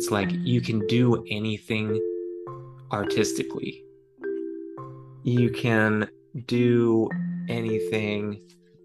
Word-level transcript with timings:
it's 0.00 0.10
like 0.10 0.32
you 0.32 0.62
can 0.62 0.86
do 0.86 1.22
anything 1.28 2.00
artistically. 2.90 3.84
You 5.24 5.50
can 5.50 6.08
do 6.46 7.10
anything 7.50 8.40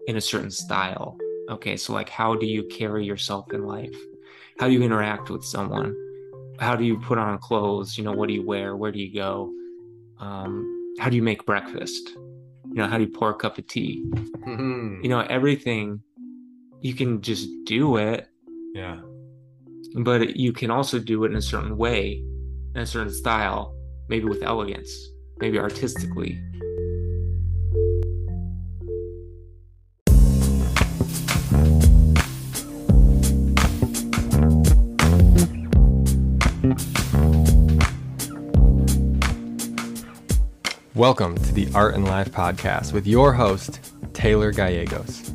in 0.08 0.18
a 0.18 0.20
certain 0.20 0.50
style. 0.50 1.16
Okay, 1.48 1.78
so 1.78 1.94
like 1.94 2.10
how 2.10 2.34
do 2.36 2.44
you 2.44 2.64
carry 2.64 3.06
yourself 3.06 3.50
in 3.54 3.64
life? 3.64 3.96
How 4.58 4.66
do 4.66 4.74
you 4.74 4.82
interact 4.82 5.30
with 5.30 5.42
someone? 5.42 5.96
How 6.60 6.76
do 6.76 6.84
you 6.84 6.98
put 6.98 7.16
on 7.16 7.38
clothes? 7.38 7.96
You 7.96 8.04
know, 8.04 8.12
what 8.12 8.28
do 8.28 8.34
you 8.34 8.44
wear? 8.44 8.76
Where 8.76 8.92
do 8.92 8.98
you 8.98 9.10
go? 9.14 9.50
Um, 10.20 10.94
how 10.98 11.08
do 11.08 11.16
you 11.16 11.22
make 11.22 11.46
breakfast? 11.46 12.10
You 12.66 12.74
know, 12.74 12.88
how 12.88 12.98
do 12.98 13.04
you 13.04 13.10
pour 13.10 13.30
a 13.30 13.34
cup 13.34 13.56
of 13.56 13.66
tea? 13.66 14.04
Mhm. 14.46 15.02
You 15.02 15.08
know, 15.08 15.20
everything 15.20 16.02
you 16.82 16.92
can 16.92 17.22
just 17.22 17.48
do 17.64 17.96
it, 17.96 18.28
Yeah. 18.74 19.00
But 20.04 20.36
you 20.36 20.52
can 20.52 20.70
also 20.70 20.98
do 20.98 21.24
it 21.24 21.30
in 21.30 21.36
a 21.36 21.42
certain 21.42 21.74
way, 21.74 22.22
in 22.74 22.82
a 22.82 22.84
certain 22.84 23.10
style, 23.10 23.74
maybe 24.10 24.26
with 24.26 24.42
elegance, 24.42 24.92
maybe 25.38 25.58
artistically. 25.58 26.38
Welcome 40.94 41.36
to 41.36 41.54
the 41.54 41.68
Art 41.74 41.94
and 41.94 42.04
Life 42.04 42.30
podcast 42.32 42.92
with 42.92 43.06
your 43.06 43.32
host, 43.32 43.80
Taylor 44.12 44.52
Gallegos. 44.52 45.32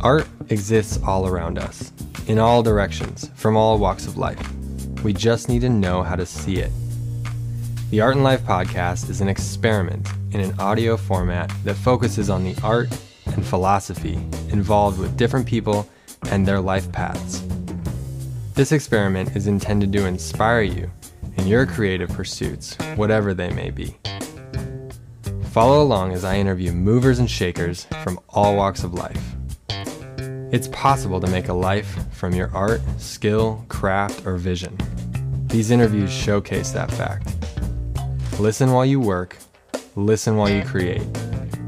Art 0.00 0.26
exists 0.48 1.00
all 1.04 1.28
around 1.28 1.58
us, 1.58 1.92
in 2.26 2.38
all 2.38 2.62
directions, 2.62 3.30
from 3.34 3.56
all 3.56 3.78
walks 3.78 4.06
of 4.06 4.16
life. 4.16 4.40
We 5.02 5.12
just 5.12 5.48
need 5.48 5.60
to 5.60 5.68
know 5.68 6.02
how 6.02 6.16
to 6.16 6.26
see 6.26 6.56
it. 6.56 6.72
The 7.90 8.00
Art 8.00 8.16
and 8.16 8.24
Life 8.24 8.42
podcast 8.42 9.08
is 9.08 9.20
an 9.20 9.28
experiment 9.28 10.08
in 10.32 10.40
an 10.40 10.58
audio 10.58 10.96
format 10.96 11.52
that 11.64 11.74
focuses 11.74 12.28
on 12.28 12.42
the 12.42 12.56
art 12.62 12.88
and 13.26 13.46
philosophy 13.46 14.14
involved 14.50 14.98
with 14.98 15.16
different 15.16 15.46
people 15.46 15.88
and 16.30 16.46
their 16.46 16.60
life 16.60 16.90
paths. 16.90 17.42
This 18.54 18.72
experiment 18.72 19.36
is 19.36 19.46
intended 19.46 19.92
to 19.92 20.06
inspire 20.06 20.62
you 20.62 20.90
in 21.36 21.46
your 21.46 21.66
creative 21.66 22.08
pursuits, 22.10 22.76
whatever 22.96 23.34
they 23.34 23.50
may 23.50 23.70
be. 23.70 23.96
Follow 25.52 25.82
along 25.82 26.12
as 26.12 26.24
I 26.24 26.38
interview 26.38 26.72
movers 26.72 27.18
and 27.18 27.30
shakers 27.30 27.86
from 28.02 28.18
all 28.28 28.56
walks 28.56 28.82
of 28.82 28.94
life. 28.94 29.36
It's 30.56 30.68
possible 30.68 31.20
to 31.20 31.26
make 31.26 31.48
a 31.48 31.52
life 31.52 31.98
from 32.14 32.34
your 32.34 32.50
art, 32.54 32.80
skill, 32.96 33.62
craft, 33.68 34.26
or 34.26 34.38
vision. 34.38 34.74
These 35.48 35.70
interviews 35.70 36.10
showcase 36.10 36.70
that 36.70 36.90
fact. 36.90 37.28
Listen 38.40 38.72
while 38.72 38.86
you 38.86 38.98
work, 38.98 39.36
listen 39.96 40.38
while 40.38 40.48
you 40.48 40.62
create, 40.64 41.06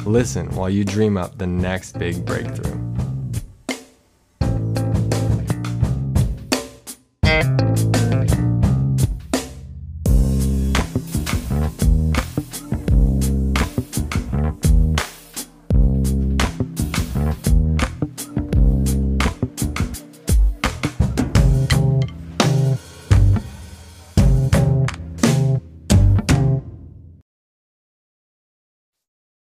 listen 0.07 0.49
while 0.57 0.71
you 0.71 0.87
dream 0.87 1.19
up 1.19 1.37
the 1.37 1.47
next 1.47 1.99
big 1.99 2.25
breakthrough. 2.25 2.88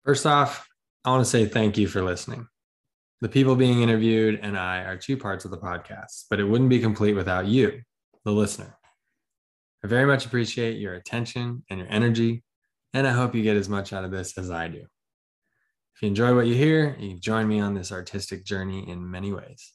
First 0.10 0.26
off, 0.26 0.68
I 1.06 1.12
want 1.12 1.24
to 1.24 1.30
say 1.30 1.46
thank 1.46 1.78
you 1.78 1.88
for 1.88 2.02
listening. 2.02 2.48
The 3.22 3.30
people 3.30 3.56
being 3.56 3.84
interviewed 3.84 4.40
and 4.42 4.58
I 4.58 4.80
are 4.80 4.98
two 4.98 5.16
parts 5.16 5.46
of 5.46 5.52
the 5.52 5.60
podcast, 5.60 6.24
but 6.32 6.40
it 6.40 6.46
wouldn't 6.46 6.72
be 6.72 6.80
complete 6.80 7.14
without 7.14 7.46
you, 7.46 7.84
the 8.26 8.32
listener. 8.32 8.76
I 9.84 9.88
very 9.88 10.08
much 10.08 10.26
appreciate 10.26 10.80
your 10.80 10.96
attention 10.96 11.64
and 11.70 11.80
your 11.80 11.88
energy, 11.92 12.44
and 12.96 13.06
I 13.06 13.12
hope 13.12 13.36
you 13.36 13.44
get 13.44 13.56
as 13.56 13.70
much 13.70 13.94
out 13.94 14.04
of 14.04 14.10
this 14.10 14.36
as 14.40 14.50
I 14.50 14.68
do. 14.68 14.80
If 14.80 16.02
you 16.02 16.08
enjoy 16.08 16.34
what 16.34 16.48
you 16.48 16.56
hear, 16.56 16.96
you 16.98 17.10
can 17.10 17.22
join 17.22 17.48
me 17.48 17.60
on 17.60 17.76
this 17.76 17.92
artistic 17.92 18.44
journey 18.44 18.90
in 18.90 19.12
many 19.12 19.32
ways. 19.32 19.74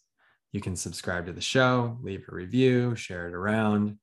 You 0.51 0.61
can 0.61 0.75
subscribe 0.75 1.27
to 1.27 1.33
the 1.33 1.41
show, 1.41 1.97
leave 2.03 2.25
a 2.29 2.35
review, 2.35 2.97
share 2.97 3.29
it 3.29 3.35
around. 3.35 3.99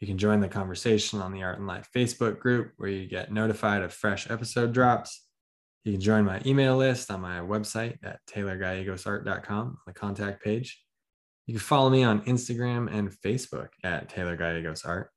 You 0.00 0.08
can 0.08 0.18
join 0.18 0.40
the 0.40 0.48
conversation 0.48 1.20
on 1.20 1.32
the 1.32 1.44
Art 1.44 1.58
and 1.58 1.68
Life 1.68 1.88
Facebook 1.94 2.40
group 2.40 2.72
where 2.78 2.90
you 2.90 3.06
get 3.06 3.32
notified 3.32 3.82
of 3.82 3.94
fresh 3.94 4.28
episode 4.28 4.72
drops. 4.72 5.26
You 5.84 5.92
can 5.92 6.00
join 6.00 6.24
my 6.24 6.40
email 6.44 6.76
list 6.76 7.10
on 7.10 7.20
my 7.20 7.38
website 7.38 7.98
at 8.02 8.20
taylorgallegosart.com 8.26 9.58
on 9.58 9.76
the 9.86 9.92
contact 9.92 10.42
page. 10.42 10.82
You 11.46 11.54
can 11.54 11.60
follow 11.60 11.88
me 11.88 12.02
on 12.02 12.20
Instagram 12.22 12.92
and 12.92 13.10
Facebook 13.10 13.68
at 13.82 14.08
Taylor 14.08 14.36
Art. 14.84 15.10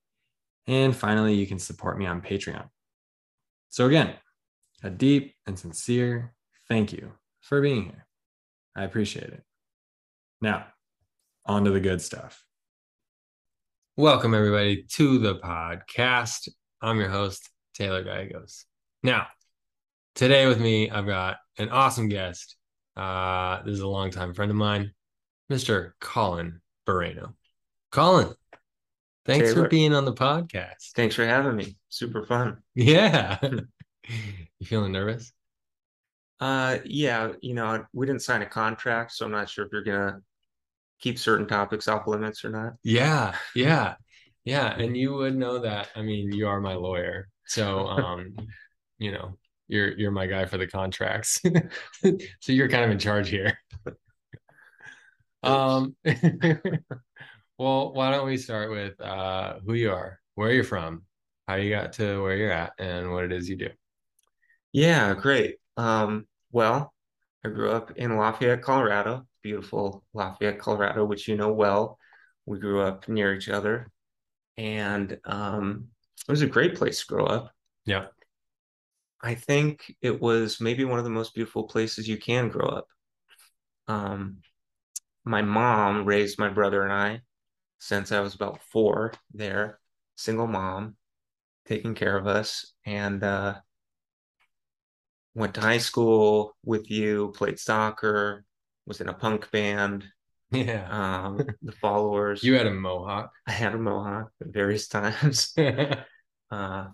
And 0.68 0.96
finally, 0.96 1.34
you 1.34 1.46
can 1.46 1.60
support 1.60 1.98
me 1.98 2.06
on 2.06 2.22
Patreon. 2.22 2.70
So, 3.70 3.88
again, 3.88 4.14
a 4.84 4.90
deep 4.90 5.36
and 5.46 5.58
sincere 5.58 6.34
thank 6.70 6.94
you 6.94 7.12
for 7.42 7.60
being 7.62 7.84
here. 7.84 8.08
I 8.76 8.84
appreciate 8.84 9.28
it. 9.28 9.44
Now, 10.40 10.68
on 11.46 11.66
to 11.66 11.72
the 11.72 11.82
good 11.82 12.02
stuff. 12.02 12.46
Welcome, 13.98 14.34
everybody, 14.34 14.84
to 14.94 15.18
the 15.18 15.36
podcast. 15.36 16.48
I'm 16.82 16.98
your 16.98 17.10
host, 17.10 17.50
Taylor 17.74 18.04
Gallegos. 18.04 18.66
Now, 19.04 19.28
today 20.16 20.48
with 20.48 20.60
me, 20.60 20.90
I've 20.90 21.06
got 21.06 21.38
an 21.58 21.70
awesome 21.70 22.10
guest. 22.10 22.56
Uh, 22.96 23.62
this 23.64 23.74
is 23.74 23.80
a 23.82 23.88
longtime 23.88 24.34
friend 24.34 24.52
of 24.52 24.58
mine, 24.58 24.94
Mr. 25.52 25.94
Colin 26.00 26.62
Barreno. 26.88 27.34
Colin, 27.92 28.34
thanks 29.26 29.50
Taylor. 29.50 29.64
for 29.64 29.70
being 29.70 29.94
on 29.94 30.06
the 30.06 30.14
podcast. 30.14 30.92
Thanks 30.96 31.16
for 31.16 31.26
having 31.26 31.56
me. 31.56 31.78
Super 31.90 32.26
fun. 32.26 32.58
Yeah. 32.76 33.38
you 34.08 34.66
feeling 34.66 34.92
nervous? 34.92 35.32
Uh, 36.40 36.80
yeah, 36.86 37.34
you 37.42 37.54
know, 37.54 37.86
we 37.94 38.08
didn't 38.08 38.24
sign 38.24 38.42
a 38.42 38.48
contract, 38.48 39.12
so 39.12 39.26
I'm 39.26 39.32
not 39.32 39.48
sure 39.48 39.66
if 39.66 39.72
you're 39.72 39.84
gonna 39.84 40.22
keep 41.00 41.20
certain 41.20 41.48
topics 41.48 41.88
off 41.88 42.08
limits 42.08 42.44
or 42.44 42.50
not. 42.50 42.74
Yeah, 42.84 43.36
yeah, 43.56 43.96
yeah. 44.44 44.74
And 44.74 44.98
you 44.98 45.14
would 45.14 45.36
know 45.36 45.60
that. 45.60 45.90
I 45.96 46.02
mean, 46.02 46.32
you 46.32 46.48
are 46.48 46.60
my 46.60 46.74
lawyer, 46.74 47.30
so 47.46 47.88
um, 47.88 48.36
you 48.98 49.12
know, 49.12 49.38
you're 49.72 49.98
you're 49.98 50.12
my 50.12 50.28
guy 50.28 50.46
for 50.46 50.58
the 50.58 50.68
contracts. 50.68 51.42
so 52.04 52.52
you're 52.52 52.70
kind 52.70 52.86
of 52.86 52.92
in 52.92 53.00
charge 53.00 53.30
here. 53.30 53.58
Um, 55.44 55.96
well, 57.58 57.94
why 57.94 58.12
don't 58.12 58.28
we 58.28 58.38
start 58.38 58.70
with 58.70 59.00
uh 59.00 59.56
who 59.66 59.74
you 59.74 59.92
are, 59.92 60.20
where 60.36 60.52
you're 60.52 60.64
from, 60.64 61.04
how 61.48 61.56
you 61.56 61.70
got 61.70 61.94
to 61.94 62.22
where 62.22 62.36
you're 62.36 62.52
at, 62.52 62.74
and 62.78 63.12
what 63.12 63.24
it 63.24 63.32
is 63.32 63.50
you 63.50 63.56
do. 63.56 63.70
Yeah, 64.74 65.14
great. 65.14 65.58
Um, 65.78 66.28
well, 66.52 66.94
I 67.46 67.50
grew 67.50 67.72
up 67.72 67.92
in 67.98 68.18
Lafayette, 68.18 68.62
Colorado, 68.62 69.26
beautiful 69.42 70.04
Lafayette, 70.14 70.60
Colorado, 70.60 71.06
which 71.06 71.28
you 71.28 71.36
know 71.36 71.54
well. 71.54 71.98
We 72.46 72.60
grew 72.60 72.82
up 72.82 73.08
near 73.08 73.34
each 73.34 73.50
other, 73.50 73.90
and 74.58 75.18
um, 75.24 75.88
it 76.28 76.32
was 76.32 76.42
a 76.42 76.48
great 76.48 76.76
place 76.76 77.00
to 77.00 77.08
grow 77.08 77.26
up. 77.26 77.52
Yeah. 77.86 78.08
I 79.24 79.36
think 79.36 79.96
it 80.02 80.20
was 80.20 80.60
maybe 80.60 80.84
one 80.84 80.98
of 81.00 81.06
the 81.06 81.12
most 81.12 81.34
beautiful 81.34 81.64
places 81.64 82.08
you 82.08 82.18
can 82.18 82.50
grow 82.50 82.68
up. 82.68 82.88
Um, 83.88 84.38
my 85.26 85.42
mom 85.42 86.06
raised 86.06 86.40
my 86.40 86.50
brother 86.50 86.84
and 86.84 86.94
I 86.94 87.22
since 87.80 88.12
I 88.12 88.22
was 88.22 88.36
about 88.36 88.62
four 88.72 89.14
there, 89.34 89.80
single 90.16 90.48
mom, 90.48 90.96
taking 91.66 91.96
care 91.96 92.18
of 92.18 92.28
us, 92.28 92.74
and 92.86 93.24
uh, 93.24 93.56
went 95.34 95.56
to 95.56 95.62
high 95.62 95.78
school 95.78 96.56
with 96.64 96.90
you, 96.90 97.34
played 97.36 97.60
soccer, 97.60 98.46
was 98.86 99.02
in 99.02 99.10
a 99.10 99.14
punk 99.14 99.50
band, 99.52 100.06
Yeah. 100.52 100.88
um, 100.90 101.38
the 101.62 101.72
followers. 101.72 102.44
You 102.44 102.56
had 102.56 102.68
a 102.68 102.74
mohawk. 102.74 103.32
I 103.48 103.52
had 103.52 103.74
a 103.74 103.78
mohawk 103.78 104.32
at 104.42 104.48
various 104.48 104.88
times. 104.90 105.54
Uh, 106.52 106.88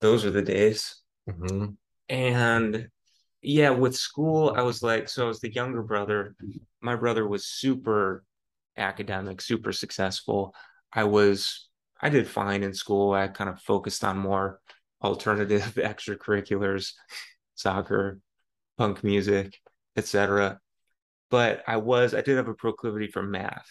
those 0.00 0.24
are 0.24 0.30
the 0.30 0.42
days. 0.42 1.02
Mhm. 1.28 1.76
And 2.08 2.88
yeah, 3.42 3.70
with 3.70 3.96
school, 3.96 4.54
I 4.56 4.62
was 4.62 4.82
like, 4.82 5.08
so 5.08 5.24
I 5.24 5.28
was 5.28 5.40
the 5.40 5.52
younger 5.52 5.82
brother. 5.82 6.36
My 6.80 6.96
brother 6.96 7.26
was 7.26 7.46
super 7.46 8.24
academic, 8.76 9.40
super 9.40 9.72
successful. 9.72 10.54
I 10.92 11.04
was, 11.04 11.68
I 12.00 12.08
did 12.10 12.28
fine 12.28 12.62
in 12.62 12.74
school. 12.74 13.12
I 13.12 13.28
kind 13.28 13.50
of 13.50 13.60
focused 13.62 14.04
on 14.04 14.18
more 14.18 14.60
alternative 15.02 15.62
extracurriculars, 15.76 16.92
soccer, 17.54 18.20
punk 18.78 19.04
music, 19.04 19.60
etc. 19.96 20.60
But 21.30 21.64
I 21.68 21.78
was, 21.78 22.14
I 22.14 22.22
did 22.22 22.36
have 22.38 22.48
a 22.48 22.54
proclivity 22.54 23.08
for 23.08 23.22
math. 23.22 23.68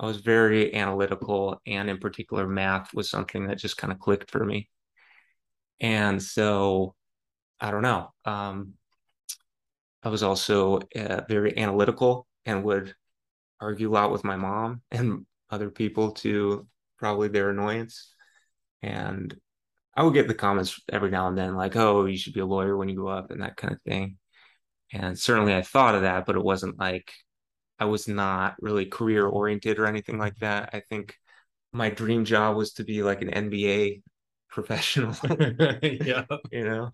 I 0.00 0.06
was 0.06 0.18
very 0.18 0.74
analytical, 0.74 1.60
and 1.66 1.90
in 1.90 1.98
particular, 1.98 2.46
math 2.48 2.94
was 2.94 3.10
something 3.10 3.48
that 3.48 3.58
just 3.58 3.78
kind 3.78 3.92
of 3.92 4.00
clicked 4.00 4.30
for 4.30 4.44
me. 4.44 4.68
And 5.80 6.22
so, 6.22 6.94
I 7.60 7.70
don't 7.70 7.82
know. 7.82 8.12
Um, 8.24 8.74
I 10.02 10.08
was 10.08 10.22
also 10.22 10.80
uh, 10.96 11.22
very 11.28 11.56
analytical 11.58 12.26
and 12.44 12.64
would 12.64 12.94
argue 13.60 13.90
a 13.90 13.92
lot 13.92 14.12
with 14.12 14.24
my 14.24 14.36
mom 14.36 14.82
and 14.90 15.26
other 15.50 15.70
people 15.70 16.12
to 16.12 16.66
probably 16.98 17.28
their 17.28 17.50
annoyance. 17.50 18.12
And 18.82 19.34
I 19.96 20.02
would 20.02 20.14
get 20.14 20.28
the 20.28 20.34
comments 20.34 20.80
every 20.92 21.10
now 21.10 21.28
and 21.28 21.38
then, 21.38 21.54
like, 21.56 21.76
oh, 21.76 22.04
you 22.06 22.18
should 22.18 22.34
be 22.34 22.40
a 22.40 22.46
lawyer 22.46 22.76
when 22.76 22.88
you 22.88 22.96
grow 22.96 23.08
up 23.08 23.30
and 23.30 23.42
that 23.42 23.56
kind 23.56 23.72
of 23.74 23.80
thing. 23.82 24.18
And 24.92 25.18
certainly 25.18 25.54
I 25.54 25.62
thought 25.62 25.94
of 25.94 26.02
that, 26.02 26.26
but 26.26 26.36
it 26.36 26.44
wasn't 26.44 26.78
like 26.78 27.12
I 27.78 27.86
was 27.86 28.08
not 28.08 28.56
really 28.60 28.86
career 28.86 29.26
oriented 29.26 29.78
or 29.78 29.86
anything 29.86 30.18
like 30.18 30.36
that. 30.36 30.70
I 30.72 30.80
think 30.80 31.16
my 31.72 31.90
dream 31.90 32.24
job 32.24 32.56
was 32.56 32.74
to 32.74 32.84
be 32.84 33.02
like 33.02 33.22
an 33.22 33.30
NBA 33.30 34.02
professional. 34.54 35.14
yeah. 35.82 36.24
You 36.50 36.64
know? 36.64 36.90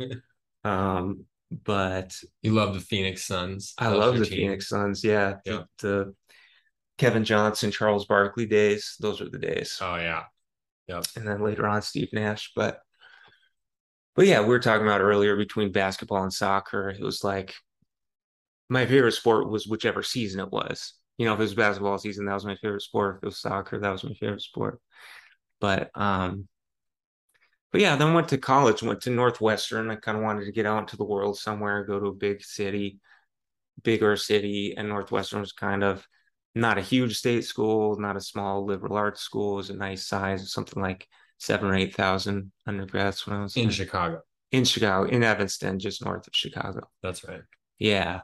Um, 0.64 1.26
but 1.64 2.16
you 2.42 2.52
love 2.52 2.74
the 2.74 2.80
Phoenix 2.80 3.26
Suns. 3.26 3.74
I 3.78 3.88
love 3.88 4.18
the 4.18 4.24
team. 4.24 4.38
Phoenix 4.38 4.68
Suns. 4.68 5.04
Yeah. 5.04 5.36
yeah. 5.44 5.62
The, 5.78 5.88
the, 5.88 6.14
Kevin 6.98 7.24
Johnson, 7.24 7.70
Charles 7.70 8.04
Barkley 8.04 8.44
days. 8.44 8.96
Those 9.00 9.22
are 9.22 9.28
the 9.30 9.38
days. 9.38 9.78
Oh 9.80 9.96
yeah. 9.96 10.24
Yep. 10.88 11.04
And 11.16 11.26
then 11.26 11.42
later 11.42 11.66
on 11.66 11.80
Steve 11.80 12.10
Nash. 12.12 12.52
But 12.54 12.80
but 14.14 14.26
yeah, 14.26 14.40
we 14.40 14.48
were 14.48 14.58
talking 14.58 14.86
about 14.86 15.00
earlier 15.00 15.34
between 15.34 15.72
basketball 15.72 16.22
and 16.22 16.32
soccer. 16.32 16.90
It 16.90 17.00
was 17.00 17.24
like 17.24 17.54
my 18.68 18.84
favorite 18.84 19.12
sport 19.12 19.48
was 19.48 19.66
whichever 19.66 20.02
season 20.02 20.40
it 20.40 20.50
was. 20.50 20.92
You 21.16 21.24
know, 21.24 21.32
if 21.32 21.40
it 21.40 21.44
was 21.44 21.54
basketball 21.54 21.96
season, 21.96 22.26
that 22.26 22.34
was 22.34 22.44
my 22.44 22.56
favorite 22.56 22.82
sport. 22.82 23.16
If 23.16 23.22
it 23.22 23.26
was 23.26 23.40
soccer, 23.40 23.78
that 23.78 23.90
was 23.90 24.04
my 24.04 24.14
favorite 24.14 24.42
sport. 24.42 24.78
But 25.58 25.90
um, 25.94 26.48
but 27.72 27.80
yeah, 27.80 27.96
then 27.96 28.14
went 28.14 28.28
to 28.28 28.38
college, 28.38 28.82
went 28.82 29.00
to 29.02 29.10
Northwestern. 29.10 29.90
I 29.90 29.96
kind 29.96 30.18
of 30.18 30.24
wanted 30.24 30.44
to 30.44 30.52
get 30.52 30.66
out 30.66 30.80
into 30.80 30.96
the 30.96 31.04
world 31.04 31.38
somewhere, 31.38 31.84
go 31.84 32.00
to 32.00 32.06
a 32.06 32.14
big 32.14 32.42
city, 32.42 33.00
bigger 33.82 34.16
city, 34.16 34.74
and 34.76 34.88
Northwestern 34.88 35.40
was 35.40 35.52
kind 35.52 35.82
of 35.84 36.06
not 36.54 36.78
a 36.78 36.82
huge 36.82 37.16
state 37.16 37.44
school, 37.44 37.98
not 37.98 38.16
a 38.16 38.20
small 38.20 38.64
liberal 38.64 38.96
arts 38.96 39.20
school. 39.20 39.54
It 39.54 39.56
was 39.56 39.70
a 39.70 39.76
nice 39.76 40.06
size, 40.06 40.52
something 40.52 40.82
like 40.82 41.06
seven 41.38 41.70
or 41.70 41.74
eight 41.74 41.94
thousand 41.94 42.52
undergrads 42.66 43.26
when 43.26 43.36
I 43.36 43.42
was 43.42 43.56
in 43.56 43.64
there. 43.64 43.72
Chicago. 43.72 44.22
In 44.52 44.64
Chicago, 44.64 45.08
in 45.08 45.22
Evanston, 45.22 45.78
just 45.78 46.04
north 46.04 46.26
of 46.26 46.34
Chicago. 46.34 46.88
That's 47.02 47.24
right. 47.24 47.42
Yeah 47.78 48.22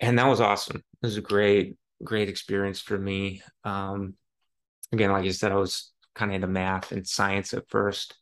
and 0.00 0.18
that 0.18 0.26
was 0.26 0.40
awesome. 0.40 0.76
It 0.76 1.06
was 1.06 1.16
a 1.16 1.22
great, 1.22 1.76
great 2.02 2.28
experience 2.28 2.80
for 2.80 2.98
me. 2.98 3.42
Um, 3.64 4.14
again, 4.92 5.12
like 5.12 5.24
I 5.24 5.30
said, 5.30 5.52
I 5.52 5.56
was 5.56 5.92
kind 6.18 6.32
of 6.32 6.36
into 6.36 6.48
math 6.48 6.92
and 6.92 7.06
science 7.06 7.54
at 7.54 7.68
first, 7.70 8.14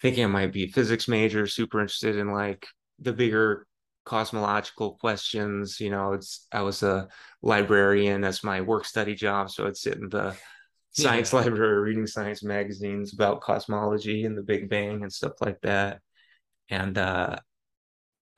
thinking 0.00 0.24
I 0.24 0.28
might 0.28 0.52
be 0.52 0.64
a 0.64 0.68
physics 0.68 1.08
major, 1.08 1.46
super 1.46 1.80
interested 1.80 2.16
in 2.16 2.32
like 2.32 2.66
the 2.98 3.12
bigger 3.12 3.66
cosmological 4.04 4.96
questions. 5.00 5.80
You 5.80 5.90
know, 5.90 6.12
it's 6.12 6.46
I 6.52 6.62
was 6.62 6.82
a 6.82 7.08
librarian 7.42 8.24
as 8.24 8.44
my 8.44 8.60
work 8.60 8.84
study 8.84 9.14
job, 9.14 9.50
so 9.50 9.66
I'd 9.66 9.76
sit 9.76 9.96
in 9.96 10.08
the 10.08 10.36
science 10.92 11.32
yeah. 11.32 11.40
library 11.40 11.80
reading 11.80 12.06
science 12.06 12.42
magazines 12.42 13.14
about 13.14 13.40
cosmology 13.40 14.24
and 14.24 14.36
the 14.36 14.42
Big 14.42 14.68
Bang 14.68 15.02
and 15.02 15.12
stuff 15.12 15.34
like 15.40 15.60
that. 15.62 16.00
And 16.70 16.98
uh 16.98 17.38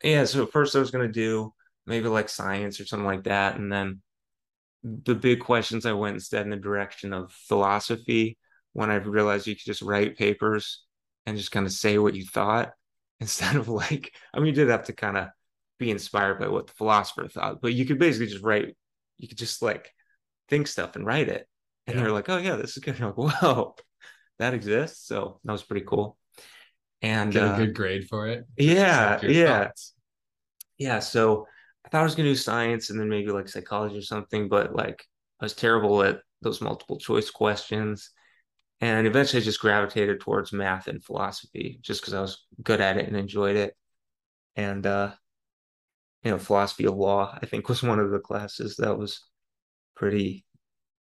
yeah, 0.02 0.24
so 0.24 0.46
first 0.46 0.76
I 0.76 0.78
was 0.78 0.90
gonna 0.90 1.08
do 1.08 1.52
maybe 1.86 2.08
like 2.08 2.28
science 2.28 2.80
or 2.80 2.86
something 2.86 3.06
like 3.06 3.24
that. 3.24 3.56
And 3.56 3.72
then 3.72 4.02
the 4.82 5.14
big 5.14 5.40
questions, 5.40 5.84
I 5.84 5.92
went 5.92 6.14
instead 6.14 6.42
in 6.42 6.50
the 6.50 6.56
direction 6.56 7.12
of 7.12 7.32
philosophy 7.32 8.38
when 8.72 8.90
I 8.90 8.96
realized 8.96 9.46
you 9.46 9.54
could 9.54 9.64
just 9.64 9.82
write 9.82 10.16
papers 10.16 10.82
and 11.26 11.36
just 11.36 11.52
kind 11.52 11.66
of 11.66 11.72
say 11.72 11.98
what 11.98 12.14
you 12.14 12.24
thought 12.24 12.72
instead 13.20 13.56
of 13.56 13.68
like, 13.68 14.12
I 14.32 14.38
mean, 14.38 14.46
you 14.46 14.52
did 14.52 14.68
have 14.68 14.84
to 14.84 14.92
kind 14.92 15.16
of 15.16 15.28
be 15.78 15.90
inspired 15.90 16.38
by 16.38 16.48
what 16.48 16.66
the 16.66 16.72
philosopher 16.74 17.28
thought, 17.28 17.60
but 17.60 17.72
you 17.72 17.84
could 17.84 17.98
basically 17.98 18.26
just 18.26 18.44
write, 18.44 18.76
you 19.18 19.28
could 19.28 19.38
just 19.38 19.62
like 19.62 19.92
think 20.48 20.66
stuff 20.66 20.96
and 20.96 21.06
write 21.06 21.28
it. 21.28 21.46
And 21.86 21.96
yeah. 21.96 22.02
they're 22.02 22.12
like, 22.12 22.28
oh, 22.28 22.36
yeah, 22.36 22.56
this 22.56 22.76
is 22.76 22.82
good. 22.82 22.90
And 22.90 23.00
you're 23.00 23.08
like, 23.08 23.42
whoa, 23.42 23.74
that 24.38 24.54
exists. 24.54 25.06
So 25.06 25.40
that 25.44 25.52
was 25.52 25.62
pretty 25.62 25.84
cool. 25.86 26.16
And 27.02 27.32
get 27.32 27.44
a 27.44 27.50
uh, 27.50 27.56
good 27.56 27.74
grade 27.74 28.08
for 28.08 28.28
it. 28.28 28.44
Yeah. 28.56 29.20
Yeah. 29.22 29.64
Thoughts. 29.64 29.94
Yeah. 30.76 30.98
So 30.98 31.46
I 31.84 31.88
thought 31.88 32.02
I 32.02 32.04
was 32.04 32.14
gonna 32.14 32.28
do 32.28 32.34
science 32.34 32.90
and 32.90 33.00
then 33.00 33.08
maybe 33.08 33.30
like 33.30 33.48
psychology 33.48 33.96
or 33.96 34.02
something, 34.02 34.48
but 34.48 34.74
like 34.74 35.04
I 35.40 35.44
was 35.44 35.54
terrible 35.54 36.02
at 36.02 36.20
those 36.42 36.60
multiple 36.60 36.98
choice 36.98 37.30
questions. 37.30 38.10
And 38.80 39.06
eventually 39.06 39.42
I 39.42 39.44
just 39.44 39.60
gravitated 39.60 40.20
towards 40.20 40.52
math 40.52 40.88
and 40.88 41.04
philosophy 41.04 41.78
just 41.82 42.00
because 42.00 42.14
I 42.14 42.20
was 42.20 42.46
good 42.62 42.80
at 42.80 42.96
it 42.96 43.06
and 43.06 43.16
enjoyed 43.16 43.56
it. 43.56 43.76
And 44.56 44.86
uh 44.86 45.12
you 46.22 46.30
know, 46.30 46.38
philosophy 46.38 46.84
of 46.84 46.94
law, 46.96 47.36
I 47.40 47.46
think 47.46 47.68
was 47.68 47.82
one 47.82 47.98
of 47.98 48.10
the 48.10 48.18
classes 48.18 48.76
that 48.76 48.98
was 48.98 49.24
pretty, 49.96 50.44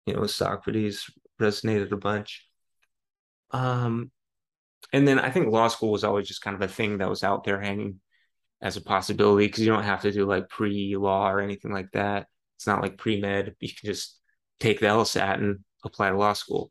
you 0.06 0.14
know, 0.14 0.26
Socrates 0.26 1.10
resonated 1.40 1.92
a 1.92 1.96
bunch. 1.96 2.46
Um 3.50 4.10
and 4.92 5.06
then 5.06 5.18
I 5.18 5.30
think 5.30 5.48
law 5.48 5.68
school 5.68 5.90
was 5.92 6.04
always 6.04 6.28
just 6.28 6.42
kind 6.42 6.54
of 6.54 6.62
a 6.62 6.72
thing 6.72 6.98
that 6.98 7.10
was 7.10 7.24
out 7.24 7.44
there 7.44 7.60
hanging 7.60 8.00
as 8.62 8.76
a 8.76 8.80
possibility 8.80 9.46
because 9.46 9.60
you 9.60 9.72
don't 9.72 9.84
have 9.84 10.02
to 10.02 10.12
do 10.12 10.26
like 10.26 10.48
pre 10.48 10.96
law 10.96 11.30
or 11.30 11.40
anything 11.40 11.72
like 11.72 11.90
that. 11.92 12.26
It's 12.56 12.66
not 12.66 12.82
like 12.82 12.98
pre 12.98 13.20
med. 13.20 13.54
You 13.60 13.68
can 13.68 13.90
just 13.90 14.18
take 14.60 14.80
the 14.80 14.86
LSAT 14.86 15.34
and 15.34 15.58
apply 15.84 16.10
to 16.10 16.16
law 16.16 16.32
school. 16.32 16.70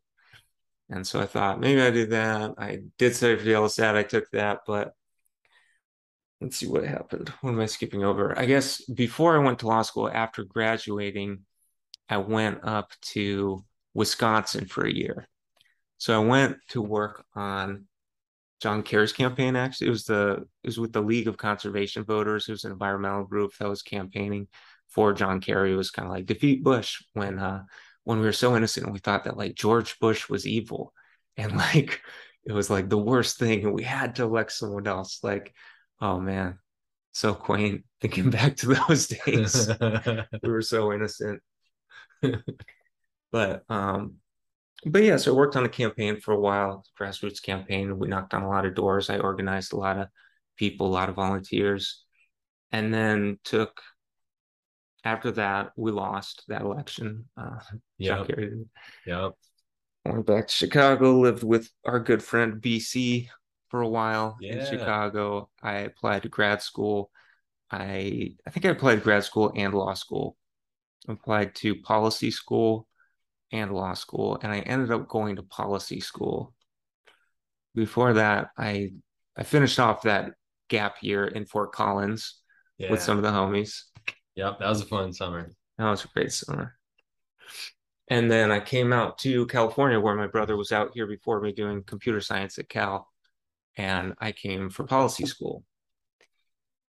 And 0.88 1.06
so 1.06 1.20
I 1.20 1.26
thought 1.26 1.60
maybe 1.60 1.80
I 1.80 1.90
did 1.90 2.10
that. 2.10 2.54
I 2.58 2.80
did 2.98 3.16
study 3.16 3.36
for 3.36 3.44
the 3.44 3.52
LSAT. 3.52 3.96
I 3.96 4.04
took 4.04 4.30
that, 4.30 4.60
but 4.66 4.92
let's 6.40 6.56
see 6.56 6.68
what 6.68 6.84
happened. 6.84 7.28
What 7.40 7.50
am 7.50 7.60
I 7.60 7.66
skipping 7.66 8.04
over? 8.04 8.38
I 8.38 8.46
guess 8.46 8.82
before 8.84 9.36
I 9.36 9.44
went 9.44 9.60
to 9.60 9.66
law 9.66 9.82
school, 9.82 10.08
after 10.08 10.44
graduating, 10.44 11.40
I 12.08 12.18
went 12.18 12.60
up 12.62 12.92
to 13.12 13.64
Wisconsin 13.94 14.66
for 14.66 14.86
a 14.86 14.92
year. 14.92 15.26
So 15.98 16.14
I 16.14 16.24
went 16.24 16.58
to 16.68 16.82
work 16.82 17.24
on 17.34 17.86
John 18.60 18.82
Kerry's 18.82 19.12
campaign. 19.12 19.56
Actually, 19.56 19.88
it 19.88 19.90
was 19.90 20.04
the 20.04 20.46
it 20.62 20.66
was 20.66 20.78
with 20.78 20.92
the 20.92 21.02
League 21.02 21.28
of 21.28 21.36
Conservation 21.36 22.04
Voters. 22.04 22.48
It 22.48 22.52
was 22.52 22.64
an 22.64 22.72
environmental 22.72 23.24
group 23.24 23.52
that 23.58 23.68
was 23.68 23.82
campaigning 23.82 24.48
for 24.88 25.12
John 25.12 25.40
Kerry. 25.40 25.72
It 25.72 25.76
was 25.76 25.90
kind 25.90 26.06
of 26.06 26.12
like 26.12 26.26
defeat 26.26 26.62
Bush 26.62 27.02
when 27.12 27.38
uh, 27.38 27.64
when 28.06 28.20
we 28.20 28.24
were 28.24 28.32
so 28.32 28.54
innocent 28.56 28.86
and 28.86 28.92
we 28.92 29.00
thought 29.00 29.24
that 29.24 29.36
like 29.36 29.56
George 29.56 29.98
Bush 29.98 30.28
was 30.28 30.46
evil 30.46 30.92
and 31.36 31.56
like 31.56 32.00
it 32.44 32.52
was 32.52 32.70
like 32.70 32.88
the 32.88 32.96
worst 32.96 33.36
thing 33.36 33.64
and 33.64 33.74
we 33.74 33.82
had 33.82 34.14
to 34.14 34.22
elect 34.22 34.52
someone 34.52 34.86
else. 34.86 35.18
Like, 35.24 35.52
oh 36.00 36.20
man, 36.20 36.60
so 37.10 37.34
quaint 37.34 37.84
thinking 38.00 38.30
back 38.30 38.56
to 38.58 38.76
those 38.88 39.08
days. 39.26 39.68
we 40.42 40.48
were 40.48 40.62
so 40.62 40.92
innocent. 40.92 41.42
but 43.32 43.64
um 43.68 44.14
but 44.84 45.02
yeah, 45.02 45.16
so 45.16 45.32
I 45.32 45.36
worked 45.36 45.56
on 45.56 45.64
a 45.64 45.68
campaign 45.68 46.20
for 46.20 46.32
a 46.32 46.38
while, 46.38 46.84
grassroots 47.00 47.42
campaign. 47.42 47.98
We 47.98 48.06
knocked 48.06 48.34
on 48.34 48.44
a 48.44 48.48
lot 48.48 48.66
of 48.66 48.76
doors. 48.76 49.10
I 49.10 49.18
organized 49.18 49.72
a 49.72 49.78
lot 49.78 49.98
of 49.98 50.06
people, 50.56 50.86
a 50.86 50.94
lot 50.94 51.08
of 51.08 51.16
volunteers, 51.16 52.04
and 52.70 52.94
then 52.94 53.40
took. 53.42 53.80
After 55.06 55.30
that, 55.30 55.70
we 55.76 55.92
lost 55.92 56.42
that 56.48 56.62
election. 56.62 57.26
Uh, 57.36 57.60
yeah. 57.96 58.24
Yep. 59.06 59.32
Went 60.04 60.26
back 60.26 60.48
to 60.48 60.52
Chicago, 60.52 61.20
lived 61.20 61.44
with 61.44 61.70
our 61.84 62.00
good 62.00 62.24
friend 62.24 62.60
BC 62.60 63.28
for 63.68 63.82
a 63.82 63.88
while 63.88 64.36
yeah. 64.40 64.54
in 64.54 64.66
Chicago. 64.66 65.48
I 65.62 65.74
applied 65.78 66.24
to 66.24 66.28
grad 66.28 66.60
school. 66.60 67.12
I 67.70 68.34
I 68.44 68.50
think 68.50 68.66
I 68.66 68.70
applied 68.70 68.96
to 68.96 69.00
grad 69.00 69.22
school 69.22 69.52
and 69.54 69.72
law 69.74 69.94
school. 69.94 70.36
I 71.08 71.12
applied 71.12 71.54
to 71.56 71.76
policy 71.76 72.32
school 72.32 72.88
and 73.52 73.70
law 73.70 73.94
school, 73.94 74.40
and 74.42 74.52
I 74.52 74.58
ended 74.58 74.90
up 74.90 75.06
going 75.06 75.36
to 75.36 75.44
policy 75.44 76.00
school. 76.00 76.52
Before 77.76 78.14
that, 78.14 78.48
I 78.58 78.90
I 79.36 79.44
finished 79.44 79.78
off 79.78 80.02
that 80.02 80.32
gap 80.68 80.96
year 81.00 81.28
in 81.28 81.46
Fort 81.46 81.70
Collins 81.70 82.40
yeah. 82.76 82.90
with 82.90 83.00
some 83.00 83.18
of 83.18 83.22
the 83.22 83.30
homies. 83.30 83.82
Yep, 84.36 84.58
that 84.58 84.68
was 84.68 84.82
a 84.82 84.86
fun 84.86 85.12
summer. 85.12 85.50
That 85.78 85.90
was 85.90 86.04
a 86.04 86.08
great 86.08 86.32
summer. 86.32 86.76
And 88.08 88.30
then 88.30 88.52
I 88.52 88.60
came 88.60 88.92
out 88.92 89.18
to 89.18 89.46
California 89.46 89.98
where 89.98 90.14
my 90.14 90.26
brother 90.28 90.56
was 90.56 90.72
out 90.72 90.92
here 90.94 91.06
before 91.06 91.40
me 91.40 91.52
doing 91.52 91.82
computer 91.82 92.20
science 92.20 92.58
at 92.58 92.68
Cal. 92.68 93.08
And 93.76 94.14
I 94.18 94.32
came 94.32 94.70
for 94.70 94.84
policy 94.84 95.26
school. 95.26 95.64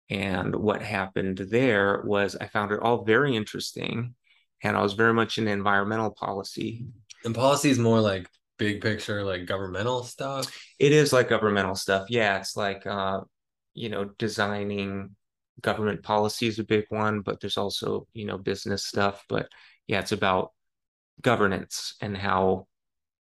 And 0.10 0.56
what 0.56 0.82
happened 0.82 1.38
there 1.38 2.04
was 2.06 2.36
I 2.36 2.48
found 2.48 2.72
it 2.72 2.80
all 2.80 3.04
very 3.04 3.36
interesting 3.36 4.16
and 4.64 4.76
I 4.76 4.82
was 4.82 4.94
very 4.94 5.14
much 5.14 5.38
in 5.38 5.48
environmental 5.48 6.12
policy. 6.12 6.86
And 7.24 7.36
policy 7.36 7.70
is 7.70 7.80
more 7.80 8.00
like 8.00 8.28
big 8.58 8.82
picture, 8.82 9.24
like 9.24 9.46
governmental 9.46 10.04
stuff. 10.04 10.54
It 10.80 10.92
is 10.92 11.14
like 11.14 11.30
governmental 11.30 11.76
stuff. 11.76 12.08
Yeah, 12.10 12.38
it's 12.38 12.56
like 12.56 12.86
uh, 12.86 13.22
you 13.74 13.90
know, 13.90 14.06
designing 14.18 15.16
government 15.62 16.04
policy 16.04 16.48
is 16.48 16.60
a 16.60 16.64
big 16.64 16.86
one, 16.90 17.22
but 17.22 17.40
there's 17.40 17.58
also 17.58 18.08
you 18.14 18.26
know 18.26 18.38
business 18.38 18.86
stuff. 18.86 19.24
But 19.30 19.48
yeah, 19.88 20.00
it's 20.00 20.12
about 20.12 20.52
governance 21.22 21.96
and 22.02 22.16
how 22.16 22.68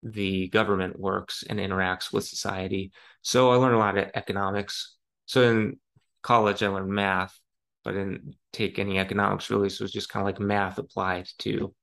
the 0.04 0.48
government 0.50 1.00
works 1.00 1.44
and 1.50 1.60
interacts 1.60 2.14
with 2.14 2.26
society. 2.26 2.92
So 3.22 3.52
I 3.52 3.56
learned 3.56 3.76
a 3.76 3.80
lot 3.80 3.98
of 3.98 4.10
economics. 4.16 4.96
So 5.26 5.44
in 5.44 5.80
college, 6.24 6.64
I 6.64 6.70
learned 6.70 6.90
math, 6.90 7.38
but 7.84 7.96
I 7.96 7.98
didn't 7.98 8.36
take 8.54 8.80
any 8.80 8.98
economics 8.98 9.50
really. 9.50 9.70
So 9.70 9.82
it 9.82 9.86
was 9.86 9.92
just 9.92 10.10
kind 10.10 10.22
of 10.22 10.28
like 10.28 10.40
math 10.40 10.78
applied 10.78 11.28
to 11.40 11.74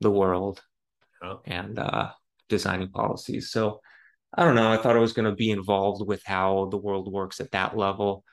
the 0.00 0.10
world 0.10 0.62
oh. 1.22 1.40
and 1.44 1.78
uh, 1.78 2.10
designing 2.48 2.90
policies. 2.90 3.50
So 3.50 3.80
I 4.36 4.44
don't 4.44 4.56
know. 4.56 4.72
I 4.72 4.76
thought 4.76 4.96
I 4.96 5.00
was 5.00 5.12
going 5.12 5.28
to 5.28 5.36
be 5.36 5.50
involved 5.50 6.06
with 6.06 6.22
how 6.24 6.68
the 6.70 6.78
world 6.78 7.12
works 7.12 7.40
at 7.40 7.52
that 7.52 7.76
level. 7.76 8.24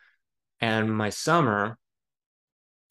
And 0.62 0.96
my 0.96 1.10
summer, 1.10 1.78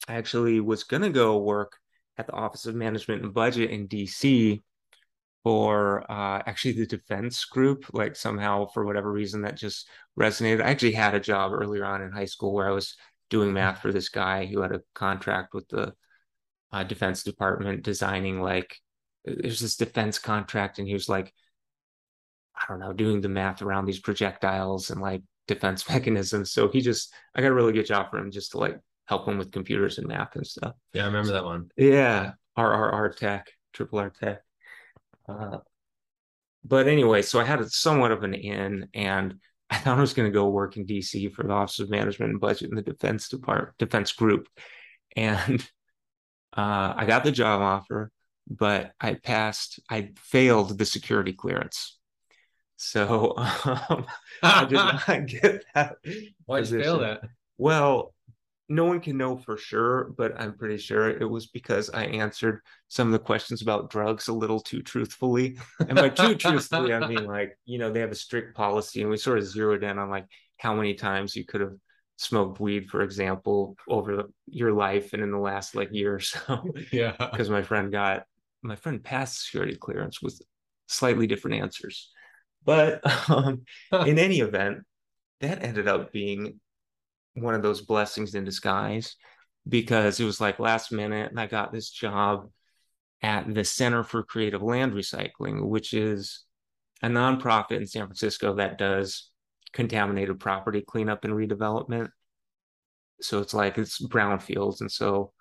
I 0.08 0.14
actually 0.14 0.60
was 0.60 0.84
going 0.84 1.02
to 1.02 1.10
go 1.10 1.38
work 1.38 1.76
at 2.18 2.26
the 2.26 2.32
Office 2.32 2.66
of 2.66 2.74
Management 2.74 3.22
and 3.22 3.32
Budget 3.32 3.70
in 3.70 3.86
DC 3.88 4.62
for 5.44 6.10
uh, 6.10 6.42
actually 6.46 6.72
the 6.72 6.86
defense 6.86 7.44
group. 7.44 7.86
Like 7.92 8.16
somehow, 8.16 8.66
for 8.66 8.84
whatever 8.84 9.10
reason, 9.10 9.42
that 9.42 9.56
just 9.56 9.88
resonated. 10.18 10.62
I 10.62 10.70
actually 10.70 10.92
had 10.92 11.14
a 11.14 11.20
job 11.20 11.52
earlier 11.52 11.84
on 11.84 12.02
in 12.02 12.10
high 12.10 12.24
school 12.26 12.52
where 12.52 12.68
I 12.68 12.72
was 12.72 12.96
doing 13.30 13.52
math 13.52 13.80
for 13.80 13.92
this 13.92 14.08
guy 14.08 14.44
who 14.46 14.60
had 14.60 14.72
a 14.72 14.82
contract 14.94 15.54
with 15.54 15.68
the 15.68 15.94
uh, 16.72 16.84
defense 16.84 17.22
department 17.22 17.82
designing 17.82 18.40
like 18.40 18.76
there's 19.24 19.60
this 19.60 19.76
defense 19.76 20.18
contract 20.18 20.78
and 20.78 20.86
he 20.86 20.94
was 20.94 21.08
like 21.08 21.32
i 22.54 22.64
don't 22.68 22.80
know 22.80 22.92
doing 22.92 23.20
the 23.20 23.28
math 23.28 23.62
around 23.62 23.86
these 23.86 24.00
projectiles 24.00 24.90
and 24.90 25.00
like 25.00 25.22
defense 25.54 25.88
mechanisms 25.88 26.50
so 26.50 26.68
he 26.68 26.80
just 26.80 27.12
i 27.34 27.40
got 27.40 27.50
a 27.50 27.54
really 27.54 27.72
good 27.72 27.86
job 27.86 28.10
for 28.10 28.18
him 28.18 28.30
just 28.30 28.52
to 28.52 28.58
like 28.58 28.78
help 29.06 29.26
him 29.26 29.38
with 29.38 29.50
computers 29.50 29.98
and 29.98 30.06
math 30.06 30.36
and 30.36 30.46
stuff. 30.46 30.74
Yeah 30.92 31.02
i 31.02 31.06
remember 31.06 31.32
that 31.32 31.44
one. 31.44 31.70
Yeah 31.76 32.32
rrr 32.58 33.16
tech 33.16 33.50
triple 33.72 33.98
r 33.98 34.10
tech. 34.10 34.40
Uh, 35.28 35.58
but 36.64 36.88
anyway 36.88 37.22
so 37.22 37.40
i 37.40 37.44
had 37.44 37.60
a, 37.60 37.68
somewhat 37.68 38.12
of 38.12 38.22
an 38.22 38.34
in 38.34 38.88
and 38.94 39.34
i 39.68 39.76
thought 39.76 39.98
i 39.98 40.00
was 40.00 40.14
going 40.14 40.28
to 40.30 40.34
go 40.34 40.48
work 40.48 40.76
in 40.76 40.86
dc 40.86 41.32
for 41.32 41.44
the 41.44 41.52
office 41.52 41.78
of 41.80 41.90
management 41.90 42.32
and 42.32 42.40
budget 42.40 42.70
in 42.70 42.76
the 42.76 42.82
defense 42.82 43.28
department 43.28 43.76
defense 43.78 44.12
group. 44.12 44.48
And 45.16 45.60
uh, 46.56 46.94
i 46.96 47.04
got 47.06 47.24
the 47.24 47.32
job 47.32 47.60
offer 47.60 48.12
but 48.50 48.92
I 49.00 49.14
passed, 49.14 49.78
I 49.88 50.10
failed 50.16 50.76
the 50.76 50.84
security 50.84 51.32
clearance. 51.32 51.96
So 52.80 53.34
um, 53.36 54.06
I 54.42 54.64
did 54.64 54.72
not 54.74 55.26
get 55.26 55.64
that. 55.74 55.96
Why'd 56.46 56.66
you 56.68 56.82
fail 56.82 56.98
that? 57.00 57.20
Well, 57.58 58.14
no 58.70 58.86
one 58.86 59.00
can 59.00 59.18
know 59.18 59.36
for 59.36 59.58
sure, 59.58 60.14
but 60.16 60.40
I'm 60.40 60.56
pretty 60.56 60.78
sure 60.78 61.10
it 61.10 61.28
was 61.28 61.46
because 61.46 61.90
I 61.90 62.04
answered 62.04 62.62
some 62.88 63.08
of 63.08 63.12
the 63.12 63.18
questions 63.18 63.60
about 63.60 63.90
drugs 63.90 64.28
a 64.28 64.32
little 64.32 64.60
too 64.60 64.80
truthfully. 64.80 65.58
And 65.80 65.94
by 65.94 66.08
too 66.08 66.34
truthfully, 66.36 66.94
I 66.94 67.06
mean 67.06 67.26
like, 67.26 67.58
you 67.66 67.78
know, 67.78 67.92
they 67.92 68.00
have 68.00 68.12
a 68.12 68.16
strict 68.16 68.56
policy 68.56 69.02
and 69.02 69.10
we 69.10 69.18
sort 69.18 69.38
of 69.38 69.44
zeroed 69.44 69.84
in 69.84 69.98
on 69.98 70.08
like 70.08 70.26
how 70.56 70.74
many 70.74 70.94
times 70.94 71.36
you 71.36 71.44
could 71.44 71.60
have 71.60 71.74
smoked 72.16 72.60
weed, 72.60 72.88
for 72.88 73.02
example, 73.02 73.76
over 73.88 74.24
your 74.46 74.72
life 74.72 75.12
and 75.12 75.22
in 75.22 75.32
the 75.32 75.38
last 75.38 75.74
like 75.74 75.92
year 75.92 76.14
or 76.14 76.20
so. 76.20 76.64
Yeah. 76.92 77.14
Because 77.18 77.50
my 77.50 77.62
friend 77.62 77.92
got 77.92 78.24
my 78.62 78.76
friend 78.76 79.04
passed 79.04 79.44
security 79.44 79.76
clearance 79.76 80.22
with 80.22 80.40
slightly 80.86 81.26
different 81.26 81.60
answers. 81.60 82.10
But 82.64 83.00
um, 83.30 83.62
in 83.92 84.18
any 84.18 84.40
event, 84.40 84.84
that 85.40 85.62
ended 85.62 85.88
up 85.88 86.12
being 86.12 86.60
one 87.34 87.54
of 87.54 87.62
those 87.62 87.80
blessings 87.80 88.34
in 88.34 88.44
disguise 88.44 89.16
because 89.68 90.20
it 90.20 90.24
was 90.24 90.40
like 90.40 90.58
last 90.58 90.92
minute 90.92 91.30
and 91.30 91.40
I 91.40 91.46
got 91.46 91.72
this 91.72 91.90
job 91.90 92.50
at 93.22 93.52
the 93.52 93.64
Center 93.64 94.02
for 94.02 94.22
Creative 94.22 94.62
Land 94.62 94.92
Recycling, 94.92 95.66
which 95.66 95.92
is 95.92 96.44
a 97.02 97.08
nonprofit 97.08 97.76
in 97.76 97.86
San 97.86 98.06
Francisco 98.06 98.56
that 98.56 98.78
does 98.78 99.30
contaminated 99.72 100.40
property 100.40 100.82
cleanup 100.86 101.24
and 101.24 101.34
redevelopment. 101.34 102.08
So 103.20 103.40
it's 103.40 103.54
like 103.54 103.78
it's 103.78 104.04
brownfields. 104.04 104.80
And 104.80 104.90
so 104.90 105.32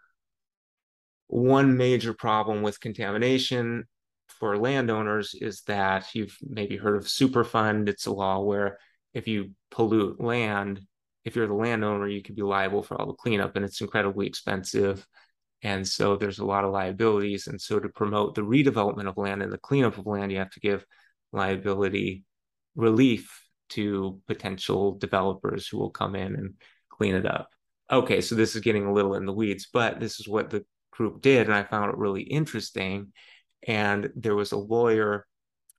one 1.27 1.77
major 1.77 2.13
problem 2.13 2.61
with 2.61 2.79
contamination 2.79 3.87
for 4.39 4.57
landowners 4.57 5.35
is 5.39 5.61
that 5.63 6.13
you've 6.13 6.37
maybe 6.41 6.77
heard 6.77 6.97
of 6.97 7.05
Superfund. 7.05 7.89
It's 7.89 8.05
a 8.05 8.13
law 8.13 8.39
where 8.41 8.77
if 9.13 9.27
you 9.27 9.51
pollute 9.71 10.21
land, 10.21 10.81
if 11.25 11.35
you're 11.35 11.47
the 11.47 11.53
landowner, 11.53 12.07
you 12.07 12.21
could 12.21 12.35
be 12.35 12.41
liable 12.41 12.83
for 12.83 12.99
all 12.99 13.07
the 13.07 13.13
cleanup, 13.13 13.55
and 13.55 13.65
it's 13.65 13.81
incredibly 13.81 14.27
expensive. 14.27 15.05
And 15.61 15.85
so 15.87 16.15
there's 16.15 16.39
a 16.39 16.45
lot 16.45 16.63
of 16.63 16.71
liabilities. 16.71 17.47
And 17.47 17.59
so 17.59 17.79
to 17.79 17.89
promote 17.89 18.35
the 18.35 18.41
redevelopment 18.41 19.09
of 19.09 19.17
land 19.17 19.43
and 19.43 19.51
the 19.51 19.57
cleanup 19.57 19.97
of 19.97 20.05
land, 20.05 20.31
you 20.31 20.37
have 20.37 20.51
to 20.51 20.59
give 20.59 20.85
liability 21.33 22.23
relief 22.75 23.43
to 23.69 24.21
potential 24.27 24.97
developers 24.97 25.67
who 25.67 25.77
will 25.77 25.89
come 25.89 26.15
in 26.15 26.35
and 26.35 26.53
clean 26.89 27.15
it 27.15 27.25
up. 27.25 27.49
Okay, 27.91 28.21
so 28.21 28.35
this 28.35 28.55
is 28.55 28.61
getting 28.61 28.85
a 28.85 28.93
little 28.93 29.15
in 29.15 29.25
the 29.25 29.33
weeds, 29.33 29.67
but 29.71 29.99
this 29.99 30.19
is 30.19 30.27
what 30.27 30.49
the 30.49 30.63
group 30.91 31.21
did, 31.21 31.47
and 31.47 31.55
I 31.55 31.63
found 31.63 31.91
it 31.91 31.97
really 31.97 32.21
interesting. 32.21 33.11
And 33.67 34.11
there 34.15 34.35
was 34.35 34.51
a 34.51 34.57
lawyer 34.57 35.25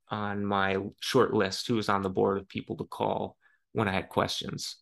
on 0.09 0.45
my 0.45 0.77
short 0.99 1.33
list 1.33 1.67
who 1.67 1.75
was 1.75 1.89
on 1.89 2.01
the 2.01 2.09
board 2.09 2.37
of 2.37 2.47
people 2.47 2.77
to 2.77 2.83
call 2.83 3.37
when 3.73 3.87
I 3.87 3.93
had 3.93 4.09
questions. 4.09 4.77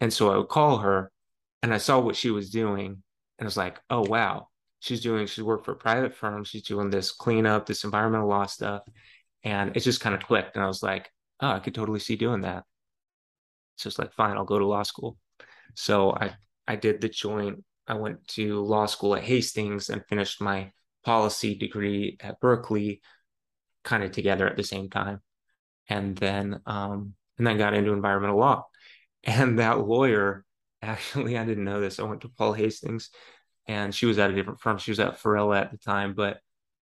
And 0.00 0.12
so 0.12 0.30
I 0.30 0.36
would 0.36 0.48
call 0.48 0.78
her 0.78 1.10
and 1.62 1.72
I 1.72 1.78
saw 1.78 1.98
what 1.98 2.16
she 2.16 2.30
was 2.30 2.50
doing 2.50 3.02
and 3.38 3.44
I 3.44 3.44
was 3.44 3.56
like, 3.56 3.80
oh, 3.90 4.02
wow. 4.02 4.48
She's 4.80 5.00
doing, 5.00 5.26
she's 5.26 5.42
worked 5.42 5.64
for 5.64 5.72
a 5.72 5.76
private 5.76 6.14
firm. 6.14 6.44
She's 6.44 6.62
doing 6.62 6.90
this 6.90 7.10
cleanup, 7.10 7.66
this 7.66 7.84
environmental 7.84 8.28
law 8.28 8.46
stuff. 8.46 8.82
And 9.42 9.76
it 9.76 9.80
just 9.80 10.00
kind 10.00 10.14
of 10.14 10.22
clicked. 10.22 10.54
And 10.54 10.64
I 10.64 10.68
was 10.68 10.82
like, 10.82 11.10
oh, 11.40 11.48
I 11.48 11.58
could 11.58 11.74
totally 11.74 11.98
see 11.98 12.16
doing 12.16 12.42
that. 12.42 12.64
So 13.76 13.88
it's 13.88 13.98
like, 13.98 14.12
fine, 14.12 14.36
I'll 14.36 14.44
go 14.44 14.58
to 14.58 14.66
law 14.66 14.82
school. 14.82 15.18
So 15.74 16.12
I, 16.12 16.34
I 16.68 16.76
did 16.76 17.00
the 17.00 17.08
joint 17.08 17.64
I 17.88 17.94
went 17.94 18.26
to 18.28 18.64
law 18.64 18.86
school 18.86 19.14
at 19.14 19.22
Hastings 19.22 19.90
and 19.90 20.04
finished 20.06 20.40
my 20.40 20.72
policy 21.06 21.54
degree 21.54 22.16
at 22.20 22.40
Berkeley, 22.40 23.00
kind 23.84 24.02
of 24.02 24.10
together 24.10 24.46
at 24.48 24.56
the 24.56 24.64
same 24.64 24.90
time, 24.90 25.20
and 25.88 26.16
then 26.16 26.60
um, 26.66 27.14
and 27.38 27.46
then 27.46 27.56
got 27.56 27.74
into 27.74 27.92
environmental 27.92 28.38
law. 28.38 28.66
And 29.28 29.58
that 29.58 29.80
lawyer, 29.80 30.44
actually, 30.82 31.36
I 31.36 31.44
didn't 31.44 31.64
know 31.64 31.80
this. 31.80 31.98
I 31.98 32.04
went 32.04 32.20
to 32.20 32.28
Paul 32.28 32.52
Hastings, 32.52 33.10
and 33.66 33.92
she 33.92 34.06
was 34.06 34.20
at 34.20 34.30
a 34.30 34.34
different 34.34 34.60
firm. 34.60 34.78
She 34.78 34.92
was 34.92 35.00
at 35.00 35.18
Farella 35.18 35.62
at 35.62 35.72
the 35.72 35.78
time, 35.78 36.14
but 36.14 36.38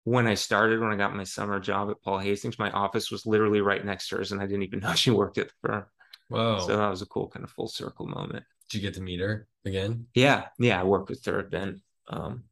when 0.03 0.27
I 0.27 0.35
started, 0.35 0.79
when 0.79 0.91
I 0.91 0.95
got 0.95 1.15
my 1.15 1.23
summer 1.23 1.59
job 1.59 1.89
at 1.89 1.99
Paul 2.03 2.19
Hastings, 2.19 2.59
my 2.59 2.69
office 2.69 3.09
was 3.09 3.25
literally 3.25 3.61
right 3.61 3.83
next 3.83 4.09
to 4.09 4.17
hers, 4.17 4.31
and 4.31 4.39
I 4.39 4.45
didn't 4.45 4.61
even 4.61 4.79
know 4.83 4.93
she 4.93 5.09
worked 5.09 5.39
at 5.39 5.47
the 5.47 5.53
firm. 5.67 5.85
Wow! 6.29 6.59
So 6.59 6.77
that 6.77 6.89
was 6.89 7.01
a 7.01 7.07
cool 7.07 7.29
kind 7.29 7.43
of 7.43 7.49
full 7.49 7.67
circle 7.67 8.05
moment. 8.05 8.45
Did 8.69 8.77
you 8.77 8.87
get 8.87 8.93
to 8.95 9.01
meet 9.01 9.21
her 9.21 9.47
again? 9.65 10.05
Yeah, 10.13 10.49
yeah, 10.59 10.79
I 10.79 10.83
worked 10.83 11.09
with 11.09 11.25
her 11.25 11.47
then. 11.49 11.81
Um, 12.07 12.43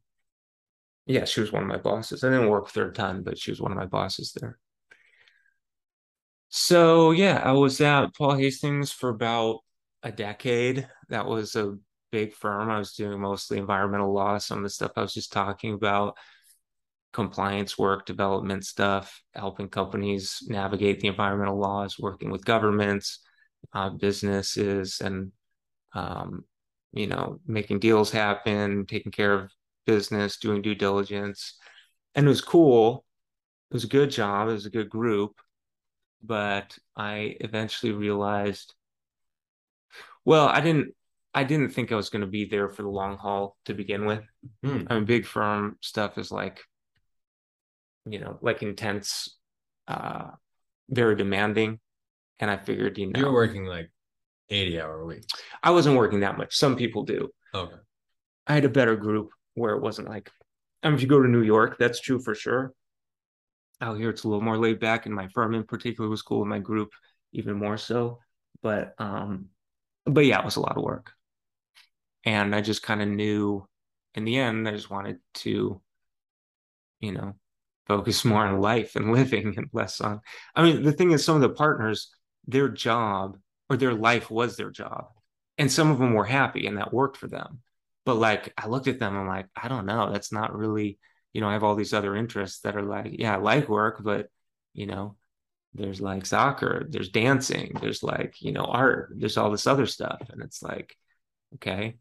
yeah, 1.08 1.24
she 1.24 1.40
was 1.40 1.50
one 1.50 1.62
of 1.62 1.68
my 1.68 1.78
bosses. 1.78 2.22
I 2.22 2.28
didn't 2.28 2.50
work 2.50 2.74
a 2.76 2.90
ton, 2.90 3.22
but 3.22 3.38
she 3.38 3.50
was 3.50 3.60
one 3.60 3.72
of 3.72 3.78
my 3.78 3.86
bosses 3.86 4.32
there. 4.38 4.58
So 6.50 7.10
yeah, 7.10 7.40
I 7.42 7.52
was 7.52 7.80
at 7.80 8.14
Paul 8.14 8.34
Hastings 8.34 8.92
for 8.92 9.08
about 9.08 9.60
a 10.02 10.12
decade. 10.12 10.86
That 11.08 11.26
was 11.26 11.56
a 11.56 11.76
big 12.12 12.34
firm. 12.34 12.70
I 12.70 12.78
was 12.78 12.92
doing 12.92 13.20
mostly 13.20 13.58
environmental 13.58 14.12
law, 14.12 14.38
some 14.38 14.58
of 14.58 14.64
the 14.64 14.70
stuff 14.70 14.92
I 14.96 15.02
was 15.02 15.14
just 15.14 15.32
talking 15.32 15.74
about, 15.74 16.16
compliance 17.12 17.78
work, 17.78 18.04
development 18.04 18.64
stuff, 18.64 19.22
helping 19.34 19.68
companies 19.68 20.42
navigate 20.46 21.00
the 21.00 21.08
environmental 21.08 21.58
laws, 21.58 21.98
working 21.98 22.30
with 22.30 22.44
governments, 22.44 23.20
uh, 23.72 23.90
businesses, 23.90 25.00
and 25.00 25.32
um, 25.94 26.44
you 26.92 27.06
know, 27.06 27.40
making 27.46 27.78
deals 27.78 28.10
happen, 28.10 28.86
taking 28.86 29.12
care 29.12 29.32
of 29.32 29.52
business, 29.88 30.36
doing 30.36 30.60
due 30.60 30.74
diligence. 30.74 31.58
And 32.14 32.26
it 32.26 32.28
was 32.28 32.42
cool. 32.42 33.06
It 33.70 33.74
was 33.74 33.84
a 33.84 33.88
good 33.88 34.10
job. 34.10 34.48
It 34.48 34.52
was 34.52 34.66
a 34.66 34.70
good 34.70 34.90
group. 34.90 35.40
But 36.22 36.76
I 36.94 37.36
eventually 37.40 37.92
realized, 37.92 38.74
well, 40.24 40.46
I 40.46 40.60
didn't 40.60 40.94
I 41.32 41.44
didn't 41.44 41.70
think 41.70 41.90
I 41.90 41.96
was 41.96 42.10
going 42.10 42.22
to 42.22 42.26
be 42.38 42.44
there 42.44 42.68
for 42.68 42.82
the 42.82 42.88
long 42.88 43.16
haul 43.16 43.56
to 43.66 43.74
begin 43.74 44.04
with. 44.04 44.24
Hmm. 44.64 44.82
I 44.88 44.94
mean, 44.94 45.04
big 45.04 45.24
firm 45.24 45.76
stuff 45.80 46.18
is 46.18 46.30
like, 46.32 46.60
you 48.06 48.18
know, 48.18 48.38
like 48.42 48.62
intense, 48.62 49.36
uh, 49.86 50.30
very 50.88 51.16
demanding. 51.16 51.80
And 52.40 52.50
I 52.50 52.56
figured, 52.56 52.98
you 52.98 53.06
know, 53.06 53.20
you're 53.20 53.32
working 53.32 53.66
like 53.66 53.90
80 54.50 54.80
hour 54.80 55.04
week. 55.04 55.24
I 55.62 55.70
wasn't 55.70 55.96
working 55.96 56.20
that 56.20 56.38
much. 56.38 56.56
Some 56.56 56.76
people 56.76 57.04
do. 57.04 57.28
Okay. 57.54 57.76
I 58.46 58.54
had 58.54 58.64
a 58.64 58.70
better 58.70 58.96
group 58.96 59.30
where 59.58 59.74
it 59.74 59.82
wasn't 59.82 60.08
like, 60.08 60.30
I 60.82 60.88
mean, 60.88 60.96
if 60.96 61.02
you 61.02 61.08
go 61.08 61.22
to 61.22 61.28
New 61.28 61.42
York, 61.42 61.76
that's 61.78 62.00
true 62.00 62.18
for 62.18 62.34
sure. 62.34 62.72
Out 63.80 63.98
here, 63.98 64.10
it's 64.10 64.24
a 64.24 64.28
little 64.28 64.42
more 64.42 64.58
laid 64.58 64.80
back, 64.80 65.06
and 65.06 65.14
my 65.14 65.28
firm 65.28 65.54
in 65.54 65.64
particular 65.64 66.08
was 66.08 66.22
cool, 66.22 66.42
and 66.42 66.50
my 66.50 66.58
group 66.58 66.90
even 67.32 67.56
more 67.56 67.76
so. 67.76 68.18
But, 68.62 68.94
um, 68.98 69.46
but 70.04 70.24
yeah, 70.24 70.40
it 70.40 70.44
was 70.44 70.56
a 70.56 70.60
lot 70.60 70.76
of 70.76 70.82
work, 70.82 71.12
and 72.24 72.54
I 72.54 72.60
just 72.60 72.82
kind 72.82 73.02
of 73.02 73.08
knew. 73.08 73.66
In 74.14 74.24
the 74.24 74.38
end, 74.38 74.66
I 74.66 74.72
just 74.72 74.90
wanted 74.90 75.18
to, 75.34 75.80
you 76.98 77.12
know, 77.12 77.34
focus 77.88 78.24
more 78.24 78.46
on 78.46 78.60
life 78.60 78.94
and 78.94 79.12
living 79.12 79.54
and 79.56 79.68
less 79.72 80.00
on 80.00 80.20
I 80.54 80.62
mean 80.62 80.82
the 80.82 80.92
thing 80.92 81.10
is 81.10 81.24
some 81.24 81.34
of 81.34 81.42
the 81.42 81.48
partners 81.48 82.10
their 82.46 82.68
job 82.68 83.38
or 83.68 83.76
their 83.76 83.94
life 83.94 84.30
was 84.30 84.56
their 84.56 84.70
job 84.70 85.06
and 85.56 85.72
some 85.72 85.90
of 85.90 85.98
them 85.98 86.12
were 86.12 86.24
happy 86.24 86.66
and 86.66 86.76
that 86.76 86.92
worked 86.92 87.16
for 87.16 87.26
them 87.26 87.60
but 88.08 88.14
like 88.14 88.54
I 88.56 88.68
looked 88.68 88.88
at 88.88 88.98
them 88.98 89.14
I'm 89.14 89.28
like 89.28 89.48
I 89.54 89.68
don't 89.68 89.84
know 89.84 90.10
that's 90.10 90.32
not 90.32 90.56
really 90.56 90.98
you 91.34 91.42
know 91.42 91.48
I 91.50 91.52
have 91.52 91.62
all 91.62 91.74
these 91.74 91.92
other 91.92 92.16
interests 92.16 92.60
that 92.60 92.74
are 92.74 92.82
like 92.82 93.10
yeah 93.18 93.34
I 93.34 93.36
like 93.36 93.68
work 93.68 94.00
but 94.02 94.28
you 94.72 94.86
know 94.86 95.16
there's 95.74 96.00
like 96.00 96.24
soccer 96.24 96.86
there's 96.88 97.10
dancing 97.10 97.76
there's 97.82 98.02
like 98.02 98.40
you 98.40 98.52
know 98.52 98.64
art 98.64 99.12
there's 99.14 99.36
all 99.36 99.50
this 99.50 99.66
other 99.66 99.84
stuff 99.84 100.22
and 100.30 100.42
it's 100.42 100.62
like 100.62 100.96
okay 101.56 101.96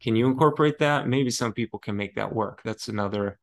can 0.00 0.14
you 0.16 0.28
incorporate 0.28 0.78
that? 0.78 1.06
Maybe 1.08 1.30
some 1.30 1.52
people 1.52 1.80
can 1.80 1.96
make 1.96 2.14
that 2.14 2.32
work 2.32 2.62
that's 2.62 2.86
another 2.86 3.36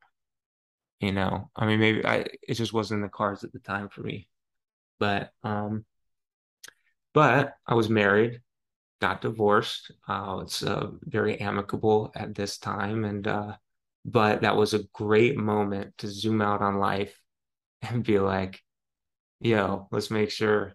you 1.00 1.12
know 1.12 1.50
i 1.54 1.66
mean 1.66 1.78
maybe 1.78 2.06
i 2.06 2.24
it 2.42 2.54
just 2.54 2.72
wasn't 2.72 2.96
in 2.96 3.02
the 3.02 3.08
cards 3.10 3.44
at 3.44 3.52
the 3.52 3.58
time 3.58 3.88
for 3.88 4.00
me 4.00 4.28
but 4.98 5.30
um 5.44 5.84
but 7.12 7.54
i 7.66 7.74
was 7.74 7.88
married 7.88 8.40
got 9.00 9.20
divorced 9.20 9.92
uh 10.08 10.40
it's 10.42 10.62
uh, 10.62 10.88
very 11.02 11.40
amicable 11.40 12.12
at 12.16 12.34
this 12.34 12.58
time 12.58 13.04
and 13.04 13.26
uh 13.28 13.54
but 14.04 14.40
that 14.42 14.56
was 14.56 14.74
a 14.74 14.84
great 14.92 15.36
moment 15.36 15.96
to 15.98 16.08
zoom 16.08 16.40
out 16.42 16.62
on 16.62 16.78
life 16.78 17.20
and 17.82 18.04
be 18.04 18.18
like 18.18 18.60
yo 19.40 19.86
let's 19.92 20.10
make 20.10 20.30
sure 20.30 20.74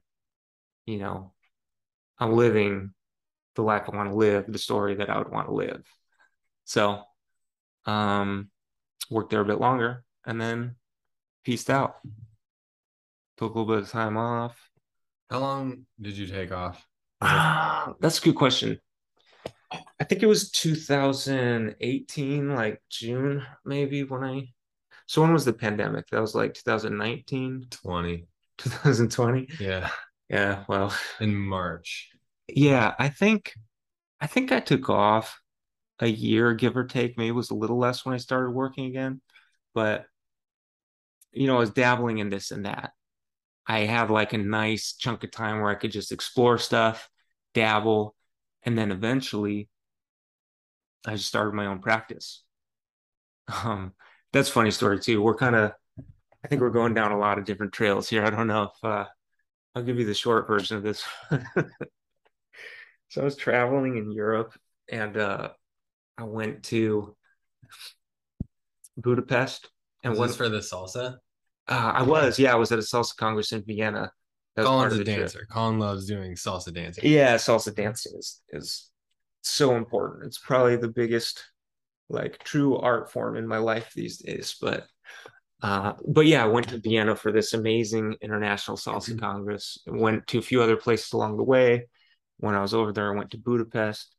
you 0.86 0.98
know 0.98 1.34
i'm 2.20 2.34
living 2.34 2.94
the 3.56 3.62
life 3.62 3.84
i 3.92 3.96
want 3.96 4.10
to 4.10 4.16
live 4.16 4.46
the 4.48 4.58
story 4.58 4.96
that 4.96 5.10
i 5.10 5.18
would 5.18 5.30
want 5.30 5.48
to 5.48 5.54
live 5.54 5.84
so 6.64 7.02
um 7.86 8.50
worked 9.10 9.32
there 9.32 9.42
a 9.42 9.46
bit 9.46 9.60
longer 9.60 10.04
and 10.26 10.40
then 10.40 10.76
peaced 11.44 11.70
out. 11.70 11.96
Took 13.38 13.56
a 13.56 13.60
little 13.60 13.76
bit 13.76 13.84
of 13.84 13.90
time 13.90 14.18
off. 14.18 14.70
How 15.30 15.40
long 15.40 15.86
did 16.00 16.18
you 16.18 16.28
take 16.28 16.52
off? 16.52 16.88
Ah, 17.24 17.94
that's 18.00 18.20
a 18.20 18.22
good 18.22 18.36
question. 18.36 18.80
I 20.00 20.04
think 20.04 20.22
it 20.22 20.28
was 20.28 20.52
2018, 20.52 22.54
like 22.54 22.82
June, 22.90 23.44
maybe 23.66 24.04
when 24.04 24.24
I. 24.24 24.50
So 25.08 25.22
when 25.22 25.34
was 25.34 25.46
the 25.46 25.54
pandemic? 25.54 26.08
That 26.12 26.22
was 26.22 26.36
like 26.36 26.54
2019, 26.54 27.68
20. 27.72 28.28
2020. 28.58 29.50
Yeah. 29.60 29.90
Yeah. 30.30 30.64
Well, 30.68 30.94
in 31.20 31.36
March. 31.36 32.10
Yeah, 32.48 32.94
I 33.00 33.10
think, 33.10 33.54
I 34.20 34.28
think 34.28 34.52
I 34.52 34.60
took 34.60 34.90
off 34.90 35.40
a 36.00 36.08
year, 36.08 36.54
give 36.54 36.78
or 36.78 36.86
take. 36.86 37.18
Maybe 37.18 37.30
it 37.30 37.32
was 37.32 37.52
a 37.52 37.56
little 37.56 37.78
less 37.78 38.06
when 38.06 38.14
I 38.14 38.18
started 38.18 38.52
working 38.52 38.86
again, 38.86 39.22
but 39.74 40.06
you 41.32 41.48
know, 41.48 41.56
I 41.56 41.60
was 41.60 41.72
dabbling 41.72 42.20
in 42.20 42.30
this 42.30 42.52
and 42.52 42.66
that. 42.66 42.92
I 43.66 43.82
had 43.82 44.12
like 44.12 44.34
a 44.34 44.38
nice 44.38 44.94
chunk 44.94 45.24
of 45.24 45.32
time 45.32 45.62
where 45.62 45.72
I 45.72 45.76
could 45.76 45.92
just 45.92 46.12
explore 46.12 46.58
stuff, 46.58 47.10
dabble, 47.54 48.16
and 48.64 48.78
then 48.78 48.92
eventually 48.92 49.70
I 51.06 51.16
just 51.16 51.28
started 51.28 51.54
my 51.54 51.68
own 51.68 51.80
practice. 51.80 52.44
Um, 53.66 53.92
that's 54.32 54.48
funny 54.48 54.72
story 54.72 55.02
too. 55.02 55.22
We're 55.22 55.36
kind 55.36 55.56
of, 55.56 55.74
I 56.44 56.48
think 56.48 56.62
we're 56.62 56.70
going 56.70 56.94
down 56.94 57.12
a 57.12 57.20
lot 57.20 57.38
of 57.38 57.44
different 57.44 57.74
trails 57.74 58.08
here. 58.08 58.24
I 58.24 58.30
don't 58.30 58.48
know 58.48 58.64
if 58.74 58.84
uh, 58.84 59.06
I'll 59.76 59.84
give 59.84 60.00
you 60.00 60.06
the 60.06 60.14
short 60.14 60.48
version 60.48 60.78
of 60.78 60.84
this. 60.84 61.04
so 63.10 63.22
I 63.22 63.24
was 63.24 63.36
traveling 63.36 63.98
in 63.98 64.14
Europe 64.14 64.54
and 64.90 65.18
uh, 65.18 65.50
I 66.18 66.24
went 66.24 66.64
to 66.64 67.18
Budapest 68.98 69.70
and 70.04 70.18
was 70.18 70.36
for 70.36 70.50
the 70.50 70.60
salsa? 70.60 71.18
Uh, 71.68 71.92
I 71.96 72.04
was, 72.04 72.38
yeah, 72.38 72.52
I 72.52 72.56
was 72.56 72.72
at 72.72 72.80
a 72.80 72.84
salsa 72.84 73.16
congress 73.16 73.52
in 73.52 73.64
Vienna. 73.64 74.12
That 74.56 74.66
Colin's 74.66 74.94
a 74.94 75.04
dancer. 75.04 75.40
Trip. 75.40 75.50
Colin 75.50 75.80
loves 75.80 76.06
doing 76.06 76.34
salsa 76.36 76.74
dancing. 76.74 77.04
Yeah, 77.08 77.36
salsa 77.36 77.76
dancing 77.76 78.14
is 78.18 78.42
is 78.50 78.90
so 79.42 79.76
important. 79.76 80.26
It's 80.26 80.38
probably 80.38 80.76
the 80.76 80.90
biggest 80.90 81.44
like 82.10 82.44
true 82.44 82.78
art 82.78 83.12
form 83.12 83.36
in 83.36 83.48
my 83.48 83.58
life 83.58 83.92
these 83.96 84.18
days. 84.18 84.56
But 84.62 84.86
uh, 85.62 85.94
but 86.08 86.26
yeah, 86.26 86.44
I 86.44 86.48
went 86.48 86.70
to 86.70 86.80
Vienna 86.80 87.16
for 87.16 87.32
this 87.32 87.54
amazing 87.54 88.16
international 88.22 88.78
salsa 88.78 89.12
mm-hmm. 89.12 89.20
congress. 89.20 89.80
Went 89.88 90.28
to 90.28 90.38
a 90.38 90.44
few 90.44 90.62
other 90.62 90.78
places 90.78 91.14
along 91.14 91.38
the 91.38 91.44
way. 91.44 91.88
When 92.38 92.54
I 92.54 92.62
was 92.62 92.74
over 92.74 92.92
there, 92.92 93.12
I 93.12 93.16
went 93.16 93.32
to 93.32 93.38
Budapest, 93.38 94.14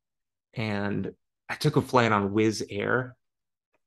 and 0.54 1.12
I 1.48 1.54
took 1.54 1.76
a 1.76 1.82
flight 1.82 2.12
on 2.12 2.30
Wizz 2.30 2.64
Air. 2.70 3.16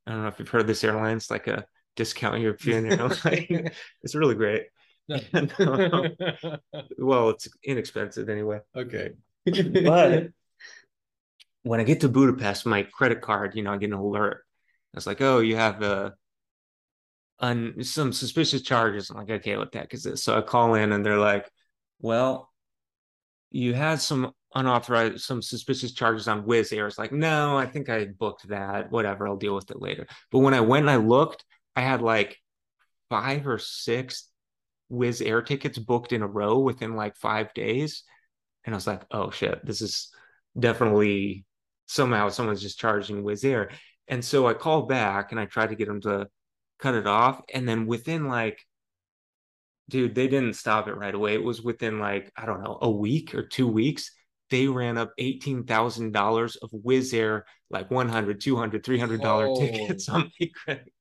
I 0.05 0.11
don't 0.11 0.21
know 0.21 0.27
if 0.27 0.39
you've 0.39 0.49
heard 0.49 0.61
of 0.61 0.67
this 0.67 0.83
airline. 0.83 1.17
It's 1.17 1.31
like 1.31 1.47
a 1.47 1.65
discount 1.95 2.39
European 2.39 2.85
airline. 2.91 3.71
it's 4.03 4.15
really 4.15 4.35
great. 4.35 4.67
Well, 6.97 7.29
it's 7.29 7.47
inexpensive 7.63 8.29
anyway. 8.29 8.59
Okay. 8.75 9.11
but 9.45 10.27
when 11.63 11.79
I 11.79 11.83
get 11.83 12.01
to 12.01 12.09
Budapest, 12.09 12.65
my 12.65 12.83
credit 12.83 13.21
card, 13.21 13.55
you 13.55 13.63
know, 13.63 13.73
I 13.73 13.77
get 13.77 13.91
an 13.91 13.93
alert. 13.93 14.43
It's 14.93 15.07
like, 15.07 15.21
oh, 15.21 15.39
you 15.39 15.55
have 15.55 15.81
a 15.81 16.15
some 17.39 18.13
suspicious 18.13 18.61
charges. 18.63 19.09
I'm 19.09 19.17
like, 19.17 19.29
okay, 19.29 19.57
what 19.57 19.71
the 19.71 19.79
heck 19.79 19.93
is 19.93 20.03
this? 20.03 20.23
So 20.23 20.37
I 20.37 20.41
call 20.41 20.73
in 20.73 20.91
and 20.91 21.05
they're 21.05 21.19
like, 21.19 21.49
well, 21.99 22.51
you 23.51 23.73
had 23.73 24.01
some 24.01 24.33
unauthorized, 24.55 25.21
some 25.21 25.41
suspicious 25.41 25.93
charges 25.93 26.27
on 26.27 26.43
Wizz 26.43 26.75
Air. 26.75 26.87
It's 26.87 26.97
like, 26.97 27.11
no, 27.11 27.57
I 27.57 27.65
think 27.67 27.89
I 27.89 28.05
booked 28.05 28.47
that. 28.49 28.91
Whatever, 28.91 29.27
I'll 29.27 29.37
deal 29.37 29.55
with 29.55 29.69
it 29.71 29.81
later. 29.81 30.07
But 30.31 30.39
when 30.39 30.53
I 30.53 30.61
went 30.61 30.83
and 30.83 30.89
I 30.89 30.97
looked, 30.97 31.45
I 31.75 31.81
had 31.81 32.01
like 32.01 32.37
five 33.09 33.47
or 33.47 33.59
six 33.59 34.27
Wizz 34.91 35.25
Air 35.25 35.41
tickets 35.41 35.77
booked 35.77 36.13
in 36.13 36.21
a 36.21 36.27
row 36.27 36.59
within 36.59 36.95
like 36.95 37.15
five 37.15 37.53
days. 37.53 38.03
And 38.65 38.73
I 38.73 38.77
was 38.77 38.87
like, 38.87 39.03
oh 39.11 39.31
shit, 39.31 39.65
this 39.65 39.81
is 39.81 40.09
definitely 40.57 41.45
somehow 41.87 42.29
someone's 42.29 42.61
just 42.61 42.79
charging 42.79 43.23
Wizz 43.23 43.45
Air. 43.45 43.71
And 44.07 44.23
so 44.23 44.47
I 44.47 44.53
called 44.53 44.89
back 44.89 45.31
and 45.31 45.39
I 45.39 45.45
tried 45.45 45.69
to 45.69 45.75
get 45.75 45.87
them 45.87 46.01
to 46.01 46.27
cut 46.79 46.95
it 46.95 47.07
off. 47.07 47.41
And 47.53 47.67
then 47.67 47.85
within 47.85 48.27
like 48.27 48.65
dude, 49.89 50.15
they 50.15 50.27
didn't 50.27 50.55
stop 50.55 50.87
it 50.87 50.97
right 50.97 51.15
away. 51.15 51.33
It 51.33 51.43
was 51.43 51.61
within 51.61 51.99
like, 51.99 52.31
I 52.35 52.45
don't 52.45 52.63
know, 52.63 52.77
a 52.81 52.89
week 52.89 53.33
or 53.33 53.43
two 53.43 53.67
weeks. 53.67 54.11
They 54.49 54.67
ran 54.67 54.97
up 54.97 55.11
$18,000 55.19 56.57
of 56.61 56.71
Wizz 56.71 57.13
Air, 57.13 57.45
like 57.69 57.91
100, 57.91 58.41
200, 58.41 58.83
$300 58.83 59.19
oh. 59.23 59.59
tickets 59.59 60.09
on 60.09 60.31
my 60.39 60.49
credit. 60.53 60.93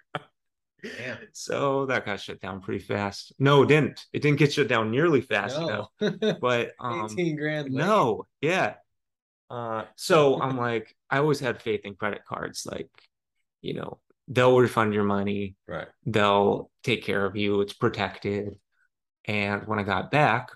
Damn. 0.83 1.19
So 1.33 1.87
that 1.87 2.07
got 2.07 2.21
shut 2.21 2.41
down 2.41 2.61
pretty 2.61 2.85
fast. 2.85 3.33
No, 3.39 3.62
it 3.62 3.67
didn't. 3.67 4.05
It 4.12 4.23
didn't 4.23 4.39
get 4.39 4.53
shut 4.53 4.69
down 4.69 4.91
nearly 4.91 5.21
fast 5.21 5.59
no. 5.59 5.89
enough. 6.01 6.39
But 6.41 6.73
um, 6.81 7.09
18 7.11 7.37
grand. 7.37 7.73
Late. 7.73 7.85
No, 7.85 8.27
yeah. 8.41 8.75
Uh, 9.51 9.85
so 9.97 10.41
I'm 10.41 10.57
like, 10.57 10.95
I 11.11 11.19
always 11.19 11.41
had 11.41 11.62
faith 11.62 11.83
in 11.85 11.95
credit 11.95 12.25
cards. 12.25 12.67
Like, 12.71 12.91
you 13.62 13.75
know, 13.75 13.99
they'll 14.29 14.59
refund 14.59 14.95
your 14.95 15.05
money. 15.05 15.57
Right. 15.67 15.89
They'll 16.05 16.71
take 16.83 17.05
care 17.05 17.25
of 17.25 17.37
you. 17.37 17.61
It's 17.61 17.73
protected. 17.73 18.59
And 19.25 19.67
when 19.67 19.79
I 19.79 19.83
got 19.83 20.11
back, 20.11 20.51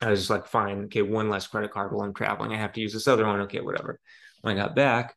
I 0.00 0.10
was 0.10 0.20
just 0.20 0.30
like, 0.30 0.46
fine, 0.46 0.84
okay, 0.84 1.02
one 1.02 1.30
less 1.30 1.46
credit 1.46 1.70
card 1.70 1.92
while 1.92 2.04
I'm 2.04 2.14
traveling. 2.14 2.52
I 2.52 2.58
have 2.58 2.72
to 2.74 2.80
use 2.80 2.92
this 2.92 3.08
other 3.08 3.26
one. 3.26 3.40
Okay, 3.42 3.60
whatever. 3.60 3.98
When 4.42 4.56
I 4.56 4.60
got 4.60 4.76
back, 4.76 5.16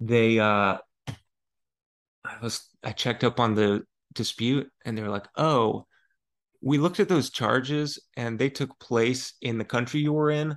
they 0.00 0.38
uh 0.38 0.78
I 2.26 2.36
was 2.42 2.68
I 2.82 2.92
checked 2.92 3.24
up 3.24 3.40
on 3.40 3.54
the 3.54 3.84
dispute 4.14 4.70
and 4.84 4.96
they're 4.96 5.08
like, 5.08 5.26
oh, 5.36 5.86
we 6.62 6.78
looked 6.78 7.00
at 7.00 7.08
those 7.08 7.30
charges 7.30 7.98
and 8.16 8.38
they 8.38 8.50
took 8.50 8.78
place 8.78 9.34
in 9.40 9.58
the 9.58 9.64
country 9.64 10.00
you 10.00 10.12
were 10.12 10.30
in. 10.30 10.56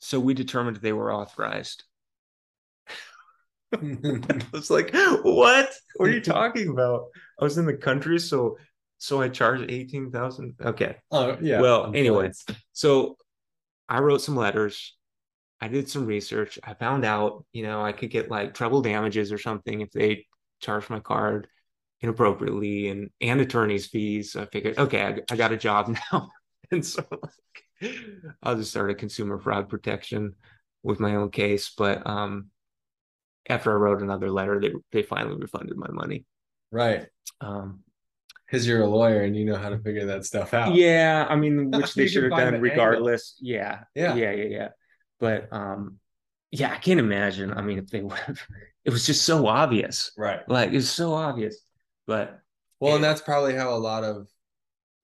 So 0.00 0.18
we 0.18 0.34
determined 0.34 0.76
they 0.76 0.92
were 0.92 1.12
authorized. 1.12 1.84
I 3.74 4.40
was 4.52 4.70
like, 4.70 4.94
what? 4.94 5.70
What 5.96 6.08
are 6.08 6.12
you 6.12 6.20
talking 6.20 6.68
about? 6.68 7.06
I 7.40 7.44
was 7.44 7.58
in 7.58 7.66
the 7.66 7.76
country, 7.76 8.18
so 8.18 8.56
so 8.98 9.20
I 9.20 9.28
charged 9.28 9.70
18,000. 9.70 10.54
Okay. 10.64 10.96
Oh, 11.10 11.36
yeah. 11.40 11.60
Well, 11.60 11.90
anyway, 11.92 12.30
so 12.72 13.16
I 13.88 13.98
wrote 13.98 14.22
some 14.22 14.36
letters. 14.36 14.96
I 15.60 15.68
did 15.68 15.88
some 15.88 16.06
research. 16.06 16.58
I 16.62 16.74
found 16.74 17.04
out, 17.04 17.44
you 17.52 17.64
know, 17.64 17.82
I 17.82 17.92
could 17.92 18.10
get 18.10 18.30
like 18.30 18.54
treble 18.54 18.80
damages 18.80 19.32
or 19.32 19.38
something 19.38 19.80
if 19.80 19.90
they 19.90 20.26
charged 20.62 20.90
my 20.90 21.00
card 21.00 21.48
inappropriately 22.00 22.88
and 22.88 23.10
and 23.20 23.40
attorney's 23.40 23.86
fees. 23.86 24.36
I 24.36 24.46
figured, 24.46 24.78
okay, 24.78 25.02
I, 25.02 25.18
I 25.30 25.36
got 25.36 25.52
a 25.52 25.56
job 25.56 25.94
now. 26.12 26.30
and 26.70 26.84
so 26.84 27.04
like, 27.10 27.92
I'll 28.42 28.56
just 28.56 28.70
start 28.70 28.90
a 28.90 28.94
consumer 28.94 29.38
fraud 29.38 29.68
protection 29.68 30.34
with 30.82 31.00
my 31.00 31.16
own 31.16 31.30
case. 31.30 31.72
But 31.76 32.06
um 32.06 32.48
after 33.48 33.72
I 33.72 33.74
wrote 33.74 34.02
another 34.02 34.30
letter, 34.30 34.60
they 34.60 34.72
they 34.92 35.02
finally 35.02 35.36
refunded 35.36 35.76
my 35.76 35.90
money. 35.90 36.24
Right. 36.70 37.06
Um 37.40 37.84
because 38.52 38.66
you're 38.66 38.82
a 38.82 38.86
lawyer 38.86 39.22
and 39.22 39.34
you 39.34 39.46
know 39.46 39.56
how 39.56 39.70
to 39.70 39.78
figure 39.78 40.04
that 40.06 40.26
stuff 40.26 40.52
out. 40.52 40.74
Yeah, 40.74 41.26
I 41.26 41.36
mean, 41.36 41.70
which 41.72 41.94
they 41.94 42.06
should 42.06 42.24
have 42.24 42.36
done 42.36 42.60
regardless. 42.60 43.38
Yeah, 43.40 43.84
yeah, 43.94 44.14
yeah, 44.14 44.32
yeah, 44.32 44.44
yeah. 44.44 44.68
But 45.18 45.48
um, 45.52 45.98
yeah, 46.50 46.70
I 46.70 46.76
can't 46.76 47.00
imagine. 47.00 47.50
I 47.54 47.62
mean, 47.62 47.78
if 47.78 47.88
they 47.88 48.02
would 48.02 48.18
have, 48.18 48.38
it 48.84 48.90
was 48.90 49.06
just 49.06 49.24
so 49.24 49.46
obvious, 49.46 50.10
right? 50.16 50.40
Like 50.48 50.72
it's 50.72 50.88
so 50.88 51.14
obvious. 51.14 51.58
But 52.06 52.40
Well, 52.80 52.96
and 52.96 53.04
that's 53.04 53.20
probably 53.20 53.54
how 53.54 53.74
a 53.74 53.78
lot 53.78 54.04
of 54.04 54.28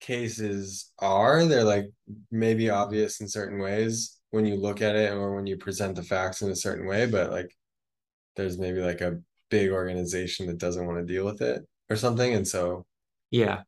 cases 0.00 0.92
are. 0.98 1.44
They're 1.44 1.64
like 1.64 1.86
maybe 2.30 2.70
obvious 2.70 3.20
in 3.20 3.28
certain 3.28 3.58
ways 3.60 4.18
when 4.30 4.46
you 4.46 4.56
look 4.56 4.82
at 4.82 4.96
it 4.96 5.12
or 5.12 5.34
when 5.34 5.46
you 5.46 5.56
present 5.56 5.96
the 5.96 6.02
facts 6.02 6.42
in 6.42 6.50
a 6.50 6.56
certain 6.56 6.86
way, 6.86 7.06
but 7.06 7.30
like 7.30 7.50
there's 8.36 8.58
maybe 8.58 8.80
like 8.80 9.00
a 9.00 9.20
big 9.50 9.70
organization 9.70 10.46
that 10.46 10.58
doesn't 10.58 10.86
want 10.86 10.98
to 10.98 11.12
deal 11.12 11.24
with 11.24 11.40
it 11.42 11.66
or 11.88 11.96
something. 11.96 12.34
And 12.34 12.46
so 12.46 12.84
yeah, 13.30 13.62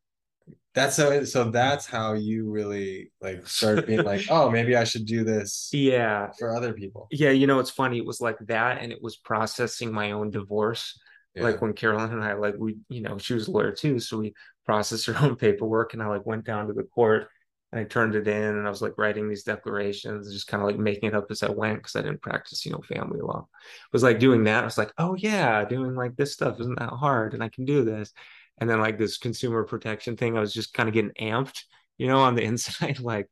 that's 0.73 0.95
so 0.95 1.23
so 1.25 1.45
that's 1.45 1.85
how 1.85 2.13
you 2.13 2.49
really 2.49 3.11
like 3.19 3.45
start 3.47 3.85
being 3.85 4.03
like, 4.03 4.25
oh, 4.29 4.49
maybe 4.49 4.75
I 4.75 4.83
should 4.85 5.05
do 5.05 5.23
this 5.23 5.69
yeah, 5.73 6.31
for 6.39 6.55
other 6.55 6.73
people. 6.73 7.07
yeah. 7.11 7.31
You 7.31 7.47
know, 7.47 7.59
it's 7.59 7.69
funny. 7.69 7.97
It 7.97 8.05
was 8.05 8.21
like 8.21 8.37
that, 8.47 8.81
and 8.81 8.91
it 8.91 9.01
was 9.01 9.17
processing 9.17 9.91
my 9.91 10.11
own 10.11 10.31
divorce. 10.31 10.99
Yeah. 11.35 11.43
Like 11.43 11.61
when 11.61 11.73
Carolyn 11.73 12.11
and 12.11 12.23
I, 12.23 12.33
like 12.33 12.55
we, 12.57 12.77
you 12.89 13.01
know, 13.01 13.17
she 13.17 13.33
was 13.33 13.47
a 13.47 13.51
lawyer 13.51 13.71
too, 13.71 13.99
so 13.99 14.17
we 14.19 14.33
processed 14.65 15.07
her 15.07 15.15
own 15.21 15.35
paperwork, 15.35 15.93
and 15.93 16.01
I 16.01 16.07
like 16.07 16.25
went 16.25 16.45
down 16.45 16.67
to 16.67 16.73
the 16.73 16.83
court 16.83 17.27
and 17.71 17.79
I 17.79 17.85
turned 17.85 18.15
it 18.15 18.27
in, 18.27 18.43
and 18.43 18.67
I 18.67 18.69
was 18.69 18.81
like 18.81 18.97
writing 18.97 19.29
these 19.29 19.43
declarations, 19.43 20.31
just 20.31 20.47
kind 20.47 20.61
of 20.61 20.67
like 20.67 20.77
making 20.77 21.09
it 21.09 21.15
up 21.15 21.27
as 21.31 21.41
I 21.41 21.49
went 21.49 21.79
because 21.79 21.95
I 21.95 22.01
didn't 22.01 22.21
practice, 22.21 22.65
you 22.65 22.71
know, 22.71 22.81
family 22.81 23.21
law. 23.21 23.47
It 23.61 23.93
was 23.93 24.03
like 24.03 24.19
doing 24.19 24.43
that. 24.45 24.63
I 24.63 24.65
was 24.65 24.77
like, 24.77 24.91
oh 24.97 25.15
yeah, 25.15 25.63
doing 25.63 25.95
like 25.95 26.17
this 26.17 26.33
stuff 26.33 26.59
isn't 26.59 26.79
that 26.79 26.89
hard, 26.89 27.33
and 27.33 27.43
I 27.43 27.49
can 27.49 27.65
do 27.65 27.83
this 27.83 28.13
and 28.61 28.69
then 28.69 28.79
like 28.79 28.99
this 28.99 29.17
consumer 29.17 29.63
protection 29.63 30.15
thing, 30.15 30.37
I 30.37 30.39
was 30.39 30.53
just 30.53 30.73
kind 30.73 30.87
of 30.87 30.93
getting 30.93 31.11
amped, 31.19 31.63
you 31.97 32.07
know, 32.07 32.19
on 32.19 32.35
the 32.35 32.43
inside. 32.45 32.99
like, 32.99 33.27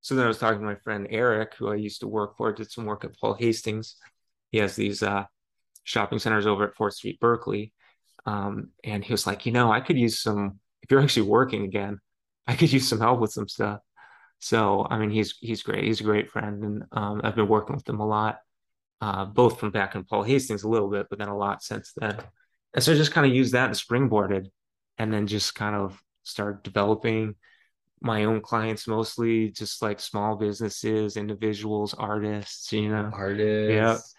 so 0.00 0.16
then 0.16 0.24
I 0.24 0.28
was 0.28 0.38
talking 0.38 0.58
to 0.58 0.66
my 0.66 0.74
friend 0.74 1.06
Eric, 1.10 1.54
who 1.54 1.70
I 1.70 1.76
used 1.76 2.00
to 2.00 2.08
work 2.08 2.36
for, 2.36 2.52
did 2.52 2.70
some 2.70 2.84
work 2.84 3.04
at 3.04 3.18
Paul 3.18 3.34
Hastings. 3.34 3.94
He 4.50 4.58
has 4.58 4.74
these 4.74 5.02
uh, 5.02 5.24
shopping 5.84 6.18
centers 6.18 6.46
over 6.46 6.66
at 6.66 6.74
Fourth 6.74 6.94
Street, 6.94 7.20
Berkeley. 7.20 7.72
Um, 8.26 8.70
and 8.82 9.04
he 9.04 9.12
was 9.12 9.26
like, 9.28 9.46
you 9.46 9.52
know, 9.52 9.72
I 9.72 9.80
could 9.80 9.96
use 9.96 10.20
some, 10.20 10.58
if 10.82 10.90
you're 10.90 11.00
actually 11.00 11.28
working 11.28 11.64
again, 11.64 12.00
I 12.48 12.56
could 12.56 12.72
use 12.72 12.88
some 12.88 13.00
help 13.00 13.20
with 13.20 13.32
some 13.32 13.48
stuff. 13.48 13.80
So, 14.40 14.86
I 14.90 14.98
mean, 14.98 15.10
he's, 15.10 15.36
he's 15.40 15.62
great. 15.62 15.84
He's 15.84 16.00
a 16.00 16.04
great 16.04 16.30
friend. 16.30 16.64
And 16.64 16.84
um, 16.92 17.20
I've 17.22 17.36
been 17.36 17.48
working 17.48 17.76
with 17.76 17.88
him 17.88 18.00
a 18.00 18.06
lot, 18.06 18.38
uh, 19.00 19.24
both 19.24 19.60
from 19.60 19.70
back 19.70 19.94
in 19.94 20.04
Paul 20.04 20.24
Hastings 20.24 20.64
a 20.64 20.68
little 20.68 20.90
bit, 20.90 21.06
but 21.10 21.20
then 21.20 21.28
a 21.28 21.36
lot 21.36 21.62
since 21.62 21.92
then. 21.96 22.16
And 22.74 22.82
so 22.84 22.92
I 22.92 22.96
just 22.96 23.12
kind 23.12 23.26
of 23.26 23.34
used 23.34 23.54
that 23.54 23.66
and 23.66 23.74
springboarded 23.74 24.46
and 24.98 25.12
then 25.12 25.26
just 25.26 25.54
kind 25.54 25.74
of 25.74 26.00
start 26.22 26.64
developing 26.64 27.34
my 28.00 28.24
own 28.24 28.40
clients 28.40 28.86
mostly 28.86 29.50
just 29.50 29.82
like 29.82 29.98
small 29.98 30.36
businesses 30.36 31.16
individuals 31.16 31.94
artists 31.94 32.72
you 32.72 32.88
know? 32.90 33.10
Artists. 33.12 34.14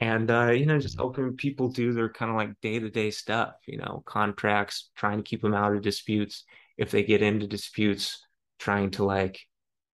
yeah 0.00 0.06
and 0.06 0.30
uh 0.30 0.50
you 0.50 0.66
know 0.66 0.78
just 0.78 0.96
helping 0.96 1.34
people 1.36 1.68
do 1.68 1.92
their 1.92 2.08
kind 2.08 2.30
of 2.30 2.36
like 2.36 2.50
day-to-day 2.60 3.10
stuff 3.10 3.54
you 3.66 3.78
know 3.78 4.02
contracts 4.06 4.90
trying 4.94 5.16
to 5.18 5.22
keep 5.24 5.42
them 5.42 5.54
out 5.54 5.74
of 5.74 5.82
disputes. 5.82 6.44
If 6.76 6.90
they 6.90 7.02
get 7.02 7.22
into 7.22 7.46
disputes 7.46 8.24
trying 8.58 8.90
to 8.92 9.04
like 9.04 9.40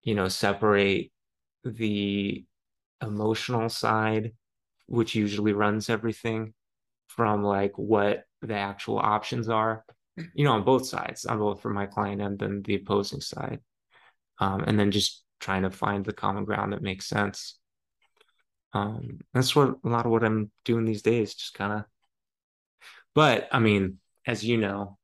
you 0.02 0.14
know 0.14 0.28
separate 0.28 1.12
the 1.64 2.44
emotional 3.00 3.68
side 3.68 4.32
which 4.86 5.14
usually 5.14 5.52
runs 5.52 5.88
everything 5.88 6.52
from 7.16 7.42
like 7.42 7.72
what 7.76 8.24
the 8.40 8.54
actual 8.54 8.98
options 8.98 9.48
are 9.48 9.84
you 10.34 10.44
know 10.44 10.52
on 10.52 10.64
both 10.64 10.86
sides 10.86 11.24
on 11.24 11.38
both 11.38 11.60
for 11.60 11.70
my 11.70 11.86
client 11.86 12.20
and 12.20 12.38
then 12.38 12.62
the 12.62 12.76
opposing 12.76 13.20
side. 13.20 13.60
Um, 14.38 14.64
and 14.66 14.78
then 14.78 14.90
just 14.90 15.22
trying 15.40 15.62
to 15.62 15.70
find 15.70 16.04
the 16.04 16.12
common 16.12 16.44
ground 16.44 16.72
that 16.72 16.82
makes 16.82 17.06
sense. 17.06 17.58
Um, 18.72 19.20
that's 19.34 19.54
what 19.54 19.76
a 19.84 19.88
lot 19.88 20.06
of 20.06 20.12
what 20.12 20.24
i'm 20.24 20.50
doing 20.64 20.86
these 20.86 21.02
days 21.02 21.34
just 21.34 21.52
kind 21.52 21.72
of 21.74 21.84
but 23.14 23.46
i 23.52 23.58
mean 23.58 23.98
as 24.26 24.42
you 24.42 24.56
know 24.56 24.96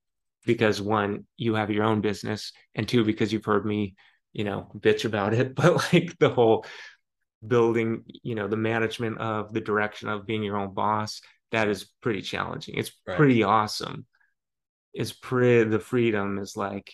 because 0.47 0.81
one 0.81 1.27
you 1.37 1.55
have 1.57 1.71
your 1.71 1.85
own 1.85 2.01
business 2.01 2.53
and 2.75 2.89
two 2.89 3.05
because 3.05 3.31
you've 3.31 3.45
heard 3.45 3.67
me 3.67 3.95
you 4.33 4.45
know 4.45 4.71
bitch 4.79 5.05
about 5.05 5.35
it 5.35 5.55
but 5.61 5.93
like 5.93 6.17
the 6.19 6.31
whole 6.31 6.65
building 7.47 8.05
you 8.23 8.35
know 8.35 8.49
the 8.49 8.57
management 8.57 9.19
of 9.19 9.53
the 9.53 9.61
direction 9.61 10.09
of 10.09 10.27
being 10.27 10.43
your 10.43 10.57
own 10.57 10.73
boss 10.73 11.21
that 11.53 11.69
is 11.69 11.89
pretty 12.03 12.23
challenging. 12.23 12.77
It's 12.77 12.93
right. 13.07 13.17
pretty 13.17 13.43
awesome. 13.43 14.07
It's 14.95 15.13
pretty 15.13 15.69
the 15.69 15.79
freedom 15.79 16.39
is 16.39 16.57
like, 16.57 16.93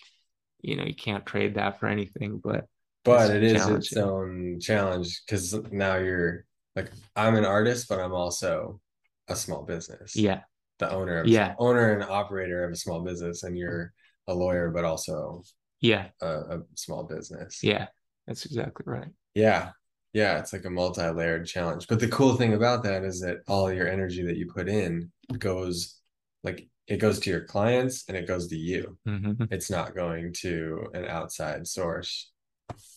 you 0.61 0.75
know, 0.75 0.83
you 0.83 0.95
can't 0.95 1.25
trade 1.25 1.55
that 1.55 1.79
for 1.79 1.87
anything, 1.87 2.39
but 2.43 2.65
but 3.03 3.31
it 3.31 3.43
is 3.43 3.65
its 3.67 3.95
own 3.95 4.59
challenge 4.59 5.21
because 5.25 5.53
now 5.71 5.97
you're 5.97 6.45
like 6.75 6.91
I'm 7.15 7.35
an 7.35 7.45
artist, 7.45 7.87
but 7.87 7.99
I'm 7.99 8.13
also 8.13 8.79
a 9.27 9.35
small 9.35 9.63
business. 9.63 10.15
Yeah. 10.15 10.41
The 10.79 10.91
owner 10.91 11.19
of 11.19 11.27
yeah. 11.27 11.55
owner 11.57 11.93
and 11.93 12.03
operator 12.03 12.65
of 12.65 12.71
a 12.71 12.75
small 12.75 13.01
business, 13.01 13.43
and 13.43 13.57
you're 13.57 13.93
a 14.27 14.33
lawyer, 14.33 14.71
but 14.71 14.83
also 14.83 15.43
yeah 15.79 16.07
a, 16.21 16.27
a 16.27 16.59
small 16.75 17.03
business. 17.03 17.63
Yeah, 17.63 17.87
that's 18.27 18.45
exactly 18.45 18.83
right. 18.85 19.07
Yeah 19.35 19.71
yeah 20.15 20.39
it's 20.39 20.53
like 20.53 20.63
a 20.63 20.69
multi-layered 20.69 21.45
challenge. 21.45 21.87
But 21.89 21.99
the 21.99 22.07
cool 22.07 22.37
thing 22.37 22.53
about 22.53 22.83
that 22.83 23.03
is 23.03 23.19
that 23.19 23.39
all 23.47 23.71
your 23.71 23.87
energy 23.87 24.23
that 24.23 24.37
you 24.37 24.47
put 24.47 24.69
in 24.69 25.11
goes 25.37 25.99
like 26.41 26.67
it 26.87 26.97
goes 26.97 27.19
to 27.19 27.29
your 27.29 27.43
clients 27.43 28.05
and 28.07 28.15
it 28.15 28.25
goes 28.25 28.47
to 28.47 28.57
you. 28.57 28.97
Mm-hmm. 29.05 29.43
it's 29.51 29.69
not 29.69 29.93
going 29.93 30.31
to 30.41 30.87
an 30.93 31.05
outside 31.05 31.67
source 31.67 32.31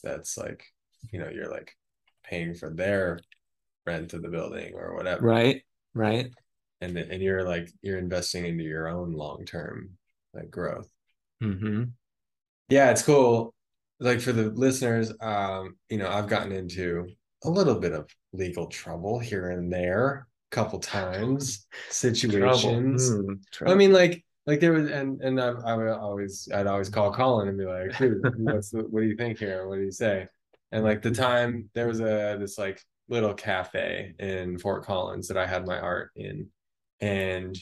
that's 0.05 0.39
like 0.39 0.65
you 1.13 1.19
know 1.19 1.29
you're 1.29 1.51
like 1.51 1.75
paying 2.23 2.55
for 2.55 2.71
their 2.71 3.19
rent 3.85 4.13
of 4.13 4.23
the 4.23 4.29
building 4.29 4.75
or 4.75 4.95
whatever. 4.95 5.27
Right 5.27 5.63
right. 5.95 6.31
And 6.81 6.97
and 6.97 7.21
you're 7.21 7.43
like 7.43 7.69
you're 7.83 7.99
investing 7.99 8.47
into 8.47 8.63
your 8.63 8.87
own 8.89 9.13
long-term 9.13 9.91
like 10.35 10.53
growth. 10.53 10.89
Mm-hmm. 11.43 11.85
yeah 12.69 12.91
it's 12.91 13.03
cool 13.03 13.55
like 14.01 14.21
for 14.21 14.33
the 14.33 14.51
listeners, 14.51 15.13
um, 15.21 15.77
you 15.89 15.99
know, 15.99 16.09
I've 16.09 16.29
gotten 16.29 16.53
into 16.53 17.09
a 17.45 17.51
little 17.51 17.77
bit 17.77 17.93
of 17.93 18.09
legal 18.33 18.67
trouble 18.67 19.19
here 19.19 19.51
and 19.51 19.73
there, 19.73 20.27
a 20.53 20.55
couple 20.55 20.79
times, 20.79 21.67
situations. 21.89 23.11
Mm, 23.11 23.41
I 23.67 23.75
mean, 23.75 23.93
like, 23.93 24.25
like 24.47 24.61
there 24.61 24.73
was, 24.73 24.91
and 24.91 25.21
and 25.21 25.41
I, 25.41 25.49
I 25.49 25.75
would 25.75 25.89
always, 25.89 26.49
I'd 26.55 26.67
always 26.67 26.89
call 26.89 27.13
Colin 27.13 27.49
and 27.49 27.59
be 27.59 27.67
like, 27.67 27.93
what's 28.39 28.71
the, 28.71 28.83
what 28.83 29.01
do 29.01 29.07
you 29.07 29.17
think 29.17 29.39
here? 29.39 29.69
What 29.69 29.77
do 29.77 29.83
you 29.83 29.91
say? 29.91 30.27
And 30.73 30.85
like 30.85 31.03
the 31.03 31.11
time 31.11 31.71
there 31.75 31.87
was 31.87 32.01
a 32.01 32.37
this 32.39 32.59
like 32.59 32.81
little 33.09 33.35
cafe 33.35 34.15
in 34.19 34.59
Fort 34.59 34.85
Collins 34.85 35.29
that 35.29 35.37
I 35.37 35.47
had 35.47 35.67
my 35.67 35.79
art 35.79 36.11
in, 36.15 36.49
and 37.01 37.57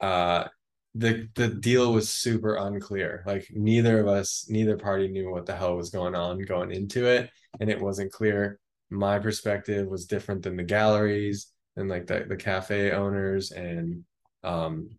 uh 0.00 0.44
the 0.94 1.28
the 1.34 1.48
deal 1.48 1.92
was 1.92 2.08
super 2.08 2.56
unclear. 2.56 3.22
Like 3.26 3.46
neither 3.52 4.00
of 4.00 4.08
us, 4.08 4.46
neither 4.48 4.76
party 4.76 5.08
knew 5.08 5.30
what 5.30 5.46
the 5.46 5.54
hell 5.56 5.76
was 5.76 5.90
going 5.90 6.14
on 6.14 6.40
going 6.42 6.72
into 6.72 7.06
it, 7.06 7.30
and 7.60 7.70
it 7.70 7.80
wasn't 7.80 8.12
clear. 8.12 8.58
My 8.90 9.18
perspective 9.20 9.86
was 9.86 10.06
different 10.06 10.42
than 10.42 10.56
the 10.56 10.64
galleries 10.64 11.52
and 11.76 11.88
like 11.88 12.06
the 12.06 12.24
the 12.28 12.36
cafe 12.36 12.90
owners, 12.90 13.52
and 13.52 14.04
um, 14.42 14.90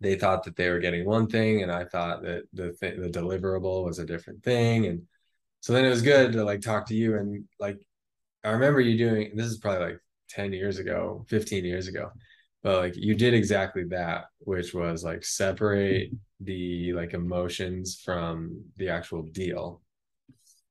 they 0.00 0.16
thought 0.16 0.44
that 0.44 0.56
they 0.56 0.70
were 0.70 0.78
getting 0.78 1.04
one 1.04 1.26
thing, 1.26 1.62
and 1.62 1.72
I 1.72 1.84
thought 1.84 2.22
that 2.22 2.44
the 2.52 2.72
th- 2.80 3.00
the 3.00 3.08
deliverable 3.08 3.84
was 3.84 3.98
a 3.98 4.06
different 4.06 4.44
thing, 4.44 4.86
and 4.86 5.02
so 5.60 5.72
then 5.72 5.84
it 5.84 5.90
was 5.90 6.02
good 6.02 6.32
to 6.32 6.44
like 6.44 6.60
talk 6.60 6.86
to 6.86 6.94
you 6.94 7.16
and 7.16 7.44
like 7.58 7.78
I 8.44 8.50
remember 8.50 8.80
you 8.80 8.96
doing. 8.96 9.32
This 9.34 9.46
is 9.46 9.58
probably 9.58 9.86
like 9.86 10.00
ten 10.28 10.52
years 10.52 10.78
ago, 10.78 11.24
fifteen 11.28 11.64
years 11.64 11.88
ago 11.88 12.12
but 12.66 12.78
like 12.78 12.96
you 12.96 13.14
did 13.14 13.32
exactly 13.32 13.84
that 13.84 14.24
which 14.40 14.74
was 14.74 15.04
like 15.04 15.24
separate 15.24 16.10
the 16.40 16.92
like 16.94 17.14
emotions 17.14 18.02
from 18.04 18.60
the 18.76 18.88
actual 18.88 19.22
deal. 19.22 19.80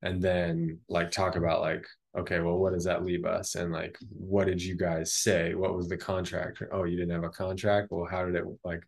And 0.02 0.20
then 0.20 0.78
like 0.90 1.10
talk 1.10 1.36
about 1.36 1.62
like 1.62 1.86
okay 2.18 2.40
well 2.40 2.58
what 2.58 2.74
does 2.74 2.84
that 2.84 3.02
leave 3.02 3.24
us? 3.24 3.54
And 3.54 3.72
like 3.72 3.96
what 4.10 4.46
did 4.46 4.62
you 4.62 4.76
guys 4.76 5.14
say? 5.14 5.54
What 5.54 5.74
was 5.74 5.88
the 5.88 5.96
contract? 5.96 6.62
Oh 6.70 6.84
you 6.84 6.98
didn't 6.98 7.14
have 7.14 7.24
a 7.24 7.30
contract? 7.30 7.88
Well 7.90 8.04
how 8.04 8.26
did 8.26 8.34
it 8.34 8.44
like 8.62 8.82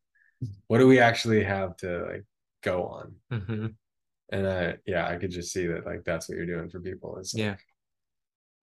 what 0.67 0.77
do 0.77 0.87
we 0.87 1.01
actually 1.01 1.43
have 1.45 1.79
to 1.79 2.05
like 2.11 2.25
go 2.63 2.85
on? 2.85 3.15
Mm-hmm. 3.33 3.67
and 4.33 4.47
i 4.47 4.77
yeah 4.85 5.09
i 5.09 5.17
could 5.17 5.31
just 5.31 5.51
see 5.51 5.67
that 5.67 5.87
like 5.87 6.05
that's 6.05 6.29
what 6.29 6.37
you're 6.37 6.45
doing 6.45 6.69
for 6.69 6.79
people. 6.79 7.17
It's 7.17 7.33
like, 7.33 7.43
yeah. 7.43 7.57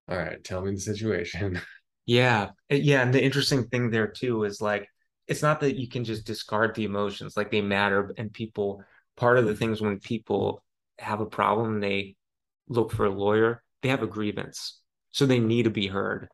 All 0.07 0.19
right 0.19 0.43
tell 0.43 0.61
me 0.61 0.69
the 0.75 0.79
situation 0.79 1.59
Yeah. 2.05 2.49
Yeah. 2.69 3.01
And 3.01 3.13
the 3.13 3.23
interesting 3.23 3.67
thing 3.67 3.89
there 3.89 4.07
too 4.07 4.43
is 4.43 4.61
like, 4.61 4.87
it's 5.27 5.41
not 5.41 5.59
that 5.61 5.75
you 5.75 5.87
can 5.87 6.03
just 6.03 6.25
discard 6.25 6.75
the 6.75 6.85
emotions, 6.85 7.35
like 7.35 7.51
they 7.51 7.61
matter. 7.61 8.13
And 8.17 8.31
people, 8.31 8.83
part 9.17 9.37
of 9.37 9.45
the 9.45 9.55
things 9.55 9.81
when 9.81 9.99
people 9.99 10.63
have 10.99 11.19
a 11.19 11.25
problem, 11.25 11.79
they 11.79 12.15
look 12.67 12.91
for 12.91 13.05
a 13.05 13.09
lawyer, 13.09 13.63
they 13.81 13.89
have 13.89 14.03
a 14.03 14.07
grievance. 14.07 14.79
So 15.11 15.25
they 15.25 15.39
need 15.39 15.63
to 15.63 15.69
be 15.69 15.87
heard 15.87 16.27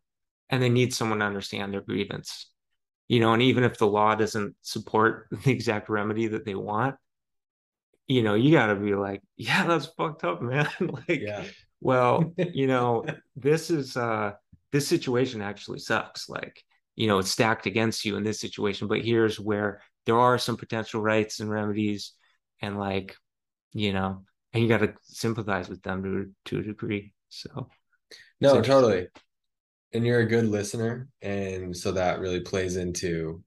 and 0.49 0.61
they 0.61 0.69
need 0.69 0.93
someone 0.93 1.19
to 1.19 1.25
understand 1.25 1.73
their 1.73 1.81
grievance. 1.81 2.47
You 3.07 3.19
know, 3.19 3.33
and 3.33 3.41
even 3.41 3.63
if 3.63 3.77
the 3.77 3.87
law 3.87 4.15
doesn't 4.15 4.55
support 4.61 5.27
the 5.43 5.51
exact 5.51 5.89
remedy 5.89 6.27
that 6.27 6.45
they 6.45 6.55
want, 6.55 6.95
you 8.07 8.23
know, 8.23 8.33
you 8.33 8.51
got 8.51 8.67
to 8.67 8.75
be 8.75 8.93
like, 8.93 9.21
yeah, 9.37 9.65
that's 9.65 9.85
fucked 9.85 10.23
up, 10.23 10.41
man. 10.41 10.67
like, 10.79 11.21
yeah. 11.21 11.45
well, 11.79 12.33
you 12.37 12.67
know, 12.67 13.05
this 13.35 13.69
is, 13.69 13.95
uh, 13.95 14.33
this 14.71 14.87
situation 14.87 15.41
actually 15.41 15.79
sucks. 15.79 16.29
Like, 16.29 16.63
you 16.95 17.07
know, 17.07 17.19
it's 17.19 17.31
stacked 17.31 17.65
against 17.65 18.05
you 18.05 18.15
in 18.15 18.23
this 18.23 18.39
situation, 18.39 18.87
but 18.87 19.01
here's 19.01 19.39
where 19.39 19.81
there 20.05 20.19
are 20.19 20.37
some 20.37 20.57
potential 20.57 21.01
rights 21.01 21.39
and 21.39 21.49
remedies 21.49 22.13
and 22.61 22.77
like, 22.77 23.15
you 23.73 23.93
know, 23.93 24.23
and 24.53 24.63
you 24.63 24.69
got 24.69 24.79
to 24.79 24.93
sympathize 25.03 25.69
with 25.69 25.81
them 25.83 26.03
to 26.03 26.31
to 26.45 26.59
a 26.59 26.63
degree. 26.63 27.13
So 27.29 27.69
no, 28.39 28.61
totally. 28.61 29.07
And 29.93 30.05
you're 30.05 30.21
a 30.21 30.25
good 30.25 30.45
listener, 30.45 31.07
and 31.21 31.75
so 31.75 31.91
that 31.91 32.19
really 32.19 32.39
plays 32.39 32.77
into 32.77 33.43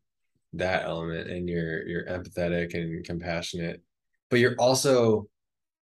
that 0.55 0.85
element. 0.85 1.31
And 1.31 1.49
you're 1.49 1.87
you're 1.87 2.07
empathetic 2.07 2.75
and 2.75 3.05
compassionate, 3.05 3.83
but 4.31 4.41
you're 4.41 4.57
also 4.59 5.29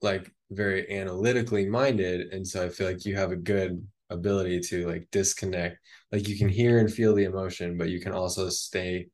like 0.02 0.32
very 0.52 0.90
analytically 0.92 1.68
minded, 1.68 2.34
and 2.34 2.48
so 2.48 2.66
I 2.66 2.70
feel 2.70 2.88
like 2.88 3.06
you 3.06 3.16
have 3.16 3.32
a 3.32 3.36
good 3.36 3.86
ability 4.10 4.60
to 4.60 4.88
like 4.88 5.08
disconnect. 5.12 5.78
Like 6.12 6.28
you 6.28 6.38
can 6.38 6.50
hear 6.50 6.80
and 6.80 6.92
feel 6.92 7.14
the 7.14 7.26
emotion, 7.26 7.78
but 7.78 7.90
you 7.90 8.00
can 8.00 8.12
also 8.12 8.50
stay 8.50 9.08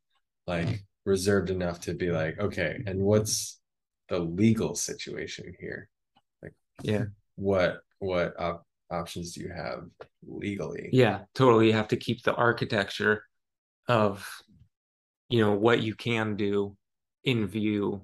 like 0.47 0.84
reserved 1.05 1.49
enough 1.49 1.79
to 1.81 1.93
be 1.93 2.12
like, 2.12 2.39
okay, 2.39 2.81
and 2.86 2.99
what's 2.99 3.60
the 4.10 4.19
legal 4.19 4.75
situation 4.75 5.53
here? 5.60 5.89
Like, 6.41 6.53
yeah, 6.84 7.05
what 7.36 7.79
what 7.99 8.39
op- 8.39 8.65
options 8.91 9.34
do 9.34 9.41
you 9.41 9.49
have 9.49 9.84
legally? 10.25 10.89
Yeah, 10.91 11.21
totally. 11.34 11.67
You 11.67 11.73
have 11.73 11.89
to 11.89 11.97
keep 11.97 12.23
the 12.23 12.34
architecture 12.34 13.23
of 13.88 14.27
you 15.29 15.39
know 15.41 15.53
what 15.53 15.81
you 15.81 15.95
can 15.95 16.36
do 16.36 16.75
in 17.23 17.47
view 17.47 18.01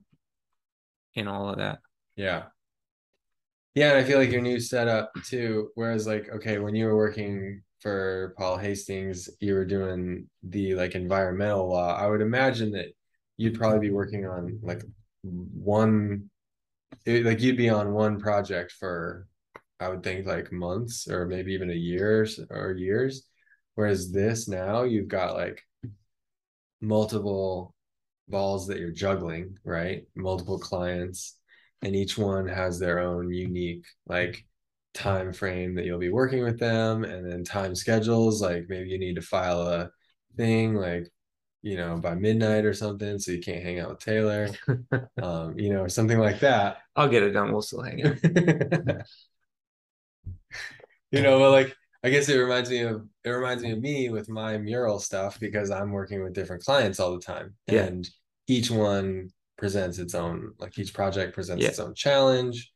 and 1.15 1.29
all 1.29 1.49
of 1.49 1.57
that. 1.57 1.79
Yeah. 2.15 2.45
Yeah, 3.75 3.91
and 3.91 3.97
I 3.97 4.03
feel 4.03 4.17
like 4.19 4.31
your 4.31 4.41
new 4.41 4.59
setup 4.59 5.11
too, 5.23 5.69
whereas 5.75 6.05
like, 6.05 6.29
okay, 6.29 6.59
when 6.59 6.75
you 6.75 6.85
were 6.85 6.95
working 6.97 7.63
for 7.79 8.33
Paul 8.37 8.57
Hastings, 8.57 9.29
you 9.39 9.53
were 9.53 9.65
doing 9.65 10.27
the 10.43 10.75
like 10.75 10.93
environmental 10.95 11.69
law. 11.69 11.95
I 11.95 12.07
would 12.07 12.21
imagine 12.21 12.71
that 12.71 12.87
you'd 13.37 13.57
probably 13.57 13.79
be 13.79 13.91
working 13.93 14.25
on 14.25 14.59
like 14.61 14.83
one 15.23 16.29
it, 17.05 17.25
like 17.25 17.41
you'd 17.41 17.57
be 17.57 17.69
on 17.69 17.93
one 17.93 18.19
project 18.19 18.73
for 18.73 19.27
I 19.79 19.89
would 19.89 20.03
think 20.03 20.27
like 20.27 20.51
months 20.51 21.07
or 21.09 21.25
maybe 21.27 21.53
even 21.53 21.71
a 21.71 21.73
year 21.73 22.27
or 22.51 22.73
years. 22.73 23.27
Whereas 23.75 24.11
this 24.11 24.47
now 24.47 24.83
you've 24.83 25.07
got 25.09 25.35
like 25.35 25.63
multiple 26.81 27.73
balls 28.27 28.67
that 28.67 28.79
you're 28.79 28.91
juggling, 28.91 29.57
right? 29.63 30.05
Multiple 30.15 30.59
clients, 30.59 31.37
and 31.81 31.95
each 31.95 32.17
one 32.17 32.47
has 32.47 32.79
their 32.79 32.99
own 32.99 33.31
unique 33.31 33.85
like 34.07 34.45
time 34.93 35.31
frame 35.31 35.75
that 35.75 35.85
you'll 35.85 35.99
be 35.99 36.09
working 36.09 36.43
with 36.43 36.59
them 36.59 37.03
and 37.03 37.29
then 37.29 37.43
time 37.43 37.73
schedules 37.73 38.41
like 38.41 38.65
maybe 38.67 38.89
you 38.89 38.99
need 38.99 39.15
to 39.15 39.21
file 39.21 39.61
a 39.61 39.89
thing 40.35 40.75
like 40.75 41.07
you 41.61 41.77
know 41.77 41.97
by 41.97 42.13
midnight 42.13 42.65
or 42.65 42.73
something 42.73 43.17
so 43.17 43.31
you 43.31 43.39
can't 43.39 43.63
hang 43.63 43.79
out 43.79 43.89
with 43.89 43.99
taylor 43.99 44.49
um 45.21 45.57
you 45.57 45.71
know 45.71 45.81
or 45.81 45.89
something 45.89 46.19
like 46.19 46.39
that. 46.39 46.77
I'll 46.95 47.07
get 47.07 47.23
it 47.23 47.31
done. 47.31 47.51
We'll 47.51 47.61
still 47.61 47.83
hang 47.83 48.05
out. 48.05 49.05
You 51.11 51.21
know 51.21 51.39
but 51.39 51.51
like 51.51 51.75
i 52.05 52.09
guess 52.09 52.29
it 52.29 52.37
reminds 52.37 52.69
me 52.69 52.81
of 52.81 53.05
it 53.25 53.29
reminds 53.29 53.63
me 53.63 53.71
of 53.71 53.79
me 53.79 54.09
with 54.09 54.29
my 54.29 54.57
mural 54.57 54.97
stuff 54.97 55.39
because 55.39 55.69
i'm 55.69 55.91
working 55.91 56.23
with 56.23 56.33
different 56.33 56.63
clients 56.63 56.99
all 56.99 57.13
the 57.13 57.21
time 57.21 57.53
yeah. 57.67 57.83
and 57.83 58.09
each 58.47 58.71
one 58.71 59.29
presents 59.61 59.99
its 59.99 60.15
own 60.15 60.53
like 60.57 60.75
each 60.79 60.91
project 60.91 61.35
presents 61.35 61.61
yeah. 61.61 61.69
its 61.69 61.77
own 61.77 61.93
challenge 61.93 62.73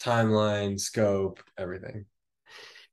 timeline 0.00 0.78
scope 0.78 1.42
everything. 1.58 2.04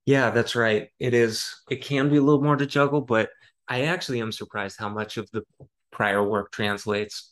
Yeah 0.03 0.31
that's 0.31 0.55
right. 0.55 0.89
It 0.97 1.13
is 1.13 1.45
it 1.69 1.83
can 1.83 2.09
be 2.09 2.17
a 2.17 2.23
little 2.23 2.41
more 2.41 2.55
to 2.55 2.65
juggle 2.65 3.01
but 3.01 3.29
i 3.67 3.83
actually 3.83 4.19
am 4.19 4.31
surprised 4.31 4.79
how 4.79 4.89
much 4.89 5.17
of 5.17 5.29
the 5.29 5.43
prior 5.91 6.27
work 6.27 6.51
translates 6.51 7.31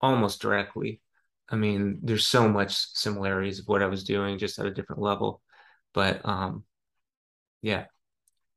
almost 0.00 0.42
directly. 0.42 1.00
I 1.48 1.54
mean 1.54 2.00
there's 2.02 2.26
so 2.26 2.48
much 2.48 2.72
similarities 2.74 3.60
of 3.60 3.68
what 3.68 3.84
i 3.84 3.86
was 3.86 4.02
doing 4.02 4.38
just 4.38 4.58
at 4.58 4.66
a 4.66 4.74
different 4.74 5.00
level 5.00 5.40
but 5.94 6.28
um 6.28 6.64
yeah. 7.62 7.84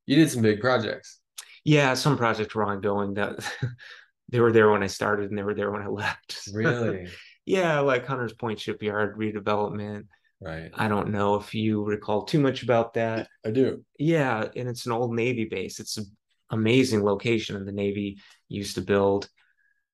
You 0.07 0.15
did 0.15 0.31
some 0.31 0.41
big 0.41 0.59
projects. 0.59 1.19
Yeah 1.63 1.93
some 1.93 2.17
projects 2.17 2.55
were 2.55 2.63
ongoing 2.63 3.13
that 3.13 3.47
they 4.29 4.39
were 4.39 4.51
there 4.51 4.69
when 4.69 4.83
I 4.83 4.87
started 4.87 5.29
and 5.29 5.37
they 5.37 5.43
were 5.43 5.55
there 5.55 5.71
when 5.71 5.81
I 5.81 5.87
left. 5.89 6.49
Really? 6.53 7.07
yeah, 7.45 7.79
like 7.79 8.05
Hunters 8.05 8.33
Point 8.33 8.59
Shipyard 8.59 9.17
redevelopment. 9.17 10.05
Right. 10.41 10.71
I 10.73 10.87
don't 10.87 11.09
know 11.09 11.35
if 11.35 11.53
you 11.53 11.83
recall 11.83 12.23
too 12.23 12.39
much 12.39 12.63
about 12.63 12.93
that. 12.93 13.27
I 13.45 13.51
do. 13.51 13.83
Yeah, 13.97 14.47
and 14.55 14.69
it's 14.69 14.85
an 14.85 14.93
old 14.93 15.13
Navy 15.13 15.45
base. 15.45 15.79
It's 15.79 15.97
an 15.97 16.05
amazing 16.49 17.03
location, 17.03 17.57
and 17.57 17.67
the 17.67 17.73
Navy 17.73 18.19
used 18.47 18.75
to 18.75 18.81
build. 18.81 19.29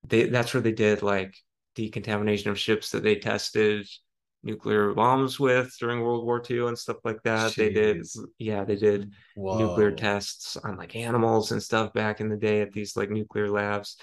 They 0.06 0.28
that's 0.28 0.54
where 0.54 0.60
they 0.60 0.72
did 0.72 1.02
like 1.02 1.34
decontamination 1.74 2.50
of 2.50 2.58
ships 2.58 2.90
that 2.90 3.02
they 3.02 3.16
tested 3.16 3.88
nuclear 4.44 4.94
bombs 4.94 5.40
with 5.40 5.74
during 5.80 6.00
World 6.00 6.24
War 6.24 6.40
II 6.48 6.68
and 6.68 6.78
stuff 6.78 6.98
like 7.04 7.22
that. 7.24 7.50
Jeez. 7.50 7.54
They 7.56 7.70
did, 7.70 8.06
yeah, 8.38 8.64
they 8.64 8.76
did 8.76 9.10
Whoa. 9.34 9.58
nuclear 9.58 9.90
tests 9.90 10.56
on 10.56 10.76
like 10.76 10.94
animals 10.94 11.50
and 11.50 11.62
stuff 11.62 11.92
back 11.92 12.20
in 12.20 12.28
the 12.28 12.36
day 12.36 12.60
at 12.60 12.72
these 12.72 12.96
like 12.96 13.10
nuclear 13.10 13.50
labs 13.50 13.96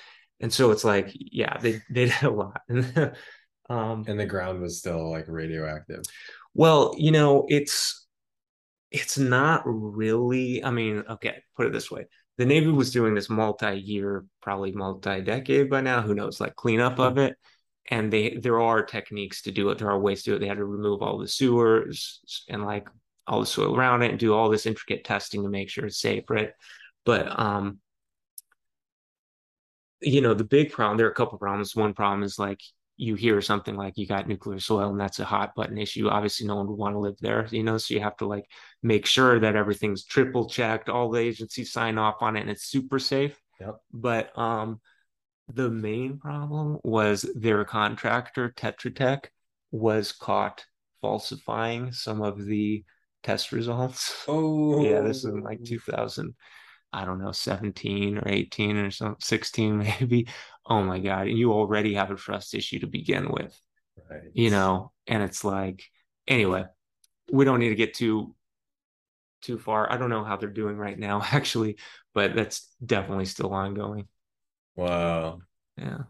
and 0.43 0.53
so 0.53 0.71
it's 0.71 0.83
like 0.83 1.09
yeah 1.15 1.57
they 1.57 1.81
they 1.89 2.05
did 2.05 2.23
a 2.23 2.29
lot. 2.29 2.61
Um 3.69 4.03
and 4.09 4.19
the 4.19 4.25
ground 4.25 4.61
was 4.61 4.79
still 4.79 5.09
like 5.09 5.23
radioactive. 5.29 6.03
Well 6.53 6.93
you 6.97 7.11
know 7.11 7.45
it's 7.47 8.05
it's 8.91 9.17
not 9.17 9.63
really 9.65 10.61
i 10.63 10.69
mean 10.69 11.03
okay 11.09 11.41
put 11.55 11.67
it 11.67 11.71
this 11.71 11.89
way. 11.89 12.05
The 12.37 12.45
navy 12.45 12.67
was 12.67 12.91
doing 12.91 13.15
this 13.15 13.29
multi-year 13.29 14.25
probably 14.41 14.73
multi-decade 14.73 15.69
by 15.69 15.79
now 15.79 16.01
who 16.01 16.13
knows 16.13 16.41
like 16.41 16.57
cleanup 16.57 16.99
of 16.99 17.17
it. 17.17 17.37
And 17.89 18.11
they 18.11 18.35
there 18.35 18.59
are 18.59 18.83
techniques 18.83 19.43
to 19.43 19.51
do 19.51 19.69
it. 19.69 19.77
There 19.77 19.89
are 19.89 19.99
ways 19.99 20.23
to 20.23 20.31
do 20.31 20.35
it. 20.35 20.39
They 20.39 20.47
had 20.47 20.57
to 20.57 20.65
remove 20.65 21.01
all 21.01 21.17
the 21.17 21.27
sewers 21.27 22.43
and 22.49 22.65
like 22.65 22.89
all 23.27 23.39
the 23.39 23.45
soil 23.45 23.77
around 23.77 24.03
it 24.03 24.11
and 24.11 24.19
do 24.19 24.33
all 24.33 24.49
this 24.49 24.65
intricate 24.65 25.05
testing 25.05 25.43
to 25.43 25.49
make 25.49 25.69
sure 25.69 25.85
it's 25.85 26.01
safe 26.01 26.25
right? 26.29 26.51
But 27.05 27.39
um 27.39 27.79
you 30.03 30.21
know, 30.21 30.33
the 30.33 30.43
big 30.43 30.71
problem, 30.71 30.97
there 30.97 31.07
are 31.07 31.11
a 31.11 31.15
couple 31.15 31.37
problems. 31.37 31.75
One 31.75 31.93
problem 31.93 32.23
is 32.23 32.37
like 32.37 32.59
you 32.95 33.15
hear 33.15 33.41
something 33.41 33.75
like 33.75 33.97
you 33.97 34.05
got 34.05 34.27
nuclear 34.27 34.59
soil 34.59 34.89
and 34.89 34.99
that's 34.99 35.19
a 35.19 35.25
hot 35.25 35.55
button 35.55 35.77
issue. 35.77 36.09
Obviously, 36.09 36.45
no 36.45 36.55
one 36.55 36.67
would 36.67 36.77
want 36.77 36.95
to 36.95 36.99
live 36.99 37.17
there, 37.19 37.47
you 37.51 37.63
know, 37.63 37.77
so 37.77 37.93
you 37.93 38.01
have 38.01 38.17
to 38.17 38.27
like 38.27 38.45
make 38.83 39.05
sure 39.05 39.39
that 39.39 39.55
everything's 39.55 40.05
triple 40.05 40.47
checked, 40.47 40.89
all 40.89 41.09
the 41.09 41.19
agencies 41.19 41.71
sign 41.71 41.97
off 41.97 42.21
on 42.21 42.35
it 42.35 42.41
and 42.41 42.49
it's 42.49 42.65
super 42.65 42.99
safe. 42.99 43.39
Yep. 43.59 43.77
But 43.91 44.37
um 44.37 44.79
the 45.53 45.69
main 45.69 46.19
problem 46.19 46.79
was 46.83 47.29
their 47.35 47.65
contractor, 47.65 48.53
Tetra 48.55 48.95
Tech, 48.95 49.31
was 49.71 50.11
caught 50.11 50.65
falsifying 51.01 51.91
some 51.91 52.21
of 52.21 52.45
the 52.45 52.83
test 53.23 53.51
results. 53.51 54.23
Oh, 54.27 54.83
yeah, 54.85 55.01
this 55.01 55.17
is 55.17 55.25
in 55.25 55.41
like 55.41 55.63
2000. 55.63 56.33
I 56.93 57.05
don't 57.05 57.19
know, 57.19 57.31
17 57.31 58.19
or 58.19 58.27
18 58.27 58.77
or 58.77 58.91
some 58.91 59.17
16 59.19 59.77
maybe. 59.99 60.27
Oh 60.65 60.83
my 60.83 60.99
God. 60.99 61.27
And 61.27 61.37
you 61.37 61.51
already 61.51 61.95
have 61.95 62.11
a 62.11 62.15
trust 62.15 62.53
issue 62.53 62.79
to 62.79 62.87
begin 62.87 63.29
with. 63.29 63.59
Right. 64.09 64.21
You 64.33 64.51
know, 64.51 64.91
and 65.07 65.23
it's 65.23 65.43
like, 65.43 65.83
anyway, 66.27 66.65
we 67.31 67.45
don't 67.45 67.59
need 67.59 67.69
to 67.69 67.75
get 67.75 67.93
too 67.93 68.35
too 69.41 69.57
far. 69.57 69.91
I 69.91 69.97
don't 69.97 70.09
know 70.09 70.23
how 70.23 70.37
they're 70.37 70.49
doing 70.49 70.77
right 70.77 70.97
now, 70.97 71.21
actually, 71.31 71.77
but 72.13 72.35
that's 72.35 72.69
definitely 72.85 73.25
still 73.25 73.53
ongoing. 73.53 74.07
Wow. 74.75 75.39
Yeah. 75.77 76.03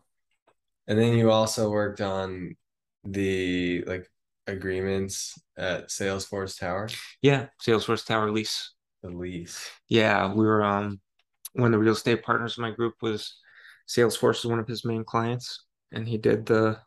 And 0.88 1.00
then 1.00 1.18
you 1.18 1.32
also 1.32 1.70
worked 1.70 2.02
on 2.02 2.56
the 3.04 3.84
like 3.88 4.08
agreements 4.48 5.40
at 5.58 5.88
Salesforce 5.88 6.60
Tower. 6.60 6.90
Yeah, 7.22 7.48
Salesforce 7.66 8.06
Tower 8.06 8.32
lease 8.32 8.73
the 9.04 9.10
lease. 9.10 9.70
Yeah, 9.88 10.34
we 10.34 10.46
were 10.46 10.64
um 10.64 11.00
one 11.54 11.68
of 11.68 11.72
the 11.74 11.84
real 11.84 11.94
estate 11.94 12.24
partners 12.24 12.58
in 12.58 12.64
my 12.64 12.72
group 12.72 12.96
was 13.02 13.38
Salesforce 13.88 14.40
is 14.40 14.46
one 14.46 14.60
of 14.60 14.68
his 14.68 14.86
main 14.86 15.04
clients, 15.04 15.66
and 15.92 16.08
he 16.08 16.18
did 16.18 16.46
the 16.46 16.80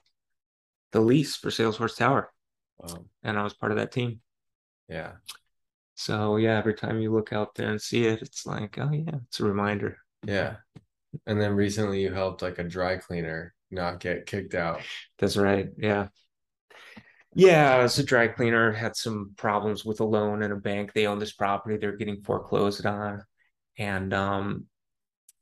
the 0.92 1.00
lease 1.00 1.36
for 1.36 1.50
Salesforce 1.50 1.96
Tower. 1.96 2.32
Wow. 2.78 3.04
And 3.22 3.38
I 3.38 3.42
was 3.42 3.54
part 3.54 3.72
of 3.72 3.78
that 3.78 3.92
team. 3.92 4.20
Yeah. 4.88 5.12
So 5.94 6.36
yeah, 6.36 6.58
every 6.58 6.74
time 6.74 7.00
you 7.00 7.12
look 7.12 7.32
out 7.32 7.54
there 7.54 7.70
and 7.70 7.80
see 7.80 8.06
it, 8.06 8.22
it's 8.22 8.46
like, 8.46 8.78
oh 8.78 8.90
yeah, 8.90 9.16
it's 9.28 9.40
a 9.40 9.44
reminder. 9.44 9.98
Yeah. 10.24 10.56
And 11.26 11.40
then 11.40 11.54
recently 11.54 12.02
you 12.02 12.12
helped 12.12 12.42
like 12.42 12.58
a 12.58 12.64
dry 12.64 12.96
cleaner 12.96 13.54
not 13.70 14.00
get 14.00 14.26
kicked 14.26 14.54
out. 14.54 14.82
That's 15.18 15.36
right. 15.36 15.68
Yeah. 15.78 16.08
Yeah, 17.38 17.76
as 17.80 17.98
a 17.98 18.02
dry 18.02 18.28
cleaner, 18.28 18.72
had 18.72 18.96
some 18.96 19.34
problems 19.36 19.84
with 19.84 20.00
a 20.00 20.04
loan 20.04 20.42
and 20.42 20.54
a 20.54 20.56
bank. 20.56 20.94
They 20.94 21.06
own 21.06 21.18
this 21.18 21.34
property 21.34 21.76
they're 21.76 21.96
getting 21.96 22.22
foreclosed 22.22 22.86
on. 22.86 23.22
And 23.76 24.14
um, 24.14 24.64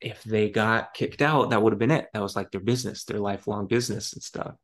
if 0.01 0.21
they 0.25 0.51
got 0.51 0.93
kicked 0.93 1.23
out, 1.23 1.51
that 1.51 1.63
would 1.63 1.73
have 1.73 1.79
been 1.79 1.93
it. 1.93 2.09
That 2.13 2.21
was 2.21 2.35
like 2.35 2.51
their 2.51 2.61
business, 2.61 3.05
their 3.05 3.21
lifelong 3.21 3.69
business 3.69 4.13
and 4.13 4.23
stuff. 4.25 4.57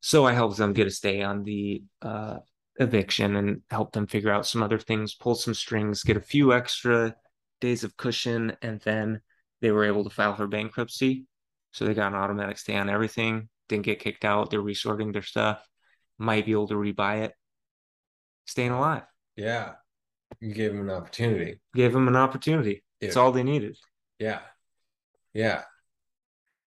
So 0.00 0.26
I 0.26 0.34
helped 0.34 0.58
them 0.58 0.74
get 0.74 0.86
a 0.86 0.90
stay 0.90 1.22
on 1.22 1.42
the 1.42 1.84
uh, 2.02 2.40
eviction 2.78 3.36
and 3.36 3.62
help 3.70 3.92
them 3.92 4.06
figure 4.06 4.30
out 4.30 4.46
some 4.46 4.62
other 4.62 4.78
things, 4.78 5.14
pull 5.14 5.36
some 5.36 5.54
strings, 5.54 6.04
get 6.04 6.18
a 6.18 6.20
few 6.20 6.52
extra 6.52 7.16
days 7.62 7.82
of 7.82 7.96
cushion, 7.96 8.54
and 8.60 8.78
then 8.82 9.22
they 9.62 9.70
were 9.70 9.84
able 9.84 10.04
to 10.04 10.10
file 10.10 10.36
for 10.36 10.46
bankruptcy. 10.46 11.24
So 11.72 11.86
they 11.86 11.94
got 11.94 12.12
an 12.12 12.18
automatic 12.18 12.58
stay 12.58 12.76
on 12.76 12.90
everything, 12.90 13.48
didn't 13.70 13.86
get 13.86 14.00
kicked 14.00 14.26
out. 14.26 14.50
They're 14.50 14.60
resorting 14.60 15.12
their 15.12 15.22
stuff, 15.22 15.66
might 16.18 16.46
be 16.46 16.52
able 16.52 16.68
to 16.68 16.74
rebuy 16.74 17.24
it, 17.24 17.32
staying 18.46 18.72
alive. 18.72 19.04
Yeah. 19.36 19.72
You 20.40 20.52
gave 20.52 20.72
them 20.72 20.88
an 20.88 20.94
opportunity. 20.94 21.60
Gave 21.74 21.92
them 21.92 22.08
an 22.08 22.16
opportunity. 22.16 22.84
It's 23.00 23.16
all 23.16 23.32
they 23.32 23.44
needed. 23.44 23.76
Yeah. 24.18 24.40
Yeah. 25.32 25.62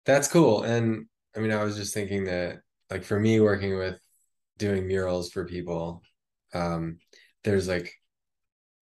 That's 0.06 0.27
cool. 0.27 0.63
And 0.63 1.08
I 1.36 1.39
mean, 1.39 1.51
I 1.51 1.63
was 1.63 1.75
just 1.75 1.93
thinking 1.93 2.25
that, 2.25 2.60
like, 2.89 3.03
for 3.03 3.19
me 3.19 3.39
working 3.39 3.77
with 3.77 3.99
doing 4.58 4.88
murals 4.88 5.32
for 5.32 5.45
people, 5.45 6.01
um, 6.53 6.99
there's 7.43 7.67
like, 7.67 7.93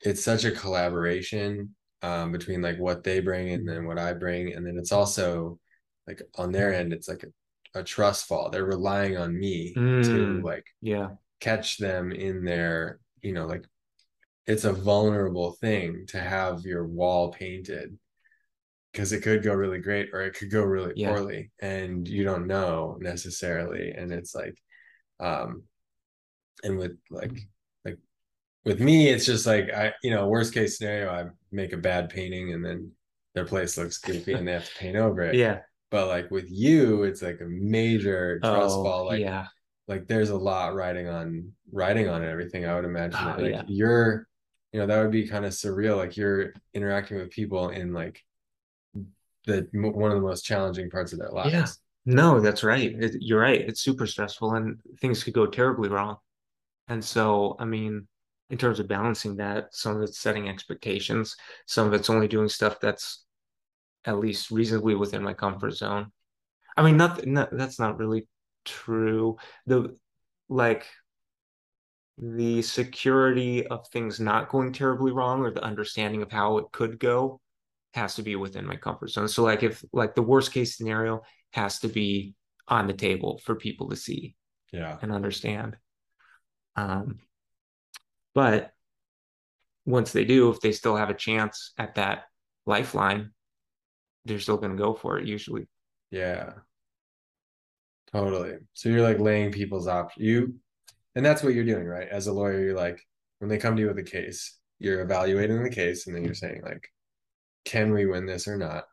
it's 0.01 0.23
such 0.23 0.45
a 0.45 0.51
collaboration 0.51 1.75
um, 2.01 2.31
between 2.31 2.61
like 2.61 2.79
what 2.79 3.03
they 3.03 3.19
bring 3.19 3.49
and 3.49 3.67
then 3.67 3.85
what 3.85 3.99
I 3.99 4.13
bring. 4.13 4.53
And 4.53 4.65
then 4.65 4.77
it's 4.77 4.91
also 4.91 5.59
like 6.07 6.21
on 6.35 6.51
their 6.51 6.73
end, 6.73 6.93
it's 6.93 7.07
like 7.07 7.23
a, 7.23 7.27
a 7.75 7.83
trust 7.83 8.27
fall. 8.27 8.49
They're 8.49 8.65
relying 8.65 9.17
on 9.17 9.37
me 9.37 9.81
to 10.03 10.41
Mm. 10.41 10.43
like 10.43 10.65
Yeah. 10.81 11.15
catch 11.39 11.77
them 11.77 12.11
in 12.11 12.45
their, 12.45 12.99
you 13.21 13.33
know, 13.33 13.45
like 13.47 13.65
it's 14.47 14.65
a 14.65 14.73
vulnerable 14.73 15.53
thing 15.53 16.05
to 16.07 16.19
have 16.19 16.61
your 16.65 16.85
wall 16.87 17.31
painted 17.31 17.97
because 18.91 19.13
it 19.13 19.21
could 19.21 19.43
go 19.43 19.53
really 19.53 19.79
great 19.79 20.09
or 20.13 20.21
it 20.21 20.35
could 20.35 20.51
go 20.51 20.63
really 20.63 20.93
Yeah. 20.95 21.09
poorly 21.09 21.51
and 21.61 22.07
you 22.07 22.23
don't 22.23 22.47
know 22.47 22.97
necessarily 22.99 23.91
and 23.91 24.11
it's 24.11 24.35
like 24.35 24.55
um 25.19 25.63
and 26.63 26.77
with 26.77 26.97
like 27.09 27.31
like 27.85 27.97
with 28.65 28.79
me 28.79 29.09
it's 29.09 29.25
just 29.25 29.45
like 29.45 29.71
i 29.73 29.93
you 30.03 30.11
know 30.11 30.27
worst 30.27 30.53
case 30.53 30.77
scenario 30.77 31.11
i 31.11 31.25
make 31.51 31.73
a 31.73 31.77
bad 31.77 32.09
painting 32.09 32.53
and 32.53 32.63
then 32.65 32.91
their 33.35 33.45
place 33.45 33.77
looks 33.77 33.97
goofy 33.99 34.33
and 34.33 34.47
they 34.47 34.53
have 34.53 34.65
to 34.65 34.75
paint 34.79 34.97
over 34.97 35.21
it 35.23 35.35
Yeah. 35.37 35.61
But 35.91 36.07
like 36.07 36.31
with 36.31 36.49
you 36.49 37.03
it's 37.03 37.21
like 37.21 37.41
a 37.41 37.45
major 37.45 38.39
trust 38.41 38.79
Oh, 38.79 38.83
fall 38.83 39.05
like 39.07 39.21
yeah. 39.21 39.47
like 39.87 40.07
there's 40.07 40.29
a 40.31 40.37
lot 40.37 40.75
riding 40.75 41.07
on 41.07 41.51
riding 41.71 42.09
on 42.09 42.23
everything 42.23 42.65
i 42.65 42.75
would 42.75 42.85
imagine 42.85 43.25
Oh, 43.25 43.25
that, 43.25 43.41
like 43.41 43.51
yeah. 43.51 43.63
you're 43.67 44.27
you 44.73 44.79
know 44.79 44.87
that 44.87 45.01
would 45.01 45.11
be 45.11 45.27
kind 45.27 45.45
of 45.45 45.51
surreal 45.53 45.97
like 45.97 46.17
you're 46.17 46.53
interacting 46.73 47.17
with 47.17 47.31
people 47.31 47.69
in 47.69 47.93
like 47.93 48.23
the 49.45 49.67
one 49.73 50.11
of 50.11 50.17
the 50.17 50.27
most 50.27 50.43
challenging 50.45 50.89
parts 50.89 51.13
of 51.13 51.19
their 51.19 51.29
lives 51.31 51.53
Yeah. 51.53 51.67
No, 52.05 52.39
that's 52.39 52.63
right. 52.63 52.95
It, 52.99 53.17
you're 53.19 53.41
right. 53.41 53.61
It's 53.61 53.81
super 53.81 54.07
stressful 54.07 54.55
and 54.55 54.79
things 54.99 55.23
could 55.23 55.35
go 55.35 55.45
terribly 55.45 55.87
wrong. 55.89 56.17
And 56.87 57.03
so, 57.03 57.55
I 57.59 57.65
mean, 57.65 58.07
in 58.49 58.57
terms 58.57 58.79
of 58.79 58.87
balancing 58.87 59.37
that, 59.37 59.73
some 59.75 59.97
of 59.97 60.03
it's 60.03 60.19
setting 60.19 60.49
expectations, 60.49 61.35
some 61.67 61.87
of 61.87 61.93
it's 61.93 62.09
only 62.09 62.27
doing 62.27 62.49
stuff 62.49 62.79
that's 62.81 63.23
at 64.05 64.19
least 64.19 64.51
reasonably 64.51 64.95
within 64.95 65.23
my 65.23 65.33
comfort 65.33 65.71
zone. 65.71 66.11
I 66.75 66.83
mean, 66.83 66.97
not, 66.97 67.25
not 67.25 67.49
that's 67.51 67.79
not 67.79 67.97
really 67.97 68.27
true. 68.65 69.37
The 69.65 69.95
like 70.49 70.87
the 72.17 72.61
security 72.61 73.65
of 73.67 73.87
things 73.87 74.19
not 74.19 74.49
going 74.49 74.73
terribly 74.73 75.11
wrong 75.11 75.41
or 75.41 75.51
the 75.51 75.63
understanding 75.63 76.21
of 76.21 76.31
how 76.31 76.57
it 76.57 76.65
could 76.71 76.99
go 76.99 77.39
has 77.93 78.15
to 78.15 78.23
be 78.23 78.35
within 78.35 78.65
my 78.65 78.75
comfort 78.75 79.09
zone. 79.09 79.27
So 79.27 79.43
like 79.43 79.63
if 79.63 79.83
like 79.91 80.15
the 80.15 80.21
worst 80.21 80.51
case 80.51 80.77
scenario 80.77 81.21
has 81.53 81.79
to 81.79 81.87
be 81.87 82.35
on 82.67 82.87
the 82.87 82.93
table 82.93 83.39
for 83.43 83.55
people 83.55 83.89
to 83.89 83.95
see 83.95 84.35
yeah 84.71 84.97
and 85.01 85.11
understand. 85.11 85.77
Um, 86.75 87.19
but 88.33 88.71
once 89.85 90.11
they 90.11 90.25
do, 90.25 90.49
if 90.49 90.61
they 90.61 90.71
still 90.71 90.95
have 90.95 91.09
a 91.09 91.15
chance 91.15 91.73
at 91.77 91.95
that 91.95 92.23
lifeline, 92.65 93.31
they're 94.25 94.39
still 94.39 94.57
going 94.57 94.71
to 94.71 94.77
go 94.77 94.93
for 94.93 95.17
it 95.19 95.27
usually. 95.27 95.67
yeah. 96.11 96.53
Totally. 98.11 98.57
So 98.73 98.89
you're 98.89 99.01
like 99.01 99.19
laying 99.19 99.51
people's 99.51 99.87
options 99.87 100.25
you 100.25 100.55
and 101.15 101.25
that's 101.25 101.43
what 101.43 101.53
you're 101.53 101.63
doing 101.63 101.85
right? 101.87 102.07
As 102.09 102.27
a 102.27 102.33
lawyer 102.33 102.59
you're 102.59 102.75
like 102.75 102.99
when 103.39 103.49
they 103.49 103.57
come 103.57 103.75
to 103.75 103.81
you 103.81 103.87
with 103.87 103.97
a 103.99 104.03
case 104.03 104.57
you're 104.79 105.01
evaluating 105.01 105.63
the 105.63 105.69
case 105.69 106.07
and 106.07 106.15
then 106.15 106.25
you're 106.25 106.33
saying 106.33 106.61
like 106.63 106.89
can 107.63 107.93
we 107.93 108.05
win 108.05 108.25
this 108.25 108.47
or 108.47 108.57
not? 108.57 108.85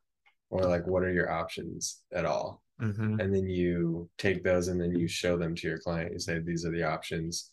Or 0.51 0.63
like 0.65 0.87
what 0.87 1.03
are 1.03 1.13
your 1.13 1.31
options 1.31 2.03
at 2.13 2.25
all? 2.25 2.63
Mhm. 2.81 3.21
and 3.21 3.35
then 3.35 3.49
you 3.49 4.09
take 4.19 4.45
those 4.45 4.69
and 4.69 4.81
then 4.81 4.93
you 4.95 5.09
show 5.09 5.37
them 5.37 5.57
to 5.57 5.67
your 5.67 5.79
client. 5.79 6.13
You 6.13 6.21
say 6.21 6.39
these 6.39 6.65
are 6.65 6.71
the 6.71 6.85
options. 6.85 7.51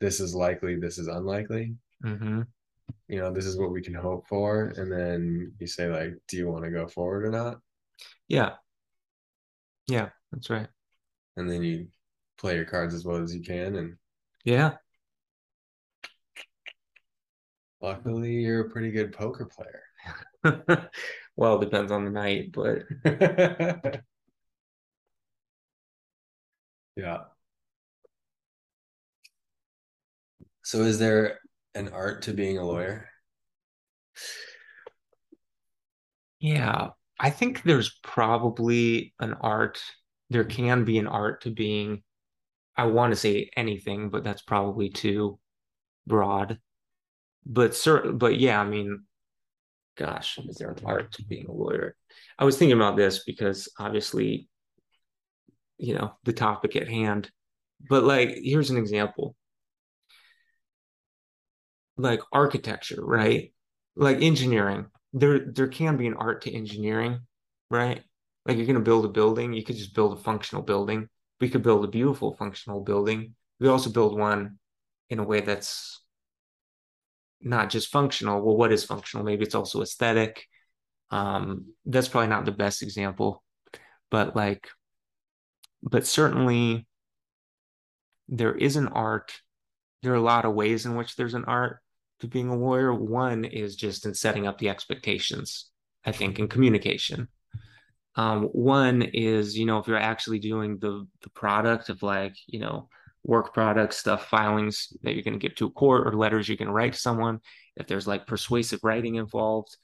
This 0.00 0.20
is 0.20 0.34
likely 0.34 0.76
this 0.76 0.98
is 0.98 1.06
unlikely. 1.06 1.74
Mhm. 2.04 2.46
You 3.08 3.18
know 3.18 3.30
this 3.32 3.46
is 3.46 3.58
what 3.58 3.70
we 3.70 3.82
can 3.82 3.94
hope 3.94 4.26
for 4.28 4.72
and 4.76 4.90
then 4.90 5.52
you 5.58 5.66
say 5.66 5.88
like 5.88 6.14
do 6.28 6.36
you 6.36 6.48
want 6.50 6.64
to 6.64 6.70
go 6.70 6.86
forward 6.88 7.24
or 7.24 7.30
not 7.30 7.58
Yeah. 8.28 8.54
Yeah, 9.86 10.08
that's 10.32 10.48
right. 10.50 10.68
and 11.36 11.50
then 11.50 11.62
you 11.62 11.88
play 12.38 12.56
your 12.56 12.64
cards 12.64 12.94
as 12.94 13.04
well 13.04 13.22
as 13.22 13.34
you 13.34 13.42
can 13.42 13.76
and 13.76 13.96
Yeah. 14.44 14.76
luckily 17.82 18.32
you're 18.32 18.66
a 18.66 18.70
pretty 18.70 18.90
good 18.90 19.12
poker 19.12 19.46
player 19.46 19.82
well, 21.36 21.58
depends 21.58 21.90
on 21.90 22.04
the 22.04 22.10
night, 22.10 22.52
but 22.52 22.82
yeah 26.96 27.24
so 30.62 30.82
is 30.82 30.98
there 30.98 31.38
an 31.74 31.88
art 31.88 32.22
to 32.22 32.32
being 32.32 32.58
a 32.58 32.64
lawyer 32.64 33.08
yeah, 36.44 36.88
I 37.18 37.30
think 37.30 37.62
there's 37.62 37.98
probably 38.02 39.14
an 39.18 39.34
art. 39.40 39.80
There 40.30 40.44
can 40.44 40.84
be 40.84 40.98
an 40.98 41.06
art 41.06 41.42
to 41.42 41.50
being, 41.50 42.02
I 42.76 42.84
want 42.84 43.12
to 43.12 43.16
say 43.16 43.50
anything, 43.56 44.10
but 44.10 44.24
that's 44.24 44.42
probably 44.42 44.90
too 44.90 45.38
broad. 46.06 46.58
But 47.46 47.74
certain, 47.74 48.18
but 48.18 48.38
yeah, 48.38 48.60
I 48.60 48.64
mean, 48.66 49.04
gosh, 49.96 50.38
is 50.38 50.56
there 50.56 50.70
an 50.70 50.84
art 50.84 51.12
to 51.12 51.24
being 51.24 51.46
a 51.46 51.52
lawyer? 51.52 51.96
I 52.38 52.44
was 52.44 52.58
thinking 52.58 52.76
about 52.76 52.96
this 52.96 53.24
because 53.24 53.68
obviously, 53.78 54.48
you 55.78 55.94
know, 55.94 56.12
the 56.24 56.32
topic 56.34 56.76
at 56.76 56.88
hand. 56.88 57.30
But 57.88 58.04
like, 58.04 58.36
here's 58.42 58.70
an 58.70 58.76
example. 58.76 59.34
Like 61.96 62.20
architecture, 62.32 63.04
right? 63.04 63.52
Like 63.96 64.20
engineering. 64.20 64.86
There 65.12 65.38
there 65.52 65.68
can 65.68 65.96
be 65.96 66.06
an 66.06 66.14
art 66.14 66.42
to 66.42 66.52
engineering, 66.52 67.20
right? 67.70 68.02
Like 68.46 68.56
you're 68.56 68.66
gonna 68.66 68.80
build 68.80 69.04
a 69.04 69.08
building, 69.08 69.52
you 69.52 69.64
could 69.64 69.76
just 69.76 69.94
build 69.94 70.18
a 70.18 70.22
functional 70.22 70.62
building. 70.62 71.08
We 71.40 71.48
could 71.48 71.62
build 71.62 71.84
a 71.84 71.88
beautiful 71.88 72.34
functional 72.34 72.80
building. 72.80 73.34
We 73.60 73.68
also 73.68 73.90
build 73.90 74.18
one 74.18 74.58
in 75.10 75.18
a 75.18 75.24
way 75.24 75.40
that's 75.40 76.00
not 77.40 77.70
just 77.70 77.92
functional. 77.92 78.42
Well, 78.42 78.56
what 78.56 78.72
is 78.72 78.84
functional? 78.84 79.24
Maybe 79.24 79.44
it's 79.44 79.54
also 79.54 79.82
aesthetic. 79.82 80.46
Um, 81.10 81.66
that's 81.84 82.08
probably 82.08 82.28
not 82.28 82.44
the 82.44 82.52
best 82.52 82.82
example, 82.82 83.44
but 84.10 84.34
like, 84.34 84.68
but 85.82 86.06
certainly 86.06 86.86
there 88.28 88.54
is 88.54 88.76
an 88.76 88.88
art. 88.88 89.32
There 90.02 90.12
are 90.12 90.16
a 90.16 90.20
lot 90.20 90.44
of 90.44 90.54
ways 90.54 90.86
in 90.86 90.96
which 90.96 91.16
there's 91.16 91.34
an 91.34 91.44
art 91.44 91.78
to 92.20 92.28
being 92.28 92.48
a 92.48 92.56
lawyer. 92.56 92.94
One 92.94 93.44
is 93.44 93.76
just 93.76 94.06
in 94.06 94.14
setting 94.14 94.46
up 94.46 94.58
the 94.58 94.68
expectations, 94.68 95.70
I 96.04 96.12
think, 96.12 96.38
in 96.38 96.48
communication. 96.48 97.28
Um, 98.16 98.44
one 98.44 99.02
is, 99.02 99.58
you 99.58 99.66
know, 99.66 99.78
if 99.78 99.88
you're 99.88 99.96
actually 99.96 100.38
doing 100.38 100.78
the 100.78 101.06
the 101.22 101.30
product 101.30 101.88
of 101.88 102.02
like, 102.02 102.36
you 102.46 102.60
know, 102.60 102.88
work 103.24 103.52
product 103.52 103.94
stuff, 103.94 104.28
filings 104.28 104.92
that 105.02 105.14
you're 105.14 105.24
going 105.24 105.38
to 105.38 105.44
give 105.44 105.56
to 105.56 105.66
a 105.66 105.70
court 105.70 106.06
or 106.06 106.12
letters 106.12 106.46
going 106.46 106.58
to 106.58 106.72
write 106.72 106.92
to 106.92 106.98
someone, 106.98 107.40
if 107.76 107.86
there's 107.86 108.06
like 108.06 108.26
persuasive 108.26 108.80
writing 108.84 109.16
involved, 109.16 109.76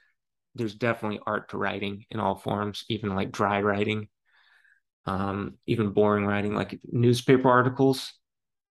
there's 0.54 0.74
definitely 0.74 1.20
art 1.26 1.50
to 1.50 1.58
writing 1.58 2.04
in 2.10 2.20
all 2.20 2.36
forms, 2.36 2.84
even 2.88 3.14
like 3.14 3.32
dry 3.32 3.60
writing, 3.60 4.08
um, 5.06 5.54
even 5.66 5.90
boring 5.90 6.26
writing, 6.26 6.54
like 6.54 6.78
newspaper 6.84 7.48
articles. 7.48 8.12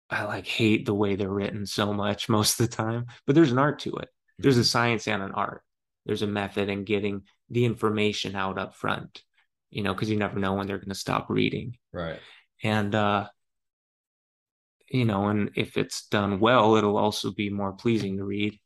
I 0.10 0.24
like 0.24 0.47
hate 0.47 0.86
the 0.86 0.93
way 0.93 1.16
they're 1.16 1.30
written 1.30 1.66
so 1.66 1.93
much 1.93 2.30
most 2.30 2.60
of 2.60 2.70
the 2.70 2.76
time, 2.76 3.05
but 3.26 3.36
there's 3.36 3.51
an 3.51 3.60
art 3.60 3.80
to 3.80 3.95
it. 3.97 4.10
There's 4.39 4.57
a 4.57 4.64
science 4.64 5.07
and 5.07 5.22
an 5.22 5.32
art. 5.32 5.62
There's 6.05 6.22
a 6.22 6.28
method 6.28 6.70
in 6.70 6.84
getting 6.84 7.24
the 7.49 7.66
information 7.66 8.36
out 8.36 8.57
up 8.57 8.74
front, 8.76 9.22
you 9.70 9.84
know, 9.84 9.93
because 9.93 10.10
you 10.10 10.18
never 10.18 10.39
know 10.39 10.53
when 10.53 10.66
they're 10.66 10.78
going 10.78 10.89
to 10.89 10.95
stop 10.95 11.30
reading. 11.30 11.78
right 11.91 12.20
And, 12.64 12.95
uh, 12.95 13.28
you 14.89 15.05
know, 15.05 15.28
and 15.28 15.51
if 15.55 15.78
it's 15.78 16.07
done 16.07 16.39
well, 16.39 16.76
it'll 16.76 16.97
also 16.97 17.32
be 17.32 17.49
more 17.49 17.74
pleasing 17.74 18.18
to 18.18 18.24
read. 18.24 18.57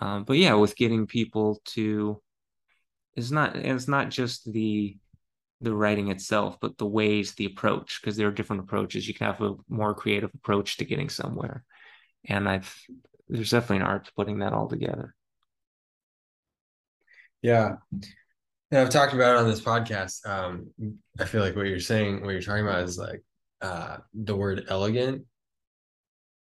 Um, 0.00 0.24
but 0.24 0.36
yeah, 0.36 0.54
with 0.54 0.76
getting 0.76 1.06
people 1.06 1.62
to, 1.66 2.20
it's 3.14 3.30
not, 3.30 3.56
it's 3.56 3.88
not 3.88 4.10
just 4.10 4.52
the, 4.52 4.98
the 5.60 5.74
writing 5.74 6.10
itself, 6.10 6.58
but 6.60 6.76
the 6.78 6.86
ways, 6.86 7.34
the 7.34 7.46
approach, 7.46 8.00
because 8.00 8.16
there 8.16 8.28
are 8.28 8.32
different 8.32 8.62
approaches. 8.62 9.08
You 9.08 9.14
can 9.14 9.26
have 9.26 9.40
a 9.40 9.54
more 9.68 9.94
creative 9.94 10.30
approach 10.34 10.76
to 10.78 10.84
getting 10.84 11.08
somewhere. 11.08 11.64
And 12.28 12.48
I've, 12.48 12.74
there's 13.28 13.50
definitely 13.50 13.78
an 13.78 13.82
art 13.90 14.06
to 14.06 14.12
putting 14.14 14.40
that 14.40 14.52
all 14.52 14.68
together. 14.68 15.14
yeah 17.42 17.76
And 18.70 18.80
I've 18.80 18.90
talked 18.90 19.14
about 19.14 19.36
it 19.36 19.38
on 19.38 19.48
this 19.48 19.60
podcast. 19.60 20.26
Um, 20.26 20.70
I 21.18 21.24
feel 21.24 21.40
like 21.40 21.56
what 21.56 21.66
you're 21.66 21.80
saying, 21.80 22.22
what 22.22 22.32
you're 22.32 22.42
talking 22.42 22.66
about 22.66 22.82
is 22.82 22.98
like 22.98 23.22
uh, 23.62 23.98
the 24.12 24.36
word 24.36 24.66
elegant 24.68 25.24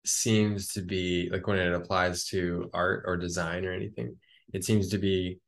seems 0.05 0.69
to 0.73 0.81
be 0.81 1.29
like 1.31 1.47
when 1.47 1.59
it 1.59 1.73
applies 1.73 2.25
to 2.25 2.69
art 2.73 3.03
or 3.05 3.17
design 3.17 3.65
or 3.65 3.73
anything, 3.73 4.17
it 4.53 4.63
seems 4.63 4.89
to 4.89 4.97
be 4.97 5.39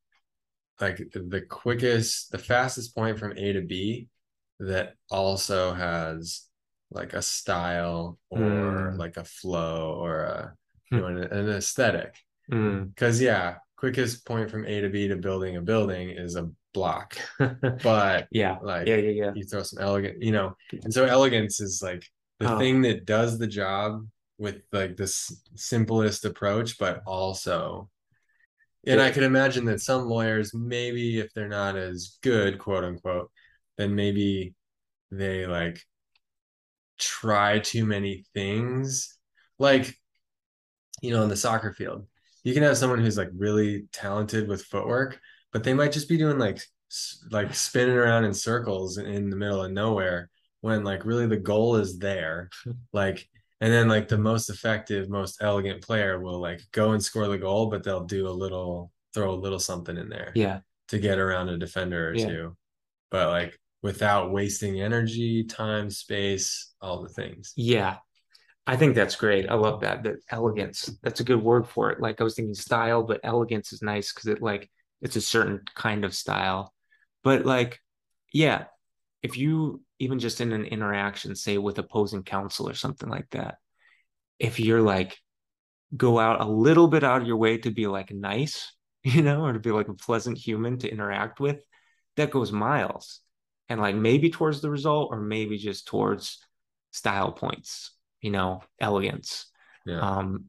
like 0.81 0.97
the 1.13 1.41
quickest, 1.41 2.31
the 2.31 2.37
fastest 2.37 2.95
point 2.95 3.19
from 3.19 3.33
A 3.37 3.53
to 3.53 3.61
B 3.61 4.07
that 4.59 4.93
also 5.11 5.73
has 5.73 6.43
like 6.91 7.13
a 7.13 7.21
style 7.21 8.19
or 8.29 8.39
Mm. 8.39 8.97
like 8.99 9.17
a 9.17 9.23
flow 9.23 9.93
or 9.99 10.21
a 10.21 10.53
you 10.91 10.97
know 10.99 11.07
an, 11.07 11.17
an 11.23 11.49
aesthetic. 11.49 12.15
Mm. 12.51 12.89
Because 12.89 13.21
yeah, 13.21 13.55
quickest 13.77 14.25
point 14.25 14.51
from 14.51 14.65
A 14.65 14.81
to 14.81 14.89
B 14.89 15.07
to 15.07 15.15
building 15.15 15.55
a 15.57 15.61
building 15.61 16.09
is 16.11 16.35
a 16.35 16.49
block. 16.73 17.17
But 17.83 18.27
yeah, 18.31 18.57
like 18.61 18.87
yeah, 18.87 18.97
yeah, 18.97 19.11
yeah. 19.11 19.31
you 19.33 19.45
throw 19.45 19.63
some 19.63 19.81
elegant, 19.81 20.21
you 20.21 20.31
know, 20.31 20.55
and 20.83 20.93
so 20.93 21.05
elegance 21.05 21.59
is 21.59 21.81
like 21.81 22.05
the 22.39 22.53
Oh. 22.53 22.57
thing 22.59 22.81
that 22.83 23.05
does 23.05 23.39
the 23.39 23.47
job 23.47 24.05
with 24.37 24.57
like 24.71 24.97
this 24.97 25.41
simplest 25.55 26.25
approach, 26.25 26.77
but 26.77 27.01
also 27.05 27.89
and 28.87 29.01
I 29.01 29.11
can 29.11 29.23
imagine 29.23 29.65
that 29.65 29.81
some 29.81 30.05
lawyers, 30.05 30.53
maybe 30.53 31.19
if 31.19 31.33
they're 31.33 31.47
not 31.47 31.75
as 31.75 32.17
good, 32.21 32.59
quote 32.59 32.83
unquote, 32.83 33.31
then 33.77 33.95
maybe 33.95 34.55
they 35.11 35.47
like 35.47 35.81
try 36.99 37.59
too 37.59 37.85
many 37.85 38.25
things. 38.33 39.17
Like, 39.59 39.95
you 41.01 41.13
know, 41.13 41.23
in 41.23 41.29
the 41.29 41.35
soccer 41.35 41.73
field, 41.73 42.07
you 42.43 42.53
can 42.53 42.63
have 42.63 42.77
someone 42.77 42.99
who's 42.99 43.17
like 43.17 43.29
really 43.35 43.87
talented 43.91 44.47
with 44.47 44.63
footwork, 44.63 45.19
but 45.51 45.63
they 45.63 45.73
might 45.73 45.91
just 45.91 46.09
be 46.09 46.17
doing 46.17 46.37
like 46.37 46.61
like 47.31 47.53
spinning 47.53 47.95
around 47.95 48.23
in 48.25 48.33
circles 48.33 48.97
in 48.97 49.29
the 49.29 49.35
middle 49.35 49.63
of 49.63 49.71
nowhere 49.71 50.29
when 50.61 50.83
like 50.83 51.05
really 51.05 51.27
the 51.27 51.37
goal 51.37 51.75
is 51.77 51.97
there. 51.99 52.49
Like, 52.93 53.27
and 53.61 53.71
then 53.71 53.87
like 53.87 54.07
the 54.07 54.17
most 54.17 54.49
effective, 54.49 55.09
most 55.09 55.37
elegant 55.41 55.81
player 55.81 56.19
will 56.19 56.39
like 56.39 56.61
go 56.71 56.91
and 56.91 57.03
score 57.03 57.27
the 57.27 57.37
goal, 57.37 57.69
but 57.69 57.83
they'll 57.83 58.05
do 58.05 58.27
a 58.27 58.29
little, 58.29 58.91
throw 59.13 59.31
a 59.31 59.35
little 59.35 59.59
something 59.59 59.97
in 59.97 60.09
there 60.09 60.31
Yeah, 60.35 60.59
to 60.89 60.99
get 60.99 61.19
around 61.19 61.49
a 61.49 61.57
defender 61.57 62.09
or 62.09 62.13
Yeah. 62.13 62.27
two, 62.27 62.57
but 63.11 63.29
like 63.29 63.59
without 63.81 64.31
wasting 64.31 64.81
energy, 64.81 65.43
time, 65.43 65.89
space, 65.89 66.73
all 66.81 67.01
the 67.03 67.09
things. 67.09 67.53
yeah. 67.55 67.97
I 68.67 68.77
think 68.77 68.95
that's 68.95 69.15
great. 69.15 69.47
I 69.49 69.53
love 69.53 69.81
that. 69.81 70.03
That 70.03 70.15
elegance. 70.31 70.89
That's 71.03 71.19
a 71.19 71.23
good 71.23 71.41
word 71.41 71.67
for 71.67 71.91
it. 71.91 71.99
Like 72.01 72.19
I 72.19 72.23
was 72.23 72.35
thinking 72.35 72.55
style, 72.55 73.03
but 73.03 73.19
elegance 73.23 73.71
is 73.71 73.81
nice 73.83 74.11
because 74.11 74.27
it 74.27 74.41
like 74.41 74.69
it's 75.01 75.15
a 75.15 75.21
certain 75.21 75.61
kind 75.75 76.03
of 76.03 76.15
style. 76.15 76.73
But 77.23 77.45
like, 77.45 77.79
yeah, 78.33 78.65
if 79.21 79.37
you 79.37 79.81
even 79.99 80.19
just 80.19 80.41
in 80.41 80.51
an 80.51 80.65
interaction, 80.65 81.35
say 81.35 81.57
with 81.57 81.79
opposing 81.79 82.23
counsel 82.23 82.69
or 82.69 82.73
something 82.73 83.09
like 83.09 83.29
that, 83.31 83.55
if 84.39 84.59
you're 84.59 84.81
like 84.81 85.17
go 85.95 86.19
out 86.19 86.41
a 86.41 86.45
little 86.45 86.87
bit 86.87 87.03
out 87.03 87.21
of 87.21 87.27
your 87.27 87.37
way 87.37 87.57
to 87.59 87.71
be 87.71 87.87
like 87.87 88.11
nice, 88.11 88.71
you 89.03 89.21
know, 89.21 89.45
or 89.45 89.53
to 89.53 89.59
be 89.59 89.71
like 89.71 89.87
a 89.87 89.93
pleasant 89.93 90.37
human 90.37 90.77
to 90.79 90.89
interact 90.89 91.39
with, 91.39 91.63
that 92.17 92.31
goes 92.31 92.51
miles. 92.51 93.21
And 93.67 93.81
like 93.81 93.95
maybe 93.95 94.29
towards 94.29 94.61
the 94.61 94.69
result 94.69 95.09
or 95.11 95.19
maybe 95.19 95.57
just 95.57 95.87
towards 95.87 96.39
style 96.91 97.31
points, 97.31 97.91
you 98.21 98.29
know, 98.29 98.61
elegance. 98.79 99.47
Yeah. 99.85 99.99
Um, 99.99 100.45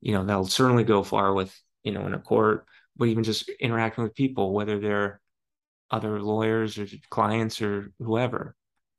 you 0.00 0.12
know, 0.12 0.24
that'll 0.24 0.46
certainly 0.46 0.84
go 0.84 1.02
far 1.04 1.32
with, 1.32 1.54
you 1.84 1.92
know, 1.92 2.06
in 2.06 2.14
a 2.14 2.18
court, 2.18 2.66
but 2.96 3.08
even 3.08 3.22
just 3.22 3.48
interacting 3.60 4.04
with 4.04 4.14
people, 4.14 4.52
whether 4.52 4.80
they're 4.80 5.20
other 5.90 6.20
lawyers 6.20 6.78
or 6.78 6.86
clients 7.10 7.60
or 7.62 7.92
whoever. 7.98 8.54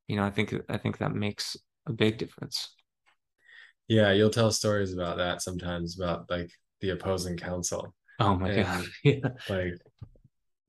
You 0.07 0.15
know, 0.17 0.23
I 0.23 0.31
think 0.31 0.53
I 0.69 0.77
think 0.77 0.97
that 0.99 1.13
makes 1.13 1.55
a 1.87 1.93
big 1.93 2.17
difference. 2.17 2.73
Yeah, 3.87 4.11
you'll 4.11 4.29
tell 4.29 4.51
stories 4.51 4.93
about 4.93 5.17
that 5.17 5.41
sometimes 5.41 5.99
about 5.99 6.29
like 6.29 6.51
the 6.81 6.91
opposing 6.91 7.37
counsel. 7.37 7.95
Oh 8.19 8.35
my 8.35 8.49
And- 8.51 8.65
god. 8.65 8.85
Yeah. 9.03 9.29
Like, 9.49 9.73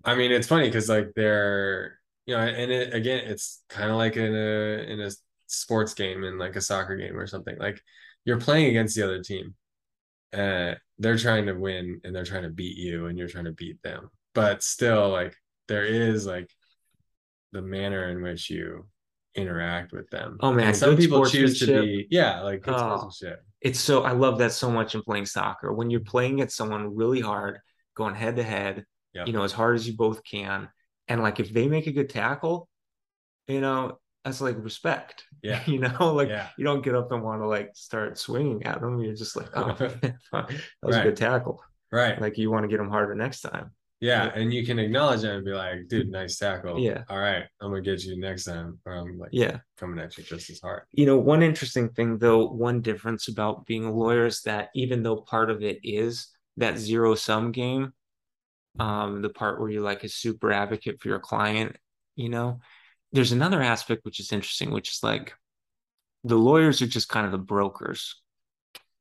I 0.05 0.15
mean, 0.15 0.33
it's 0.33 0.47
funny 0.47 0.67
because 0.69 0.89
like 0.89 1.09
they're, 1.15 1.99
you 2.27 2.35
know, 2.37 2.41
and 2.43 2.71
it 2.71 2.95
again, 2.95 3.25
it's 3.27 3.63
kind 3.69 3.91
of 3.91 3.97
like 3.97 4.17
in 4.17 4.35
a 4.35 4.85
in 4.93 5.01
a 5.01 5.11
sports 5.47 5.95
game 5.95 6.25
in 6.25 6.39
like 6.39 6.57
a 6.57 6.61
soccer 6.61 6.97
game 6.97 7.17
or 7.17 7.27
something. 7.27 7.59
Like 7.59 7.81
you're 8.25 8.41
playing 8.41 8.67
against 8.71 8.95
the 8.97 9.03
other 9.05 9.23
team. 9.23 9.55
Uh, 10.33 10.75
they're 10.99 11.19
trying 11.19 11.47
to 11.47 11.55
win 11.55 12.01
and 12.05 12.15
they're 12.15 12.25
trying 12.25 12.45
to 12.45 12.51
beat 12.51 12.77
you 12.77 13.07
and 13.07 13.19
you're 13.19 13.29
trying 13.29 13.47
to 13.47 13.53
beat 13.53 13.83
them. 13.83 14.11
But 14.35 14.63
still, 14.63 15.09
like 15.11 15.35
there 15.71 15.87
is 15.87 16.27
like 16.27 16.51
the 17.53 17.63
manner 17.63 18.09
in 18.11 18.23
which 18.23 18.51
you 18.51 18.87
interact 19.35 19.93
with 19.93 20.11
them. 20.11 20.37
Oh, 20.41 20.53
man, 20.53 20.69
And 20.69 20.77
some 20.77 20.91
good 20.91 20.99
people 20.99 21.25
choose 21.25 21.59
to 21.61 21.67
be, 21.67 22.07
yeah, 22.11 22.41
like 22.43 22.63
good 22.63 22.75
Oh. 22.77 23.11
it's 23.61 23.79
so 23.81 24.03
I 24.03 24.13
love 24.13 24.39
that 24.39 24.53
so 24.53 24.71
much 24.71 24.95
in 24.95 25.03
playing 25.03 25.27
soccer. 25.27 25.73
When 25.73 25.91
you're 25.91 26.01
playing 26.01 26.41
at 26.41 26.51
someone 26.53 26.95
really 26.97 27.21
hard, 27.21 27.59
going 27.95 28.15
head 28.15 28.37
to 28.37 28.43
head, 28.43 28.85
you 29.27 29.33
know, 29.33 29.43
as 29.45 29.53
hard 29.53 29.77
as 29.77 29.87
you 29.87 29.97
both 29.97 30.23
can. 30.25 30.69
And 31.09 31.23
like 31.23 31.41
if 31.41 31.53
they 31.53 31.67
make 31.69 31.87
a 31.87 31.93
good 31.93 32.11
tackle, 32.11 32.69
you 33.49 33.61
know, 33.61 33.99
that's 34.25 34.41
like 34.41 34.57
respect. 34.59 35.25
Yeah. 35.43 35.63
You 35.67 35.79
know, 35.79 36.15
like 36.15 36.29
Yeah. 36.29 36.49
you 36.59 36.65
don't 36.65 36.83
get 36.85 36.95
up 36.95 37.11
and 37.13 37.23
want 37.23 37.43
to 37.43 37.47
like 37.49 37.71
start 37.75 38.19
swinging 38.19 38.65
at 38.65 38.81
them. 38.81 39.01
You're 39.01 39.15
just 39.15 39.37
like, 39.37 39.49
oh, 39.55 39.73
that 40.33 40.57
was 40.83 40.97
a 40.97 41.03
good 41.03 41.17
tackle. 41.17 41.63
Right. 41.93 42.21
Like 42.21 42.39
you 42.39 42.51
want 42.51 42.65
to 42.65 42.69
get 42.69 42.79
them 42.79 42.91
harder 42.91 43.15
next 43.15 43.41
time. 43.43 43.73
Yeah, 44.01 44.33
and 44.35 44.53
you 44.53 44.65
can 44.65 44.79
acknowledge 44.79 45.21
them 45.21 45.37
and 45.37 45.45
be 45.45 45.53
like, 45.53 45.87
dude, 45.89 46.11
nice 46.11 46.39
tackle. 46.39 46.79
Yeah. 46.79 47.05
All 47.11 47.19
right, 47.19 47.45
I'm 47.61 47.71
gonna 47.71 47.83
get 47.83 48.03
you 48.03 48.19
next 48.19 48.45
time, 48.45 48.79
or 48.87 48.95
I'm 48.95 49.19
like 49.19 49.31
Yeah. 49.33 49.59
coming 49.77 49.99
at 49.99 50.17
you 50.17 50.25
just 50.25 50.49
as 50.49 50.61
hard. 50.61 50.85
You 50.93 51.05
know, 51.05 51.19
one 51.19 51.43
interesting 51.43 51.91
thing 51.91 52.17
though, 52.17 52.47
one 52.47 52.81
difference 52.81 53.29
about 53.29 53.67
being 53.67 53.85
a 53.85 53.93
lawyer 53.93 54.27
is 54.27 54.41
that 54.43 54.71
even 54.75 55.03
though 55.03 55.17
part 55.17 55.51
of 55.51 55.63
it 55.63 55.81
is 55.83 56.29
that 56.57 56.79
zero 56.79 57.15
sum 57.15 57.53
game, 57.53 57.93
um, 58.79 59.21
the 59.21 59.29
part 59.29 59.61
where 59.61 59.69
you're 59.69 59.83
like 59.83 60.03
a 60.03 60.09
super 60.09 60.51
advocate 60.51 61.01
for 61.01 61.09
your 61.09 61.19
client, 61.21 61.77
you 62.17 62.31
know, 62.31 62.61
there's 63.13 63.33
another 63.33 63.61
aspect 63.61 64.05
which 64.05 64.21
is 64.21 64.33
interesting, 64.33 64.71
which 64.71 64.91
is 64.91 65.03
like 65.03 65.35
the 66.25 66.37
lawyers 66.37 66.81
are 66.81 66.87
just 66.87 67.09
kind 67.09 67.27
of 67.27 67.33
the 67.33 67.39
brokers. 67.39 68.21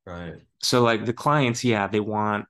Right. 0.06 0.36
So 0.62 0.82
like 0.84 1.06
the 1.06 1.14
clients, 1.14 1.64
yeah, 1.64 1.88
they 1.88 2.00
want 2.00 2.45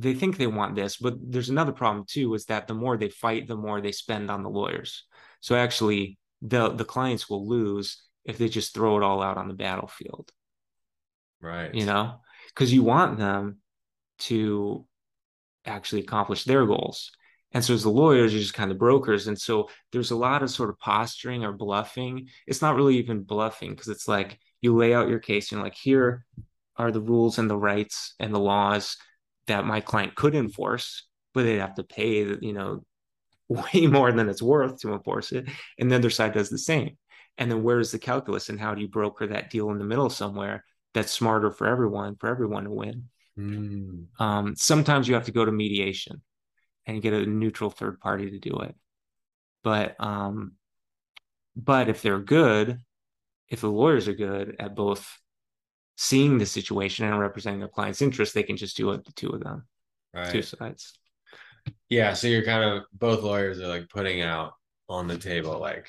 they 0.00 0.14
think 0.14 0.36
they 0.36 0.46
want 0.46 0.74
this, 0.74 0.96
but 0.96 1.14
there's 1.20 1.50
another 1.50 1.72
problem 1.72 2.04
too, 2.08 2.34
is 2.34 2.44
that 2.46 2.66
the 2.68 2.74
more 2.74 2.96
they 2.96 3.08
fight, 3.08 3.46
the 3.48 3.56
more 3.56 3.80
they 3.80 3.92
spend 3.92 4.30
on 4.30 4.42
the 4.42 4.50
lawyers. 4.50 5.04
So 5.40 5.56
actually 5.56 6.18
the 6.42 6.70
the 6.70 6.84
clients 6.84 7.28
will 7.28 7.48
lose 7.48 8.02
if 8.24 8.38
they 8.38 8.48
just 8.48 8.74
throw 8.74 8.96
it 8.96 9.02
all 9.02 9.22
out 9.22 9.38
on 9.38 9.48
the 9.48 9.54
battlefield, 9.54 10.30
Right. 11.40 11.74
you 11.74 11.86
know, 11.86 12.20
because 12.48 12.72
you 12.72 12.82
want 12.82 13.18
them 13.18 13.58
to 14.20 14.86
actually 15.64 16.02
accomplish 16.02 16.44
their 16.44 16.66
goals. 16.66 17.10
And 17.52 17.64
so 17.64 17.74
as 17.74 17.82
the 17.82 17.90
lawyers 17.90 18.32
you're 18.32 18.42
just 18.42 18.54
kind 18.54 18.70
of 18.70 18.78
brokers. 18.78 19.26
And 19.26 19.38
so 19.38 19.68
there's 19.92 20.10
a 20.10 20.16
lot 20.16 20.42
of 20.42 20.50
sort 20.50 20.70
of 20.70 20.78
posturing 20.78 21.44
or 21.44 21.52
bluffing. 21.52 22.28
It's 22.46 22.62
not 22.62 22.76
really 22.76 22.98
even 22.98 23.22
bluffing 23.22 23.70
because 23.70 23.88
it's 23.88 24.08
like 24.08 24.38
you 24.60 24.76
lay 24.76 24.92
out 24.94 25.08
your 25.08 25.20
case 25.20 25.50
and 25.50 25.58
you're 25.58 25.64
like, 25.66 25.74
here 25.76 26.24
are 26.76 26.92
the 26.92 27.00
rules 27.00 27.38
and 27.38 27.48
the 27.48 27.56
rights 27.56 28.14
and 28.20 28.34
the 28.34 28.38
laws 28.38 28.96
that 29.48 29.66
my 29.66 29.80
client 29.80 30.14
could 30.14 30.34
enforce, 30.34 31.06
but 31.34 31.44
they'd 31.44 31.58
have 31.58 31.74
to 31.76 31.84
pay, 31.84 32.24
you 32.40 32.52
know, 32.54 32.84
way 33.48 33.86
more 33.86 34.12
than 34.12 34.28
it's 34.28 34.42
worth 34.42 34.80
to 34.80 34.92
enforce 34.94 35.32
it. 35.32 35.48
And 35.78 35.90
the 35.90 35.96
other 35.96 36.10
side 36.10 36.34
does 36.34 36.50
the 36.50 36.58
same. 36.58 36.98
And 37.38 37.50
then 37.50 37.62
where's 37.62 37.92
the 37.92 37.98
calculus 37.98 38.48
and 38.48 38.60
how 38.60 38.74
do 38.74 38.80
you 38.82 38.88
broker 38.88 39.26
that 39.28 39.50
deal 39.50 39.70
in 39.70 39.78
the 39.78 39.84
middle 39.84 40.10
somewhere 40.10 40.64
that's 40.94 41.12
smarter 41.12 41.50
for 41.52 41.66
everyone, 41.66 42.16
for 42.16 42.28
everyone 42.28 42.64
to 42.64 42.70
win? 42.70 43.04
Mm, 43.38 44.06
Um, 44.18 44.56
sometimes 44.56 45.08
you 45.08 45.14
have 45.14 45.26
to 45.26 45.32
go 45.32 45.44
to 45.44 45.52
mediation 45.52 46.22
and 46.86 47.02
get 47.02 47.12
a 47.12 47.26
neutral 47.26 47.70
third 47.70 48.00
party 48.00 48.30
to 48.30 48.38
do 48.38 48.58
it. 48.60 48.74
But 49.62 49.96
um, 50.00 50.54
but 51.56 51.88
if 51.88 52.02
they're 52.02 52.20
good, 52.20 52.80
if 53.48 53.60
the 53.60 53.70
lawyers 53.70 54.08
are 54.08 54.14
good 54.14 54.56
at 54.58 54.76
both 54.76 55.18
seeing 56.00 56.38
the 56.38 56.46
situation 56.46 57.04
and 57.06 57.18
representing 57.18 57.58
their 57.58 57.68
client's 57.68 58.00
interest, 58.02 58.32
they 58.32 58.44
can 58.44 58.56
just 58.56 58.76
do 58.76 58.92
it 58.92 59.04
the 59.04 59.12
two 59.12 59.30
of 59.30 59.42
them, 59.42 59.66
two 60.14 60.38
right. 60.38 60.44
sides. 60.44 60.96
Yeah. 61.88 62.14
So 62.14 62.28
you're 62.28 62.44
kind 62.44 62.62
of 62.62 62.84
both 62.92 63.22
lawyers 63.24 63.60
are 63.60 63.66
like 63.66 63.88
putting 63.88 64.22
out 64.22 64.52
on 64.88 65.08
the 65.08 65.18
table 65.18 65.58
like 65.58 65.88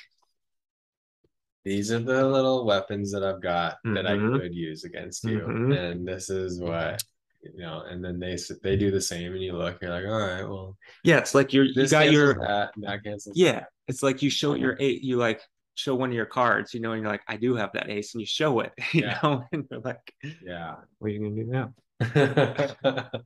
these 1.64 1.92
are 1.92 2.00
the 2.00 2.26
little 2.28 2.66
weapons 2.66 3.12
that 3.12 3.24
I've 3.24 3.42
got 3.42 3.78
that 3.84 4.08
I 4.08 4.14
Mhm. 4.14 4.40
could 4.40 4.56
use 4.56 4.84
against 4.84 5.24
you, 5.26 5.40
Mhm. 5.42 5.78
and 5.78 6.08
this 6.08 6.30
is 6.30 6.60
what 6.60 7.04
you 7.44 7.62
know. 7.62 7.82
And 7.82 8.04
then 8.04 8.18
they 8.20 8.36
they 8.64 8.76
do 8.78 8.90
the 8.92 9.00
same, 9.02 9.34
and 9.34 9.44
you 9.44 9.54
look, 9.54 9.80
you're 9.82 9.92
like, 9.92 10.06
all 10.06 10.20
right, 10.20 10.44
well, 10.44 10.78
Yeah, 11.04 11.20
it's 11.20 11.36
like 11.36 11.54
you're 11.54 11.66
you 11.66 11.88
got 11.88 12.12
your 12.12 12.34
that, 12.40 12.72
that 12.78 13.04
cancels. 13.04 13.38
yeah, 13.38 13.66
it's 13.88 14.02
like 14.02 14.22
you 14.24 14.30
show 14.30 14.56
your 14.56 14.76
eight, 14.80 15.04
you 15.04 15.18
like 15.18 15.42
show 15.80 15.96
one 15.96 16.10
of 16.10 16.16
your 16.16 16.26
cards, 16.26 16.74
you 16.74 16.82
know, 16.82 16.92
and 16.92 17.02
you're 17.02 17.10
like, 17.12 17.24
I 17.28 17.38
do 17.38 17.56
have 17.56 17.72
that 17.74 17.90
ace, 17.90 18.14
and 18.14 18.20
you 18.22 18.28
show 18.28 18.60
it, 18.60 18.74
you 18.94 19.02
Yeah. 19.04 19.20
know, 19.24 19.44
and 19.52 19.66
you're 19.72 19.80
like, 19.82 20.14
Yeah. 20.44 20.76
what 21.00 21.08
are 21.08 21.10
you 21.10 21.20
gonna 21.20 21.36
do 21.36 21.46
now? 21.46 21.74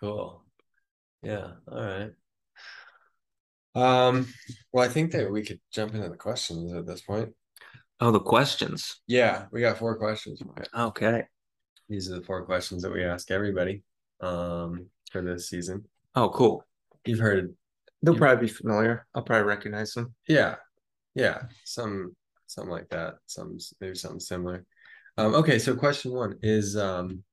cool. 0.00 0.42
Yeah. 1.22 1.52
All 1.70 1.82
right. 1.82 2.10
Um, 3.74 4.26
well, 4.72 4.84
I 4.84 4.88
think 4.88 5.12
that 5.12 5.30
we 5.30 5.42
could 5.42 5.60
jump 5.72 5.94
into 5.94 6.08
the 6.08 6.16
questions 6.16 6.72
at 6.72 6.86
this 6.86 7.02
point. 7.02 7.34
Oh, 8.00 8.10
the 8.10 8.20
questions. 8.20 9.00
Yeah, 9.06 9.46
we 9.52 9.60
got 9.60 9.78
four 9.78 9.96
questions. 9.96 10.40
Okay. 10.74 11.24
These 11.88 12.10
are 12.10 12.16
the 12.20 12.26
four 12.26 12.44
questions 12.44 12.82
that 12.82 12.92
we 12.92 13.04
ask 13.04 13.30
everybody 13.30 13.82
um 14.20 14.86
for 15.12 15.22
this 15.22 15.48
season. 15.50 15.84
Oh, 16.14 16.30
cool. 16.30 16.64
You've 17.04 17.18
heard 17.18 17.54
They'll 18.02 18.14
You- 18.14 18.20
probably 18.20 18.46
be 18.46 18.52
familiar. 18.52 19.06
I'll 19.14 19.22
probably 19.22 19.46
recognize 19.48 19.92
them. 19.94 20.14
Yeah, 20.28 20.56
yeah, 21.16 21.42
some 21.64 22.14
something 22.46 22.70
like 22.70 22.88
that. 22.90 23.14
Some 23.26 23.58
maybe 23.80 23.96
something 23.96 24.20
similar. 24.20 24.64
Um, 25.16 25.34
okay, 25.34 25.58
so 25.58 25.74
question 25.74 26.12
one 26.12 26.38
is 26.42 26.76
um, 26.76 27.24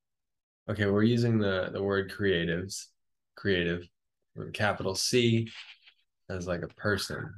okay, 0.68 0.86
we're 0.86 1.02
using 1.04 1.38
the 1.38 1.68
the 1.72 1.82
word 1.82 2.10
creatives, 2.10 2.86
creative, 3.36 3.86
with 4.34 4.54
capital 4.54 4.94
C, 4.94 5.48
as 6.30 6.48
like 6.48 6.62
a 6.62 6.68
person. 6.68 7.32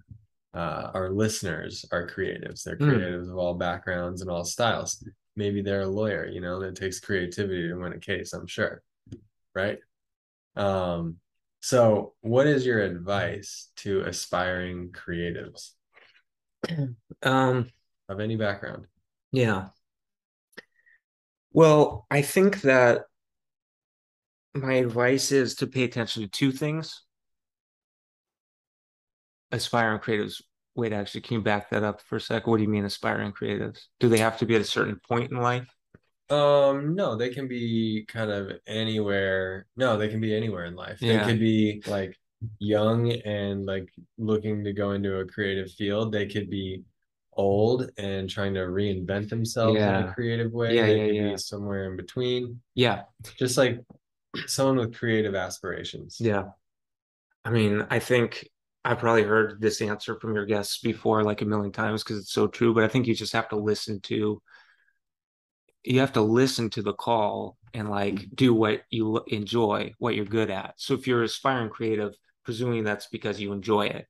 Uh, 0.54 0.90
our 0.94 1.10
listeners 1.10 1.84
are 1.92 2.08
creatives. 2.08 2.62
They're 2.62 2.76
Hmm. 2.76 2.90
creatives 2.90 3.28
of 3.30 3.36
all 3.36 3.54
backgrounds 3.54 4.22
and 4.22 4.30
all 4.30 4.44
styles. 4.44 5.04
Maybe 5.34 5.60
they're 5.60 5.82
a 5.82 5.86
lawyer. 5.88 6.26
You 6.26 6.40
know, 6.40 6.62
it 6.62 6.76
takes 6.76 7.00
creativity 7.00 7.68
to 7.68 7.74
win 7.74 7.92
a 7.92 7.98
case. 7.98 8.32
I'm 8.32 8.46
sure, 8.46 8.82
right? 9.54 9.78
Um, 10.54 11.16
so 11.60 12.14
what 12.20 12.46
is 12.46 12.64
your 12.64 12.80
advice 12.80 13.70
to 13.78 14.02
aspiring 14.02 14.92
creatives? 14.92 15.72
Um, 17.22 17.70
of 18.08 18.20
any 18.20 18.36
background. 18.36 18.86
yeah. 19.32 19.68
Well, 21.52 22.06
I 22.10 22.20
think 22.20 22.60
that 22.62 23.02
my 24.54 24.74
advice 24.74 25.32
is 25.32 25.54
to 25.56 25.66
pay 25.66 25.84
attention 25.84 26.22
to 26.22 26.28
two 26.28 26.52
things. 26.52 27.02
Aspiring 29.52 30.00
creatives. 30.00 30.42
Wait, 30.74 30.92
actually, 30.92 31.22
can 31.22 31.38
you 31.38 31.42
back 31.42 31.70
that 31.70 31.82
up 31.82 32.02
for 32.02 32.16
a 32.16 32.20
sec? 32.20 32.46
What 32.46 32.58
do 32.58 32.62
you 32.62 32.68
mean 32.68 32.84
aspiring 32.84 33.32
creatives? 33.32 33.84
Do 34.00 34.10
they 34.10 34.18
have 34.18 34.36
to 34.38 34.46
be 34.46 34.54
at 34.54 34.60
a 34.60 34.64
certain 34.64 35.00
point 35.08 35.30
in 35.30 35.38
life? 35.38 35.66
Um, 36.28 36.94
no, 36.94 37.16
they 37.16 37.30
can 37.30 37.48
be 37.48 38.04
kind 38.08 38.30
of 38.30 38.52
anywhere. 38.66 39.66
No, 39.76 39.96
they 39.96 40.08
can 40.08 40.20
be 40.20 40.36
anywhere 40.36 40.66
in 40.66 40.74
life. 40.74 40.98
They 41.00 41.18
could 41.20 41.38
be 41.40 41.82
like 41.86 42.18
young 42.58 43.12
and 43.12 43.66
like 43.66 43.88
looking 44.18 44.64
to 44.64 44.72
go 44.72 44.92
into 44.92 45.18
a 45.18 45.26
creative 45.26 45.70
field. 45.72 46.12
They 46.12 46.26
could 46.26 46.50
be 46.50 46.82
old 47.32 47.90
and 47.98 48.28
trying 48.28 48.54
to 48.54 48.60
reinvent 48.60 49.28
themselves 49.28 49.78
in 49.78 49.82
a 49.82 50.12
creative 50.14 50.52
way. 50.52 50.74
Yeah, 50.74 50.86
They 50.86 50.96
yeah, 50.96 51.06
could 51.06 51.16
yeah. 51.16 51.30
be 51.32 51.36
somewhere 51.36 51.90
in 51.90 51.96
between. 51.96 52.60
Yeah. 52.74 53.02
Just 53.38 53.56
like 53.58 53.80
someone 54.46 54.76
with 54.76 54.96
creative 54.96 55.34
aspirations. 55.34 56.16
Yeah. 56.20 56.44
I 57.44 57.50
mean, 57.50 57.86
I 57.90 57.98
think 57.98 58.48
I 58.84 58.94
probably 58.94 59.22
heard 59.22 59.60
this 59.60 59.80
answer 59.82 60.18
from 60.20 60.34
your 60.34 60.46
guests 60.46 60.78
before 60.78 61.22
like 61.22 61.42
a 61.42 61.46
million 61.46 61.72
times 61.72 62.02
because 62.02 62.18
it's 62.18 62.32
so 62.32 62.46
true, 62.46 62.74
but 62.74 62.84
I 62.84 62.88
think 62.88 63.06
you 63.06 63.14
just 63.14 63.32
have 63.32 63.48
to 63.50 63.56
listen 63.56 64.00
to 64.02 64.40
you 65.86 66.00
have 66.00 66.12
to 66.14 66.20
listen 66.20 66.68
to 66.70 66.82
the 66.82 66.92
call 66.92 67.56
and 67.72 67.88
like 67.88 68.14
mm-hmm. 68.14 68.34
do 68.34 68.52
what 68.52 68.82
you 68.90 69.22
enjoy, 69.28 69.92
what 69.98 70.14
you're 70.14 70.24
good 70.24 70.50
at. 70.50 70.74
So 70.76 70.94
if 70.94 71.06
you're 71.06 71.22
aspiring 71.22 71.70
creative, 71.70 72.12
presuming 72.46 72.84
that's 72.84 73.08
because 73.08 73.38
you 73.38 73.52
enjoy 73.52 73.86
it. 73.88 74.06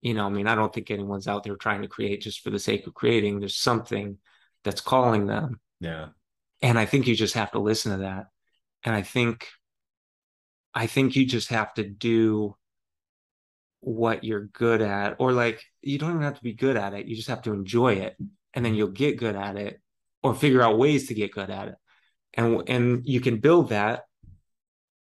You 0.00 0.14
know, 0.14 0.24
I 0.24 0.28
mean, 0.30 0.46
I 0.46 0.54
don't 0.54 0.72
think 0.72 0.90
anyone's 0.90 1.28
out 1.28 1.42
there 1.42 1.56
trying 1.56 1.82
to 1.82 1.88
create 1.88 2.22
just 2.22 2.40
for 2.40 2.50
the 2.50 2.58
sake 2.58 2.86
of 2.86 2.94
creating. 2.94 3.40
There's 3.40 3.56
something 3.56 4.18
that's 4.62 4.80
calling 4.80 5.26
them. 5.26 5.60
Yeah. 5.80 6.08
And 6.62 6.78
I 6.78 6.86
think 6.86 7.06
you 7.06 7.16
just 7.16 7.34
have 7.34 7.50
to 7.52 7.58
listen 7.58 7.92
to 7.92 7.98
that. 7.98 8.26
And 8.84 8.94
I 8.94 9.02
think 9.02 9.48
I 10.72 10.86
think 10.86 11.16
you 11.16 11.26
just 11.26 11.48
have 11.48 11.74
to 11.74 11.84
do 11.84 12.56
what 13.80 14.24
you're 14.24 14.46
good 14.46 14.80
at 14.80 15.16
or 15.18 15.32
like 15.32 15.62
you 15.82 15.98
don't 15.98 16.10
even 16.10 16.22
have 16.22 16.36
to 16.36 16.42
be 16.42 16.54
good 16.54 16.76
at 16.76 16.94
it. 16.94 17.06
You 17.06 17.16
just 17.16 17.28
have 17.28 17.42
to 17.42 17.52
enjoy 17.52 17.94
it 17.94 18.16
and 18.54 18.64
then 18.64 18.74
you'll 18.74 18.88
get 18.88 19.18
good 19.18 19.36
at 19.36 19.56
it 19.56 19.80
or 20.22 20.34
figure 20.34 20.62
out 20.62 20.78
ways 20.78 21.08
to 21.08 21.14
get 21.14 21.32
good 21.32 21.50
at 21.50 21.68
it. 21.68 21.74
And 22.34 22.62
and 22.68 23.02
you 23.04 23.20
can 23.20 23.38
build 23.38 23.70
that. 23.70 24.04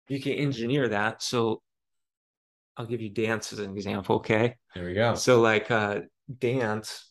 You 0.09 0.21
can 0.21 0.33
engineer 0.33 0.89
that. 0.89 1.23
So 1.23 1.62
I'll 2.79 2.87
give 2.87 3.01
you 3.01 3.11
dance 3.11 3.53
as 3.53 3.59
an 3.59 3.72
example, 3.72 4.16
okay? 4.16 4.55
There 4.74 4.85
we 4.85 4.95
go. 4.95 5.14
So 5.16 5.41
like 5.41 5.70
uh 5.70 6.01
dance 6.39 7.11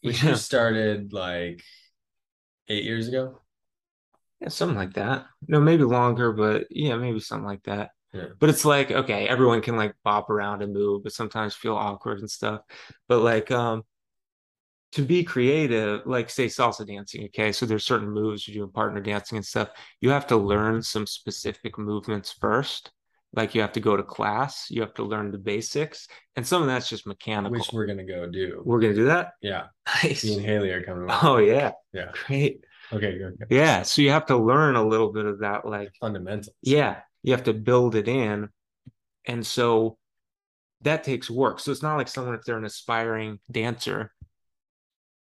Which 0.00 0.22
yeah, 0.22 0.30
you 0.30 0.36
started 0.36 1.12
like 1.12 1.62
eight 2.68 2.84
years 2.84 3.08
ago. 3.08 3.40
yeah, 4.40 4.48
something 4.48 4.76
like 4.76 4.94
that. 4.94 5.26
No, 5.48 5.60
maybe 5.60 5.82
longer, 5.84 6.32
but 6.32 6.66
yeah, 6.70 6.96
maybe 6.96 7.20
something 7.20 7.46
like 7.46 7.62
that. 7.64 7.90
Yeah. 8.12 8.28
But 8.38 8.48
it's 8.50 8.64
like, 8.64 8.90
okay, 8.90 9.28
everyone 9.28 9.60
can 9.60 9.76
like 9.76 9.94
bop 10.04 10.30
around 10.30 10.62
and 10.62 10.72
move, 10.72 11.02
but 11.02 11.12
sometimes 11.12 11.54
feel 11.54 11.74
awkward 11.74 12.20
and 12.20 12.30
stuff. 12.30 12.62
But 13.08 13.18
like 13.18 13.50
um 13.50 13.82
to 14.92 15.02
be 15.02 15.22
creative, 15.22 16.06
like 16.06 16.30
say 16.30 16.46
salsa 16.46 16.86
dancing, 16.86 17.24
okay, 17.26 17.52
so 17.52 17.66
there's 17.66 17.84
certain 17.84 18.10
moves 18.10 18.48
you 18.48 18.54
do 18.54 18.62
in 18.64 18.70
partner 18.70 19.00
dancing 19.00 19.36
and 19.36 19.44
stuff. 19.44 19.68
You 20.00 20.10
have 20.10 20.26
to 20.28 20.36
learn 20.36 20.82
some 20.82 21.06
specific 21.06 21.78
movements 21.78 22.32
first. 22.32 22.90
Like 23.34 23.54
you 23.54 23.60
have 23.60 23.72
to 23.72 23.80
go 23.80 23.96
to 23.96 24.02
class, 24.02 24.66
you 24.70 24.80
have 24.80 24.94
to 24.94 25.02
learn 25.04 25.30
the 25.30 25.38
basics, 25.38 26.08
and 26.34 26.46
some 26.46 26.62
of 26.62 26.68
that's 26.68 26.88
just 26.88 27.06
mechanical. 27.06 27.58
Which 27.58 27.68
we're 27.72 27.86
gonna 27.86 28.04
go 28.06 28.26
do. 28.26 28.62
We're 28.64 28.80
gonna 28.80 28.94
do 28.94 29.06
that. 29.06 29.32
Yeah. 29.42 29.66
Nice. 30.02 30.24
Me 30.24 30.34
and 30.36 30.44
Haley 30.44 30.70
are 30.70 30.82
coming. 30.82 31.08
Oh 31.22 31.36
yeah, 31.38 31.72
Yeah. 31.92 32.10
great. 32.26 32.64
Okay, 32.90 33.18
good. 33.18 33.38
good. 33.38 33.48
Yeah, 33.50 33.82
so 33.82 34.00
you 34.00 34.10
have 34.10 34.26
to 34.26 34.36
learn 34.36 34.76
a 34.76 34.82
little 34.86 35.12
bit 35.12 35.26
of 35.26 35.40
that, 35.40 35.66
like 35.66 35.92
Fundamentals. 36.00 36.54
yeah, 36.62 37.00
you 37.22 37.32
have 37.32 37.44
to 37.44 37.52
build 37.52 37.94
it 37.94 38.08
in. 38.08 38.48
And 39.26 39.46
so 39.46 39.98
that 40.82 41.04
takes 41.04 41.28
work. 41.28 41.60
So 41.60 41.70
it's 41.70 41.82
not 41.82 41.96
like 41.96 42.08
someone, 42.08 42.34
if 42.34 42.44
they're 42.44 42.56
an 42.56 42.64
aspiring 42.64 43.40
dancer, 43.50 44.10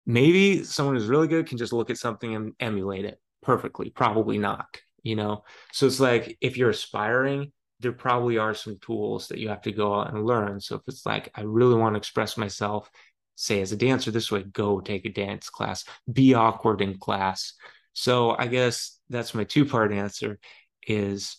maybe 0.06 0.62
someone 0.62 0.94
who's 0.94 1.06
really 1.08 1.26
good 1.28 1.46
can 1.48 1.58
just 1.58 1.72
look 1.72 1.90
at 1.90 1.98
something 1.98 2.34
and 2.34 2.52
emulate 2.60 3.04
it 3.04 3.20
perfectly. 3.42 3.90
Probably 3.90 4.38
not, 4.38 4.66
you 5.02 5.16
know? 5.16 5.42
So 5.72 5.86
it's 5.86 5.98
like 6.00 6.36
if 6.40 6.56
you're 6.56 6.70
aspiring, 6.70 7.50
there 7.80 7.92
probably 7.92 8.38
are 8.38 8.54
some 8.54 8.78
tools 8.80 9.28
that 9.28 9.38
you 9.38 9.48
have 9.48 9.62
to 9.62 9.72
go 9.72 9.94
out 9.94 10.12
and 10.12 10.26
learn. 10.26 10.60
So 10.60 10.76
if 10.76 10.82
it's 10.88 11.06
like, 11.06 11.30
I 11.34 11.42
really 11.42 11.76
want 11.76 11.94
to 11.94 11.98
express 11.98 12.36
myself, 12.36 12.90
say 13.36 13.60
as 13.60 13.72
a 13.72 13.76
dancer 13.76 14.10
this 14.10 14.32
way, 14.32 14.42
go 14.42 14.80
take 14.80 15.04
a 15.04 15.12
dance 15.12 15.48
class, 15.48 15.84
be 16.12 16.34
awkward 16.34 16.80
in 16.80 16.98
class. 16.98 17.54
So 17.92 18.34
I 18.36 18.48
guess 18.48 18.98
that's 19.08 19.34
my 19.34 19.44
two 19.44 19.64
part 19.64 19.92
answer 19.92 20.38
is 20.86 21.36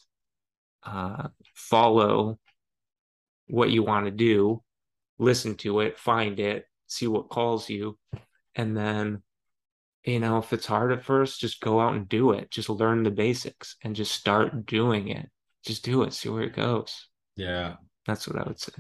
uh, 0.84 1.28
follow 1.54 2.40
what 3.48 3.70
you 3.70 3.84
want 3.84 4.06
to 4.06 4.12
do, 4.12 4.64
listen 5.18 5.56
to 5.56 5.82
it, 5.82 5.98
find 5.98 6.40
it, 6.40 6.66
see 6.88 7.08
what 7.08 7.30
calls 7.30 7.70
you, 7.70 7.98
and 8.56 8.76
then 8.76 9.22
you 10.06 10.20
know 10.20 10.38
if 10.38 10.54
it's 10.54 10.66
hard 10.66 10.92
at 10.92 11.04
first, 11.04 11.42
just 11.42 11.62
go 11.62 11.80
out 11.80 11.96
and 11.96 12.08
do 12.08 12.32
it. 12.32 12.50
Just 12.52 12.70
learn 12.70 13.04
the 13.04 13.12
basics 13.12 13.76
and 13.84 13.96
just 13.96 14.14
start 14.14 14.66
doing 14.66 15.10
it. 15.10 15.30
Just 15.66 15.84
do 15.84 16.04
it, 16.04 16.14
see 16.14 16.30
where 16.30 16.44
it 16.44 16.56
goes. 16.56 17.08
Yeah. 17.36 17.76
That's 18.06 18.28
what 18.28 18.40
I 18.40 18.48
would 18.48 18.60
say. 18.60 18.74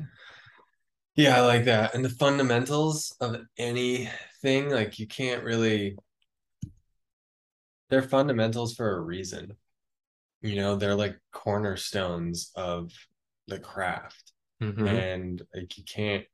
Yeah, 1.15 1.37
I 1.37 1.45
like 1.45 1.65
that. 1.65 1.93
And 1.93 2.03
the 2.03 2.09
fundamentals 2.09 3.15
of 3.19 3.37
anything, 3.57 4.69
like 4.69 4.99
you 4.99 5.07
can't 5.07 5.43
really, 5.43 5.97
they're 7.89 8.01
fundamentals 8.01 8.75
for 8.75 8.95
a 8.95 9.01
reason. 9.01 9.57
You 10.41 10.55
know, 10.55 10.77
they're 10.77 10.95
like 10.95 11.17
cornerstones 11.33 12.51
of 12.55 12.91
the 13.47 13.59
craft. 13.59 14.31
Mhm. 14.61 14.87
And 14.87 15.41
like 15.53 15.77
you 15.77 15.83
can't, 15.83 16.25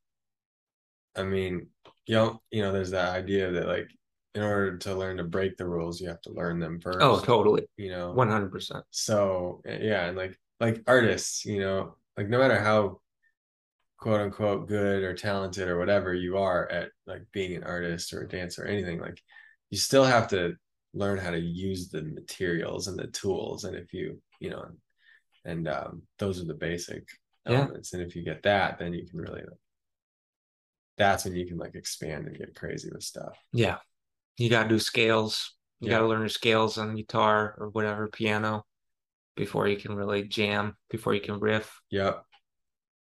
I 1.16 1.24
mean, 1.24 1.68
you 2.06 2.16
know, 2.16 2.42
you 2.52 2.62
know, 2.62 2.72
there's 2.72 2.92
that 2.92 3.16
idea 3.16 3.52
that 3.52 3.68
like 3.68 3.90
in 4.36 4.44
order 4.44 4.78
to 4.78 4.96
learn 4.96 5.18
to 5.18 5.24
break 5.24 5.58
the 5.58 5.68
rules, 5.68 6.00
you 6.02 6.08
have 6.10 6.22
to 6.22 6.32
learn 6.32 6.60
them 6.60 6.80
first. 6.80 7.02
Oh, 7.02 7.20
totally, 7.22 7.66
You 7.78 7.90
know, 7.90 8.12
one 8.12 8.30
hundred 8.30 8.52
percent. 8.52 8.84
so 8.92 9.62
yeah, 9.66 10.06
and 10.06 10.18
like 10.18 10.38
like 10.60 10.84
artists, 10.88 11.46
you 11.46 11.60
know, 11.60 11.96
like 12.18 12.30
no 12.30 12.40
matter 12.40 12.60
how 12.60 13.00
quote 13.98 14.22
unquote 14.22 14.68
good 14.68 15.04
or 15.04 15.14
talented 15.14 15.68
or 15.68 15.78
whatever 15.80 16.14
you 16.14 16.38
are 16.38 16.70
at 16.70 16.90
like 17.08 17.24
being 17.32 17.56
an 17.56 17.64
artist 17.64 18.14
or 18.14 18.22
a 18.22 18.28
dancer 18.28 18.64
or 18.64 18.68
anything, 18.68 19.00
like 19.00 19.22
you 19.70 19.78
still 19.78 20.04
have 20.04 20.28
to 20.28 20.54
learn 20.94 21.18
how 21.18 21.32
to 21.32 21.40
use 21.40 21.90
the 21.90 22.02
materials 22.04 22.88
and 22.88 22.98
the 23.00 23.08
tools. 23.08 23.64
And 23.64 23.76
if 23.76 23.94
you, 23.94 24.22
you 24.40 24.50
know, 24.50 24.66
and 25.46 25.68
um 25.68 26.02
those 26.20 26.42
are 26.42 26.46
the 26.46 26.54
basic 26.54 27.08
Yeah. 27.48 27.58
elements. 27.58 27.94
And 27.94 28.02
if 28.04 28.16
you 28.16 28.24
get 28.24 28.44
that, 28.44 28.80
then 28.80 28.94
you 28.94 29.06
can 29.08 29.20
really 29.20 29.44
that's 30.98 31.26
when 31.26 31.36
you 31.36 31.46
can 31.46 31.58
like 31.58 31.76
expand 31.76 32.28
and 32.28 32.38
get 32.38 32.56
crazy 32.56 32.90
with 32.92 33.04
stuff. 33.04 33.38
Yeah, 33.52 33.78
you 34.38 34.50
got 34.50 34.64
to 34.64 34.70
do 34.70 34.80
scales. 34.80 35.54
You 35.80 35.90
Yeah. 35.90 35.96
got 35.96 36.02
to 36.02 36.08
learn 36.08 36.20
your 36.22 36.30
scales 36.30 36.78
on 36.78 36.96
guitar 36.96 37.56
or 37.58 37.70
whatever 37.70 38.08
piano 38.08 38.66
before 39.36 39.68
you 39.68 39.78
can 39.78 39.96
really 39.96 40.24
jam. 40.24 40.76
Before 40.90 41.14
you 41.14 41.22
can 41.22 41.40
riff. 41.40 41.80
Yep. 41.92 42.24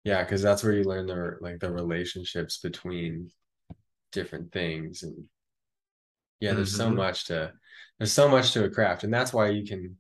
Yeah, 0.04 0.24
because 0.24 0.42
that's 0.42 0.64
where 0.64 0.74
you 0.74 0.84
learn 0.84 1.08
the 1.08 1.38
like 1.42 1.60
the 1.60 1.72
relationships 1.72 2.60
between 2.60 3.30
different 4.12 4.52
things 4.52 5.04
and 5.04 5.26
yeah, 6.40 6.54
there's 6.54 6.72
so 6.76 6.90
Mhm. 6.90 6.96
much 6.96 7.26
to 7.26 7.54
there's 7.98 8.14
so 8.14 8.30
much 8.30 8.54
to 8.54 8.64
a 8.66 8.70
craft 8.70 9.04
and 9.04 9.14
that's 9.14 9.34
why 9.34 9.50
you 9.50 9.66
can 9.66 9.98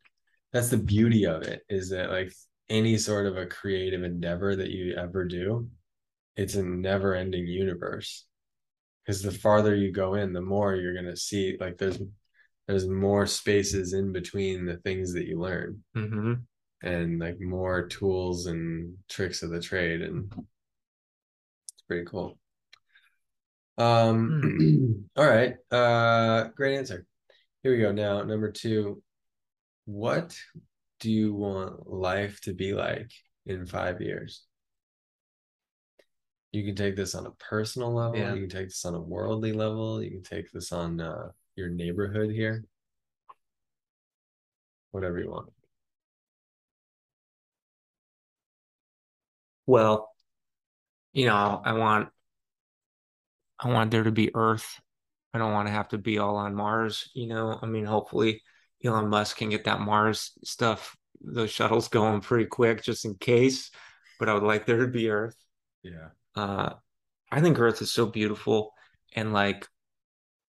that's 0.54 0.70
the 0.70 0.78
beauty 0.78 1.26
of 1.26 1.44
it 1.44 1.64
is 1.70 1.90
that 1.90 2.10
like 2.10 2.32
any 2.70 2.98
sort 2.98 3.26
of 3.26 3.38
a 3.38 3.46
creative 3.46 4.04
endeavor 4.04 4.56
that 4.56 4.70
you 4.70 4.96
ever 4.96 5.26
do 5.26 5.70
it's 6.36 6.56
a 6.56 6.64
never 6.64 7.16
ending 7.16 7.48
universe 7.48 8.26
because 9.08 9.22
the 9.22 9.32
farther 9.32 9.74
you 9.74 9.92
go 9.92 10.16
in 10.16 10.34
the 10.34 10.42
more 10.42 10.76
you're 10.76 10.94
going 10.94 11.06
to 11.06 11.16
see 11.16 11.56
like 11.60 11.78
there's 11.78 12.00
there's 12.68 12.88
more 12.88 13.26
spaces 13.26 13.94
in 13.94 14.12
between 14.12 14.66
the 14.66 14.76
things 14.78 15.14
that 15.14 15.26
you 15.26 15.40
learn. 15.40 15.82
Mm-hmm. 15.96 16.34
and 16.84 17.20
like 17.20 17.40
more 17.40 17.88
tools 17.88 18.48
and 18.48 18.96
tricks 19.08 19.42
of 19.42 19.52
the 19.52 19.62
trade 19.62 20.02
and 20.02 20.32
it's 20.36 21.82
pretty 21.88 22.06
cool. 22.06 22.38
Um 23.78 25.08
all 25.16 25.26
right 25.26 25.56
uh 25.72 26.50
great 26.56 26.78
answer. 26.78 27.06
Here 27.64 27.72
we 27.72 27.80
go. 27.80 27.92
Now 27.92 28.24
number 28.24 28.52
two 28.52 29.02
what 29.86 30.36
do 31.00 31.10
you 31.10 31.34
want 31.34 31.90
life 31.90 32.42
to 32.42 32.54
be 32.54 32.74
like 32.74 33.12
in 33.46 33.66
five 33.66 34.02
years 34.02 34.44
you 36.58 36.66
can 36.66 36.76
take 36.76 36.96
this 36.96 37.16
on 37.16 37.26
a 37.26 37.32
personal 37.32 37.94
level 37.94 38.18
Yeah. 38.18 38.34
you 38.34 38.42
can 38.42 38.50
take 38.50 38.68
this 38.70 38.86
on 38.86 38.96
a 38.96 39.02
worldly 39.02 39.54
level 39.54 40.02
you 40.02 40.10
can 40.12 40.24
take 40.24 40.52
this 40.52 40.72
on 40.72 41.00
uh, 41.00 41.30
your 41.56 41.70
neighborhood 41.70 42.32
here 42.32 42.64
whatever 44.92 45.20
you 45.20 45.30
want 45.30 45.50
Well, 49.68 50.10
you 51.14 51.26
know, 51.26 51.62
I 51.64 51.74
want 51.74 52.10
I 53.60 53.70
want 53.70 53.92
there 53.92 54.04
to 54.04 54.12
be 54.12 54.32
Earth. 54.36 54.80
I 55.34 55.40
don't 55.40 55.52
want 55.54 55.68
to 55.68 55.74
have 55.74 55.90
to 55.90 55.98
be 55.98 56.20
all 56.20 56.38
on 56.38 56.56
Mars, 56.56 57.10
you 57.14 57.28
know. 57.28 57.60
I 57.62 57.66
mean, 57.66 57.86
hopefully 57.86 58.42
Elon 58.84 59.10
Musk 59.10 59.38
can 59.38 59.50
get 59.50 59.66
that 59.66 59.82
Mars 59.82 60.32
stuff, 60.44 60.96
those 61.22 61.52
shuttles 61.52 61.88
going 61.90 62.22
pretty 62.22 62.46
quick 62.46 62.82
just 62.82 63.06
in 63.06 63.16
case. 63.16 63.70
But 64.20 64.30
I 64.30 64.34
would 64.34 64.44
like 64.44 64.66
there 64.66 64.78
to 64.78 64.88
be 64.88 65.10
Earth. 65.10 65.36
yeah 65.84 66.10
Uh 66.38 66.74
I 67.32 67.42
think 67.42 67.60
Earth 67.60 67.82
is 67.82 67.92
so 67.92 68.06
beautiful 68.06 68.74
and 69.14 69.34
like, 69.34 69.68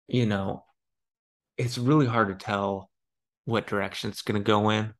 you 0.07 0.27
know, 0.27 0.65
it's 1.57 1.79
really 1.79 2.07
hard 2.07 2.29
to 2.29 2.45
tell 2.45 2.91
what 3.45 3.67
direction 3.67 4.11
it's 4.11 4.23
gonna 4.23 4.41
go 4.41 4.71
in 4.71 4.95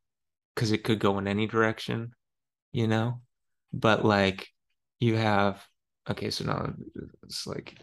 because 0.55 0.73
it 0.73 0.85
could 0.85 0.99
go 0.99 1.19
in 1.19 1.29
any 1.29 1.47
direction, 1.47 2.13
you 2.73 2.89
know? 2.89 3.21
But 3.73 4.05
like 4.05 4.49
you 5.01 5.17
have 5.17 5.65
okay, 6.11 6.31
so 6.31 6.45
now 6.45 6.73
it's 7.25 7.47
like 7.47 7.77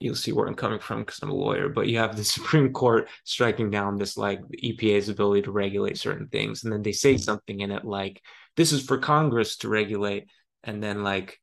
you'll 0.00 0.14
see 0.16 0.32
where 0.32 0.46
I'm 0.48 0.54
coming 0.54 0.80
from 0.80 1.00
because 1.00 1.20
I'm 1.22 1.30
a 1.30 1.34
lawyer, 1.34 1.68
but 1.68 1.88
you 1.88 1.98
have 1.98 2.16
the 2.16 2.24
Supreme 2.36 2.72
Court 2.72 3.08
striking 3.24 3.70
down 3.70 3.98
this 3.98 4.16
like 4.16 4.40
EPA's 4.62 5.08
ability 5.08 5.42
to 5.42 5.52
regulate 5.52 5.98
certain 5.98 6.28
things, 6.28 6.64
and 6.64 6.72
then 6.72 6.82
they 6.82 6.92
say 6.92 7.16
something 7.16 7.60
in 7.60 7.70
it 7.70 7.84
like 7.84 8.20
this 8.56 8.72
is 8.72 8.84
for 8.84 8.98
Congress 8.98 9.56
to 9.58 9.68
regulate, 9.68 10.28
and 10.64 10.82
then 10.82 11.02
like 11.02 11.40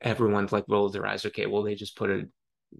everyone's 0.00 0.52
like 0.52 0.64
rolls 0.68 0.92
their 0.92 1.06
eyes. 1.06 1.26
Okay, 1.26 1.46
well 1.46 1.62
they 1.62 1.74
just 1.74 1.96
put 1.96 2.10
it 2.10 2.28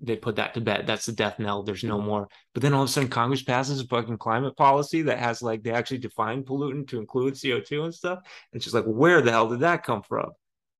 they 0.03 0.17
put 0.17 0.37
that 0.37 0.55
to 0.55 0.61
bed. 0.61 0.87
That's 0.87 1.07
the 1.07 1.13
death 1.13 1.39
knell. 1.39 1.63
There's 1.63 1.85
no 1.85 1.99
mm-hmm. 1.99 2.07
more. 2.07 2.29
But 2.55 2.63
then 2.63 2.75
all 2.75 2.83
of 2.83 2.89
a 2.89 2.93
sudden 2.93 3.09
Congress 3.09 3.43
passes 3.43 3.81
a 3.81 3.87
fucking 3.87 4.19
climate 4.19 4.57
policy 4.57 5.03
that 5.03 5.19
has 5.19 5.43
like 5.43 5.63
they 5.63 5.71
actually 5.71 5.99
define 5.99 6.43
pollutant 6.43 6.89
to 6.89 6.99
include 6.99 7.35
CO2 7.35 7.85
and 7.85 7.95
stuff. 7.95 8.21
And 8.53 8.63
she's 8.63 8.75
like, 8.75 8.85
where 8.85 9.23
the 9.23 9.31
hell 9.31 9.49
did 9.49 9.61
that 9.61 9.85
come 9.85 10.03
from? 10.03 10.31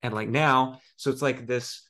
And 0.03 0.15
like 0.15 0.29
now, 0.29 0.81
so 0.97 1.11
it's 1.11 1.23
like 1.23 1.47
this, 1.47 1.89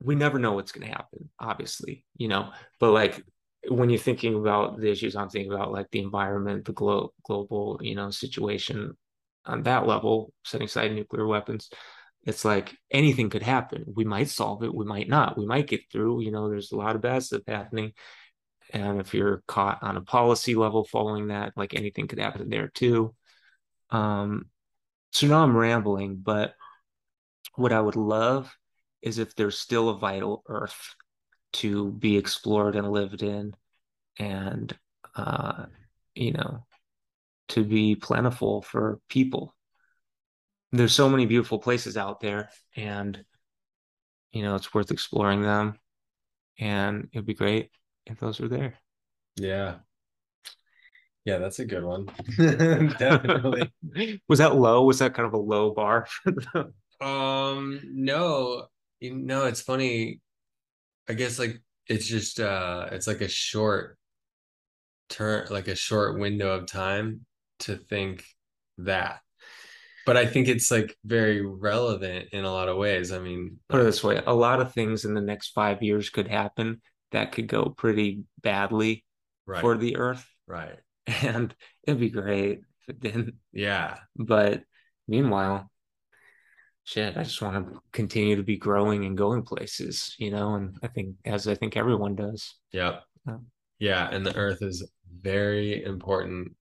we 0.00 0.14
never 0.14 0.38
know 0.38 0.52
what's 0.52 0.72
gonna 0.72 0.86
happen, 0.86 1.28
obviously, 1.38 2.04
you 2.16 2.28
know, 2.28 2.50
but 2.80 2.92
like 2.92 3.22
when 3.68 3.90
you're 3.90 3.98
thinking 3.98 4.34
about 4.34 4.80
the 4.80 4.90
issues, 4.90 5.16
I'm 5.16 5.28
thinking 5.28 5.52
about 5.52 5.72
like 5.72 5.90
the 5.90 6.00
environment, 6.00 6.64
the 6.64 6.72
glo- 6.72 7.12
global, 7.24 7.78
you 7.82 7.94
know, 7.94 8.10
situation 8.10 8.96
on 9.44 9.62
that 9.64 9.86
level, 9.86 10.32
setting 10.44 10.66
aside 10.66 10.92
nuclear 10.92 11.26
weapons 11.26 11.70
it's 12.26 12.44
like 12.44 12.76
anything 12.90 13.30
could 13.30 13.42
happen. 13.42 13.84
We 13.94 14.04
might 14.04 14.28
solve 14.28 14.64
it, 14.64 14.74
we 14.74 14.84
might 14.84 15.08
not. 15.08 15.38
We 15.38 15.46
might 15.46 15.68
get 15.68 15.90
through. 15.90 16.22
You 16.22 16.32
know, 16.32 16.50
there's 16.50 16.72
a 16.72 16.76
lot 16.76 16.96
of 16.96 17.02
bad 17.02 17.22
stuff 17.22 17.42
happening. 17.46 17.92
And 18.72 19.00
if 19.00 19.14
you're 19.14 19.44
caught 19.46 19.82
on 19.82 19.96
a 19.96 20.00
policy 20.00 20.56
level 20.56 20.84
following 20.84 21.28
that, 21.28 21.52
like 21.56 21.74
anything 21.74 22.08
could 22.08 22.18
happen 22.18 22.50
there 22.50 22.68
too. 22.68 23.14
Um, 23.90 24.46
so 25.12 25.28
now 25.28 25.44
I'm 25.44 25.56
rambling, 25.56 26.16
but 26.16 26.54
what 27.54 27.72
I 27.72 27.80
would 27.80 27.96
love 27.96 28.52
is 29.02 29.18
if 29.18 29.36
there's 29.36 29.58
still 29.58 29.88
a 29.88 29.98
vital 29.98 30.42
earth 30.48 30.96
to 31.54 31.92
be 31.92 32.18
explored 32.18 32.74
and 32.74 32.90
lived 32.90 33.22
in 33.22 33.54
and 34.18 34.76
uh, 35.14 35.66
you 36.16 36.32
know, 36.32 36.66
to 37.48 37.62
be 37.62 37.94
plentiful 37.94 38.62
for 38.62 38.98
people 39.08 39.55
there's 40.78 40.94
so 40.94 41.08
many 41.08 41.26
beautiful 41.26 41.58
places 41.58 41.96
out 41.96 42.20
there 42.20 42.50
and 42.76 43.24
you 44.32 44.42
know 44.42 44.54
it's 44.54 44.72
worth 44.74 44.90
exploring 44.90 45.42
them. 45.42 45.78
And 46.58 47.08
it'd 47.12 47.26
be 47.26 47.34
great 47.34 47.70
if 48.06 48.18
those 48.18 48.40
were 48.40 48.48
there. 48.48 48.74
Yeah. 49.36 49.76
Yeah 51.24 51.38
that's 51.38 51.58
a 51.58 51.64
good 51.64 51.84
one. 51.84 52.06
Definitely. 52.36 53.70
Was 54.28 54.38
that 54.38 54.56
low? 54.56 54.84
Was 54.84 55.00
that 55.00 55.14
kind 55.14 55.26
of 55.26 55.34
a 55.34 55.38
low 55.38 55.72
bar 55.72 56.06
um 57.00 57.80
no. 57.84 58.66
You 59.00 59.14
know 59.14 59.44
it's 59.44 59.60
funny. 59.60 60.20
I 61.08 61.12
guess 61.12 61.38
like 61.38 61.60
it's 61.86 62.06
just 62.06 62.40
uh 62.40 62.88
it's 62.92 63.06
like 63.06 63.20
a 63.20 63.28
short 63.28 63.98
turn 65.08 65.46
like 65.50 65.68
a 65.68 65.74
short 65.74 66.18
window 66.18 66.50
of 66.50 66.66
time 66.66 67.26
to 67.60 67.76
think 67.76 68.24
that 68.78 69.20
but 70.06 70.16
i 70.16 70.24
think 70.24 70.48
it's 70.48 70.70
like 70.70 70.96
very 71.04 71.44
relevant 71.44 72.28
in 72.32 72.44
a 72.44 72.50
lot 72.50 72.68
of 72.68 72.78
ways. 72.78 73.12
I 73.12 73.18
mean 73.18 73.58
put 73.68 73.80
it 73.80 73.84
this 73.84 74.02
way 74.02 74.22
a 74.26 74.34
lot 74.34 74.60
of 74.60 74.72
things 74.72 75.04
in 75.04 75.12
the 75.12 75.20
next 75.20 75.48
five 75.48 75.82
years 75.82 76.08
could 76.08 76.28
happen 76.28 76.80
that 77.12 77.32
could 77.32 77.48
go 77.48 77.64
pretty 77.66 78.22
badly 78.40 79.04
right. 79.44 79.60
for 79.60 79.76
the 79.76 79.96
earth. 79.96 80.26
Right. 80.46 80.78
And 81.22 81.54
it'd 81.86 82.00
be 82.00 82.10
great 82.10 82.62
if 82.80 82.88
it 82.88 83.00
didn't. 83.00 83.34
Yeah. 83.52 83.98
But 84.16 84.62
meanwhile 85.06 85.70
shit 86.82 87.16
i 87.16 87.22
just 87.22 87.42
want 87.42 87.66
to 87.66 87.80
continue 87.92 88.36
to 88.36 88.42
be 88.42 88.56
growing 88.56 89.04
and 89.04 89.16
going 89.16 89.42
places 89.42 90.14
you 90.18 90.30
know 90.30 90.54
and 90.54 90.76
i 90.82 90.86
think 90.86 91.16
as 91.24 91.48
i 91.48 91.54
think 91.54 91.76
everyone 91.76 92.14
does. 92.14 92.54
Yeah. 92.72 93.00
yeah 93.78 94.08
and 94.10 94.24
the 94.24 94.36
earth 94.36 94.62
is 94.62 94.88
very 95.20 95.84
important 95.84 96.52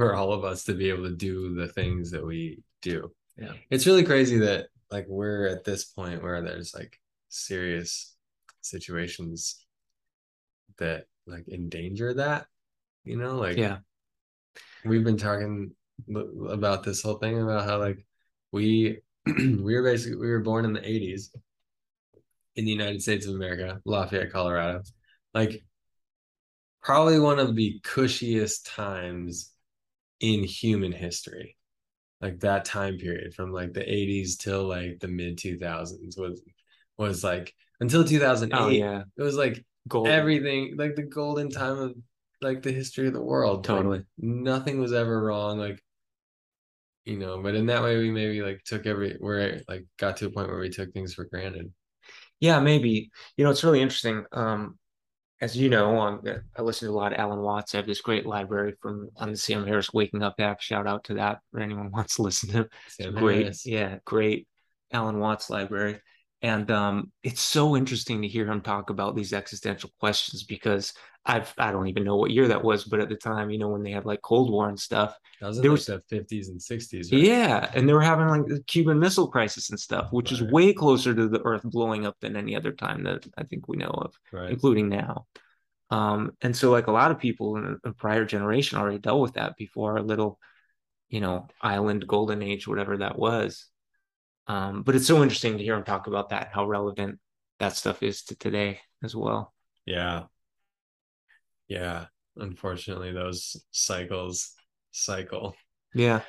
for 0.00 0.14
all 0.14 0.32
of 0.32 0.44
us 0.44 0.64
to 0.64 0.72
be 0.72 0.88
able 0.88 1.04
to 1.04 1.14
do 1.14 1.54
the 1.54 1.68
things 1.68 2.10
that 2.10 2.24
we 2.24 2.62
do 2.80 3.12
Yeah. 3.36 3.52
it's 3.68 3.86
really 3.86 4.02
crazy 4.02 4.38
that 4.38 4.68
like 4.90 5.04
we're 5.08 5.46
at 5.46 5.62
this 5.62 5.84
point 5.84 6.22
where 6.22 6.40
there's 6.40 6.72
like 6.74 6.98
serious 7.28 8.16
situations 8.62 9.66
that 10.78 11.04
like 11.26 11.46
endanger 11.48 12.14
that 12.14 12.46
you 13.04 13.18
know 13.18 13.36
like 13.36 13.58
yeah 13.58 13.76
we've 14.86 15.04
been 15.04 15.18
talking 15.18 15.72
about 16.48 16.82
this 16.82 17.02
whole 17.02 17.18
thing 17.18 17.38
about 17.42 17.66
how 17.68 17.78
like 17.78 17.98
we 18.52 19.00
we 19.26 19.74
were 19.74 19.82
basically 19.82 20.16
we 20.16 20.30
were 20.30 20.40
born 20.40 20.64
in 20.64 20.72
the 20.72 20.80
80s 20.80 21.28
in 22.56 22.64
the 22.64 22.70
United 22.70 23.02
States 23.02 23.26
of 23.26 23.34
America, 23.34 23.80
Lafayette, 23.84 24.32
Colorado. 24.32 24.82
Like 25.34 25.62
probably 26.82 27.20
one 27.20 27.38
of 27.38 27.54
the 27.54 27.80
cushiest 27.84 28.66
times 28.66 29.52
in 30.20 30.44
human 30.44 30.92
history. 30.92 31.56
Like 32.20 32.40
that 32.40 32.66
time 32.66 32.98
period 32.98 33.34
from 33.34 33.52
like 33.52 33.72
the 33.72 33.80
80s 33.82 34.36
till 34.36 34.68
like 34.68 35.00
the 35.00 35.08
mid 35.08 35.38
2000s 35.38 36.16
was 36.18 36.42
was 36.98 37.24
like 37.24 37.54
until 37.80 38.04
2008 38.04 38.56
oh 38.56 38.68
yeah 38.68 39.02
it 39.16 39.22
was 39.22 39.36
like 39.36 39.64
gold 39.88 40.06
everything 40.08 40.74
like 40.76 40.96
the 40.96 41.02
golden 41.02 41.48
time 41.50 41.78
of 41.78 41.94
like 42.42 42.62
the 42.62 42.72
history 42.72 43.06
of 43.06 43.14
the 43.14 43.22
world 43.22 43.66
Like, 43.68 43.76
Totally. 43.76 44.04
nothing 44.18 44.80
was 44.80 44.92
ever 44.92 45.22
wrong 45.22 45.58
like 45.58 45.82
you 47.04 47.18
know 47.18 47.42
but 47.42 47.54
in 47.54 47.66
that 47.66 47.82
way 47.82 47.96
we 47.98 48.10
maybe 48.10 48.42
like 48.42 48.62
took 48.64 48.86
every 48.86 49.16
where 49.18 49.62
like 49.68 49.86
got 49.98 50.16
to 50.18 50.26
a 50.26 50.30
point 50.30 50.48
where 50.48 50.58
we 50.58 50.68
took 50.68 50.92
things 50.92 51.14
for 51.14 51.24
granted 51.24 51.72
yeah 52.40 52.60
maybe 52.60 53.10
you 53.36 53.44
know 53.44 53.50
it's 53.50 53.64
really 53.64 53.80
interesting 53.82 54.24
um 54.32 54.78
as 55.40 55.56
you 55.56 55.70
know 55.70 55.96
on 55.96 56.20
i 56.56 56.62
listen 56.62 56.86
to 56.88 56.92
a 56.92 56.96
lot 56.96 57.12
of 57.12 57.18
alan 57.18 57.40
watts. 57.40 57.74
I 57.74 57.78
have 57.78 57.86
this 57.86 58.00
great 58.00 58.26
library 58.26 58.74
from 58.80 59.08
on 59.16 59.30
the 59.30 59.36
sam 59.36 59.66
harris 59.66 59.92
waking 59.92 60.22
up 60.22 60.34
app. 60.38 60.60
Shout 60.60 60.86
out 60.86 61.04
to 61.04 61.14
that 61.14 61.38
for 61.50 61.60
anyone 61.60 61.90
wants 61.90 62.16
to 62.16 62.22
listen 62.22 62.50
to. 62.50 62.68
Sam 62.88 63.14
great. 63.14 63.42
Harris. 63.42 63.66
yeah 63.66 63.98
great 64.04 64.46
alan 64.92 65.18
watts 65.18 65.50
library. 65.50 66.00
And 66.42 66.70
um 66.70 67.12
it's 67.22 67.40
so 67.40 67.76
interesting 67.76 68.22
to 68.22 68.28
hear 68.28 68.46
him 68.46 68.60
talk 68.60 68.90
about 68.90 69.16
these 69.16 69.32
existential 69.32 69.90
questions 69.98 70.44
because 70.44 70.92
i've 71.26 71.52
i 71.58 71.70
don't 71.70 71.88
even 71.88 72.04
know 72.04 72.16
what 72.16 72.30
year 72.30 72.48
that 72.48 72.64
was 72.64 72.84
but 72.84 73.00
at 73.00 73.08
the 73.08 73.14
time 73.14 73.50
you 73.50 73.58
know 73.58 73.68
when 73.68 73.82
they 73.82 73.90
had 73.90 74.06
like 74.06 74.22
cold 74.22 74.50
war 74.50 74.68
and 74.68 74.80
stuff 74.80 75.18
that 75.54 75.62
there 75.62 75.70
like 75.70 75.72
was- 75.72 75.86
the 75.86 76.00
50s 76.10 76.48
and 76.48 76.58
60s 76.60 77.12
right? 77.12 77.22
yeah 77.22 77.70
and 77.74 77.88
they 77.88 77.92
were 77.92 78.00
having 78.00 78.26
like 78.28 78.46
the 78.46 78.62
cuban 78.62 78.98
missile 78.98 79.28
crisis 79.28 79.70
and 79.70 79.78
stuff 79.78 80.08
which 80.12 80.32
is 80.32 80.42
way 80.42 80.72
closer 80.72 81.14
to 81.14 81.28
the 81.28 81.42
earth 81.44 81.62
blowing 81.64 82.06
up 82.06 82.16
than 82.20 82.36
any 82.36 82.56
other 82.56 82.72
time 82.72 83.04
that 83.04 83.26
i 83.36 83.44
think 83.44 83.68
we 83.68 83.76
know 83.76 83.90
of 83.90 84.14
right 84.32 84.50
including 84.50 84.88
now. 84.88 85.26
Um, 85.90 86.36
and 86.40 86.56
so 86.56 86.70
like 86.70 86.86
a 86.86 86.92
lot 86.92 87.10
of 87.10 87.18
people 87.18 87.56
in 87.56 87.76
a 87.84 87.92
prior 87.92 88.24
generation 88.24 88.78
already 88.78 88.98
dealt 88.98 89.20
with 89.20 89.34
that 89.34 89.56
before 89.56 89.98
our 89.98 90.02
little, 90.02 90.38
you 91.08 91.20
know, 91.20 91.48
island 91.60 92.06
golden 92.06 92.42
age, 92.42 92.68
whatever 92.68 92.98
that 92.98 93.18
was. 93.18 93.66
Um, 94.46 94.84
but 94.84 94.94
it's 94.94 95.08
so 95.08 95.20
interesting 95.20 95.58
to 95.58 95.64
hear 95.64 95.74
him 95.74 95.82
talk 95.82 96.06
about 96.06 96.28
that, 96.28 96.50
how 96.52 96.64
relevant 96.66 97.18
that 97.58 97.74
stuff 97.74 98.04
is 98.04 98.22
to 98.26 98.36
today 98.36 98.78
as 99.02 99.16
well. 99.16 99.52
Yeah. 99.84 100.26
Yeah. 101.70 102.06
Unfortunately, 102.36 103.12
those 103.12 103.56
cycles 103.70 104.54
cycle. 104.90 105.54
Yeah. 105.94 106.20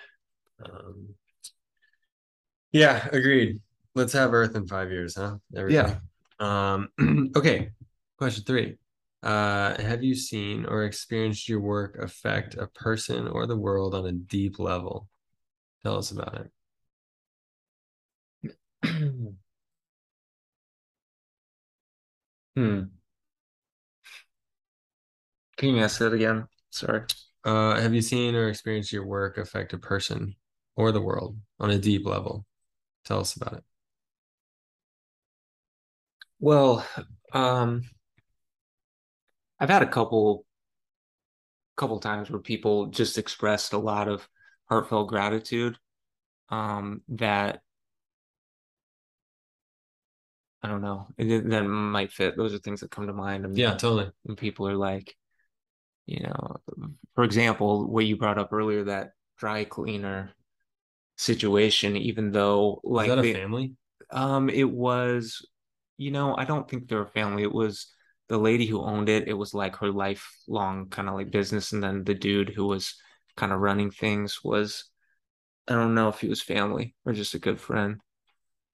Um, 0.64 1.16
yeah, 2.72 3.08
agreed. 3.12 3.60
Let's 3.96 4.14
have 4.14 4.34
Earth 4.34 4.56
in 4.56 4.68
five 4.68 4.92
years, 4.92 5.16
huh? 5.16 5.38
Yeah. 5.52 5.96
Um, 6.40 6.90
okay. 7.36 7.72
Question 8.18 8.44
three. 8.46 8.78
Uh, 9.24 9.82
have 9.82 10.04
you 10.04 10.16
seen 10.16 10.66
or 10.66 10.84
experienced 10.86 11.50
your 11.50 11.60
work 11.60 11.98
affect 11.98 12.56
a 12.56 12.68
person 12.68 13.28
or 13.28 13.48
the 13.48 13.58
world 13.58 13.96
on 13.96 14.06
a 14.06 14.12
deep 14.12 14.60
level? 14.60 15.08
Tell 15.84 15.98
us 15.98 16.12
about 16.12 16.46
it. 18.44 18.54
hmm. 22.56 22.82
Can 25.62 25.76
you 25.76 25.84
ask 25.84 26.00
that 26.00 26.12
again? 26.12 26.48
Sorry. 26.72 27.04
Uh, 27.44 27.80
have 27.80 27.94
you 27.94 28.02
seen 28.02 28.34
or 28.34 28.50
experienced 28.50 28.92
your 28.92 29.06
work 29.06 29.38
affect 29.38 29.74
a 29.74 29.78
person 29.78 30.36
or 30.76 30.92
the 30.92 31.00
world 31.00 31.38
on 31.60 31.70
a 31.70 31.78
deep 31.78 32.04
level? 32.04 32.48
Tell 33.06 33.20
us 33.20 33.36
about 33.36 33.54
it. 33.54 33.64
Well, 36.40 36.84
um, 37.32 37.84
I've 39.60 39.70
had 39.70 39.84
a 39.84 39.88
couple 39.88 40.48
couple 41.78 42.00
times 42.00 42.32
where 42.32 42.42
people 42.42 42.88
just 42.88 43.20
expressed 43.20 43.74
a 43.74 43.78
lot 43.78 44.08
of 44.08 44.28
heartfelt 44.68 45.10
gratitude 45.10 45.78
um, 46.50 47.04
that 47.08 47.62
I 50.64 50.70
don't 50.70 50.82
know 50.82 51.06
that 51.20 51.64
might 51.68 52.12
fit. 52.12 52.36
Those 52.36 52.56
are 52.56 52.58
things 52.58 52.80
that 52.80 52.90
come 52.90 53.06
to 53.06 53.14
mind. 53.14 53.46
I 53.46 53.50
mean, 53.50 53.58
yeah, 53.58 53.76
totally. 53.76 54.10
When 54.24 54.36
people 54.36 54.68
are 54.68 54.76
like, 54.76 55.16
you 56.12 56.20
know, 56.24 56.58
for 57.16 57.24
example, 57.24 57.88
what 57.88 58.06
you 58.06 58.18
brought 58.18 58.38
up 58.38 58.52
earlier, 58.52 58.84
that 58.84 59.12
dry 59.38 59.64
cleaner 59.64 60.32
situation, 61.18 61.96
even 61.96 62.32
though 62.32 62.82
like 62.84 63.10
Is 63.10 63.16
that 63.16 63.20
a 63.20 63.24
they, 63.24 63.34
family? 63.34 63.74
Um, 64.12 64.50
it 64.50 64.70
was, 64.70 65.46
you 65.98 66.12
know, 66.12 66.36
I 66.36 66.46
don't 66.46 66.70
think 66.70 66.88
they're 66.88 67.02
a 67.04 67.08
family. 67.08 67.44
It 67.44 67.54
was 67.54 67.88
the 68.28 68.38
lady 68.38 68.66
who 68.66 68.82
owned 68.82 69.08
it. 69.08 69.28
It 69.28 69.34
was 69.34 69.54
like 69.54 69.78
her 69.78 69.92
lifelong 69.92 70.90
kind 70.90 71.08
of 71.08 71.16
like 71.16 71.32
business, 71.32 71.72
and 71.72 71.82
then 71.82 72.04
the 72.04 72.14
dude 72.14 72.50
who 72.50 72.66
was 72.68 72.96
kind 73.38 73.54
of 73.54 73.60
running 73.60 73.92
things 73.92 74.40
was, 74.44 74.84
I 75.68 75.74
don't 75.74 75.96
know 75.96 76.10
if 76.10 76.20
he 76.20 76.28
was 76.28 76.42
family 76.42 76.96
or 77.06 77.14
just 77.14 77.36
a 77.36 77.40
good 77.40 77.62
friend, 77.62 78.02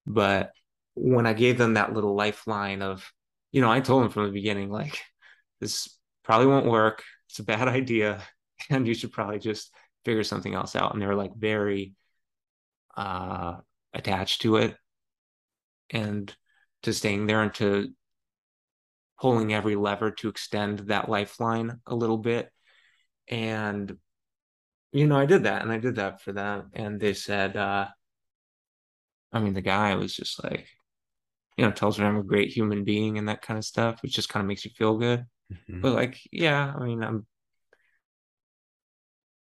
but 0.06 0.50
when 0.94 1.26
I 1.26 1.32
gave 1.34 1.58
them 1.58 1.74
that 1.74 1.92
little 1.92 2.16
lifeline 2.16 2.82
of, 2.82 3.08
you 3.52 3.60
know, 3.60 3.70
I 3.70 3.80
told 3.80 4.02
them 4.02 4.10
from 4.10 4.26
the 4.26 4.32
beginning, 4.32 4.70
like, 4.70 4.98
this 5.60 5.96
probably 6.24 6.48
won't 6.48 6.66
work. 6.66 7.04
It's 7.28 7.38
a 7.38 7.44
bad 7.44 7.68
idea. 7.80 8.22
And 8.70 8.86
you 8.86 8.94
should 8.94 9.12
probably 9.12 9.38
just 9.38 9.72
figure 10.04 10.24
something 10.24 10.54
else 10.54 10.74
out. 10.74 10.92
And 10.92 11.00
they 11.00 11.06
were 11.06 11.14
like 11.14 11.34
very 11.36 11.94
uh, 12.96 13.56
attached 13.94 14.42
to 14.42 14.56
it 14.56 14.76
and 15.90 16.34
to 16.82 16.92
staying 16.92 17.26
there 17.26 17.42
and 17.42 17.54
to 17.54 17.90
pulling 19.20 19.52
every 19.52 19.76
lever 19.76 20.10
to 20.12 20.28
extend 20.28 20.80
that 20.80 21.08
lifeline 21.08 21.80
a 21.86 21.94
little 21.94 22.18
bit. 22.18 22.50
And, 23.28 23.96
you 24.92 25.06
know, 25.06 25.18
I 25.18 25.26
did 25.26 25.44
that 25.44 25.62
and 25.62 25.72
I 25.72 25.78
did 25.78 25.96
that 25.96 26.20
for 26.22 26.32
them. 26.32 26.70
And 26.72 27.00
they 27.00 27.14
said, 27.14 27.56
uh, 27.56 27.88
I 29.32 29.40
mean, 29.40 29.54
the 29.54 29.60
guy 29.60 29.94
was 29.94 30.14
just 30.14 30.42
like, 30.42 30.66
you 31.56 31.64
know, 31.64 31.72
tells 31.72 31.98
me 31.98 32.06
I'm 32.06 32.16
a 32.16 32.22
great 32.22 32.50
human 32.50 32.84
being 32.84 33.18
and 33.18 33.28
that 33.28 33.42
kind 33.42 33.58
of 33.58 33.64
stuff, 33.64 34.02
which 34.02 34.14
just 34.14 34.28
kind 34.28 34.42
of 34.42 34.48
makes 34.48 34.64
you 34.64 34.70
feel 34.70 34.96
good. 34.96 35.26
Mm-hmm. 35.52 35.80
But 35.80 35.94
like, 35.94 36.20
yeah, 36.32 36.72
I 36.76 36.84
mean, 36.84 37.02
I'm 37.02 37.26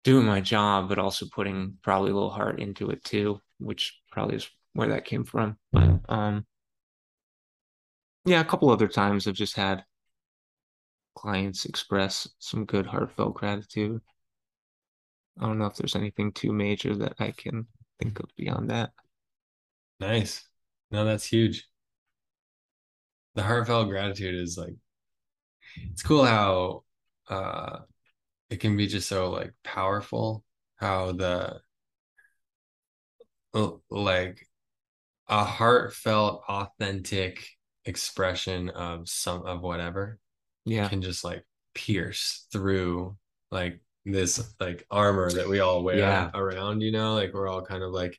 doing 0.04 0.26
my 0.26 0.40
job, 0.40 0.88
but 0.88 0.98
also 0.98 1.26
putting 1.26 1.76
probably 1.82 2.10
a 2.10 2.14
little 2.14 2.30
heart 2.30 2.60
into 2.60 2.90
it 2.90 3.04
too, 3.04 3.40
which 3.58 4.00
probably 4.10 4.36
is 4.36 4.48
where 4.72 4.88
that 4.88 5.04
came 5.04 5.24
from. 5.24 5.56
But 5.72 6.00
um, 6.08 6.46
yeah, 8.24 8.40
a 8.40 8.44
couple 8.44 8.70
other 8.70 8.88
times 8.88 9.26
I've 9.26 9.34
just 9.34 9.56
had 9.56 9.84
clients 11.14 11.66
express 11.66 12.28
some 12.38 12.64
good 12.64 12.86
heartfelt 12.86 13.34
gratitude. 13.34 14.00
I 15.38 15.46
don't 15.46 15.58
know 15.58 15.66
if 15.66 15.76
there's 15.76 15.96
anything 15.96 16.32
too 16.32 16.52
major 16.52 16.94
that 16.96 17.14
I 17.18 17.32
can 17.32 17.66
think 17.98 18.20
of 18.20 18.30
beyond 18.36 18.70
that. 18.70 18.90
Nice. 19.98 20.46
No, 20.90 21.04
that's 21.04 21.26
huge 21.26 21.70
the 23.34 23.42
heartfelt 23.42 23.88
gratitude 23.88 24.34
is 24.34 24.58
like 24.58 24.74
it's 25.90 26.02
cool 26.02 26.24
how 26.24 26.82
uh 27.28 27.78
it 28.50 28.58
can 28.60 28.76
be 28.76 28.86
just 28.86 29.08
so 29.08 29.30
like 29.30 29.52
powerful 29.64 30.44
how 30.76 31.12
the 31.12 31.60
like 33.90 34.46
a 35.28 35.44
heartfelt 35.44 36.42
authentic 36.48 37.46
expression 37.84 38.68
of 38.70 39.08
some 39.08 39.44
of 39.46 39.60
whatever 39.62 40.18
yeah. 40.64 40.88
can 40.88 41.02
just 41.02 41.24
like 41.24 41.44
pierce 41.74 42.46
through 42.52 43.16
like 43.50 43.80
this 44.04 44.54
like 44.60 44.86
armor 44.90 45.30
that 45.30 45.48
we 45.48 45.60
all 45.60 45.82
wear 45.82 45.98
yeah. 45.98 46.30
around 46.34 46.80
you 46.80 46.92
know? 46.92 47.14
Like 47.14 47.32
we're 47.32 47.48
all 47.48 47.62
kind 47.62 47.82
of 47.82 47.92
like 47.92 48.18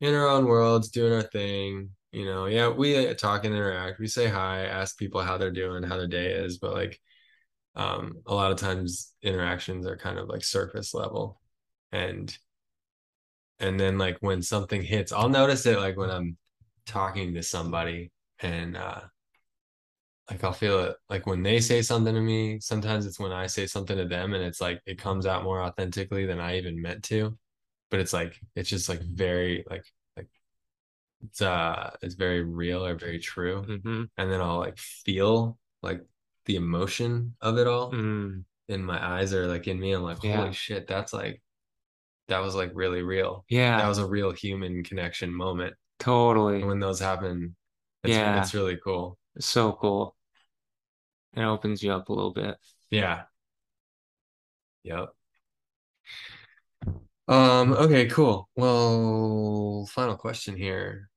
in 0.00 0.14
our 0.14 0.28
own 0.28 0.46
worlds 0.46 0.90
doing 0.90 1.12
our 1.12 1.22
thing 1.22 1.90
you 2.18 2.24
know 2.24 2.46
yeah 2.46 2.68
we 2.68 3.06
uh, 3.06 3.14
talk 3.14 3.44
and 3.44 3.54
interact 3.54 4.00
we 4.00 4.08
say 4.08 4.26
hi 4.26 4.64
ask 4.64 4.98
people 4.98 5.22
how 5.22 5.38
they're 5.38 5.52
doing 5.52 5.84
how 5.84 5.96
their 5.96 6.08
day 6.08 6.32
is 6.32 6.58
but 6.58 6.74
like 6.74 7.00
um 7.76 8.14
a 8.26 8.34
lot 8.34 8.50
of 8.50 8.58
times 8.58 9.14
interactions 9.22 9.86
are 9.86 9.96
kind 9.96 10.18
of 10.18 10.28
like 10.28 10.42
surface 10.42 10.94
level 10.94 11.40
and 11.92 12.36
and 13.60 13.78
then 13.78 13.98
like 13.98 14.18
when 14.18 14.42
something 14.42 14.82
hits 14.82 15.12
i'll 15.12 15.28
notice 15.28 15.64
it 15.64 15.78
like 15.78 15.96
when 15.96 16.10
i'm 16.10 16.36
talking 16.86 17.34
to 17.34 17.42
somebody 17.42 18.10
and 18.40 18.76
uh 18.76 19.00
like 20.30 20.44
I'll 20.44 20.52
feel 20.52 20.80
it 20.80 20.96
like 21.08 21.26
when 21.26 21.42
they 21.42 21.58
say 21.58 21.80
something 21.80 22.14
to 22.14 22.20
me, 22.20 22.60
sometimes 22.60 23.06
it's 23.06 23.18
when 23.18 23.32
I 23.32 23.46
say 23.46 23.66
something 23.66 23.96
to 23.96 24.04
them 24.04 24.34
and 24.34 24.44
it's 24.44 24.60
like 24.60 24.78
it 24.84 24.98
comes 24.98 25.24
out 25.24 25.42
more 25.42 25.62
authentically 25.62 26.26
than 26.26 26.38
I 26.38 26.58
even 26.58 26.82
meant 26.82 27.02
to. 27.04 27.38
But 27.90 28.00
it's 28.00 28.12
like 28.12 28.38
it's 28.54 28.68
just 28.68 28.90
like 28.90 29.00
very 29.00 29.64
like 29.70 29.86
it's 31.24 31.42
uh 31.42 31.90
it's 32.02 32.14
very 32.14 32.42
real 32.42 32.84
or 32.84 32.94
very 32.94 33.18
true 33.18 33.64
mm-hmm. 33.68 34.04
and 34.16 34.32
then 34.32 34.40
i'll 34.40 34.58
like 34.58 34.78
feel 34.78 35.58
like 35.82 36.00
the 36.46 36.56
emotion 36.56 37.34
of 37.40 37.58
it 37.58 37.66
all 37.66 37.92
mm. 37.92 38.42
and 38.68 38.86
my 38.86 39.16
eyes 39.16 39.34
are 39.34 39.46
like 39.46 39.68
in 39.68 39.78
me. 39.78 39.92
I'm 39.92 40.02
like 40.02 40.18
holy 40.18 40.32
yeah. 40.32 40.50
shit 40.50 40.86
that's 40.86 41.12
like 41.12 41.42
that 42.28 42.40
was 42.40 42.54
like 42.54 42.72
really 42.74 43.02
real. 43.02 43.46
Yeah. 43.48 43.78
that 43.78 43.88
was 43.88 43.98
a 43.98 44.06
real 44.06 44.32
human 44.32 44.82
connection 44.84 45.32
moment. 45.32 45.74
Totally. 45.98 46.56
and 46.56 46.66
when 46.66 46.80
those 46.80 47.00
happen 47.00 47.54
it's, 48.02 48.14
yeah. 48.14 48.40
it's 48.40 48.54
really 48.54 48.78
cool. 48.82 49.18
It's 49.36 49.46
so 49.46 49.72
cool. 49.72 50.16
It 51.34 51.42
opens 51.42 51.82
you 51.82 51.92
up 51.92 52.08
a 52.08 52.12
little 52.12 52.32
bit. 52.32 52.56
Yeah. 52.90 53.22
Yep 54.84 55.08
um, 57.28 57.72
okay, 57.74 58.06
cool. 58.06 58.48
Well, 58.56 59.86
final 59.90 60.16
question 60.16 60.56
here. 60.56 61.10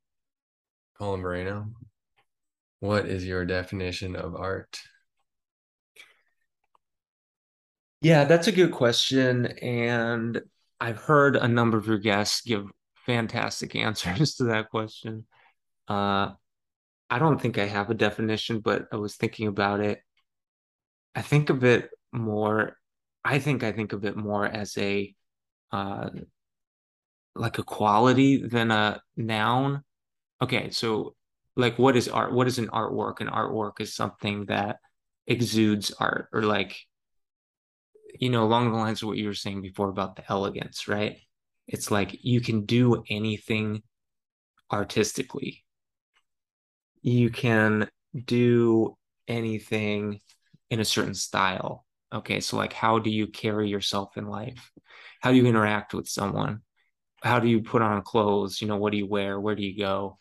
Colin 0.97 1.21
Barreno, 1.21 1.71
what 2.79 3.05
is 3.07 3.25
your 3.25 3.45
definition 3.45 4.15
of 4.15 4.35
art? 4.35 4.79
Yeah, 8.01 8.25
that's 8.25 8.47
a 8.47 8.51
good 8.51 8.71
question. 8.71 9.45
And 9.45 10.41
I've 10.79 10.97
heard 10.97 11.35
a 11.35 11.47
number 11.47 11.77
of 11.77 11.87
your 11.87 11.99
guests 11.99 12.41
give 12.41 12.65
fantastic 13.05 13.75
answers 13.75 14.35
to 14.35 14.45
that 14.45 14.69
question. 14.69 15.25
Uh, 15.87 16.31
I 17.09 17.19
don't 17.19 17.41
think 17.41 17.57
I 17.57 17.65
have 17.65 17.89
a 17.89 17.95
definition, 17.95 18.59
but 18.59 18.87
I 18.91 18.95
was 18.95 19.15
thinking 19.15 19.47
about 19.47 19.79
it. 19.79 20.01
I 21.13 21.21
think 21.21 21.49
of 21.49 21.63
it 21.63 21.89
more, 22.11 22.77
I 23.23 23.39
think 23.39 23.63
I 23.63 23.71
think 23.71 23.93
of 23.93 24.05
it 24.05 24.15
more 24.15 24.45
as 24.45 24.77
a 24.77 25.13
uh, 25.71 26.09
like 27.35 27.57
a 27.57 27.63
quality 27.63 28.45
than 28.45 28.71
a 28.71 29.01
noun. 29.15 29.83
Okay, 30.41 30.69
so 30.71 31.15
like 31.55 31.77
what 31.77 31.95
is 31.95 32.07
art? 32.07 32.33
What 32.33 32.47
is 32.47 32.57
an 32.59 32.67
artwork? 32.67 33.21
An 33.21 33.27
artwork 33.27 33.79
is 33.79 33.95
something 33.95 34.45
that 34.45 34.77
exudes 35.27 35.91
art 35.91 36.27
or 36.33 36.41
like 36.41 36.75
you 38.19 38.29
know 38.29 38.43
along 38.43 38.71
the 38.71 38.77
lines 38.77 39.01
of 39.01 39.07
what 39.07 39.17
you 39.17 39.27
were 39.27 39.33
saying 39.33 39.61
before 39.61 39.89
about 39.89 40.15
the 40.15 40.23
elegance, 40.29 40.87
right? 40.87 41.17
It's 41.67 41.91
like 41.91 42.23
you 42.23 42.41
can 42.41 42.65
do 42.65 43.03
anything 43.09 43.83
artistically. 44.71 45.63
You 47.01 47.29
can 47.29 47.89
do 48.25 48.97
anything 49.27 50.19
in 50.69 50.79
a 50.79 50.85
certain 50.85 51.13
style. 51.13 51.85
Okay, 52.13 52.39
so 52.41 52.57
like 52.57 52.73
how 52.73 52.99
do 52.99 53.09
you 53.09 53.27
carry 53.27 53.69
yourself 53.69 54.17
in 54.17 54.27
life? 54.27 54.71
how 55.21 55.31
do 55.31 55.37
you 55.37 55.45
interact 55.45 55.93
with 55.93 56.07
someone 56.07 56.61
how 57.23 57.39
do 57.39 57.47
you 57.47 57.61
put 57.61 57.81
on 57.81 58.01
clothes? 58.01 58.61
You 58.61 58.67
know, 58.67 58.77
what 58.77 58.91
do 58.91 58.97
you 58.97 59.05
wear? 59.05 59.39
Where 59.39 59.55
do 59.55 59.63
you 59.63 59.77
go? 59.77 60.17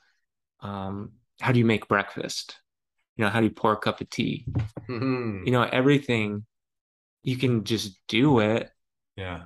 Um, 0.60 1.12
how 1.40 1.52
do 1.52 1.58
you 1.58 1.64
make 1.64 1.88
breakfast? 1.88 2.60
You 3.16 3.24
know, 3.24 3.30
how 3.30 3.40
do 3.40 3.46
you 3.46 3.52
pour 3.52 3.72
a 3.72 3.76
cup 3.78 4.00
of 4.00 4.10
tea? 4.10 4.46
Mhm. 4.88 5.46
You 5.46 5.52
know, 5.52 5.62
everything 5.62 6.44
you 7.22 7.36
can 7.36 7.64
just 7.64 7.98
do 8.06 8.40
it, 8.40 8.70
Yeah. 9.16 9.44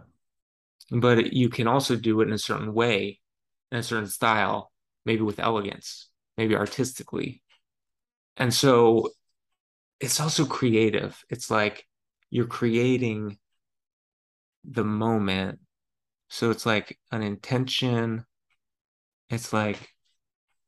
but 0.91 1.33
you 1.33 1.49
can 1.49 1.67
also 1.69 1.97
do 1.97 2.21
it 2.21 2.29
in 2.29 2.35
a 2.35 2.39
certain 2.39 2.75
way, 2.75 3.21
in 3.71 3.79
a 3.79 3.83
certain 3.83 4.09
style, 4.09 4.73
maybe 5.05 5.23
with 5.23 5.39
elegance, 5.39 6.09
maybe 6.37 6.57
artistically. 6.57 7.43
And 8.37 8.53
so 8.53 9.11
it's 10.01 10.21
also 10.21 10.45
creative. 10.45 11.25
It's 11.31 11.51
like 11.51 11.87
you're 12.35 12.47
creating 12.47 13.39
the 14.65 14.83
moment. 14.83 15.61
So 16.29 16.51
it's 16.51 16.67
like 16.67 16.99
an 17.13 17.23
intention. 17.23 18.25
It's 19.31 19.53
like 19.53 19.91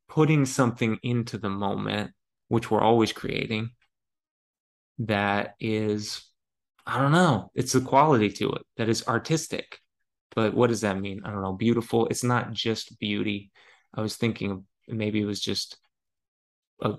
putting 0.08 0.46
something 0.46 0.96
into 1.02 1.38
the 1.38 1.50
moment, 1.50 2.12
which 2.46 2.70
we're 2.70 2.80
always 2.80 3.12
creating, 3.12 3.70
that 5.00 5.56
is, 5.58 6.22
I 6.86 7.00
don't 7.00 7.10
know, 7.10 7.50
it's 7.56 7.74
a 7.74 7.80
quality 7.80 8.30
to 8.30 8.52
it 8.52 8.62
that 8.76 8.88
is 8.88 9.08
artistic. 9.08 9.80
But 10.36 10.54
what 10.54 10.68
does 10.68 10.82
that 10.82 11.00
mean? 11.00 11.22
I 11.24 11.32
don't 11.32 11.42
know, 11.42 11.54
beautiful. 11.54 12.06
It's 12.06 12.22
not 12.22 12.52
just 12.52 12.96
beauty. 13.00 13.50
I 13.92 14.02
was 14.02 14.14
thinking 14.14 14.66
maybe 14.86 15.20
it 15.20 15.26
was 15.26 15.40
just 15.40 15.78
a, 16.80 16.92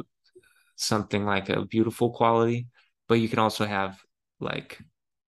something 0.75 1.23
like 1.23 1.47
a 1.47 1.63
beautiful 1.63 2.11
quality, 2.11 2.67
but 3.07 3.21
you 3.21 3.29
can 3.29 3.39
also 3.39 3.65
have 3.65 3.97
like 4.39 4.79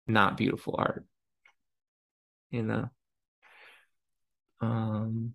not 0.09 0.37
beautiful 0.39 0.77
art, 0.79 1.07
you 2.51 2.63
know? 2.63 2.91
Um, 4.61 5.35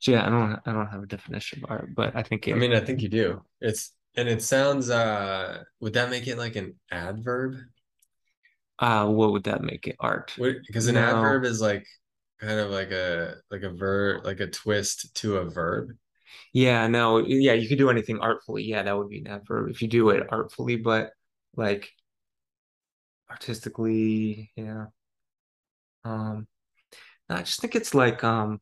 so 0.00 0.12
yeah, 0.12 0.26
I 0.26 0.30
don't 0.30 0.60
I 0.66 0.72
don't 0.72 0.86
have 0.88 1.02
a 1.02 1.06
definition 1.06 1.62
of 1.64 1.70
art, 1.70 1.94
but 1.94 2.16
I 2.16 2.22
think 2.22 2.48
it, 2.48 2.54
I 2.54 2.56
mean, 2.56 2.72
I 2.72 2.80
think 2.80 3.00
you 3.02 3.08
do. 3.08 3.42
It's 3.60 3.92
and 4.16 4.28
it 4.28 4.42
sounds 4.42 4.90
uh 4.90 5.62
would 5.80 5.92
that 5.94 6.10
make 6.10 6.26
it 6.26 6.36
like 6.38 6.56
an 6.56 6.78
adverb? 6.90 7.56
uh 8.78 9.06
what 9.06 9.32
would 9.32 9.44
that 9.44 9.62
make 9.62 9.86
it 9.86 9.96
art? 10.00 10.32
Because 10.66 10.86
an 10.86 10.96
No. 10.96 10.96
adverb 10.96 11.44
is 11.44 11.60
like 11.60 11.86
kind 12.40 12.58
of 12.60 12.70
like 12.70 12.90
a 12.90 13.36
like 13.50 13.62
a 13.62 13.70
verb 13.70 14.24
like 14.24 14.40
a 14.40 14.46
twist 14.46 15.14
to 15.16 15.36
a 15.38 15.44
verb. 15.50 15.90
Yeah, 16.52 16.86
no, 16.88 17.18
yeah, 17.18 17.52
you 17.54 17.68
could 17.68 17.78
do 17.78 17.90
anything 17.90 18.18
artfully. 18.20 18.64
Yeah, 18.64 18.82
that 18.82 18.96
would 18.96 19.08
be 19.08 19.18
an 19.18 19.26
adverb 19.28 19.70
if 19.70 19.82
you 19.82 19.88
do 19.88 20.10
it 20.10 20.26
artfully, 20.30 20.76
but 20.76 21.12
like 21.56 21.90
artistically, 23.30 24.50
yeah. 24.56 24.86
Um, 26.04 26.46
I 27.28 27.42
just 27.42 27.60
think 27.60 27.76
it's 27.76 27.94
like 27.94 28.24
um 28.24 28.60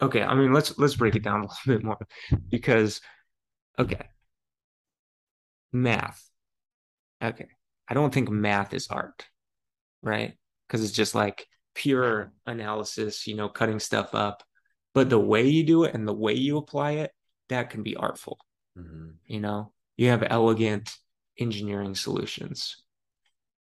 okay, 0.00 0.22
I 0.22 0.34
mean 0.34 0.52
let's 0.52 0.78
let's 0.78 0.96
break 0.96 1.16
it 1.16 1.22
down 1.22 1.40
a 1.42 1.42
little 1.44 1.58
bit 1.66 1.84
more 1.84 1.98
because 2.50 3.00
okay, 3.78 4.08
math. 5.72 6.22
Okay. 7.22 7.48
I 7.88 7.94
don't 7.94 8.12
think 8.12 8.28
math 8.30 8.74
is 8.74 8.88
art, 8.88 9.26
right? 10.02 10.34
Because 10.66 10.84
it's 10.84 10.92
just 10.92 11.14
like 11.14 11.46
pure 11.74 12.32
analysis, 12.46 13.26
you 13.26 13.34
know, 13.34 13.48
cutting 13.48 13.80
stuff 13.80 14.14
up. 14.14 14.42
But 14.94 15.10
the 15.10 15.18
way 15.18 15.48
you 15.48 15.64
do 15.64 15.84
it 15.84 15.94
and 15.94 16.06
the 16.06 16.14
way 16.14 16.34
you 16.34 16.58
apply 16.58 16.92
it, 16.92 17.12
that 17.48 17.70
can 17.70 17.82
be 17.82 17.96
artful. 17.96 18.38
Mhm. 18.78 19.16
you 19.26 19.40
know 19.40 19.72
you 19.96 20.08
have 20.10 20.22
elegant 20.22 20.96
engineering 21.38 21.94
solutions 21.94 22.82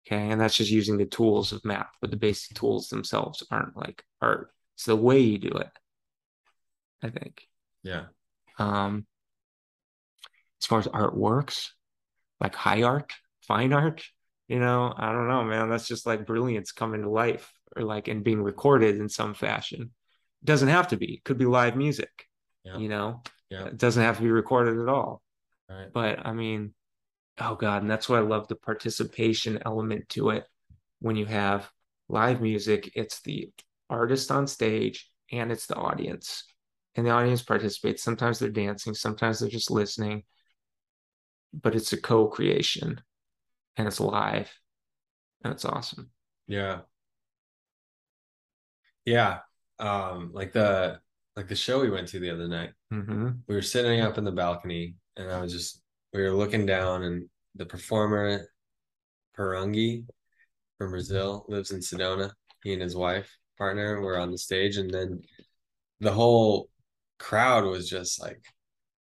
okay 0.06 0.30
and 0.30 0.40
that's 0.40 0.56
just 0.56 0.70
using 0.70 0.96
the 0.96 1.06
tools 1.06 1.52
of 1.52 1.64
math 1.64 1.90
but 2.00 2.10
the 2.10 2.16
basic 2.16 2.56
tools 2.56 2.88
themselves 2.88 3.42
aren't 3.50 3.76
like 3.76 4.02
art 4.20 4.50
it's 4.74 4.84
the 4.86 4.96
way 4.96 5.20
you 5.20 5.38
do 5.38 5.48
it 5.50 5.70
i 7.02 7.08
think 7.08 7.46
Yeah. 7.82 8.06
um 8.58 9.06
as 10.60 10.66
far 10.66 10.78
as 10.80 10.86
art 10.88 11.16
works 11.16 11.74
like 12.40 12.54
high 12.54 12.82
art 12.82 13.12
fine 13.46 13.72
art 13.72 14.02
you 14.48 14.58
know 14.58 14.92
i 14.96 15.12
don't 15.12 15.28
know 15.28 15.44
man 15.44 15.68
that's 15.70 15.86
just 15.88 16.06
like 16.06 16.26
brilliance 16.26 16.72
coming 16.72 17.02
to 17.02 17.08
life 17.10 17.52
or 17.76 17.82
like 17.82 18.08
and 18.08 18.24
being 18.24 18.42
recorded 18.42 18.96
in 18.96 19.08
some 19.08 19.34
fashion 19.34 19.82
it 20.42 20.44
doesn't 20.46 20.68
have 20.68 20.88
to 20.88 20.96
be 20.96 21.14
it 21.14 21.24
could 21.24 21.38
be 21.38 21.46
live 21.46 21.76
music 21.76 22.10
Yeah. 22.64 22.78
you 22.78 22.88
know 22.88 23.22
Yeah. 23.50 23.66
it 23.66 23.76
doesn't 23.76 24.02
have 24.02 24.16
to 24.16 24.22
be 24.22 24.30
recorded 24.30 24.80
at 24.80 24.88
all 24.88 25.22
Right. 25.68 25.90
but 25.92 26.26
I 26.26 26.32
mean, 26.34 26.74
oh 27.48 27.54
God, 27.54 27.82
and 27.82 27.90
that's 27.90 28.08
why 28.08 28.18
I 28.18 28.22
love 28.22 28.48
the 28.48 28.56
participation 28.56 29.60
element 29.64 30.08
to 30.10 30.30
it. 30.30 30.44
When 31.00 31.16
you 31.16 31.26
have 31.26 31.70
live 32.08 32.40
music, 32.40 32.92
it's 32.94 33.20
the 33.22 33.50
artist 33.90 34.30
on 34.30 34.46
stage 34.46 35.10
and 35.30 35.50
it's 35.50 35.66
the 35.66 35.74
audience. 35.74 36.44
And 36.94 37.06
the 37.06 37.10
audience 37.10 37.42
participates. 37.42 38.02
Sometimes 38.02 38.38
they're 38.38 38.50
dancing, 38.50 38.94
sometimes 38.94 39.40
they're 39.40 39.48
just 39.48 39.70
listening, 39.70 40.24
but 41.52 41.74
it's 41.74 41.92
a 41.92 42.00
co-creation 42.00 43.00
and 43.76 43.88
it's 43.88 44.00
live 44.00 44.52
and 45.42 45.52
it's 45.52 45.64
awesome. 45.64 46.10
Yeah. 46.46 46.80
Yeah. 49.04 49.40
Um, 49.78 50.30
like 50.32 50.52
the 50.52 51.00
like 51.36 51.48
the 51.48 51.56
show 51.56 51.80
we 51.80 51.90
went 51.90 52.08
to 52.08 52.20
the 52.20 52.30
other 52.30 52.46
night. 52.46 52.72
hmm 52.90 53.30
We 53.48 53.54
were 53.54 53.62
sitting 53.62 54.00
up 54.00 54.18
in 54.18 54.24
the 54.24 54.32
balcony 54.32 54.96
and 55.16 55.30
I 55.30 55.40
was 55.40 55.52
just 55.52 55.82
we 56.12 56.22
were 56.22 56.32
looking 56.32 56.66
down 56.66 57.02
and 57.04 57.28
the 57.54 57.66
performer 57.66 58.48
Porangui 59.36 60.06
from 60.78 60.90
Brazil 60.90 61.44
lives 61.48 61.70
in 61.70 61.80
Sedona. 61.80 62.30
He 62.62 62.72
and 62.72 62.82
his 62.82 62.96
wife, 62.96 63.30
partner, 63.58 64.00
were 64.00 64.18
on 64.18 64.30
the 64.30 64.38
stage 64.38 64.76
and 64.76 64.90
then 64.90 65.20
the 66.00 66.12
whole 66.12 66.68
crowd 67.18 67.64
was 67.64 67.88
just 67.88 68.20
like 68.20 68.42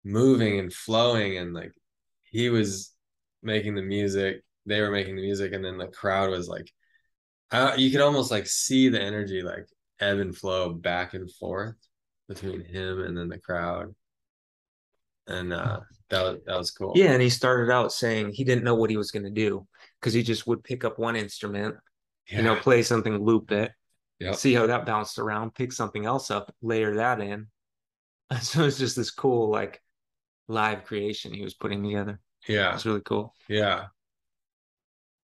moving 0.05 0.59
and 0.59 0.73
flowing 0.73 1.39
and 1.39 1.55
like 1.55 1.73
he 2.25 2.51
was 2.51 2.95
making 3.43 3.75
the 3.75 3.83
music, 3.83 4.43
they 4.67 4.81
were 4.81 4.91
making 4.91 5.17
the 5.17 5.23
music 5.23 5.53
and 5.53 5.65
then 5.65 5.79
the 5.79 5.87
crowd 5.89 6.31
was 6.31 6.49
like 6.49 6.71
you 7.77 7.91
could 7.91 8.01
almost 8.01 8.31
like 8.31 8.47
see 8.47 8.89
the 8.89 9.01
energy 9.01 9.43
like 9.43 9.67
ebb 10.01 10.19
and 10.19 10.37
flow 10.37 10.73
back 10.73 11.15
and 11.15 11.33
forth 11.33 11.75
between 12.29 12.63
him 12.65 13.03
and 13.03 13.17
then 13.17 13.29
the 13.29 13.39
crowd. 13.39 13.95
And 15.27 15.53
uh 15.53 15.81
that 16.11 16.23
was 16.23 16.39
that 16.47 16.57
was 16.57 16.71
cool. 16.71 16.93
Yeah, 16.95 17.13
and 17.13 17.23
he 17.23 17.31
started 17.31 17.71
out 17.73 17.93
saying 17.93 18.33
he 18.33 18.45
didn't 18.45 18.65
know 18.65 18.75
what 18.75 18.91
he 18.91 18.97
was 18.97 19.11
going 19.11 19.25
to 19.25 19.31
do 19.31 19.67
because 20.01 20.15
he 20.15 20.23
just 20.23 20.47
would 20.47 20.65
pick 20.65 20.85
up 20.85 20.99
one 20.99 21.17
instrument, 21.17 21.77
you 22.29 22.43
know, 22.43 22.57
play 22.57 22.83
something, 22.83 23.17
loop 23.25 23.53
it, 23.53 23.73
Yep. 24.21 24.35
see 24.35 24.53
how 24.55 24.67
that 24.67 24.85
bounced 24.87 25.19
around, 25.19 25.55
pick 25.55 25.73
something 25.73 26.05
else 26.07 26.31
up, 26.31 26.55
layer 26.63 26.95
that 26.97 27.21
in. 27.21 27.47
So 28.43 28.65
it's 28.65 28.79
just 28.79 28.95
this 28.97 29.11
cool 29.11 29.49
like 29.49 29.81
live 30.49 30.85
creation 30.85 31.33
he 31.33 31.43
was 31.43 31.55
putting 31.55 31.83
together. 31.83 32.21
Yeah. 32.47 32.75
It's 32.75 32.85
really 32.85 33.01
cool. 33.01 33.35
Yeah. 33.49 33.87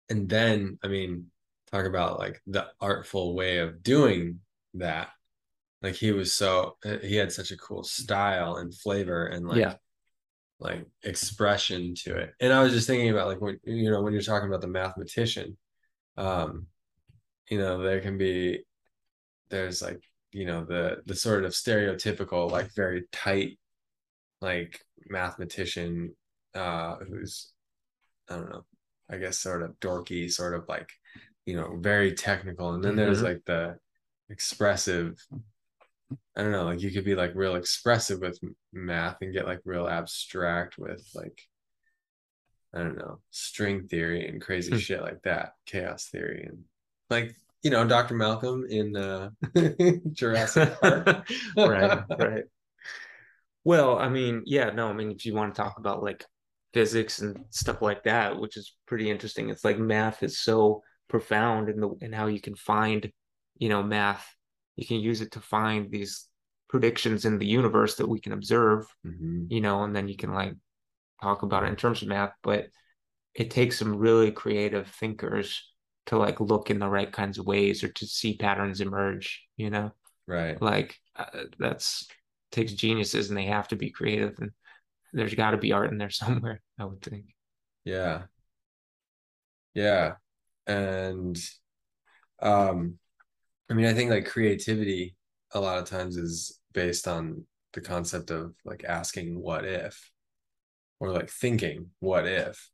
And 0.09 0.27
then, 0.27 0.79
I 0.83 0.87
mean, 0.87 1.27
talk 1.71 1.85
about 1.85 2.17
like 2.19 2.41
the 2.47 2.67
artful 2.81 3.35
way 3.35 3.59
of 3.59 3.83
doing 3.83 4.39
that. 4.75 5.09
Like 5.81 5.95
he 5.95 6.11
was 6.11 6.33
so 6.33 6.77
he 7.01 7.15
had 7.15 7.31
such 7.31 7.51
a 7.51 7.57
cool 7.57 7.83
style 7.83 8.55
and 8.55 8.73
flavor 8.73 9.27
and 9.27 9.47
like 9.47 9.57
Yeah. 9.59 9.75
Like 10.59 10.85
expression 11.03 11.95
to 11.95 12.17
it. 12.17 12.33
And 12.41 12.53
I 12.53 12.63
was 12.63 12.73
just 12.73 12.87
thinking 12.87 13.09
about 13.09 13.27
like 13.27 13.41
when 13.41 13.59
you 13.65 13.91
know 13.91 14.01
when 14.01 14.13
you're 14.13 14.21
talking 14.21 14.49
about 14.49 14.61
the 14.61 14.67
mathematician, 14.67 15.57
um, 16.17 16.67
you 17.49 17.59
know, 17.59 17.81
there 17.83 18.01
can 18.01 18.17
be 18.17 18.63
there's 19.49 19.81
like, 19.81 20.01
you 20.31 20.45
know, 20.45 20.65
the 20.65 21.01
the 21.05 21.15
sort 21.15 21.45
of 21.45 21.51
stereotypical, 21.53 22.51
like 22.51 22.73
very 22.75 23.05
tight, 23.11 23.59
like 24.41 24.79
mathematician 25.09 26.15
uh 26.55 26.97
who's 26.97 27.53
I 28.29 28.35
don't 28.35 28.49
know, 28.49 28.65
I 29.09 29.17
guess 29.17 29.39
sort 29.39 29.63
of 29.63 29.79
dorky, 29.79 30.31
sort 30.31 30.55
of 30.55 30.65
like, 30.69 30.89
you 31.45 31.55
know, 31.55 31.77
very 31.79 32.13
technical. 32.13 32.73
And 32.73 32.83
then 32.83 32.95
there's 32.95 33.21
Mhm. 33.21 33.23
like 33.23 33.45
the 33.45 33.79
expressive, 34.29 35.15
I 36.35 36.43
don't 36.43 36.51
know, 36.51 36.65
like 36.65 36.81
you 36.81 36.91
could 36.91 37.05
be 37.05 37.15
like 37.15 37.31
real 37.35 37.55
expressive 37.55 38.19
with 38.21 38.39
math 38.73 39.17
and 39.21 39.33
get 39.33 39.45
like 39.45 39.59
real 39.65 39.87
abstract 39.87 40.77
with 40.77 41.07
like, 41.13 41.41
I 42.73 42.79
don't 42.79 42.97
know, 42.97 43.19
string 43.31 43.87
theory 43.87 44.27
and 44.27 44.41
crazy 44.41 44.71
Hmm. 44.71 44.77
shit 44.77 45.01
like 45.01 45.21
that, 45.23 45.53
chaos 45.65 46.07
theory. 46.09 46.45
And 46.47 46.63
like, 47.09 47.35
you 47.63 47.71
know, 47.71 47.85
Dr. 47.85 48.15
Malcolm 48.15 48.65
in 48.69 48.95
uh, 48.95 49.31
Jurassic 50.13 50.79
Park. 50.79 51.27
right, 51.57 52.03
right. 52.17 52.43
Well, 53.63 53.97
I 53.99 54.09
mean, 54.09 54.43
yeah, 54.45 54.69
no, 54.71 54.87
I 54.87 54.93
mean, 54.93 55.11
if 55.11 55.25
you 55.25 55.33
want 55.33 55.53
to 55.53 55.61
talk 55.61 55.77
about 55.77 56.01
like 56.03 56.25
physics 56.73 57.19
and 57.19 57.45
stuff 57.49 57.81
like 57.81 58.03
that, 58.03 58.39
which 58.39 58.57
is 58.57 58.75
pretty 58.87 59.09
interesting, 59.09 59.49
it's 59.49 59.65
like 59.65 59.77
math 59.77 60.23
is 60.23 60.39
so 60.39 60.81
profound 61.07 61.69
in 61.69 61.79
the 61.79 61.89
in 62.01 62.13
how 62.13 62.27
you 62.27 62.39
can 62.39 62.55
find, 62.55 63.11
you 63.57 63.69
know, 63.69 63.83
math. 63.83 64.25
You 64.79 64.87
can 64.87 64.99
use 65.01 65.19
it 65.19 65.31
to 65.33 65.41
find 65.41 65.91
these 65.91 66.25
predictions 66.69 67.25
in 67.25 67.37
the 67.37 67.45
universe 67.45 67.95
that 67.95 68.07
we 68.07 68.19
can 68.21 68.31
observe, 68.31 68.85
Mhm. 69.05 69.51
you 69.51 69.59
know, 69.59 69.83
and 69.83 69.93
then 69.93 70.07
you 70.07 70.15
can 70.15 70.33
like 70.33 70.53
talk 71.21 71.41
about 71.43 71.63
it 71.63 71.67
in 71.67 71.75
terms 71.75 72.01
of 72.01 72.07
math, 72.07 72.33
but 72.43 72.69
it 73.33 73.51
takes 73.51 73.77
some 73.77 73.97
really 73.97 74.31
creative 74.31 74.87
thinkers 74.87 75.73
to 76.05 76.17
like 76.17 76.39
look 76.39 76.69
in 76.69 76.79
the 76.79 76.87
right 76.87 77.11
kinds 77.11 77.37
of 77.37 77.45
ways 77.45 77.83
or 77.83 77.89
to 77.89 78.05
see 78.07 78.37
patterns 78.37 78.79
emerge 78.79 79.45
you 79.57 79.69
know? 79.69 79.91
Right. 80.27 80.61
Like 80.61 80.97
uh, 81.17 81.45
that's 81.57 82.07
takes 82.51 82.71
geniuses 82.71 83.27
and 83.29 83.37
they 83.37 83.45
have 83.45 83.67
to 83.67 83.75
be 83.75 83.91
creative 83.91 84.39
and 84.39 84.51
there's 85.11 85.35
got 85.35 85.51
to 85.51 85.57
be 85.57 85.73
art 85.73 85.91
in 85.91 85.97
there 85.97 86.09
somewhere 86.23 86.61
i 86.79 86.85
would 86.85 87.01
think. 87.01 87.25
Yeah. 87.83 88.23
Yeah. 89.73 90.15
And 90.65 91.37
um 92.41 92.99
i 93.69 93.73
mean 93.73 93.85
i 93.85 93.93
think 93.93 94.09
like 94.09 94.25
creativity 94.25 95.15
a 95.53 95.59
lot 95.59 95.77
of 95.77 95.85
times 95.85 96.17
is 96.17 96.59
based 96.73 97.07
on 97.07 97.43
the 97.73 97.81
concept 97.81 98.31
of 98.31 98.53
like 98.65 98.83
asking 98.83 99.39
what 99.39 99.65
if 99.65 100.11
or 100.99 101.11
like 101.11 101.29
thinking 101.29 101.87
what 101.99 102.27
if 102.27 102.69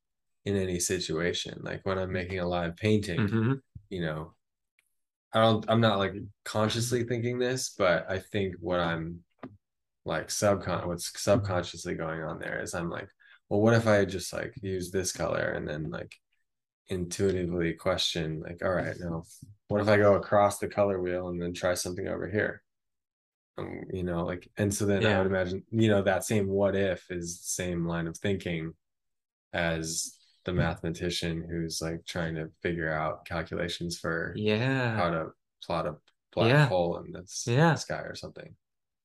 in 0.45 0.55
any 0.55 0.79
situation 0.79 1.59
like 1.63 1.81
when 1.83 1.97
i'm 1.97 2.11
making 2.11 2.39
a 2.39 2.47
live 2.47 2.75
painting 2.75 3.19
mm-hmm. 3.19 3.53
you 3.89 4.01
know 4.01 4.33
i 5.33 5.41
don't 5.41 5.65
i'm 5.67 5.81
not 5.81 5.99
like 5.99 6.13
consciously 6.43 7.03
thinking 7.03 7.39
this 7.39 7.73
but 7.77 8.05
i 8.09 8.19
think 8.19 8.55
what 8.59 8.79
i'm 8.79 9.19
like 10.05 10.27
subcon 10.27 10.85
what's 10.85 11.11
subconsciously 11.21 11.95
going 11.95 12.23
on 12.23 12.39
there 12.39 12.61
is 12.61 12.73
i'm 12.73 12.89
like 12.89 13.09
well 13.49 13.61
what 13.61 13.73
if 13.73 13.87
i 13.87 14.05
just 14.05 14.31
like 14.33 14.53
use 14.61 14.91
this 14.91 15.11
color 15.11 15.53
and 15.55 15.67
then 15.67 15.89
like 15.89 16.15
intuitively 16.89 17.73
question 17.73 18.41
like 18.45 18.63
all 18.63 18.71
right 18.71 18.95
now 18.99 19.23
what 19.67 19.81
if 19.81 19.87
i 19.87 19.97
go 19.97 20.15
across 20.15 20.59
the 20.59 20.67
color 20.67 20.99
wheel 21.01 21.29
and 21.29 21.41
then 21.41 21.53
try 21.53 21.73
something 21.73 22.07
over 22.07 22.29
here 22.29 22.61
um, 23.57 23.81
you 23.91 24.03
know 24.03 24.25
like 24.25 24.49
and 24.57 24.73
so 24.73 24.85
then 24.85 25.01
Yeah. 25.01 25.15
i 25.15 25.17
would 25.19 25.27
imagine 25.27 25.63
you 25.71 25.89
know 25.89 26.01
that 26.01 26.23
same 26.23 26.47
what 26.47 26.75
if 26.75 27.09
is 27.09 27.37
the 27.39 27.47
same 27.63 27.87
line 27.87 28.07
of 28.07 28.17
thinking 28.17 28.73
as 29.53 30.17
the 30.45 30.53
mathematician 30.53 31.43
who's 31.49 31.81
like 31.81 32.05
trying 32.05 32.35
to 32.35 32.49
figure 32.61 32.91
out 32.91 33.25
calculations 33.25 33.97
for 33.97 34.33
yeah 34.35 34.95
how 34.95 35.09
to 35.09 35.27
plot 35.63 35.87
a 35.87 35.95
black 36.33 36.49
Yeah. 36.49 36.67
hole 36.67 36.97
in 36.97 37.11
this 37.11 37.45
Yeah. 37.47 37.75
sky 37.75 38.01
or 38.01 38.15
something 38.15 38.53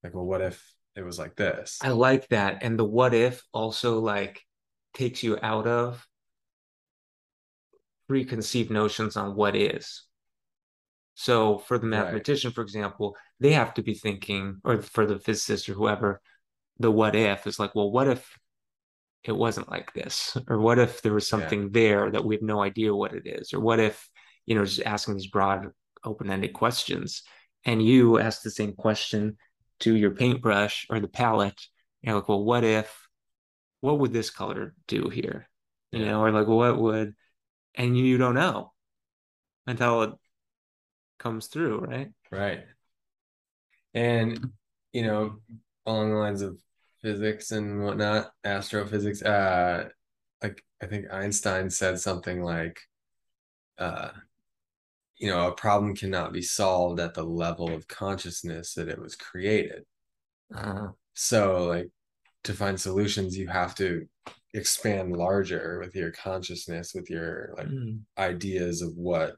like 0.02 0.14
well 0.14 0.26
what 0.26 0.40
if 0.42 0.74
it 0.96 1.02
was 1.02 1.18
like 1.18 1.36
this 1.36 1.78
i 1.82 1.88
like 1.90 2.28
that 2.28 2.62
and 2.62 2.78
the 2.78 2.84
what 2.84 3.14
if 3.14 3.42
also 3.52 4.00
like 4.00 4.42
takes 4.92 5.22
you 5.22 5.38
out 5.40 5.66
of 5.66 6.06
preconceived 8.08 8.70
notions 8.70 9.16
on 9.16 9.36
what 9.36 9.54
is 9.54 10.02
so 11.20 11.58
for 11.58 11.76
the 11.78 11.86
Right. 11.86 11.98
mathematician 12.04 12.50
for 12.52 12.62
example 12.62 13.14
they 13.40 13.52
have 13.52 13.74
to 13.74 13.82
be 13.82 13.94
thinking 13.94 14.60
or 14.64 14.80
for 14.80 15.04
the 15.06 15.18
physicist 15.18 15.68
or 15.68 15.74
whoever 15.74 16.20
the 16.78 16.90
what 16.90 17.14
if 17.14 17.46
is 17.46 17.58
like 17.58 17.74
well 17.74 17.90
what 17.90 18.08
if 18.08 18.38
it 19.24 19.32
wasn't 19.36 19.68
like 19.70 19.92
this 19.92 20.36
or 20.48 20.58
what 20.58 20.78
if 20.78 21.02
there 21.02 21.12
was 21.12 21.26
Yeah. 21.26 21.30
something 21.40 21.70
there 21.72 22.10
that 22.10 22.24
we 22.24 22.36
have 22.36 22.42
no 22.42 22.62
idea 22.62 22.94
what 22.94 23.12
it 23.12 23.26
is 23.26 23.52
or 23.52 23.60
what 23.60 23.78
if 23.80 24.08
you 24.46 24.54
know 24.54 24.64
just 24.64 24.82
asking 24.86 25.14
these 25.14 25.26
broad 25.26 25.68
open-ended 26.04 26.54
questions 26.54 27.22
and 27.66 27.82
you 27.82 28.18
ask 28.18 28.40
the 28.42 28.50
same 28.50 28.72
question 28.72 29.36
to 29.80 29.94
your 29.94 30.12
paintbrush 30.12 30.86
or 30.88 31.00
the 31.00 31.08
palette 31.22 31.60
you're 32.00 32.14
like 32.14 32.28
well 32.28 32.42
what 32.42 32.64
if 32.64 32.88
what 33.82 33.98
would 33.98 34.12
this 34.12 34.30
color 34.30 34.74
do 34.88 35.08
here 35.10 35.48
you 35.92 36.00
Yeah. 36.00 36.12
know 36.12 36.24
or 36.24 36.30
like 36.32 36.46
what 36.48 36.78
would 36.78 37.14
and 37.74 37.96
you, 37.96 38.16
don't 38.18 38.34
know 38.34 38.72
until 39.66 40.18
comes 41.20 41.46
through 41.46 41.78
right 41.80 42.10
Right. 42.30 42.64
And, 43.94 44.50
you 44.92 45.02
know, 45.02 45.36
along 45.86 46.10
the 46.10 46.16
lines 46.16 46.42
of 46.42 46.58
physics 47.02 47.50
and 47.50 47.82
whatnot, 47.82 48.32
astrophysics, 48.44 49.22
uh, 49.22 49.88
like 50.42 50.64
I 50.82 50.86
think 50.86 51.06
Einstein 51.12 51.70
said 51.70 51.98
something 51.98 52.42
like, 52.42 52.80
uh, 53.78 54.10
you 55.16 55.28
know, 55.28 55.48
a 55.48 55.52
problem 55.52 55.94
cannot 55.94 56.32
be 56.32 56.42
solved 56.42 57.00
at 57.00 57.14
the 57.14 57.22
level 57.22 57.74
of 57.74 57.88
consciousness 57.88 58.74
that 58.74 58.88
it 58.88 58.98
was 58.98 59.16
created. 59.16 59.84
uh, 60.54 60.88
So, 61.14 61.66
like, 61.66 61.90
to 62.44 62.54
find 62.54 62.80
solutions, 62.80 63.36
you 63.36 63.48
have 63.48 63.74
to 63.76 64.06
expand 64.54 65.12
larger 65.12 65.78
with 65.80 65.94
your 65.94 66.10
consciousness, 66.10 66.94
with 66.94 67.10
your 67.10 67.52
like 67.56 67.68
mm, 67.68 68.00
ideas 68.18 68.82
of 68.82 68.96
what 68.96 69.36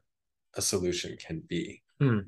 a 0.55 0.61
solution 0.61 1.17
can 1.17 1.41
be. 1.47 1.81
Hmm. 1.99 2.19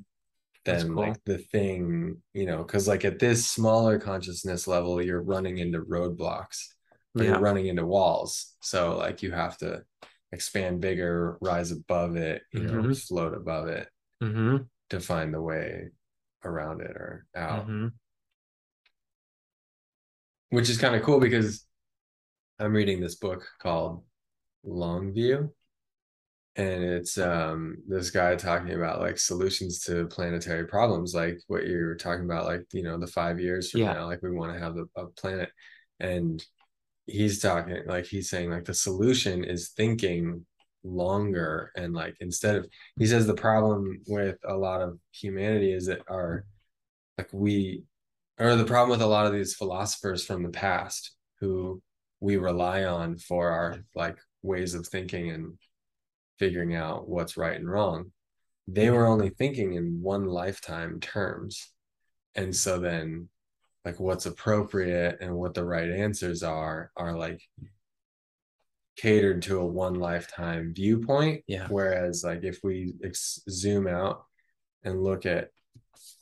Than 0.63 0.87
cool. 0.87 1.03
like 1.03 1.23
the 1.25 1.37
thing, 1.37 2.17
you 2.33 2.47
know, 2.47 2.57
because 2.63 2.87
like 2.87 3.05
at 3.05 3.19
this 3.19 3.47
smaller 3.47 3.99
consciousness 3.99 4.67
level, 4.67 4.99
you're 4.99 5.21
running 5.21 5.59
into 5.59 5.81
roadblocks 5.81 6.65
yeah 7.15 7.23
you're 7.23 7.39
running 7.39 7.67
into 7.67 7.85
walls. 7.85 8.55
So 8.61 8.97
like 8.97 9.21
you 9.21 9.31
have 9.31 9.57
to 9.59 9.83
expand 10.31 10.81
bigger, 10.81 11.37
rise 11.39 11.71
above 11.71 12.15
it, 12.15 12.41
you 12.51 12.61
know, 12.61 12.73
Mhm. 12.81 13.07
float 13.07 13.33
above 13.33 13.67
it 13.67 13.87
hmm 14.21 14.57
to 14.89 14.99
find 14.99 15.33
the 15.33 15.41
way 15.41 15.89
around 16.43 16.81
it 16.81 16.91
or 16.91 17.25
out. 17.35 17.65
hmm 17.65 17.87
Which 20.49 20.69
is 20.69 20.77
kind 20.77 20.95
of 20.95 21.03
cool 21.03 21.19
because 21.19 21.65
I'm 22.59 22.73
reading 22.73 23.01
this 23.01 23.15
book 23.15 23.47
called 23.59 24.03
Longview. 24.65 25.51
And 26.57 26.83
it's 26.83 27.17
um 27.17 27.77
this 27.87 28.11
guy 28.11 28.35
talking 28.35 28.73
about 28.73 29.01
like 29.01 29.17
solutions 29.17 29.83
to 29.85 30.07
planetary 30.07 30.65
problems, 30.67 31.13
like 31.13 31.39
what 31.47 31.67
you 31.67 31.77
were 31.79 31.95
talking 31.95 32.25
about, 32.25 32.45
like 32.45 32.63
you 32.71 32.83
know, 32.83 32.97
the 32.97 33.07
five 33.07 33.39
years 33.39 33.71
from 33.71 33.81
Yeah. 33.81 33.93
now, 33.93 34.05
like 34.05 34.21
we 34.21 34.31
want 34.31 34.53
to 34.53 34.59
have 34.59 34.75
the, 34.75 34.87
a 34.95 35.07
planet. 35.07 35.49
And 35.99 36.43
he's 37.07 37.39
talking 37.39 37.83
like 37.85 38.05
he's 38.05 38.29
saying 38.29 38.49
like 38.49 38.65
the 38.65 38.73
solution 38.73 39.43
is 39.43 39.69
thinking 39.69 40.45
longer 40.83 41.71
and 41.75 41.93
like 41.93 42.15
instead 42.19 42.55
of 42.55 42.67
he 42.97 43.05
says 43.05 43.25
the 43.27 43.33
problem 43.33 44.01
with 44.07 44.37
a 44.47 44.53
lot 44.55 44.81
of 44.81 44.97
humanity 45.11 45.73
is 45.73 45.87
that 45.87 45.99
our 46.09 46.45
like 47.17 47.29
we 47.33 47.83
or 48.39 48.55
the 48.55 48.65
problem 48.65 48.89
with 48.89 49.01
a 49.01 49.07
lot 49.07 49.25
of 49.25 49.33
these 49.33 49.55
philosophers 49.55 50.25
from 50.25 50.43
the 50.43 50.49
past 50.49 51.15
who 51.39 51.81
we 52.19 52.37
rely 52.37 52.83
on 52.85 53.17
for 53.17 53.49
our 53.49 53.77
like 53.95 54.17
ways 54.41 54.73
of 54.73 54.87
thinking 54.87 55.31
and 55.31 55.53
figuring 56.39 56.75
out 56.75 57.07
what's 57.07 57.37
right 57.37 57.55
and 57.55 57.69
wrong. 57.69 58.11
They 58.67 58.89
were 58.89 59.05
only 59.05 59.29
thinking 59.29 59.73
in 59.73 60.01
one 60.01 60.25
lifetime 60.25 60.99
terms. 60.99 61.71
And 62.33 62.55
so 62.55 62.79
then 62.79 63.29
like 63.85 63.99
what's 63.99 64.25
appropriate 64.25 65.19
and 65.21 65.35
what 65.35 65.53
the 65.53 65.63
right 65.63 65.89
answers 65.89 66.41
are 66.41 66.91
are 66.97 67.15
like 67.15 67.41
catered 68.97 69.43
to 69.43 69.59
a 69.59 69.65
one 69.65 69.93
lifetime 69.95 70.73
viewpoint. 70.75 71.43
Yeah. 71.47 71.67
whereas 71.69 72.23
like 72.23 72.43
if 72.43 72.59
we 72.63 72.93
ex- 73.03 73.41
zoom 73.49 73.87
out 73.87 74.23
and 74.83 75.03
look 75.03 75.25
at 75.25 75.49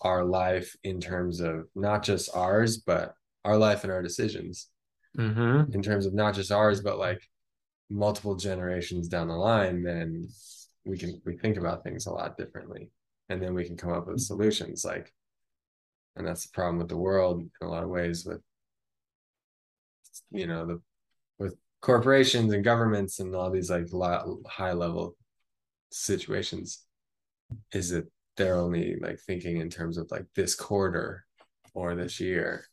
our 0.02 0.26
life 0.26 0.76
in 0.84 1.00
terms 1.00 1.40
of 1.40 1.68
not 1.76 2.04
just 2.04 2.36
ours 2.36 2.78
but 2.78 3.14
our 3.46 3.58
life 3.58 3.84
and 3.84 3.92
our 3.94 4.02
decisions. 4.02 4.68
Hmm 5.16 5.64
in 5.72 5.82
terms 5.82 6.06
of 6.06 6.14
not 6.14 6.34
just 6.34 6.52
ours 6.52 6.82
but 6.82 6.98
like 6.98 7.22
multiple 7.90 8.36
generations 8.36 9.08
down 9.08 9.28
the 9.28 9.34
line 9.34 9.84
then 9.84 10.28
we 10.86 10.98
can 10.98 11.22
we 11.26 11.38
think 11.38 11.58
about 11.58 11.84
things 11.84 12.06
a 12.06 12.12
lot 12.12 12.38
differently. 12.38 12.90
And 13.30 13.42
then 13.42 13.54
we 13.54 13.66
can 13.66 13.78
come 13.78 13.92
up 13.92 14.08
with 14.08 14.18
mm-hmm. 14.18 14.22
solutions 14.22 14.84
like 14.86 15.14
and 16.16 16.28
that's 16.28 16.44
the 16.44 16.52
problem 16.54 16.78
with 16.78 16.90
the 16.90 16.98
world 16.98 17.40
in 17.40 17.68
a 17.68 17.70
lot 17.70 17.84
of 17.84 17.90
ways 17.90 18.26
with 18.26 18.42
you 20.32 20.46
know 20.46 20.66
the 20.66 20.82
with 21.40 21.56
corporations 21.82 22.54
and 22.54 22.64
governments 22.64 23.20
and 23.20 23.36
all 23.36 23.50
these 23.50 23.72
like 23.72 23.88
high 24.48 24.74
level 24.74 25.16
situations 25.92 26.86
is 27.72 27.90
that 27.90 28.06
they're 28.36 28.58
only 28.58 28.98
like 29.02 29.20
thinking 29.20 29.58
in 29.58 29.70
terms 29.70 29.98
of 29.98 30.10
like 30.12 30.26
this 30.36 30.54
quarter 30.54 31.26
or 31.74 31.96
this 31.96 32.20
year 32.20 32.66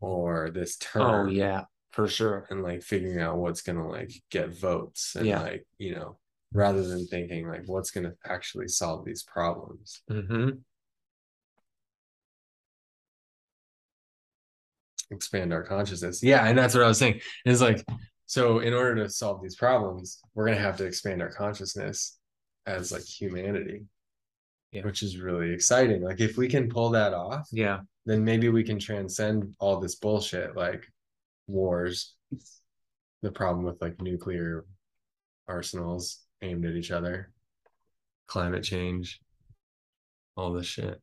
or 0.00 0.50
this 0.50 0.78
oh, 0.94 0.98
term. 0.98 1.26
oh 1.26 1.30
yeah 1.30 1.64
for 1.92 2.06
sure 2.08 2.46
and 2.50 2.62
like 2.62 2.82
figuring 2.82 3.20
out 3.20 3.36
what's 3.38 3.62
gonna 3.62 3.88
like 3.88 4.12
get 4.30 4.50
votes 4.56 5.16
and 5.16 5.26
Yeah. 5.26 5.42
like 5.42 5.66
you 5.78 5.94
know 5.94 6.18
rather 6.52 6.82
than 6.86 7.06
thinking 7.06 7.48
like 7.48 7.62
what's 7.66 7.90
gonna 7.90 8.14
actually 8.24 8.68
solve 8.68 9.04
these 9.04 9.22
problems. 9.22 10.02
Hmm 10.08 10.50
expand 15.10 15.52
our 15.52 15.64
consciousness. 15.64 16.22
Yeah 16.22 16.46
and 16.46 16.56
that's 16.56 16.74
what 16.74 16.84
i 16.84 16.88
was 16.88 16.98
saying. 16.98 17.20
Is 17.44 17.60
like 17.60 17.84
so 18.26 18.60
in 18.60 18.72
order 18.72 18.94
to 19.02 19.08
solve 19.10 19.42
these 19.42 19.56
problems 19.56 20.20
we're 20.34 20.46
gonna 20.46 20.60
have 20.60 20.76
to 20.76 20.84
expand 20.84 21.20
our 21.20 21.30
consciousness 21.32 22.18
as 22.66 22.92
like 22.92 23.02
humanity. 23.04 23.82
Yeah. 24.72 24.84
which 24.84 25.02
is 25.02 25.18
really 25.18 25.52
exciting. 25.52 26.00
Like 26.00 26.20
if 26.20 26.36
we 26.36 26.46
can 26.46 26.68
pull 26.68 26.90
that 26.90 27.12
off 27.12 27.48
yeah. 27.50 27.80
then 28.06 28.22
maybe 28.24 28.48
we 28.50 28.62
can 28.62 28.78
transcend 28.78 29.52
all 29.58 29.80
this 29.80 29.96
bullshit 29.96 30.54
like 30.56 30.86
wars 31.50 32.14
the 33.22 33.30
problem 33.30 33.64
with 33.64 33.80
like 33.82 34.00
nuclear 34.00 34.64
arsenals 35.48 36.20
aimed 36.42 36.64
at 36.64 36.74
each 36.74 36.90
other 36.90 37.32
climate 38.26 38.62
change 38.62 39.20
all 40.36 40.52
this 40.52 40.66
shit 40.66 41.00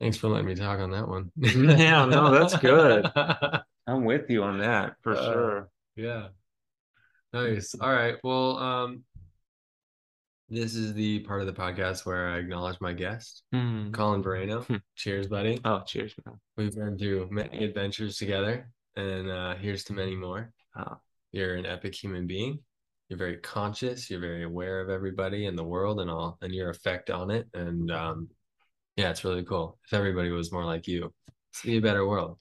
thanks 0.00 0.16
for 0.16 0.28
letting 0.28 0.46
me 0.46 0.54
talk 0.54 0.78
on 0.78 0.90
that 0.92 1.08
one 1.08 1.30
Yeah, 1.36 2.04
no, 2.06 2.30
that's 2.30 2.56
good. 2.56 3.10
i'm 3.86 4.04
with 4.04 4.30
you 4.30 4.42
on 4.42 4.58
that 4.58 4.94
for 5.02 5.14
Uh, 5.16 5.24
sure 5.24 5.68
yeah 5.96 6.28
Nice. 7.32 7.74
All 7.80 7.92
right. 7.92 8.14
Well, 8.22 8.56
um, 8.58 9.02
this 10.54 10.74
is 10.74 10.94
the 10.94 11.20
part 11.20 11.40
of 11.40 11.46
the 11.46 11.52
podcast 11.52 12.06
where 12.06 12.28
I 12.28 12.38
acknowledge 12.38 12.80
my 12.80 12.92
guest, 12.92 13.42
Hmm. 13.52 13.90
Colin 13.90 14.22
Barreno. 14.22 14.64
Hmm. 14.64 14.76
Cheers, 14.96 15.26
buddy. 15.28 15.60
Oh, 15.64 15.82
cheers, 15.86 16.14
man. 16.24 16.38
We've 16.56 16.74
been 16.74 16.96
through 16.98 17.28
many 17.30 17.64
adventures 17.64 18.16
together, 18.18 18.70
and 18.96 19.30
uh, 19.30 19.56
here's 19.56 19.84
to 19.84 19.92
many 19.92 20.14
more. 20.16 20.52
Oh, 20.76 20.98
You're 21.32 21.56
an 21.56 21.66
epic 21.66 21.94
human 21.94 22.26
being. 22.26 22.60
You're 23.08 23.18
very 23.18 23.36
conscious. 23.38 24.08
You're 24.08 24.20
very 24.20 24.44
aware 24.44 24.80
of 24.80 24.88
everybody 24.88 25.46
in 25.46 25.56
the 25.56 25.64
world 25.64 26.00
and 26.00 26.10
all, 26.10 26.38
and 26.40 26.54
your 26.54 26.70
effect 26.70 27.10
on 27.10 27.30
it. 27.30 27.46
And 27.52 27.90
um, 27.90 28.28
yeah, 28.96 29.10
it's 29.10 29.24
really 29.24 29.44
cool. 29.44 29.78
If 29.86 29.92
everybody 29.92 30.30
was 30.30 30.52
more 30.52 30.64
like 30.64 30.86
you, 30.86 31.12
it'd 31.28 31.64
be 31.70 31.76
a 31.76 31.82
better 31.82 32.06
world. 32.06 32.38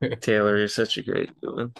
Taylor, 0.20 0.56
you're 0.56 0.68
such 0.68 0.98
a 0.98 1.02
great 1.02 1.30
human. 1.42 1.72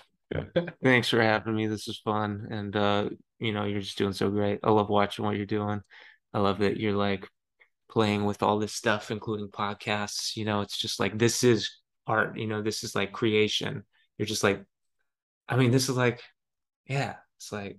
Thanks 0.82 1.08
for 1.08 1.22
having 1.22 1.54
me. 1.54 1.66
This 1.66 1.88
is 1.88 1.98
fun. 1.98 2.48
And 2.50 2.76
uh, 2.76 3.08
you 3.38 3.52
know, 3.52 3.64
you're 3.64 3.80
just 3.80 3.98
doing 3.98 4.12
so 4.12 4.30
great. 4.30 4.60
I 4.62 4.70
love 4.70 4.88
watching 4.88 5.24
what 5.24 5.36
you're 5.36 5.46
doing. 5.46 5.80
I 6.34 6.40
love 6.40 6.58
that 6.58 6.78
you're 6.78 6.92
like 6.92 7.26
playing 7.90 8.24
with 8.24 8.42
all 8.42 8.58
this 8.58 8.74
stuff, 8.74 9.10
including 9.10 9.48
podcasts. 9.48 10.36
You 10.36 10.44
know, 10.44 10.60
it's 10.60 10.76
just 10.76 11.00
like 11.00 11.18
this 11.18 11.44
is 11.44 11.70
art, 12.06 12.38
you 12.38 12.46
know, 12.46 12.62
this 12.62 12.84
is 12.84 12.94
like 12.94 13.12
creation. 13.12 13.84
You're 14.18 14.26
just 14.26 14.44
like, 14.44 14.62
I 15.48 15.56
mean, 15.56 15.70
this 15.70 15.88
is 15.88 15.96
like, 15.96 16.20
yeah, 16.86 17.16
it's 17.38 17.52
like 17.52 17.78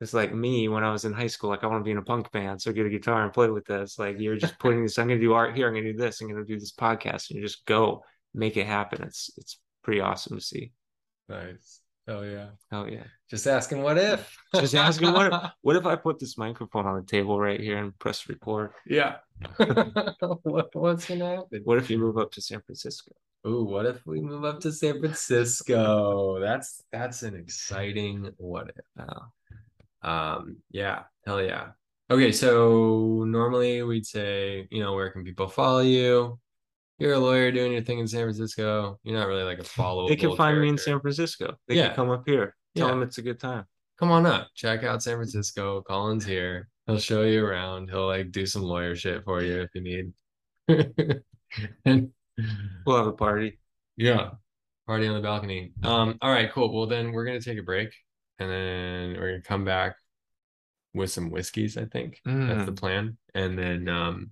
it's 0.00 0.14
like 0.14 0.32
me 0.32 0.68
when 0.68 0.84
I 0.84 0.92
was 0.92 1.04
in 1.04 1.12
high 1.12 1.26
school. 1.26 1.50
Like 1.50 1.64
I 1.64 1.66
want 1.66 1.80
to 1.80 1.84
be 1.84 1.90
in 1.90 1.98
a 1.98 2.02
punk 2.02 2.30
band, 2.30 2.60
so 2.60 2.72
get 2.72 2.86
a 2.86 2.90
guitar 2.90 3.24
and 3.24 3.32
play 3.32 3.48
with 3.48 3.64
this. 3.64 3.98
Like 3.98 4.16
you're 4.18 4.36
just 4.36 4.58
putting 4.58 4.82
this. 4.82 4.98
I'm 4.98 5.08
gonna 5.08 5.20
do 5.20 5.32
art 5.32 5.56
here. 5.56 5.68
I'm 5.68 5.74
gonna 5.74 5.92
do 5.92 5.98
this. 5.98 6.20
I'm 6.20 6.28
gonna 6.28 6.44
do 6.44 6.58
this 6.58 6.72
podcast, 6.72 7.30
and 7.30 7.38
you 7.38 7.42
just 7.42 7.64
go 7.66 8.02
make 8.34 8.56
it 8.56 8.66
happen. 8.66 9.02
It's 9.02 9.30
it's 9.36 9.58
pretty 9.82 10.00
awesome 10.00 10.36
to 10.38 10.44
see. 10.44 10.72
Nice. 11.28 11.80
Oh 12.06 12.22
yeah. 12.22 12.48
Oh 12.72 12.86
yeah. 12.86 13.04
Just 13.28 13.46
asking 13.46 13.82
what 13.82 13.98
if. 13.98 14.34
Just 14.54 14.74
asking 14.74 15.12
what 15.12 15.32
if, 15.32 15.50
what 15.60 15.76
if 15.76 15.84
I 15.84 15.96
put 15.96 16.18
this 16.18 16.38
microphone 16.38 16.86
on 16.86 16.96
the 16.96 17.02
table 17.06 17.38
right 17.38 17.60
here 17.60 17.76
and 17.76 17.96
press 17.98 18.28
record? 18.28 18.70
Yeah. 18.86 19.16
what, 19.56 20.74
what's 20.74 21.06
gonna 21.06 21.36
happen? 21.36 21.60
What 21.64 21.78
if 21.78 21.90
you 21.90 21.98
move 21.98 22.16
up 22.16 22.32
to 22.32 22.40
San 22.40 22.62
Francisco? 22.62 23.12
Ooh, 23.46 23.64
what 23.64 23.86
if 23.86 24.04
we 24.06 24.20
move 24.20 24.44
up 24.44 24.60
to 24.60 24.72
San 24.72 24.98
Francisco? 25.00 26.40
That's 26.40 26.82
that's 26.90 27.22
an 27.22 27.36
exciting 27.36 28.30
what 28.38 28.70
if. 28.74 29.06
Oh, 29.06 30.08
Um, 30.08 30.56
yeah, 30.70 31.02
hell 31.26 31.42
yeah. 31.42 31.68
Okay, 32.10 32.32
so 32.32 33.24
normally 33.26 33.82
we'd 33.82 34.06
say, 34.06 34.66
you 34.70 34.82
know, 34.82 34.94
where 34.94 35.10
can 35.10 35.24
people 35.24 35.46
follow 35.46 35.80
you? 35.80 36.40
You're 36.98 37.14
a 37.14 37.18
lawyer 37.18 37.52
doing 37.52 37.72
your 37.72 37.82
thing 37.82 38.00
in 38.00 38.08
San 38.08 38.22
Francisco. 38.24 38.98
You're 39.04 39.18
not 39.18 39.28
really 39.28 39.44
like 39.44 39.58
a 39.60 39.64
follow. 39.64 40.08
they 40.08 40.16
can 40.16 40.34
find 40.36 40.60
me 40.60 40.68
in 40.68 40.78
San 40.78 41.00
Francisco. 41.00 41.56
They 41.68 41.76
Yeah. 41.76 41.88
can 41.88 41.96
come 41.96 42.10
up 42.10 42.24
here. 42.26 42.56
Tell 42.76 42.88
Yeah. 42.88 42.94
them 42.94 43.02
it's 43.02 43.18
a 43.18 43.22
good 43.22 43.38
time. 43.38 43.64
Come 43.98 44.10
on 44.10 44.26
up, 44.26 44.48
check 44.54 44.84
out 44.84 45.02
San 45.02 45.16
Francisco. 45.16 45.82
Colin's 45.82 46.24
here. 46.24 46.68
He'll 46.86 46.98
show 46.98 47.22
you 47.22 47.44
around. 47.44 47.90
He'll 47.90 48.06
like 48.06 48.30
do 48.32 48.46
some 48.46 48.62
lawyer 48.62 48.94
shit 48.96 49.24
for 49.24 49.42
you 49.42 49.60
if 49.62 49.70
you 49.74 49.80
need. 49.82 50.12
and 51.84 52.10
We'll 52.86 52.96
have 52.96 53.06
a 53.08 53.12
party. 53.12 53.58
Yeah. 53.96 54.30
Party 54.86 55.08
on 55.08 55.14
the 55.14 55.20
balcony. 55.20 55.72
Um, 55.82 56.16
all 56.22 56.30
right, 56.30 56.50
cool. 56.52 56.72
Well, 56.72 56.86
then 56.86 57.10
we're 57.12 57.24
gonna 57.24 57.40
take 57.40 57.58
a 57.58 57.62
break 57.62 57.92
and 58.38 58.48
then 58.48 59.20
we're 59.20 59.30
gonna 59.32 59.42
come 59.42 59.64
back 59.64 59.96
with 60.94 61.10
some 61.10 61.30
whiskeys, 61.30 61.76
I 61.76 61.84
think. 61.86 62.20
That's 62.24 62.64
the 62.66 62.72
Mm. 62.72 62.78
plan. 62.78 63.18
And 63.34 63.58
then 63.58 63.88
um 63.88 64.30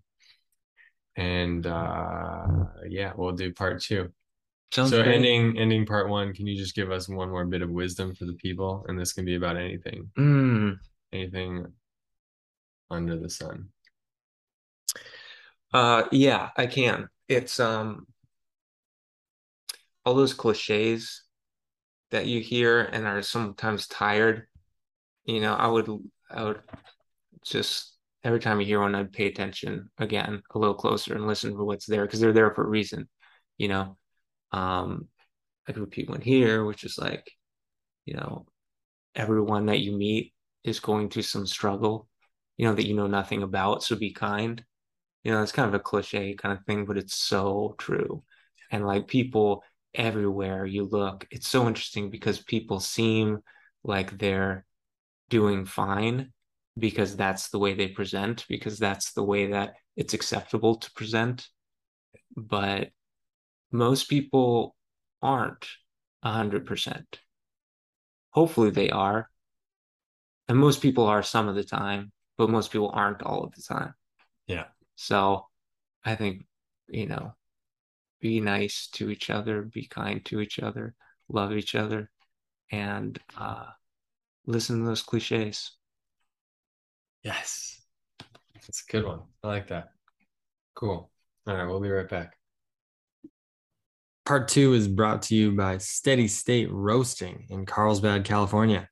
and 1.16 1.66
uh 1.66 2.46
yeah, 2.88 3.12
we'll 3.16 3.32
do 3.32 3.52
part 3.52 3.80
two. 3.82 4.12
Sounds 4.72 4.90
so 4.90 5.02
great. 5.02 5.14
ending 5.14 5.58
ending 5.58 5.86
part 5.86 6.08
one, 6.08 6.34
can 6.34 6.46
you 6.46 6.56
just 6.56 6.74
give 6.74 6.90
us 6.90 7.08
one 7.08 7.30
more 7.30 7.44
bit 7.44 7.62
of 7.62 7.70
wisdom 7.70 8.14
for 8.14 8.24
the 8.26 8.34
people? 8.34 8.84
And 8.88 8.98
this 8.98 9.12
can 9.12 9.24
be 9.24 9.36
about 9.36 9.56
anything, 9.56 10.10
Mm. 10.18 10.78
anything 11.12 11.72
under 12.90 13.16
the 13.18 13.30
sun. 13.30 13.68
Uh, 15.72 16.04
yeah, 16.12 16.50
I 16.56 16.66
can. 16.66 17.08
It's 17.28 17.58
um 17.60 18.06
all 20.04 20.14
those 20.14 20.34
cliches 20.34 21.24
that 22.10 22.26
you 22.26 22.40
hear 22.40 22.80
and 22.80 23.06
are 23.06 23.22
sometimes 23.22 23.88
tired. 23.88 24.46
You 25.24 25.40
know, 25.40 25.54
I 25.54 25.66
would 25.66 25.88
I 26.30 26.44
would 26.44 26.60
just 27.44 27.95
every 28.26 28.40
time 28.40 28.58
you 28.60 28.66
hear 28.66 28.80
one, 28.80 28.96
I'd 28.96 29.12
pay 29.12 29.28
attention 29.28 29.88
again 29.98 30.42
a 30.50 30.58
little 30.58 30.74
closer 30.74 31.14
and 31.14 31.28
listen 31.28 31.54
for 31.54 31.64
what's 31.64 31.86
there 31.86 32.04
because 32.04 32.18
they're 32.18 32.32
there 32.32 32.52
for 32.52 32.64
a 32.64 32.68
reason. 32.68 33.08
You 33.56 33.68
know, 33.68 33.96
um, 34.50 35.06
I 35.68 35.72
could 35.72 35.80
repeat 35.80 36.10
one 36.10 36.20
here, 36.20 36.64
which 36.64 36.82
is 36.82 36.98
like, 36.98 37.30
you 38.04 38.14
know, 38.14 38.46
everyone 39.14 39.66
that 39.66 39.78
you 39.78 39.96
meet 39.96 40.34
is 40.64 40.80
going 40.80 41.08
through 41.08 41.22
some 41.22 41.46
struggle, 41.46 42.08
you 42.56 42.66
know, 42.66 42.74
that 42.74 42.86
you 42.86 42.94
know 42.94 43.06
nothing 43.06 43.44
about. 43.44 43.84
So 43.84 43.94
be 43.94 44.12
kind. 44.12 44.62
You 45.22 45.30
know, 45.30 45.40
it's 45.40 45.52
kind 45.52 45.68
of 45.68 45.74
a 45.74 45.80
cliche 45.80 46.34
kind 46.34 46.58
of 46.58 46.64
thing, 46.64 46.84
but 46.84 46.98
it's 46.98 47.16
so 47.16 47.76
true. 47.78 48.24
And 48.72 48.84
like 48.84 49.06
people 49.06 49.62
everywhere 49.94 50.66
you 50.66 50.84
look, 50.84 51.28
it's 51.30 51.46
so 51.46 51.68
interesting 51.68 52.10
because 52.10 52.40
people 52.40 52.80
seem 52.80 53.38
like 53.84 54.18
they're 54.18 54.66
doing 55.30 55.64
fine 55.64 56.32
because 56.78 57.16
that's 57.16 57.48
the 57.48 57.58
way 57.58 57.74
they 57.74 57.88
present, 57.88 58.44
because 58.48 58.78
that's 58.78 59.12
the 59.12 59.22
way 59.22 59.46
that 59.46 59.74
it's 59.96 60.14
acceptable 60.14 60.76
to 60.76 60.90
present. 60.92 61.48
But 62.36 62.90
most 63.72 64.08
people 64.08 64.76
aren't 65.22 65.66
a 66.22 66.30
hundred 66.32 66.66
percent. 66.66 67.20
Hopefully 68.30 68.70
they 68.70 68.90
are. 68.90 69.30
And 70.48 70.58
most 70.58 70.82
people 70.82 71.06
are 71.06 71.22
some 71.22 71.48
of 71.48 71.54
the 71.54 71.64
time, 71.64 72.12
but 72.38 72.50
most 72.50 72.70
people 72.70 72.90
aren't 72.92 73.22
all 73.22 73.42
of 73.44 73.52
the 73.54 73.62
time. 73.62 73.94
Yeah. 74.46 74.66
So 74.94 75.46
I 76.04 76.14
think, 76.14 76.46
you 76.88 77.06
know, 77.06 77.34
be 78.20 78.40
nice 78.40 78.88
to 78.92 79.10
each 79.10 79.30
other, 79.30 79.62
be 79.62 79.86
kind 79.86 80.24
to 80.26 80.40
each 80.40 80.58
other, 80.58 80.94
love 81.28 81.52
each 81.52 81.74
other, 81.74 82.10
and 82.70 83.18
uh, 83.36 83.66
listen 84.46 84.80
to 84.80 84.86
those 84.86 85.02
cliches. 85.02 85.72
Yes. 87.26 87.82
That's 88.54 88.84
a 88.88 88.92
good 88.92 89.04
one. 89.04 89.22
I 89.42 89.48
like 89.48 89.66
that. 89.68 89.88
Cool. 90.76 91.10
All 91.48 91.56
right, 91.56 91.66
we'll 91.66 91.80
be 91.80 91.90
right 91.90 92.08
back. 92.08 92.36
Part 94.24 94.46
two 94.46 94.74
is 94.74 94.86
brought 94.86 95.22
to 95.22 95.34
you 95.34 95.50
by 95.50 95.78
Steady 95.78 96.28
State 96.28 96.70
Roasting 96.70 97.46
in 97.50 97.66
Carlsbad, 97.66 98.24
California. 98.24 98.88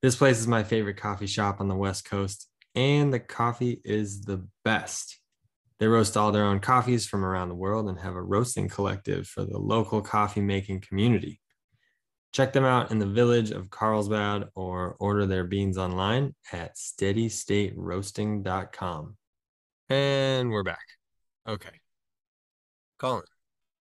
This 0.00 0.16
place 0.16 0.38
is 0.38 0.46
my 0.46 0.62
favorite 0.62 0.96
coffee 0.96 1.26
shop 1.26 1.60
on 1.60 1.68
the 1.68 1.74
West 1.74 2.06
Coast, 2.06 2.48
and 2.74 3.12
the 3.12 3.20
coffee 3.20 3.82
is 3.84 4.22
the 4.22 4.46
best. 4.64 5.18
They 5.80 5.86
roast 5.86 6.16
all 6.16 6.32
their 6.32 6.44
own 6.44 6.60
coffees 6.60 7.06
from 7.06 7.26
around 7.26 7.50
the 7.50 7.54
world 7.54 7.90
and 7.90 8.00
have 8.00 8.14
a 8.14 8.22
roasting 8.22 8.70
collective 8.70 9.26
for 9.26 9.44
the 9.44 9.58
local 9.58 10.00
coffee 10.00 10.40
making 10.40 10.80
community. 10.80 11.40
Check 12.32 12.52
them 12.52 12.64
out 12.64 12.92
in 12.92 12.98
the 12.98 13.06
village 13.06 13.50
of 13.50 13.70
Carlsbad 13.70 14.50
or 14.54 14.94
order 15.00 15.26
their 15.26 15.42
beans 15.44 15.76
online 15.76 16.34
at 16.52 16.76
steadystateroasting.com. 16.76 19.16
And 19.88 20.50
we're 20.50 20.62
back. 20.62 20.84
Okay. 21.48 21.80
Colin, 23.00 23.24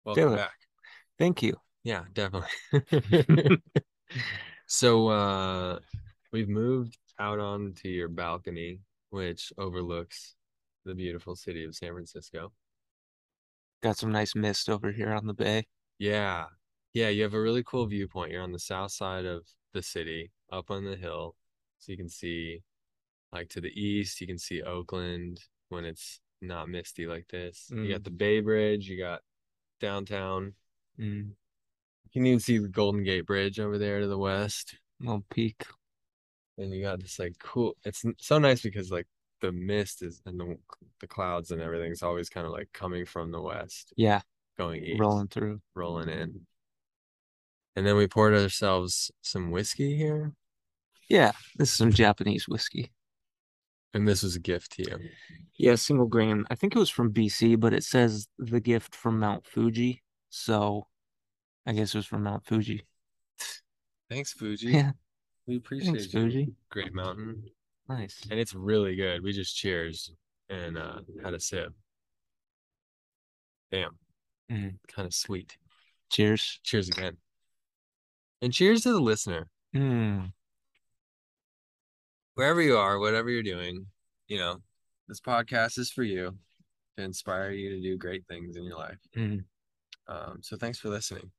welcome 0.06 0.24
Taylor. 0.24 0.38
back. 0.38 0.56
Thank 1.20 1.44
you. 1.44 1.56
Yeah, 1.84 2.06
definitely. 2.14 2.48
so 4.68 5.10
uh 5.10 5.80
we've 6.32 6.48
moved 6.48 6.98
out 7.20 7.40
onto 7.40 7.90
your 7.90 8.08
balcony, 8.08 8.80
which 9.10 9.52
overlooks 9.58 10.36
the 10.86 10.96
beautiful 10.96 11.36
city 11.36 11.66
of 11.66 11.76
San 11.76 11.92
Francisco. 11.92 12.54
Got 13.84 13.98
some 13.98 14.12
nice 14.12 14.36
mist 14.36 14.70
over 14.70 14.92
here 14.92 15.12
on 15.12 15.28
the 15.28 15.34
bay. 15.34 15.66
Yeah. 16.00 16.46
Yeah, 16.98 17.10
you 17.10 17.22
have 17.24 17.34
a 17.36 17.42
really 17.42 17.64
cool 17.64 17.86
viewpoint. 17.86 18.32
You're 18.32 18.42
on 18.42 18.52
the 18.52 18.60
south 18.60 18.92
side 18.92 19.26
of 19.26 19.46
the 19.74 19.82
city, 19.84 20.32
up 20.52 20.72
on 20.72 20.84
the 20.84 20.96
hill. 20.96 21.36
So 21.80 21.92
you 21.92 21.98
can 21.98 22.10
see 22.10 22.62
like 23.32 23.50
to 23.50 23.62
the 23.62 23.70
east, 23.80 24.20
you 24.22 24.26
can 24.28 24.40
see 24.40 24.62
Oakland 24.64 25.40
when 25.70 25.86
it's 25.86 26.20
not 26.42 26.70
misty 26.70 27.06
like 27.06 27.28
this. 27.28 27.68
You 27.72 27.90
got 27.90 28.02
Mm. 28.02 28.04
the 28.06 28.10
Bay 28.12 28.40
Bridge, 28.40 28.90
you 28.90 28.98
got 28.98 29.22
downtown. 29.80 30.54
Mm. 31.00 31.30
You 32.06 32.10
can 32.14 32.26
even 32.26 32.40
see 32.40 32.58
the 32.58 32.68
Golden 32.70 33.04
Gate 33.04 33.26
Bridge 33.28 33.60
over 33.60 33.78
there 33.78 34.00
to 34.00 34.08
the 34.08 34.18
west. 34.18 34.76
Little 35.00 35.24
peak. 35.30 35.66
And 36.58 36.74
you 36.74 36.82
got 36.82 37.00
this 37.02 37.20
like 37.20 37.36
cool 37.40 37.76
it's 37.84 38.04
so 38.20 38.40
nice 38.40 38.62
because 38.64 38.90
like 38.90 39.06
the 39.42 39.52
mist 39.52 40.02
is 40.02 40.20
and 40.26 40.40
the 40.40 40.58
the 41.02 41.06
clouds 41.08 41.52
and 41.52 41.62
everything's 41.62 42.02
always 42.02 42.28
kind 42.30 42.48
of 42.48 42.54
like 42.54 42.70
coming 42.74 43.06
from 43.06 43.32
the 43.32 43.42
west, 43.42 43.94
Yeah, 43.96 44.22
going 44.58 44.84
east. 44.84 45.00
rolling 45.00 45.28
through. 45.28 45.62
rolling 45.76 46.10
in. 46.10 46.48
And 47.78 47.86
then 47.86 47.96
we 47.96 48.08
poured 48.08 48.34
ourselves 48.34 49.12
some 49.22 49.52
whiskey 49.52 49.96
here. 49.96 50.34
Yeah, 51.12 51.34
this 51.58 51.70
is 51.70 51.76
some 51.76 51.92
Japanese 51.94 52.48
whiskey. 52.48 52.92
And 53.94 54.08
this 54.08 54.24
was 54.24 54.36
a 54.36 54.40
gift 54.40 54.72
to 54.74 54.82
you. 54.82 55.10
Yeah, 55.60 55.76
single 55.76 56.08
grain. 56.08 56.44
I 56.50 56.56
think 56.56 56.76
it 56.76 56.80
was 56.80 56.90
from 56.90 57.14
BC, 57.14 57.60
but 57.60 57.76
it 57.76 57.84
says 57.84 58.28
the 58.40 58.60
gift 58.60 58.96
from 58.96 59.20
Mount 59.20 59.46
Fuji. 59.46 60.02
So 60.32 60.88
I 61.68 61.74
guess 61.74 61.94
it 61.94 62.00
was 62.00 62.08
from 62.08 62.24
Mount 62.24 62.48
Fuji. 62.48 62.84
Thanks, 64.10 64.34
Fuji. 64.34 64.70
Yeah. 64.70 64.94
We 65.46 65.58
appreciate 65.58 65.92
Thanks, 65.92 66.06
you, 66.06 66.20
Fuji. 66.20 66.54
Great 66.72 66.96
Mountain. 66.96 67.44
Nice. 67.88 68.26
And 68.32 68.40
it's 68.40 68.56
really 68.56 68.96
good. 68.96 69.22
We 69.22 69.34
just 69.34 69.56
cheers 69.56 70.12
and 70.50 70.80
uh 70.80 71.02
had 71.24 71.36
a 71.36 71.40
sip. 71.40 71.74
Damn. 73.72 74.00
Mhm. 74.52 74.80
Kind 74.88 75.06
of 75.06 75.14
sweet. 75.14 75.58
Cheers. 76.10 76.60
Cheers 76.64 76.90
again. 76.90 77.18
And 78.42 78.54
cheers 78.54 78.82
to 78.84 78.92
the 78.92 79.00
listener. 79.00 79.48
Mm. 79.76 80.32
Wherever 82.36 82.62
you 82.62 82.78
are, 82.78 83.00
whatever 83.00 83.30
you're 83.30 83.44
doing, 83.44 83.88
you 84.28 84.38
know, 84.38 84.58
this 85.08 85.20
podcast 85.20 85.80
is 85.80 85.92
for 85.92 86.04
you 86.04 86.38
to 86.98 87.04
inspire 87.04 87.52
you 87.52 87.70
to 87.70 87.82
do 87.82 87.98
great 87.98 88.26
things 88.28 88.56
in 88.58 88.64
your 88.64 88.78
life. 88.78 89.00
Mhm. 89.16 89.46
Um, 90.08 90.40
so 90.42 90.58
thanks 90.58 90.78
for 90.78 90.90
listening. 90.90 91.32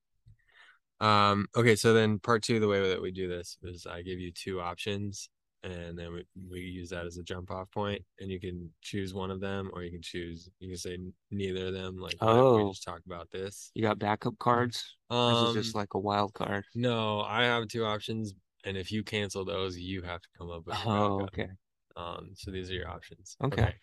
Um, 1.01 1.47
okay, 1.55 1.77
so 1.77 1.93
then 1.93 2.19
part 2.19 2.43
two, 2.43 2.59
the 2.59 2.69
way 2.69 2.89
that 2.89 3.01
we 3.01 3.13
do 3.13 3.29
this 3.29 3.57
is 3.63 3.87
I 3.87 4.03
give 4.03 4.19
you 4.19 4.33
two 4.33 4.61
options 4.61 5.31
and 5.65 5.99
then 5.99 6.13
we, 6.13 6.25
we 6.51 6.61
use 6.61 6.89
that 6.91 7.05
as 7.07 7.17
a 7.17 7.23
jump 7.23 7.51
off 7.51 7.71
point 7.73 8.01
and 8.21 8.31
you 8.31 8.39
can 8.39 8.71
choose 8.81 9.13
one 9.13 9.31
of 9.31 9.41
them 9.41 9.71
or 9.73 9.83
you 9.83 9.91
can 9.91 10.03
choose 10.03 10.49
you 10.61 10.69
can 10.69 10.79
say 10.79 10.97
neither 11.31 11.67
of 11.67 11.73
them 11.75 11.99
like 11.99 12.15
whatever, 12.21 12.53
we 12.55 12.63
Oh. 12.65 12.69
just 12.71 12.85
talk 12.85 13.01
about 13.07 13.29
this 13.33 13.71
You 13.75 13.83
got 13.83 13.99
backup 13.99 14.39
cards? 14.39 14.97
Um 15.11 15.47
is 15.49 15.55
just 15.65 15.75
like 15.75 15.95
a 15.95 15.99
wild 15.99 16.33
card? 16.35 16.65
no 16.75 17.23
i 17.23 17.43
have 17.45 17.67
two 17.69 17.85
options 17.85 18.35
and 18.65 18.77
if 18.77 18.93
you 18.93 19.03
cancel 19.03 19.45
those 19.45 19.77
you 19.79 20.03
have 20.03 20.21
to 20.21 20.29
come 20.37 20.51
up 20.51 20.65
with 20.67 20.77
Oh, 20.87 20.87
backup. 20.87 21.23
okay. 21.35 21.49
um 21.97 22.31
so 22.35 22.51
these 22.51 22.71
are 22.71 22.75
your 22.75 22.89
options 22.89 23.37
Okay. 23.43 23.75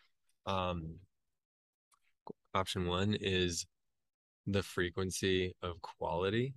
um 0.45 0.95
option 2.53 2.87
one 2.87 3.17
is 3.19 3.65
the 4.47 4.63
frequency 4.63 5.53
of 5.61 5.81
quality 5.81 6.53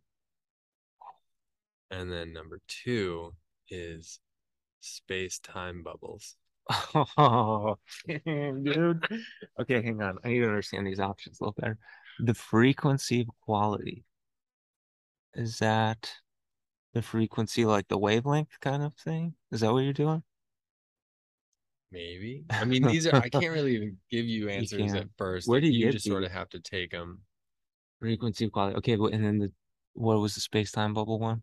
and 1.91 2.13
then 2.13 2.33
number 2.33 2.61
two 2.69 3.33
is 3.71 4.21
space 4.81 5.39
time 5.39 5.83
bubbles 5.83 6.37
Oh, 7.17 7.77
dude. 8.07 9.07
Okay, 9.61 9.83
hang 9.83 10.03
on. 10.03 10.19
I 10.23 10.29
need 10.29 10.41
to 10.41 10.47
understand 10.47 10.87
these 10.87 11.01
options 11.01 11.41
a 11.41 11.45
little 11.45 11.55
better. 11.59 11.79
The 12.21 12.35
frequency 12.35 13.23
of 13.23 13.29
quality. 13.41 14.05
Is 15.35 15.59
that 15.59 16.13
the 16.93 17.03
frequency 17.03 17.65
like 17.65 17.89
the 17.89 17.99
wavelength 17.99 18.61
kind 18.61 18.83
of 18.83 18.95
thing? 18.95 19.35
Is 19.51 19.61
that 19.61 19.73
what 19.73 19.81
you're 19.81 19.93
doing? 19.93 20.23
Maybe. 21.91 22.45
I 22.51 22.65
mean, 22.67 22.83
these 22.87 23.07
are, 23.07 23.17
I 23.17 23.31
can't 23.31 23.53
really 23.53 23.75
even 23.77 23.97
give 24.11 24.27
you 24.27 24.49
answers 24.51 24.93
at 24.95 25.07
first. 25.17 25.49
Where 25.49 25.61
do 25.61 25.69
you 25.69 25.87
you 25.87 25.93
just 25.93 26.05
sort 26.05 26.25
of 26.25 26.33
have 26.33 26.51
to 26.51 26.61
take 26.61 26.91
them. 26.91 27.21
Frequency 28.01 28.45
of 28.45 28.53
quality. 28.53 28.77
Okay, 28.77 28.93
and 28.93 29.25
then 29.25 29.39
the 29.39 29.53
what 29.95 30.21
was 30.21 30.35
the 30.35 30.41
space-time 30.41 30.93
bubble 30.93 31.19
one? 31.19 31.43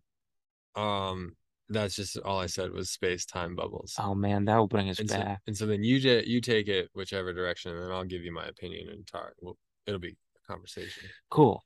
Um, 0.76 1.36
that's 1.70 1.96
just 1.96 2.18
all 2.20 2.40
I 2.40 2.46
said 2.46 2.72
was 2.72 2.90
space 2.92 3.26
time 3.26 3.56
bubbles. 3.56 3.96
Oh 4.00 4.16
man, 4.16 4.46
that 4.46 4.58
will 4.58 4.68
bring 4.68 4.90
us 4.90 5.00
and 5.00 5.10
so, 5.10 5.18
back. 5.18 5.42
and 5.48 5.58
so 5.58 5.66
then 5.66 5.84
you 5.84 5.98
you 5.98 6.42
take 6.42 6.68
it 6.68 6.90
whichever 6.94 7.34
direction, 7.34 7.74
and 7.74 7.84
then 7.84 7.92
I'll 7.92 8.06
give 8.06 8.24
you 8.24 8.32
my 8.32 8.46
opinion 8.46 8.90
and 8.90 9.06
talk. 9.06 9.32
Well, 9.42 9.58
it'll 9.86 10.00
be 10.00 10.16
a 10.44 10.52
conversation. 10.52 11.10
Cool. 11.30 11.64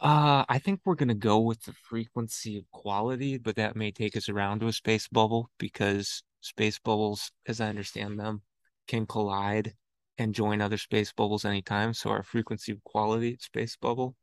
Uh, 0.00 0.44
I 0.48 0.58
think 0.58 0.80
we're 0.84 0.96
gonna 0.96 1.14
go 1.14 1.38
with 1.38 1.62
the 1.62 1.72
frequency 1.72 2.58
of 2.58 2.70
quality, 2.70 3.38
but 3.38 3.56
that 3.56 3.76
may 3.76 3.90
take 3.90 4.16
us 4.16 4.28
around 4.28 4.60
to 4.60 4.68
a 4.68 4.72
space 4.72 5.08
bubble 5.08 5.50
because 5.58 6.22
space 6.40 6.78
bubbles, 6.78 7.30
as 7.46 7.60
I 7.60 7.68
understand 7.68 8.18
them, 8.18 8.42
can 8.88 9.06
collide 9.06 9.74
and 10.18 10.34
join 10.34 10.60
other 10.60 10.76
space 10.76 11.12
bubbles 11.12 11.44
anytime. 11.44 11.94
So 11.94 12.10
our 12.10 12.22
frequency 12.22 12.72
of 12.72 12.84
quality 12.84 13.38
space 13.40 13.76
bubble 13.76 14.16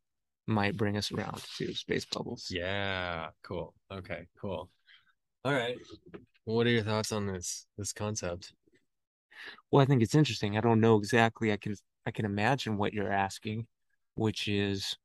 might 0.49 0.75
bring 0.75 0.97
us 0.97 1.11
around 1.11 1.43
to 1.57 1.73
space 1.73 2.05
bubbles. 2.05 2.47
Yeah, 2.49 3.27
cool. 3.43 3.73
Okay, 3.91 4.27
cool. 4.39 4.69
All 5.45 5.53
right. 5.53 5.77
What 6.43 6.67
are 6.67 6.71
your 6.71 6.83
thoughts 6.83 7.11
on 7.11 7.27
this 7.27 7.67
this 7.77 7.93
concept? 7.93 8.53
Well, 9.71 9.81
I 9.81 9.85
think 9.85 10.01
it's 10.01 10.15
interesting. 10.15 10.57
I 10.57 10.61
don't 10.61 10.81
know 10.81 10.97
exactly. 10.97 11.51
I 11.53 11.57
can 11.57 11.75
I 12.05 12.11
can 12.11 12.25
imagine 12.25 12.77
what 12.77 12.93
you're 12.93 13.11
asking, 13.11 13.67
which 14.15 14.47
is, 14.47 14.97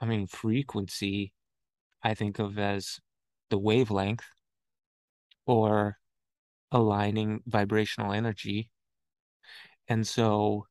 I 0.00 0.06
mean, 0.06 0.26
frequency, 0.26 1.32
I 2.02 2.14
think 2.14 2.38
of 2.38 2.58
as 2.58 3.00
the 3.50 3.58
wavelength 3.58 4.24
or 5.46 5.98
aligning 6.70 7.40
vibrational 7.46 8.12
energy. 8.12 8.70
And 9.88 10.06
so 10.06 10.66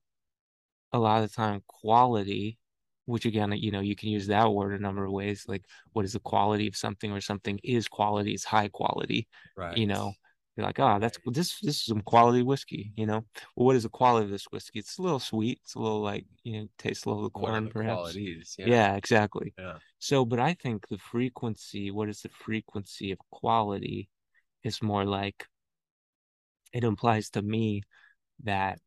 a 0.92 1.00
lot 1.00 1.24
of 1.24 1.30
the 1.30 1.36
time 1.36 1.64
quality, 1.68 2.60
which 3.06 3.26
again, 3.26 3.52
you 3.54 3.72
know, 3.72 3.80
you 3.82 3.96
can 3.96 4.10
use 4.10 4.28
that 4.28 4.52
word 4.52 4.80
a 4.80 4.82
number 4.82 5.06
of 5.06 5.12
ways, 5.12 5.46
like 5.48 5.64
what 5.94 6.06
is 6.06 6.14
the 6.14 6.20
quality 6.20 6.68
of 6.68 6.76
something 6.76 7.12
or 7.12 7.22
something 7.22 7.60
is 7.64 7.88
quality, 7.88 8.34
is 8.34 8.44
high 8.44 8.68
quality, 8.68 9.28
Right. 9.56 9.78
you 9.78 9.88
know. 9.88 10.14
You're 10.56 10.66
like, 10.66 10.80
oh, 10.80 11.00
that's 11.00 11.18
this 11.26 11.60
this 11.60 11.76
is 11.76 11.86
some 11.86 12.00
quality 12.00 12.42
whiskey, 12.42 12.94
you 12.96 13.06
know. 13.06 13.26
Well, 13.58 13.66
what 13.66 13.76
is 13.76 13.84
the 13.84 13.90
quality 13.90 14.24
of 14.24 14.32
this 14.32 14.46
whiskey? 14.52 14.80
It's 14.80 14.98
a 14.98 15.02
little 15.02 15.20
sweet. 15.20 15.60
It's 15.64 15.76
a 15.76 15.80
little 15.80 16.00
like, 16.00 16.24
you 16.44 16.62
know, 16.62 16.68
tastes 16.78 17.04
a 17.04 17.10
little 17.10 17.26
of 17.26 17.34
the 17.34 17.40
What 17.40 17.50
are 17.50 17.60
corn, 17.60 17.70
perhaps. 17.70 17.96
qualities? 17.96 18.56
Yeah. 18.58 18.66
Yeah, 18.68 18.96
exactly. 18.96 19.54
Yeah. 19.60 19.80
So, 20.00 20.24
but 20.24 20.40
I 20.40 20.54
think 20.54 20.88
the 20.88 20.98
frequency, 20.98 21.92
what 21.92 22.08
is 22.08 22.22
the 22.22 22.30
frequency 22.30 23.12
of 23.12 23.20
quality, 23.32 24.08
is 24.64 24.82
more 24.82 25.04
like 25.04 25.46
it 26.72 26.86
implies 26.86 27.30
to 27.32 27.42
me 27.42 27.84
that 28.44 28.80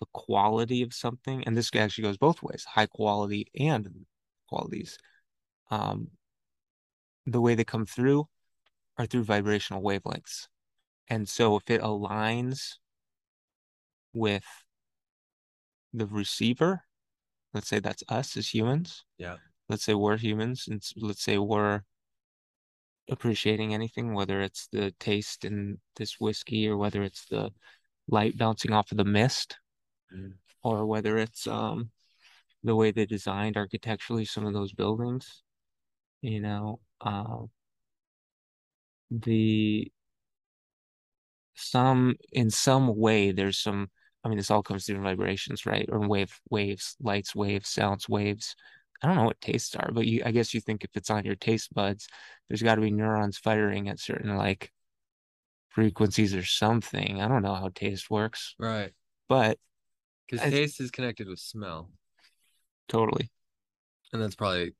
the 0.00 0.06
quality 0.12 0.82
of 0.82 0.94
something, 0.94 1.44
and 1.44 1.56
this 1.56 1.70
actually 1.74 2.04
goes 2.04 2.16
both 2.16 2.42
ways, 2.42 2.64
high 2.64 2.86
quality 2.86 3.46
and 3.58 4.06
qualities. 4.48 4.98
Um, 5.70 6.08
the 7.26 7.40
way 7.40 7.54
they 7.54 7.64
come 7.64 7.86
through 7.86 8.26
are 8.98 9.06
through 9.06 9.24
vibrational 9.24 9.82
wavelengths. 9.82 10.48
And 11.08 11.28
so 11.28 11.56
if 11.56 11.70
it 11.70 11.82
aligns 11.82 12.76
with 14.12 14.44
the 15.92 16.06
receiver, 16.06 16.82
let's 17.52 17.68
say 17.68 17.78
that's 17.78 18.02
us 18.08 18.36
as 18.36 18.52
humans. 18.52 19.04
Yeah. 19.18 19.36
Let's 19.68 19.84
say 19.84 19.94
we're 19.94 20.16
humans, 20.16 20.66
and 20.68 20.82
let's 20.96 21.22
say 21.22 21.38
we're 21.38 21.82
appreciating 23.08 23.74
anything, 23.74 24.14
whether 24.14 24.40
it's 24.40 24.66
the 24.72 24.92
taste 24.98 25.44
in 25.44 25.78
this 25.96 26.18
whiskey 26.18 26.68
or 26.68 26.76
whether 26.76 27.02
it's 27.02 27.26
the 27.26 27.52
light 28.08 28.36
bouncing 28.36 28.72
off 28.72 28.90
of 28.90 28.98
the 28.98 29.04
mist 29.04 29.56
Mhm. 30.12 30.34
or 30.62 30.86
whether 30.86 31.18
it's 31.18 31.46
um 31.46 31.90
the 32.64 32.76
way 32.76 32.90
they 32.92 33.06
designed 33.06 33.56
architecturally 33.56 34.24
some 34.26 34.46
of 34.46 34.54
those 34.54 34.72
buildings, 34.72 35.42
you 36.22 36.40
know, 36.40 36.80
uh, 37.02 37.46
the 39.10 39.90
some 41.54 42.16
in 42.32 42.50
some 42.50 42.96
way 42.96 43.32
there's 43.32 43.58
some 43.58 43.90
I 44.24 44.28
mean 44.28 44.38
this 44.38 44.50
all 44.50 44.62
comes 44.62 44.84
through 44.86 45.00
vibrations, 45.02 45.64
right? 45.66 45.88
Or 45.90 46.06
wave 46.06 46.38
waves, 46.50 46.96
lights, 47.00 47.34
waves, 47.34 47.68
sounds, 47.70 48.08
waves. 48.08 48.54
I 49.02 49.06
don't 49.06 49.16
know 49.16 49.24
what 49.24 49.40
tastes 49.40 49.74
are, 49.76 49.90
but 49.92 50.06
you 50.06 50.22
I 50.24 50.30
guess 50.32 50.52
you 50.54 50.60
think 50.60 50.84
if 50.84 50.90
it's 50.96 51.10
on 51.10 51.24
your 51.24 51.36
taste 51.36 51.72
buds, 51.74 52.06
there's 52.48 52.62
got 52.62 52.74
to 52.76 52.80
be 52.82 52.90
neurons 52.90 53.38
firing 53.38 53.88
at 53.88 53.98
certain 54.00 54.36
like 54.36 54.72
frequencies 55.70 56.34
or 56.34 56.44
something. 56.44 57.20
I 57.20 57.28
don't 57.28 57.42
know 57.42 57.54
how 57.54 57.70
taste 57.74 58.10
works, 58.10 58.56
Right. 58.58 58.92
but 59.28 59.58
Because 60.30 60.46
I- 60.46 60.50
taste 60.50 60.80
is 60.80 60.90
connected 60.90 61.28
with 61.28 61.38
smell. 61.38 61.90
totally. 62.88 63.30
And 64.12 64.20
that's 64.20 64.34
probably 64.34 64.74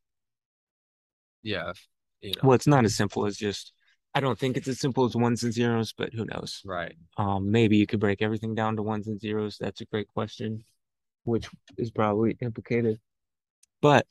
yeah, 1.43 1.73
you 2.21 2.31
know. 2.31 2.49
Well, 2.49 2.55
it's 2.55 2.67
not 2.67 2.85
as 2.85 2.95
simple 2.95 3.27
as 3.27 3.37
just 3.37 3.73
I 4.15 4.21
don't 4.21 4.39
think 4.39 4.57
it's 4.57 4.69
as 4.69 4.81
simple 4.81 5.05
as 5.05 5.15
ones 5.15 5.45
and 5.45 5.53
zeros, 5.53 5.93
but 5.93 6.13
who 6.13 6.25
knows? 6.25 6.61
Right. 6.65 6.97
Um, 7.17 7.51
maybe 7.51 7.77
you 7.77 7.87
could 7.87 8.01
break 8.01 8.23
everything 8.23 8.55
down 8.55 8.77
to 8.77 8.83
ones 8.83 9.07
and 9.07 9.21
zeros. 9.21 9.57
That's 9.59 9.81
a 9.81 9.85
great 9.87 10.09
question, 10.09 10.65
which 11.25 11.49
is 11.79 11.91
probably 11.91 12.37
implicated. 12.41 12.99
But 13.81 14.07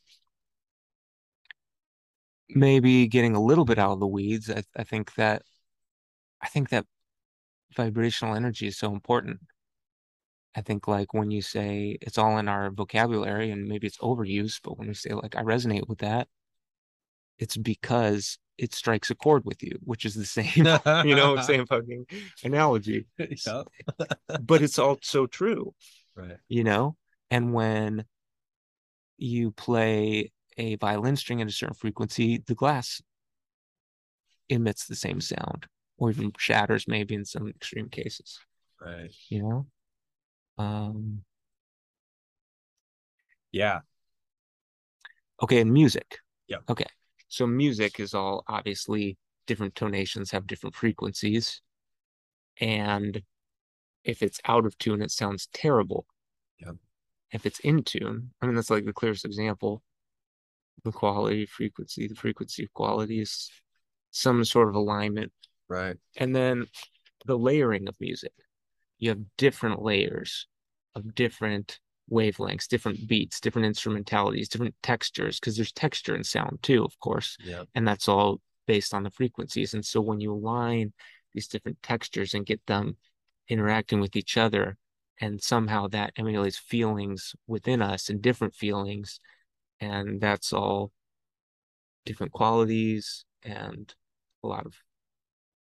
maybe 2.48 3.06
getting 3.06 3.36
a 3.36 3.42
little 3.42 3.64
bit 3.64 3.78
out 3.78 3.92
of 3.92 4.00
the 4.00 4.06
weeds, 4.06 4.50
I, 4.50 4.62
I 4.76 4.84
think 4.84 5.14
that 5.14 5.42
I 6.40 6.48
think 6.48 6.70
that 6.70 6.86
vibrational 7.76 8.34
energy 8.34 8.66
is 8.66 8.78
so 8.78 8.92
important. 8.92 9.40
I 10.56 10.62
think 10.62 10.88
like 10.88 11.14
when 11.14 11.30
you 11.30 11.42
say 11.42 11.96
it's 12.00 12.18
all 12.18 12.38
in 12.38 12.48
our 12.48 12.70
vocabulary 12.70 13.50
and 13.50 13.68
maybe 13.68 13.86
it's 13.86 13.98
overused, 13.98 14.60
but 14.64 14.78
when 14.78 14.88
we 14.88 14.94
say 14.94 15.10
like 15.12 15.36
I 15.36 15.42
resonate 15.42 15.88
with 15.88 15.98
that, 15.98 16.28
it's 17.38 17.56
because 17.56 18.38
it 18.58 18.74
strikes 18.74 19.10
a 19.10 19.14
chord 19.14 19.44
with 19.44 19.62
you, 19.62 19.78
which 19.84 20.04
is 20.04 20.14
the 20.14 20.24
same, 20.26 20.66
you 21.06 21.14
know, 21.14 21.36
same 21.40 21.66
fucking 21.66 22.06
analogy. 22.44 23.06
But 24.40 24.62
it's 24.62 24.78
also 24.78 25.26
true. 25.26 25.74
Right. 26.16 26.36
you 26.48 26.64
know? 26.64 26.96
And 27.30 27.54
when 27.54 28.04
you 29.16 29.52
play 29.52 30.32
a 30.58 30.74
violin 30.74 31.16
string 31.16 31.40
at 31.40 31.48
a 31.48 31.52
certain 31.52 31.74
frequency, 31.74 32.42
the 32.44 32.54
glass 32.56 33.00
emits 34.48 34.86
the 34.86 34.96
same 34.96 35.20
sound 35.20 35.66
or 35.96 36.10
even 36.10 36.32
shatters 36.36 36.88
maybe 36.88 37.14
in 37.14 37.24
some 37.24 37.48
extreme 37.48 37.88
cases, 37.88 38.40
Right. 38.80 39.14
you 39.28 39.42
know? 39.42 39.66
Um, 40.60 41.22
Yeah. 43.52 43.80
okay, 45.42 45.60
and 45.60 45.72
music. 45.72 46.18
Yeah. 46.46 46.58
Okay. 46.68 46.86
So 47.28 47.46
music 47.46 47.98
is 47.98 48.14
all 48.14 48.44
obviously 48.46 49.16
different 49.46 49.74
tonations 49.74 50.30
have 50.30 50.46
different 50.46 50.74
frequencies. 50.74 51.62
And 52.60 53.22
if 54.04 54.22
it's 54.22 54.40
out 54.44 54.66
of 54.66 54.76
tune, 54.78 55.02
it 55.02 55.10
sounds 55.10 55.48
terrible. 55.52 56.06
Yep. 56.60 56.76
If 57.32 57.46
it's 57.46 57.60
in 57.60 57.82
tune, 57.82 58.32
I 58.40 58.46
mean, 58.46 58.54
that's 58.54 58.70
like 58.70 58.84
the 58.84 58.92
clearest 58.92 59.24
example. 59.24 59.82
The 60.84 60.92
quality, 60.92 61.46
frequency, 61.46 62.06
the 62.06 62.14
frequency 62.14 62.64
of 62.64 62.72
quality 62.72 63.20
is 63.20 63.50
some 64.10 64.44
sort 64.44 64.68
of 64.68 64.74
alignment. 64.74 65.32
Right. 65.68 65.96
And 66.16 66.34
then 66.34 66.66
the 67.26 67.38
layering 67.38 67.88
of 67.88 67.94
music. 68.00 68.32
You 68.98 69.08
have 69.10 69.36
different 69.38 69.82
layers 69.82 70.46
of 70.94 71.14
different 71.14 71.78
wavelengths, 72.10 72.66
different 72.66 73.06
beats, 73.06 73.40
different 73.40 73.66
instrumentalities, 73.66 74.48
different 74.48 74.74
textures, 74.82 75.38
because 75.38 75.56
there's 75.56 75.72
texture 75.72 76.16
in 76.16 76.24
sound 76.24 76.58
too, 76.62 76.84
of 76.84 76.98
course. 76.98 77.36
Yeah. 77.44 77.64
And 77.74 77.86
that's 77.86 78.08
all 78.08 78.40
based 78.66 78.94
on 78.94 79.02
the 79.02 79.10
frequencies. 79.10 79.74
And 79.74 79.84
so 79.84 80.00
when 80.00 80.20
you 80.20 80.32
align 80.32 80.92
these 81.32 81.46
different 81.46 81.82
textures 81.82 82.34
and 82.34 82.44
get 82.44 82.60
them 82.66 82.96
interacting 83.48 84.00
with 84.00 84.16
each 84.16 84.36
other, 84.36 84.76
and 85.20 85.40
somehow 85.40 85.86
that 85.88 86.12
emulates 86.16 86.58
feelings 86.58 87.34
within 87.46 87.82
us 87.82 88.08
and 88.08 88.22
different 88.22 88.54
feelings, 88.54 89.20
and 89.78 90.20
that's 90.20 90.52
all 90.52 90.92
different 92.06 92.32
qualities 92.32 93.24
and 93.42 93.94
a 94.42 94.46
lot 94.46 94.66
of 94.66 94.74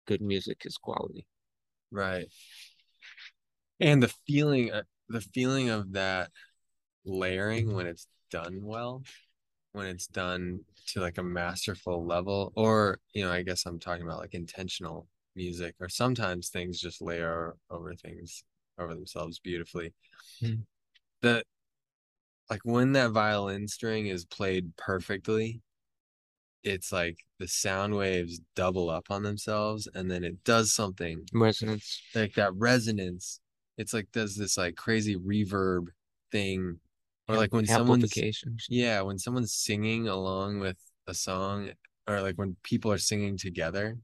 good 0.06 0.20
music 0.20 0.62
is 0.64 0.76
quality. 0.76 1.26
Right. 1.90 2.26
And 3.78 4.02
the 4.02 4.12
feeling, 4.26 4.72
uh, 4.72 4.82
the 5.08 5.20
feeling 5.20 5.70
of 5.70 5.92
that 5.92 6.30
layering 7.04 7.72
when 7.74 7.86
it's 7.86 8.06
done 8.30 8.60
well, 8.62 9.02
when 9.72 9.86
it's 9.86 10.06
done 10.06 10.60
to 10.88 11.00
like 11.00 11.18
a 11.18 11.22
masterful 11.22 12.04
level, 12.04 12.52
or, 12.56 12.98
you 13.12 13.24
know, 13.24 13.32
I 13.32 13.42
guess 13.42 13.66
I'm 13.66 13.78
talking 13.78 14.04
about 14.04 14.18
like 14.18 14.34
intentional 14.34 15.06
music, 15.34 15.74
or 15.80 15.88
sometimes 15.88 16.48
things 16.48 16.80
just 16.80 17.02
layer 17.02 17.54
over 17.70 17.94
things 17.94 18.44
over 18.78 18.94
themselves 18.94 19.38
beautifully. 19.38 19.92
Mm. 20.42 20.62
The 21.22 21.42
like 22.50 22.60
when 22.64 22.92
that 22.92 23.10
violin 23.10 23.68
string 23.68 24.06
is 24.06 24.24
played 24.24 24.76
perfectly, 24.76 25.62
it's 26.62 26.92
like 26.92 27.18
the 27.38 27.48
sound 27.48 27.94
waves 27.94 28.40
double 28.54 28.90
up 28.90 29.06
on 29.10 29.22
themselves 29.22 29.88
and 29.94 30.10
then 30.10 30.24
it 30.24 30.42
does 30.44 30.72
something 30.72 31.24
Resonance. 31.32 32.02
like 32.14 32.34
that 32.34 32.54
resonance 32.54 33.40
it's 33.78 33.92
like 33.92 34.10
does 34.12 34.34
this 34.36 34.56
like 34.56 34.76
crazy 34.76 35.16
reverb 35.16 35.86
thing 36.32 36.78
or 37.28 37.36
like 37.36 37.52
when 37.52 37.64
someone's 37.66 38.12
yeah 38.68 39.00
when 39.02 39.18
someone's 39.18 39.52
singing 39.54 40.08
along 40.08 40.60
with 40.60 40.76
a 41.06 41.14
song 41.14 41.70
or 42.08 42.20
like 42.20 42.36
when 42.36 42.56
people 42.62 42.90
are 42.92 42.98
singing 42.98 43.36
together 43.36 43.96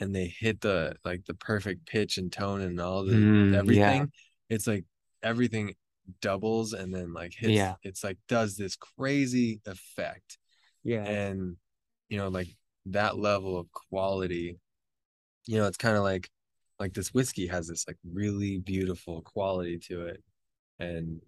and 0.00 0.14
they 0.14 0.26
hit 0.26 0.60
the 0.60 0.94
like 1.04 1.24
the 1.26 1.34
perfect 1.34 1.86
pitch 1.86 2.18
and 2.18 2.32
tone 2.32 2.60
and 2.60 2.80
all 2.80 3.04
the 3.04 3.12
Mm, 3.14 3.52
yeah. 3.52 3.58
everything 3.58 4.12
it's 4.48 4.66
like 4.66 4.84
everything 5.22 5.74
doubles 6.20 6.72
and 6.72 6.92
then 6.94 7.12
like 7.12 7.32
hits 7.34 7.52
Yeah. 7.52 7.74
it's 7.82 8.02
like 8.02 8.18
does 8.28 8.56
this 8.56 8.76
crazy 8.76 9.60
effect 9.66 10.38
Yeah. 10.82 11.04
and 11.04 11.56
you 12.08 12.18
know 12.18 12.28
like 12.28 12.48
that 12.86 13.16
level 13.16 13.58
of 13.58 13.70
quality 13.70 14.58
you 15.46 15.58
know 15.58 15.66
it's 15.66 15.76
kind 15.76 15.96
of 15.96 16.02
like 16.02 16.28
like 16.82 16.94
this 16.94 17.14
whiskey 17.14 17.46
has 17.46 17.68
this 17.68 17.86
like 17.88 17.98
really 18.12 18.58
beautiful 18.58 19.22
quality 19.22 19.78
to 19.78 20.06
it 20.06 20.22
and 20.78 21.20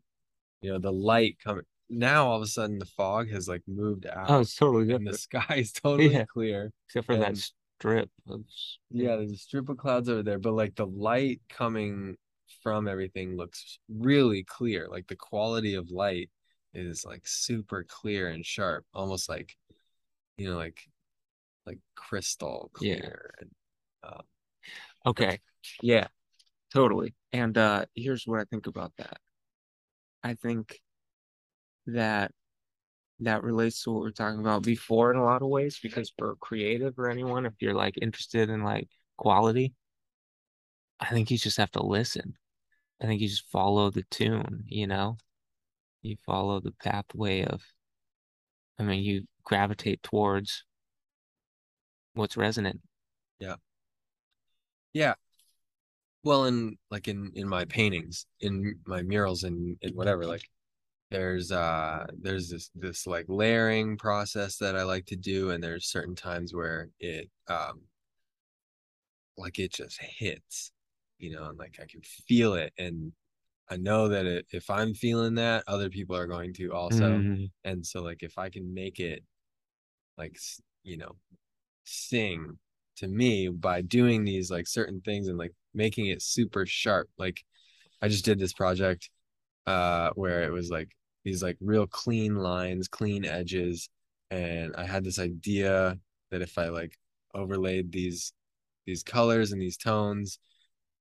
you 0.62 0.72
know 0.72 0.78
the 0.78 0.92
light 0.92 1.36
coming 1.42 1.64
now 1.90 2.26
all 2.26 2.36
of 2.36 2.42
a 2.42 2.46
sudden 2.46 2.78
the 2.78 2.86
fog 2.86 3.30
has 3.30 3.48
like 3.48 3.62
moved 3.68 4.06
out 4.06 4.28
Oh, 4.28 4.40
it's 4.40 4.56
totally 4.56 4.92
and 4.92 5.06
the 5.06 5.14
sky 5.14 5.56
is 5.56 5.72
totally 5.82 6.10
Yeah. 6.10 6.24
clear 6.32 6.72
Except 6.88 7.06
for 7.06 7.16
that 7.16 7.36
strip 7.36 8.10
of 8.28 8.44
yeah 8.90 9.16
there's 9.16 9.32
a 9.32 9.36
strip 9.36 9.68
of 9.68 9.76
clouds 9.76 10.08
over 10.08 10.22
there 10.22 10.38
but 10.38 10.52
like 10.54 10.74
the 10.74 10.86
light 10.86 11.40
coming 11.48 12.16
from 12.62 12.88
everything 12.88 13.36
looks 13.36 13.78
really 13.88 14.42
clear 14.44 14.88
like 14.90 15.06
the 15.08 15.16
quality 15.16 15.74
of 15.74 15.90
light 15.90 16.30
is 16.74 17.04
like 17.04 17.22
super 17.26 17.84
clear 17.88 18.28
and 18.28 18.44
sharp 18.44 18.84
almost 18.94 19.28
like 19.28 19.56
you 20.36 20.50
know 20.50 20.56
like 20.56 20.80
like 21.66 21.78
crystal 21.96 22.70
Yeah. 22.80 22.94
clear 22.94 23.34
and 23.40 23.50
uh, 24.04 24.22
Okay. 25.06 25.40
Yeah, 25.82 26.08
totally. 26.72 27.14
And 27.32 27.56
uh 27.58 27.86
here's 27.94 28.26
what 28.26 28.40
I 28.40 28.44
think 28.44 28.66
about 28.66 28.92
that. 28.98 29.18
I 30.22 30.34
think 30.34 30.80
that 31.86 32.32
that 33.20 33.42
relates 33.42 33.82
to 33.84 33.92
what 33.92 34.02
we 34.02 34.08
are 34.08 34.12
talking 34.12 34.40
about 34.40 34.62
before 34.62 35.10
in 35.12 35.18
a 35.18 35.24
lot 35.24 35.42
of 35.42 35.48
ways 35.48 35.78
because 35.82 36.12
for 36.18 36.36
creative 36.36 36.98
or 36.98 37.08
anyone, 37.08 37.46
if 37.46 37.54
you're 37.60 37.74
like 37.74 37.96
interested 38.00 38.50
in 38.50 38.62
like 38.64 38.88
quality, 39.16 39.74
I 41.00 41.10
think 41.10 41.30
you 41.30 41.38
just 41.38 41.58
have 41.58 41.70
to 41.72 41.82
listen. 41.82 42.36
I 43.02 43.06
think 43.06 43.20
you 43.20 43.28
just 43.28 43.50
follow 43.50 43.90
the 43.90 44.04
tune, 44.10 44.64
you 44.66 44.86
know? 44.86 45.18
You 46.02 46.16
follow 46.26 46.60
the 46.60 46.72
pathway 46.72 47.44
of 47.44 47.62
I 48.78 48.82
mean, 48.82 49.02
you 49.02 49.26
gravitate 49.44 50.02
towards 50.02 50.64
what's 52.14 52.36
resonant. 52.36 52.80
yeah 53.38 53.56
well 56.22 56.44
in 56.46 56.76
like 56.90 57.08
in 57.08 57.30
in 57.34 57.48
my 57.48 57.64
paintings 57.64 58.26
in 58.40 58.74
my 58.86 59.02
murals 59.02 59.44
and 59.44 59.76
and 59.82 59.94
whatever 59.94 60.24
like 60.26 60.48
there's 61.10 61.52
uh 61.52 62.06
there's 62.20 62.50
this 62.50 62.70
this 62.74 63.06
like 63.06 63.26
layering 63.28 63.96
process 63.98 64.58
that 64.58 64.76
I 64.76 64.84
like 64.84 65.06
to 65.06 65.16
do 65.16 65.50
and 65.50 65.62
there's 65.62 65.86
certain 65.86 66.16
times 66.16 66.54
where 66.54 66.90
it 67.00 67.30
um 67.48 67.82
like 69.36 69.58
it 69.58 69.72
just 69.72 70.00
hits 70.00 70.72
you 71.18 71.30
know 71.34 71.44
and 71.48 71.58
like 71.58 71.78
I 71.80 71.86
can 71.86 72.00
feel 72.02 72.54
it 72.54 72.72
and 72.78 73.12
I 73.70 73.76
know 73.78 74.08
that 74.08 74.26
it, 74.26 74.46
if 74.52 74.70
I'm 74.70 74.94
feeling 74.94 75.34
that 75.36 75.64
other 75.68 75.90
people 75.90 76.16
are 76.16 76.26
going 76.28 76.54
to 76.54 76.72
also 76.72 77.24
Mhm. 77.24 77.50
and 77.64 77.86
so 77.86 78.02
like 78.02 78.22
if 78.22 78.38
I 78.38 78.50
can 78.50 78.74
make 78.74 79.00
it 79.00 79.24
like 80.18 80.38
you 80.84 80.98
know 80.98 81.16
sing 81.84 82.58
to 82.96 83.08
me 83.08 83.48
by 83.48 83.80
doing 83.82 84.24
these 84.24 84.50
like 84.50 84.66
certain 84.66 85.00
things 85.00 85.28
and 85.28 85.38
like 85.38 85.52
making 85.74 86.06
it 86.06 86.22
super 86.22 86.66
sharp. 86.66 87.08
Like 87.18 87.42
I 88.02 88.08
just 88.08 88.24
did 88.24 88.38
this 88.38 88.52
project 88.52 89.10
uh 89.66 90.10
where 90.14 90.44
it 90.44 90.52
was 90.52 90.70
like 90.70 90.90
these 91.24 91.42
like 91.42 91.56
real 91.60 91.86
clean 91.86 92.36
lines 92.36 92.88
clean 92.88 93.24
edges 93.24 93.88
and 94.30 94.74
I 94.76 94.84
had 94.84 95.04
this 95.04 95.18
idea 95.18 95.98
that 96.30 96.42
if 96.42 96.58
I 96.58 96.68
like 96.68 96.98
overlaid 97.34 97.92
these 97.92 98.32
these 98.86 99.02
colors 99.02 99.52
and 99.52 99.60
these 99.62 99.76
tones 99.78 100.38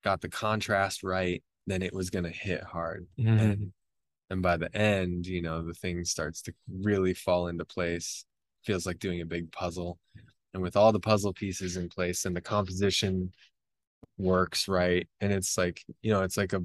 got 0.04 0.22
the 0.22 0.30
contrast 0.30 1.04
right 1.04 1.44
then 1.68 1.82
it 1.82 1.94
was 1.94 2.10
going 2.10 2.26
to 2.26 2.30
hit 2.32 2.64
hard. 2.64 3.08
Mhm. 3.20 3.40
and 3.40 3.74
and 4.30 4.42
by 4.42 4.58
the 4.58 4.76
end 4.76 5.28
you 5.28 5.42
know 5.42 5.64
the 5.64 5.74
thing 5.74 6.04
starts 6.06 6.42
to 6.44 6.54
really 6.70 7.14
fall 7.14 7.48
into 7.48 7.66
place. 7.66 8.26
Feels 8.64 8.86
like 8.86 9.00
doing 9.00 9.22
a 9.22 9.26
big 9.26 9.52
puzzle 9.52 10.00
and 10.54 10.62
with 10.62 10.76
all 10.76 10.92
the 10.92 11.00
puzzle 11.00 11.34
pieces 11.34 11.78
in 11.78 11.90
place 11.90 12.26
and 12.26 12.36
the 12.36 12.42
composition 12.42 13.32
works 14.18 14.68
right 14.68 15.08
and 15.22 15.32
it's 15.34 15.58
like 15.58 15.84
you 16.02 16.12
know 16.12 16.22
it's 16.22 16.38
like 16.38 16.54
a 16.54 16.62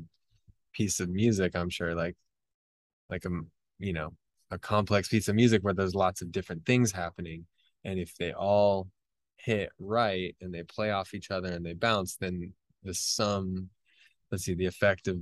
piece 0.73 1.01
of 1.01 1.09
music 1.09 1.57
i'm 1.57 1.71
sure 1.71 1.95
like 1.95 2.15
like 3.11 3.25
a 3.25 3.31
you 3.79 3.93
know 3.93 4.13
a 4.51 4.59
complex 4.59 5.09
piece 5.09 5.29
of 5.29 5.35
music 5.35 5.63
where 5.63 5.75
there's 5.75 5.95
lots 5.95 6.21
of 6.23 6.31
different 6.33 6.65
things 6.67 6.93
happening 6.93 7.47
and 7.85 7.99
if 7.99 8.15
they 8.17 8.33
all 8.33 8.89
hit 9.37 9.71
right 9.79 10.37
and 10.41 10.53
they 10.53 10.63
play 10.63 10.91
off 10.91 11.15
each 11.15 11.31
other 11.31 11.49
and 11.53 11.65
they 11.65 11.73
bounce 11.75 12.17
then 12.17 12.53
the 12.83 12.93
sum 12.93 13.69
let's 14.31 14.45
see 14.45 14.55
the 14.55 14.67
effect 14.67 15.09
of 15.09 15.19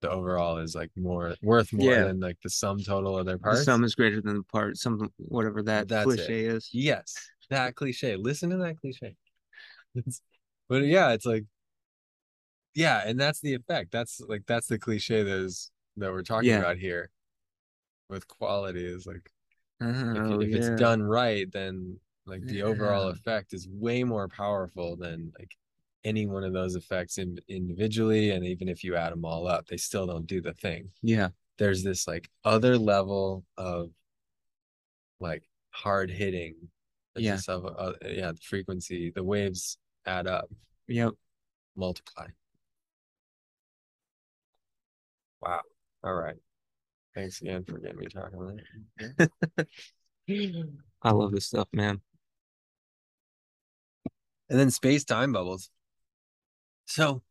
the 0.00 0.10
overall 0.10 0.58
is 0.58 0.76
like 0.76 0.90
more 0.96 1.34
worth 1.42 1.72
more 1.72 1.92
Yeah. 1.92 2.04
than 2.04 2.20
like 2.20 2.36
the 2.42 2.50
sum 2.50 2.78
total 2.78 3.18
of 3.18 3.26
their 3.26 3.38
parts 3.38 3.60
The 3.60 3.64
sum 3.64 3.82
is 3.84 3.96
greater 3.96 4.20
than 4.20 4.36
the 4.36 4.42
part, 4.44 4.76
some 4.76 5.10
whatever 5.16 5.60
that 5.64 5.88
That's 5.88 6.04
cliche 6.04 6.44
is. 6.44 6.68
yes 6.72 7.16
that 7.50 7.74
cliche 7.74 8.16
listen 8.16 8.50
to 8.50 8.56
that 8.58 8.78
cliche 8.80 9.14
It's- 9.94 10.20
but 10.68 10.82
yeah 10.84 11.12
it's 11.12 11.26
like 11.26 11.44
yeah 12.74 13.02
and 13.06 13.18
that's 13.18 13.40
the 13.40 13.54
effect 13.54 13.90
that's 13.90 14.20
like 14.28 14.42
that's 14.46 14.66
the 14.66 14.78
cliche 14.78 15.22
that 15.22 15.32
is 15.32 15.70
that 15.96 16.12
we're 16.12 16.22
talking 16.22 16.50
Yeah. 16.50 16.58
about 16.60 16.76
here 16.78 17.10
with 18.08 18.28
quality 18.28 18.84
is 18.84 19.06
like 19.06 19.30
mm-hmm. 19.82 20.16
if, 20.16 20.22
Oh, 20.22 20.40
if 20.40 20.54
it's 20.54 20.68
yeah. 20.68 20.76
done 20.76 21.02
right 21.02 21.50
then 21.52 21.98
like 22.26 22.42
the 22.44 22.62
overall 22.62 23.08
effect 23.08 23.54
is 23.54 23.66
way 23.70 24.04
more 24.04 24.28
powerful 24.28 24.96
than 24.96 25.32
like 25.38 25.50
any 26.04 26.26
one 26.26 26.44
of 26.44 26.52
those 26.52 26.76
effects 26.76 27.18
in, 27.18 27.38
individually 27.48 28.30
and 28.30 28.44
even 28.44 28.68
if 28.68 28.84
you 28.84 28.94
add 28.96 29.12
them 29.12 29.24
all 29.24 29.48
up 29.48 29.66
they 29.66 29.76
still 29.78 30.06
don't 30.06 30.26
do 30.26 30.40
the 30.40 30.52
thing 30.54 30.90
Yeah. 31.02 31.28
there's 31.58 31.82
this 31.82 32.06
like 32.06 32.28
other 32.44 32.76
level 32.78 33.44
of 33.56 33.90
like 35.20 35.48
hard 35.70 36.10
hitting 36.10 36.54
Yeah. 37.22 37.38
of, 37.48 37.64
uh, 37.66 37.92
yeah 38.06 38.32
the 38.32 38.38
frequency 38.42 39.10
the 39.14 39.22
waves 39.24 39.78
add 40.06 40.26
up 40.26 40.48
Yep. 40.86 41.12
multiply 41.76 42.26
wow 45.40 45.60
all 46.04 46.14
right 46.14 46.36
thanks 47.14 47.40
again 47.40 47.64
for 47.64 47.78
getting 47.78 47.98
me 47.98 48.06
talking 48.06 48.38
about 48.40 48.60
it. 49.18 49.68
I 51.02 51.10
love 51.10 51.32
this 51.32 51.46
stuff, 51.46 51.68
man. 51.72 52.00
and 54.50 54.58
then 54.58 54.70
space 54.70 55.04
time 55.04 55.32
bubbles. 55.32 55.70
So, 56.86 57.22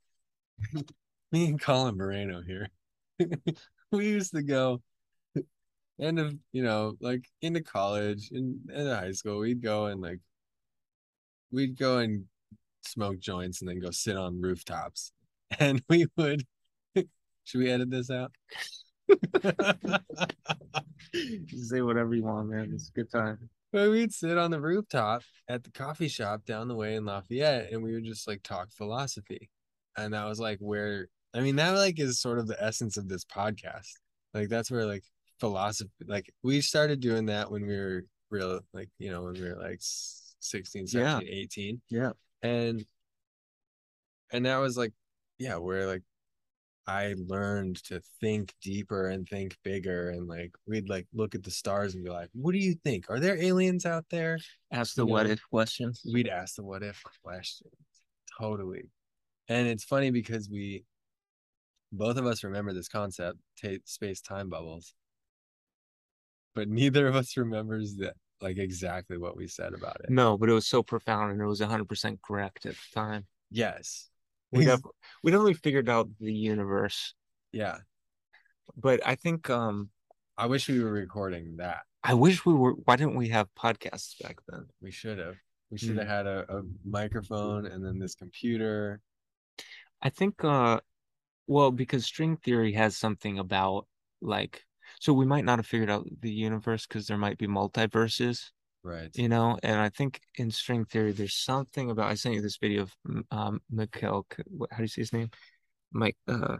me 1.32 1.48
and 1.48 1.60
Colin 1.60 1.98
Barreno 1.98 2.46
here, 2.46 2.70
we 3.92 4.08
used 4.08 4.34
to 4.34 4.44
go 4.44 4.82
end 6.00 6.20
of 6.20 6.36
you 6.52 6.64
know 6.64 6.96
like 7.02 7.26
into 7.42 7.62
college 7.62 8.30
and 8.32 8.60
into 8.70 8.96
high 8.96 9.12
school. 9.12 9.40
We'd 9.40 9.62
go 9.62 9.86
and 9.88 10.02
like 10.02 10.20
we'd 11.52 11.78
go 11.78 12.00
and 12.00 12.26
smoke 12.84 13.20
joints 13.20 13.62
and 13.62 13.70
then 13.70 13.80
go 13.80 13.92
sit 13.92 14.18
on 14.18 14.42
rooftops, 14.42 15.12
and 15.60 15.82
we 15.90 16.08
would. 16.18 16.46
Should 16.96 17.60
we 17.60 17.70
edit 17.72 17.90
this 17.90 18.10
out? 18.12 18.32
Say 21.14 21.82
whatever 21.82 22.14
you 22.14 22.24
want, 22.24 22.50
man. 22.50 22.72
It's 22.74 22.90
a 22.90 22.92
good 22.92 23.10
time. 23.10 23.50
But 23.72 23.90
we'd 23.90 24.14
sit 24.14 24.38
on 24.38 24.52
the 24.52 24.62
rooftop 24.62 25.24
at 25.48 25.64
the 25.64 25.72
coffee 25.72 26.08
shop 26.08 26.46
down 26.46 26.68
the 26.68 26.76
way 26.76 26.96
in 26.96 27.06
Lafayette 27.06 27.72
and 27.72 27.84
we 27.84 27.94
would 27.94 28.06
just 28.06 28.28
like 28.28 28.42
talk 28.44 28.72
philosophy. 28.72 29.50
And 29.98 30.14
that 30.14 30.26
was 30.26 30.40
like 30.40 30.60
where 30.60 31.10
I 31.34 31.42
mean 31.42 31.58
that 31.58 31.72
like 31.72 32.00
is 32.00 32.20
sort 32.20 32.40
of 32.40 32.48
the 32.48 32.62
essence 32.62 32.98
of 32.98 33.10
this 33.10 33.26
podcast. 33.26 33.92
Like 34.34 34.50
that's 34.50 34.72
where 34.72 34.86
like 34.86 35.04
philosophy 35.40 35.90
like 36.08 36.32
we 36.44 36.62
started 36.62 37.00
doing 37.00 37.26
that 37.28 37.50
when 37.52 37.66
we 37.66 37.76
were 37.78 38.04
real 38.30 38.60
like 38.74 38.90
you 38.98 39.10
know 39.12 39.24
when 39.24 39.34
we 39.34 39.42
were 39.42 39.56
like 39.62 39.80
16 39.80 40.88
17 40.88 41.28
Yeah. 41.28 41.34
18 41.42 41.82
Yeah. 41.90 42.12
and 42.42 42.86
and 44.32 44.46
that 44.46 44.58
was 44.58 44.78
like 44.78 44.94
yeah 45.38 45.58
where 45.58 45.86
like 45.88 46.02
i 46.88 47.14
learned 47.28 47.82
to 47.84 48.02
think 48.22 48.54
deeper 48.62 49.10
and 49.10 49.28
think 49.28 49.58
bigger 49.64 50.10
and 50.10 50.28
like 50.28 50.52
we'd 50.68 50.90
like 50.90 51.06
look 51.14 51.36
at 51.36 51.44
the 51.44 51.52
stars 51.52 51.96
and 51.96 52.04
be 52.04 52.10
like 52.10 52.30
what 52.34 52.54
do 52.54 52.58
you 52.60 52.76
think 52.84 53.06
are 53.10 53.20
there 53.20 53.38
aliens 53.42 53.86
out 53.86 54.06
there 54.10 54.38
Ask 54.72 54.96
the 54.96 55.06
You 55.06 55.12
what 55.12 55.26
know. 55.28 55.34
if 55.34 55.42
questions. 55.50 56.02
we'd 56.12 56.28
ask 56.30 56.56
the 56.56 56.64
what 56.64 56.84
if 56.84 57.02
questions 57.24 57.72
totally 58.40 58.90
and 59.50 59.68
it's 59.68 59.84
funny 59.84 60.12
because 60.12 60.50
we 60.50 60.84
both 61.94 62.18
of 62.18 62.26
us 62.26 62.44
remember 62.44 62.74
this 62.74 62.90
concept 62.90 63.38
ta- 63.62 63.80
space 63.86 64.20
time 64.22 64.50
bubbles 64.50 64.94
but 66.58 66.68
neither 66.68 67.08
of 67.08 67.16
us 67.16 67.38
remembers 67.38 67.96
that 67.98 68.16
like 68.42 68.58
exactly 68.58 69.18
what 69.18 69.38
we 69.38 69.48
said 69.48 69.74
about 69.74 69.98
it 70.04 70.10
No, 70.12 70.38
but 70.38 70.50
it 70.50 70.54
was 70.54 70.68
so 70.68 70.82
profound 70.82 71.32
and 71.32 71.40
it 71.42 71.46
was 71.46 71.62
100% 71.62 72.20
correct 72.24 72.66
at 72.66 72.74
the 72.74 73.00
time. 73.00 73.28
yes 73.52 74.10
We 74.52 74.66
def- 74.66 74.82
we 75.24 75.32
definitely 75.32 75.54
figured 75.54 75.88
out 75.88 76.10
the 76.20 76.34
universe, 76.34 77.14
yeah 77.52 77.78
but 78.76 79.06
I 79.06 79.16
think 79.16 79.50
um 79.50 79.90
i 80.38 80.46
wish 80.46 80.68
we 80.68 80.84
were 80.84 80.92
recording 80.92 81.58
that 81.58 81.82
I 82.04 82.14
wish 82.14 82.46
we 82.46 82.54
were. 82.54 82.72
Why 82.72 82.96
didn't 82.96 83.16
we 83.16 83.30
have 83.30 83.54
podcasts 83.54 84.22
back 84.24 84.38
then? 84.48 84.68
We 84.82 84.92
should 84.92 85.18
have. 85.18 85.36
We 85.70 85.78
should 85.78 85.98
have 85.98 86.06
Hmm. 86.06 86.12
had 86.18 86.26
a, 86.26 86.46
a 86.58 86.62
microphone 86.86 87.66
and 87.66 87.84
then 87.84 88.00
this 88.00 88.16
computer. 88.16 89.02
I 90.02 90.10
think 90.10 90.42
uh 90.44 90.80
well 91.48 91.72
because 91.72 92.06
string 92.06 92.38
theory 92.38 92.74
has 92.74 92.96
something 92.96 93.40
about 93.40 93.88
like 94.22 94.64
so 95.00 95.14
we 95.14 95.26
might 95.26 95.46
not 95.46 95.60
have 95.60 95.68
figured 95.68 95.90
out 95.90 96.08
the 96.22 96.32
universe 96.32 96.86
because 96.88 97.08
there 97.08 97.18
might 97.18 97.38
be 97.38 97.48
multiverses, 97.48 98.52
Right. 98.84 99.10
you 99.14 99.30
know, 99.30 99.58
and 99.64 99.80
I 99.80 99.90
think 99.90 100.22
in 100.36 100.52
string 100.52 100.86
theory 100.86 101.12
there's 101.12 101.36
something 101.36 101.92
about 101.92 102.10
I 102.10 102.16
sent 102.16 102.36
you 102.36 102.42
this 102.42 102.58
video 102.58 102.84
of 102.84 102.96
um 103.32 103.62
Mikhail 103.70 104.26
how 104.72 104.78
do 104.78 104.84
you 104.84 104.88
say 104.88 105.02
his 105.02 105.14
name? 105.14 105.30
Mike 105.92 106.18
uh 106.28 106.58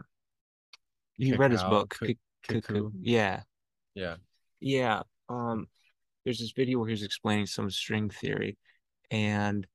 you 1.16 1.36
read 1.36 1.50
his 1.52 1.62
book. 1.64 1.98
K-. 2.00 2.16
Yeah. 3.00 3.42
Yeah. 3.94 4.16
Yeah. 4.60 5.02
Um, 5.28 5.66
there's 6.24 6.38
this 6.38 6.52
video 6.52 6.78
where 6.78 6.88
he's 6.88 7.02
explaining 7.02 7.46
some 7.46 7.70
string 7.70 8.08
theory, 8.08 8.56
and 9.10 9.66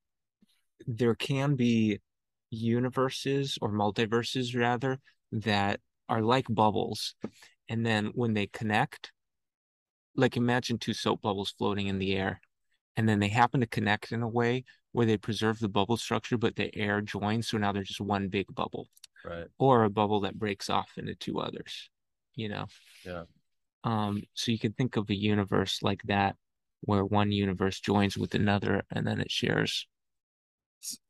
there 0.86 1.14
can 1.14 1.54
be 1.54 2.00
universes 2.50 3.58
or 3.60 3.70
multiverses 3.72 4.58
rather 4.58 4.98
that 5.32 5.80
are 6.08 6.22
like 6.22 6.46
bubbles. 6.48 7.14
And 7.68 7.84
then 7.84 8.12
when 8.14 8.34
they 8.34 8.46
connect, 8.46 9.12
like 10.16 10.36
imagine 10.36 10.78
two 10.78 10.94
soap 10.94 11.22
bubbles 11.22 11.54
floating 11.56 11.88
in 11.88 11.98
the 11.98 12.14
air, 12.14 12.40
and 12.96 13.08
then 13.08 13.18
they 13.18 13.28
happen 13.28 13.60
to 13.60 13.66
connect 13.66 14.12
in 14.12 14.22
a 14.22 14.28
way 14.28 14.64
where 14.92 15.06
they 15.06 15.16
preserve 15.16 15.58
the 15.58 15.68
bubble 15.68 15.96
structure, 15.96 16.38
but 16.38 16.54
the 16.54 16.74
air 16.76 17.00
joins. 17.00 17.48
So 17.48 17.58
now 17.58 17.72
they're 17.72 17.82
just 17.82 18.00
one 18.00 18.28
big 18.28 18.46
bubble, 18.54 18.88
Right. 19.24 19.48
or 19.58 19.84
a 19.84 19.90
bubble 19.90 20.20
that 20.20 20.38
breaks 20.38 20.70
off 20.70 20.92
into 20.96 21.14
two 21.16 21.40
others, 21.40 21.90
you 22.36 22.48
know? 22.48 22.66
Yeah. 23.04 23.24
Um, 23.82 24.22
so 24.34 24.52
you 24.52 24.58
can 24.58 24.72
think 24.72 24.96
of 24.96 25.10
a 25.10 25.14
universe 25.14 25.80
like 25.82 26.02
that, 26.04 26.36
where 26.82 27.04
one 27.04 27.32
universe 27.32 27.80
joins 27.80 28.16
with 28.16 28.34
another 28.34 28.84
and 28.90 29.06
then 29.06 29.20
it 29.20 29.30
shares. 29.30 29.88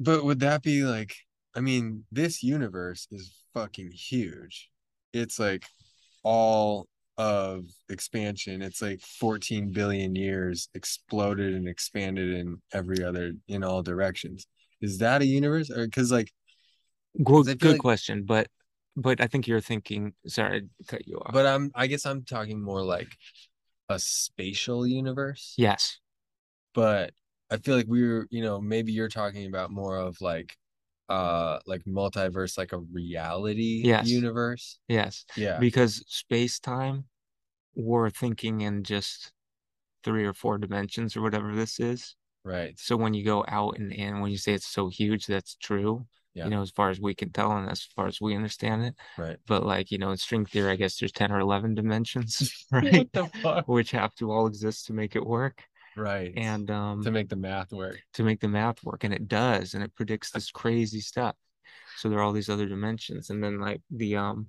But 0.00 0.24
would 0.24 0.40
that 0.40 0.62
be 0.62 0.84
like, 0.84 1.14
I 1.54 1.60
mean, 1.60 2.04
this 2.10 2.42
universe 2.42 3.06
is 3.10 3.34
fucking 3.52 3.90
huge. 3.90 4.70
It's 5.12 5.38
like 5.38 5.66
all 6.24 6.86
of 7.16 7.66
expansion. 7.88 8.60
It's 8.62 8.82
like 8.82 9.00
14 9.00 9.70
billion 9.70 10.16
years 10.16 10.68
exploded 10.74 11.54
and 11.54 11.68
expanded 11.68 12.34
in 12.34 12.60
every 12.72 13.04
other, 13.04 13.34
in 13.46 13.62
all 13.62 13.82
directions. 13.82 14.46
Is 14.80 14.98
that 14.98 15.22
a 15.22 15.26
universe? 15.26 15.70
Or 15.70 15.84
because 15.84 16.10
like, 16.10 16.32
Good, 17.22 17.60
good 17.60 17.72
like- 17.72 17.80
question, 17.80 18.24
but 18.24 18.48
but 18.96 19.20
I 19.20 19.26
think 19.28 19.46
you're 19.46 19.60
thinking. 19.60 20.14
Sorry, 20.26 20.56
I 20.58 20.84
cut 20.88 21.06
you 21.06 21.18
off. 21.18 21.32
but 21.32 21.46
I'm, 21.46 21.70
I 21.74 21.86
guess 21.86 22.06
I'm 22.06 22.24
talking 22.24 22.60
more 22.62 22.82
like 22.82 23.08
a 23.88 23.98
spatial 24.00 24.84
universe. 24.86 25.54
yes, 25.56 25.98
but 26.74 27.12
I 27.50 27.58
feel 27.58 27.76
like 27.76 27.86
we 27.88 28.02
are 28.04 28.26
you 28.30 28.42
know, 28.42 28.60
maybe 28.60 28.90
you're 28.92 29.08
talking 29.08 29.46
about 29.46 29.70
more 29.70 29.96
of 29.96 30.20
like 30.20 30.56
uh 31.08 31.58
like 31.66 31.82
multiverse, 31.84 32.56
like 32.56 32.72
a 32.72 32.78
reality 32.78 33.82
Yes. 33.84 34.08
universe. 34.08 34.78
yes, 34.88 35.24
Yeah. 35.36 35.58
because 35.58 36.04
space 36.08 36.58
time, 36.58 37.04
we're 37.74 38.10
thinking 38.10 38.60
in 38.62 38.84
just 38.84 39.32
three 40.02 40.24
or 40.24 40.32
four 40.32 40.58
dimensions 40.58 41.16
or 41.16 41.22
whatever 41.22 41.54
this 41.54 41.80
is. 41.80 42.14
Right. 42.44 42.78
So 42.78 42.96
when 42.96 43.14
you 43.14 43.24
go 43.24 43.44
out 43.48 43.78
and 43.78 43.92
in, 43.92 44.20
when 44.20 44.30
you 44.30 44.38
say 44.38 44.52
it's 44.52 44.66
so 44.66 44.88
huge, 44.88 45.26
that's 45.26 45.56
true. 45.56 46.06
Yeah. 46.34 46.44
You 46.44 46.50
know, 46.50 46.62
as 46.62 46.70
far 46.70 46.90
as 46.90 47.00
we 47.00 47.14
can 47.14 47.30
tell, 47.30 47.52
and 47.52 47.70
as 47.70 47.82
far 47.82 48.06
as 48.06 48.20
we 48.20 48.34
understand 48.34 48.84
it. 48.84 48.94
Right. 49.16 49.38
But 49.46 49.64
like, 49.64 49.90
you 49.92 49.98
know, 49.98 50.10
in 50.10 50.16
string 50.16 50.44
theory, 50.44 50.72
I 50.72 50.76
guess 50.76 50.98
there's 50.98 51.12
10 51.12 51.30
or 51.32 51.38
11 51.40 51.74
dimensions, 51.74 52.66
right? 52.72 53.08
Which 53.66 53.92
have 53.92 54.14
to 54.16 54.32
all 54.32 54.46
exist 54.46 54.86
to 54.86 54.92
make 54.92 55.14
it 55.16 55.24
work. 55.24 55.62
Right. 55.96 56.32
And 56.36 56.70
um 56.70 57.02
to 57.02 57.10
make 57.10 57.28
the 57.28 57.36
math 57.36 57.72
work. 57.72 58.00
to 58.14 58.22
make 58.22 58.40
the 58.40 58.48
math 58.48 58.82
work. 58.84 59.04
And 59.04 59.14
it 59.14 59.28
does, 59.28 59.74
and 59.74 59.82
it 59.82 59.94
predicts 59.94 60.30
this 60.30 60.50
crazy 60.50 61.00
stuff. 61.00 61.36
So 61.96 62.08
there 62.08 62.18
are 62.18 62.22
all 62.22 62.32
these 62.32 62.48
other 62.48 62.66
dimensions. 62.66 63.30
And 63.30 63.42
then 63.42 63.60
like 63.60 63.80
the 63.90 64.16
um 64.16 64.48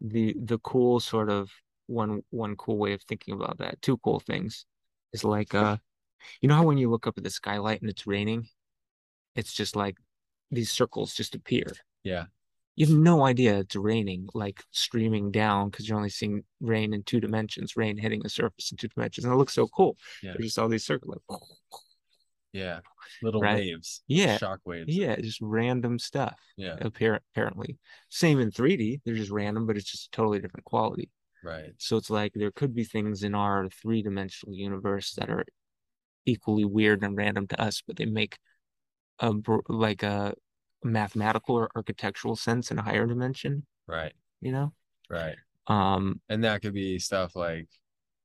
the 0.00 0.34
the 0.42 0.58
cool 0.58 1.00
sort 1.00 1.30
of 1.30 1.50
one 1.86 2.22
one 2.30 2.56
cool 2.56 2.78
way 2.78 2.92
of 2.92 3.02
thinking 3.02 3.34
about 3.34 3.58
that, 3.58 3.80
two 3.82 3.98
cool 3.98 4.20
things 4.20 4.66
is 5.12 5.24
like 5.24 5.54
uh 5.54 5.76
you 6.40 6.48
know 6.48 6.54
how 6.54 6.64
when 6.64 6.78
you 6.78 6.88
look 6.90 7.06
up 7.06 7.18
at 7.18 7.24
the 7.24 7.30
skylight 7.30 7.80
and 7.80 7.90
it's 7.90 8.06
raining, 8.06 8.48
it's 9.34 9.52
just 9.52 9.76
like 9.76 9.96
these 10.50 10.70
circles 10.70 11.14
just 11.14 11.34
appear. 11.34 11.66
Yeah. 12.04 12.26
You 12.74 12.86
have 12.86 12.96
no 12.96 13.24
idea 13.26 13.58
it's 13.58 13.76
raining, 13.76 14.28
like 14.34 14.62
streaming 14.70 15.30
down 15.30 15.68
because 15.68 15.86
you're 15.88 15.96
only 15.98 16.08
seeing 16.08 16.42
rain 16.60 16.94
in 16.94 17.02
two 17.02 17.20
dimensions, 17.20 17.76
rain 17.76 17.98
hitting 17.98 18.20
the 18.22 18.30
surface 18.30 18.70
in 18.70 18.78
two 18.78 18.88
dimensions. 18.88 19.24
And 19.24 19.32
it 19.34 19.36
looks 19.36 19.52
so 19.54 19.66
cool. 19.68 19.96
Yeah. 20.22 20.32
There's 20.32 20.46
just 20.46 20.58
all 20.58 20.68
these 20.68 20.84
circles 20.86 21.18
like 21.28 21.40
Yeah. 22.52 22.80
Little 23.22 23.40
Right. 23.42 23.56
waves. 23.56 24.02
Yeah. 24.06 24.38
Shock 24.38 24.60
waves. 24.64 24.94
yeah, 24.94 25.16
just 25.16 25.40
random 25.42 25.98
stuff. 25.98 26.38
Yeah. 26.56 26.76
Apparent 26.80 27.22
apparently. 27.34 27.78
Same 28.08 28.40
in 28.40 28.50
3D. 28.50 29.00
They're 29.04 29.14
just 29.16 29.30
random, 29.30 29.66
but 29.66 29.76
it's 29.76 29.90
just 29.90 30.06
a 30.06 30.10
totally 30.10 30.38
different 30.40 30.64
quality. 30.64 31.10
Right. 31.44 31.72
So 31.78 31.96
it's 31.96 32.08
like 32.10 32.32
there 32.34 32.52
could 32.52 32.74
be 32.74 32.84
things 32.84 33.22
in 33.22 33.34
our 33.34 33.68
three 33.68 34.02
dimensional 34.02 34.54
universe 34.54 35.12
that 35.14 35.28
are 35.28 35.44
equally 36.24 36.64
weird 36.64 37.02
and 37.02 37.16
random 37.16 37.48
to 37.48 37.60
us, 37.60 37.82
but 37.86 37.96
they 37.96 38.06
make 38.06 38.38
a 39.18 39.32
like 39.68 40.02
a 40.02 40.34
mathematical 40.84 41.56
or 41.56 41.70
architectural 41.76 42.36
sense 42.36 42.70
in 42.70 42.78
a 42.78 42.82
higher 42.82 43.06
dimension, 43.06 43.66
Right. 43.86 44.12
you 44.40 44.52
know? 44.52 44.72
Right. 45.10 45.36
Um, 45.66 46.20
And 46.28 46.44
that 46.44 46.62
could 46.62 46.74
be 46.74 46.98
stuff 46.98 47.36
like 47.36 47.68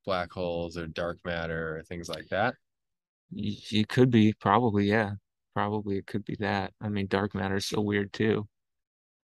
black 0.04 0.32
holes 0.32 0.76
or 0.76 0.86
dark 0.86 1.18
matter 1.24 1.76
or 1.78 1.82
things 1.82 2.08
like 2.08 2.28
that. 2.28 2.54
it 3.32 3.88
could 3.88 4.10
be 4.10 4.32
probably, 4.32 4.86
yeah. 4.86 5.12
Probably 5.54 5.98
it 5.98 6.06
could 6.06 6.24
be 6.24 6.36
that. 6.36 6.72
I 6.80 6.88
mean, 6.88 7.08
dark 7.08 7.34
matter 7.34 7.56
is 7.56 7.66
so 7.66 7.80
weird 7.80 8.12
too. 8.12 8.48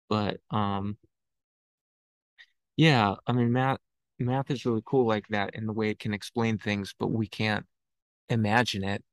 But 0.10 0.40
um 0.52 0.98
yeah, 2.78 3.16
I 3.28 3.34
mean 3.34 3.52
math 3.52 3.80
math 4.20 4.50
is 4.52 4.66
really 4.66 4.82
cool 4.86 5.06
like 5.08 5.28
that 5.30 5.56
in 5.56 5.66
the 5.66 5.74
way 5.74 5.90
it 5.90 6.00
can 6.00 6.14
explain 6.14 6.58
things, 6.58 6.94
but 6.98 7.08
we 7.12 7.28
can't 7.28 7.66
imagine 8.30 8.84
it 8.84 9.04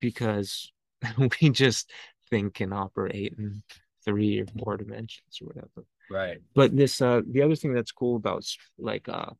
because 0.00 0.70
we 1.40 1.50
just 1.50 1.90
think 2.32 2.60
and 2.60 2.72
operate 2.72 3.34
in 3.38 3.62
three 4.04 4.40
or 4.40 4.46
four 4.58 4.78
dimensions 4.78 5.38
or 5.40 5.48
whatever. 5.48 5.86
Right. 6.10 6.38
But 6.54 6.74
this 6.74 7.00
uh 7.00 7.20
the 7.30 7.42
other 7.42 7.54
thing 7.54 7.74
that's 7.74 7.92
cool 7.92 8.16
about 8.16 8.44
like 8.78 9.08
uh 9.08 9.30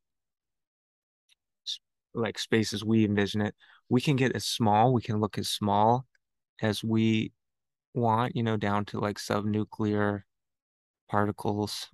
like 2.14 2.38
space 2.38 2.74
as 2.74 2.84
we 2.84 3.06
envision 3.06 3.40
it, 3.40 3.54
we 3.88 4.00
can 4.00 4.16
get 4.16 4.36
as 4.36 4.44
small, 4.44 4.92
we 4.92 5.00
can 5.00 5.18
look 5.18 5.38
as 5.38 5.48
small 5.48 6.06
as 6.60 6.84
we 6.84 7.32
want, 7.94 8.36
you 8.36 8.42
know, 8.42 8.58
down 8.58 8.84
to 8.84 9.00
like 9.00 9.16
subnuclear 9.16 10.22
particles, 11.08 11.88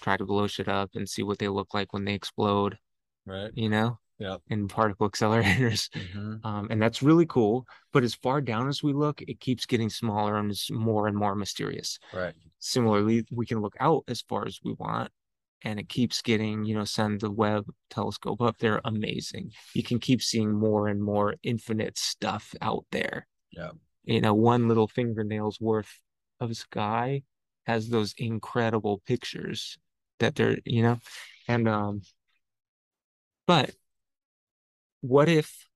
try 0.00 0.16
to 0.16 0.24
blow 0.24 0.46
shit 0.46 0.68
up 0.68 0.90
and 0.94 1.06
see 1.06 1.22
what 1.22 1.38
they 1.38 1.48
look 1.48 1.74
like 1.74 1.92
when 1.92 2.06
they 2.06 2.14
explode, 2.14 2.78
Right. 3.26 3.50
you 3.54 3.68
know, 3.68 3.98
Yeah. 4.20 4.36
in 4.48 4.68
particle 4.68 5.10
accelerators. 5.10 5.88
Mhm. 5.90 6.40
Um, 6.44 6.68
and 6.70 6.80
that's 6.80 7.02
really 7.02 7.26
cool. 7.26 7.66
But 7.92 8.04
as 8.04 8.14
far 8.14 8.40
down 8.40 8.68
as 8.68 8.82
we 8.82 8.92
look, 8.92 9.22
it 9.22 9.40
keeps 9.40 9.66
getting 9.66 9.90
smaller 9.90 10.36
and 10.36 10.50
is 10.50 10.70
more 10.70 11.06
and 11.08 11.16
more 11.16 11.34
mysterious. 11.34 11.98
Right. 12.12 12.34
Similarly, 12.58 13.24
we 13.30 13.46
can 13.46 13.60
look 13.60 13.74
out 13.80 14.04
as 14.08 14.20
far 14.20 14.46
as 14.46 14.60
we 14.62 14.74
want, 14.74 15.10
and 15.62 15.80
it 15.80 15.88
keeps 15.88 16.22
getting, 16.22 16.64
you 16.64 16.74
know, 16.74 16.84
send 16.84 17.20
the 17.20 17.30
Webb 17.30 17.66
telescope 17.88 18.40
up 18.42 18.58
there. 18.58 18.80
Amazing. 18.84 19.52
You 19.74 19.82
can 19.82 19.98
keep 19.98 20.22
seeing 20.22 20.52
more 20.52 20.88
and 20.88 21.02
more 21.02 21.34
infinite 21.42 21.98
stuff 21.98 22.54
out 22.60 22.84
there. 22.92 23.26
Yeah. 23.50 23.72
You 24.04 24.20
know, 24.20 24.34
one 24.34 24.68
little 24.68 24.88
fingernail's 24.88 25.60
worth 25.60 25.98
of 26.40 26.56
sky 26.56 27.22
has 27.66 27.88
those 27.88 28.14
incredible 28.18 29.02
pictures 29.06 29.78
that 30.18 30.34
they're, 30.34 30.58
you 30.64 30.82
know, 30.82 30.98
and 31.48 31.68
um, 31.68 32.02
but 33.46 33.70
what 35.00 35.28
if 35.28 35.66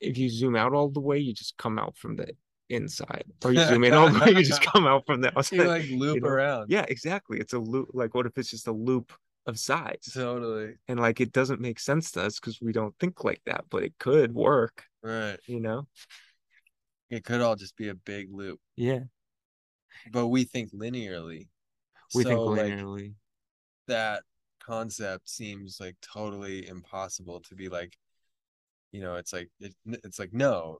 if 0.00 0.18
you 0.18 0.28
zoom 0.28 0.56
out 0.56 0.72
all 0.74 0.88
the 0.90 1.00
way, 1.00 1.18
you 1.18 1.32
just 1.32 1.56
come 1.56 1.78
out 1.78 1.96
from 1.96 2.16
the 2.16 2.28
inside, 2.68 3.24
or 3.44 3.52
you 3.52 3.60
zoom 3.64 3.84
in 3.84 3.94
all 3.94 4.10
the 4.10 4.18
way, 4.18 4.30
you 4.32 4.42
just 4.44 4.62
come 4.72 4.86
out 4.86 5.06
from 5.06 5.20
the 5.20 5.36
outside. 5.36 5.56
You 5.56 5.64
like 5.64 5.88
loop 5.90 6.16
you 6.16 6.20
know? 6.20 6.28
around. 6.28 6.70
Yeah, 6.70 6.84
exactly. 6.88 7.38
It's 7.38 7.52
a 7.54 7.58
loop. 7.58 7.90
Like, 7.92 8.14
what 8.14 8.26
if 8.26 8.36
it's 8.36 8.50
just 8.50 8.66
a 8.68 8.72
loop 8.72 9.12
of 9.46 9.58
sides? 9.58 10.12
Totally. 10.12 10.74
And 10.88 11.00
like, 11.00 11.20
it 11.20 11.32
doesn't 11.32 11.60
make 11.60 11.78
sense 11.78 12.10
to 12.12 12.22
us 12.22 12.38
because 12.38 12.60
we 12.60 12.72
don't 12.72 12.94
think 12.98 13.24
like 13.24 13.40
that, 13.46 13.64
but 13.70 13.82
it 13.82 13.94
could 13.98 14.34
work, 14.34 14.84
Right. 15.02 15.38
you 15.46 15.60
know? 15.60 15.86
It 17.10 17.24
could 17.24 17.40
all 17.40 17.54
just 17.56 17.76
be 17.76 17.88
a 17.88 17.94
big 17.94 18.28
loop, 18.32 18.58
Yeah, 18.76 19.00
but 20.10 20.26
we 20.26 20.44
think 20.44 20.72
linearly. 20.72 21.48
we 22.14 22.24
think 22.24 22.36
So, 22.36 22.44
like, 22.46 22.60
linearly. 22.72 23.14
that 23.86 24.22
concept 24.64 25.28
seems 25.28 25.78
like 25.80 25.96
totally 26.00 26.66
impossible 26.68 27.40
to 27.40 27.54
be 27.54 27.68
like 27.68 27.96
you 28.92 29.00
know 29.00 29.16
it's 29.16 29.32
like 29.32 29.50
it, 29.60 29.74
it's 29.86 30.18
like 30.18 30.32
no 30.32 30.78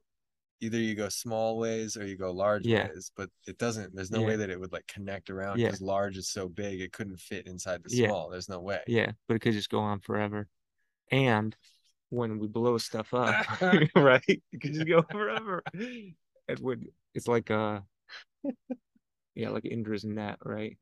either 0.61 0.79
you 0.79 0.95
go 0.95 1.09
small 1.09 1.59
ways 1.59 1.97
or 1.97 2.07
you 2.07 2.17
go 2.17 2.31
large 2.31 2.67
Yeah. 2.67 2.89
ways 2.89 3.11
but 3.17 3.29
it 3.47 3.59
doesn't 3.59 3.95
there's 3.95 4.11
no 4.11 4.21
Yeah. 4.21 4.27
way 4.29 4.37
that 4.37 4.51
it 4.51 4.59
would 4.59 4.73
like 4.73 4.87
connect 4.87 5.31
around 5.31 5.59
Yeah. 5.59 5.73
large 5.81 6.17
is 6.17 6.29
so 6.29 6.49
big 6.49 6.81
it 6.81 6.93
couldn't 6.93 7.19
fit 7.19 7.47
inside 7.47 7.83
the 7.83 7.91
small 7.91 8.31
there's 8.31 8.49
no 8.49 8.61
way 8.61 8.81
Yeah, 8.87 9.13
but 9.29 9.35
it 9.35 9.41
could 9.41 9.53
just 9.53 9.71
go 9.71 9.81
on 9.81 10.01
forever. 10.01 10.49
And 11.11 11.55
when 12.11 12.39
we 12.39 12.47
blow 12.47 12.79
stuff 12.79 13.13
up, 13.13 13.35
right? 13.97 14.23
It 14.27 14.61
could 14.61 14.75
just 14.75 14.89
go 14.89 15.03
forever. 15.03 15.63
It 15.75 16.61
would, 16.61 16.87
it's 17.15 17.29
like 17.29 17.51
uh 17.51 17.81
yeah, 19.35 19.51
like 19.51 19.65
Indra's 19.65 20.05
net, 20.05 20.39
right? 20.45 20.79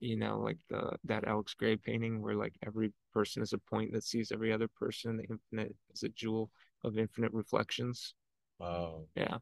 You 0.00 0.16
know, 0.16 0.38
like 0.38 0.58
the 0.70 0.92
that 1.04 1.26
Alex 1.26 1.54
Grey 1.54 1.76
painting 1.76 2.22
where 2.22 2.34
like 2.34 2.54
every 2.64 2.92
person 3.12 3.42
is 3.42 3.52
a 3.52 3.58
point 3.58 3.92
that 3.92 4.04
sees 4.04 4.30
every 4.30 4.52
other 4.52 4.68
person, 4.68 5.16
the 5.16 5.24
infinite 5.24 5.74
is 5.92 6.02
a 6.04 6.08
jewel 6.10 6.50
of 6.84 6.96
infinite 6.98 7.32
reflections. 7.32 8.14
oh 8.60 9.06
Yeah. 9.16 9.38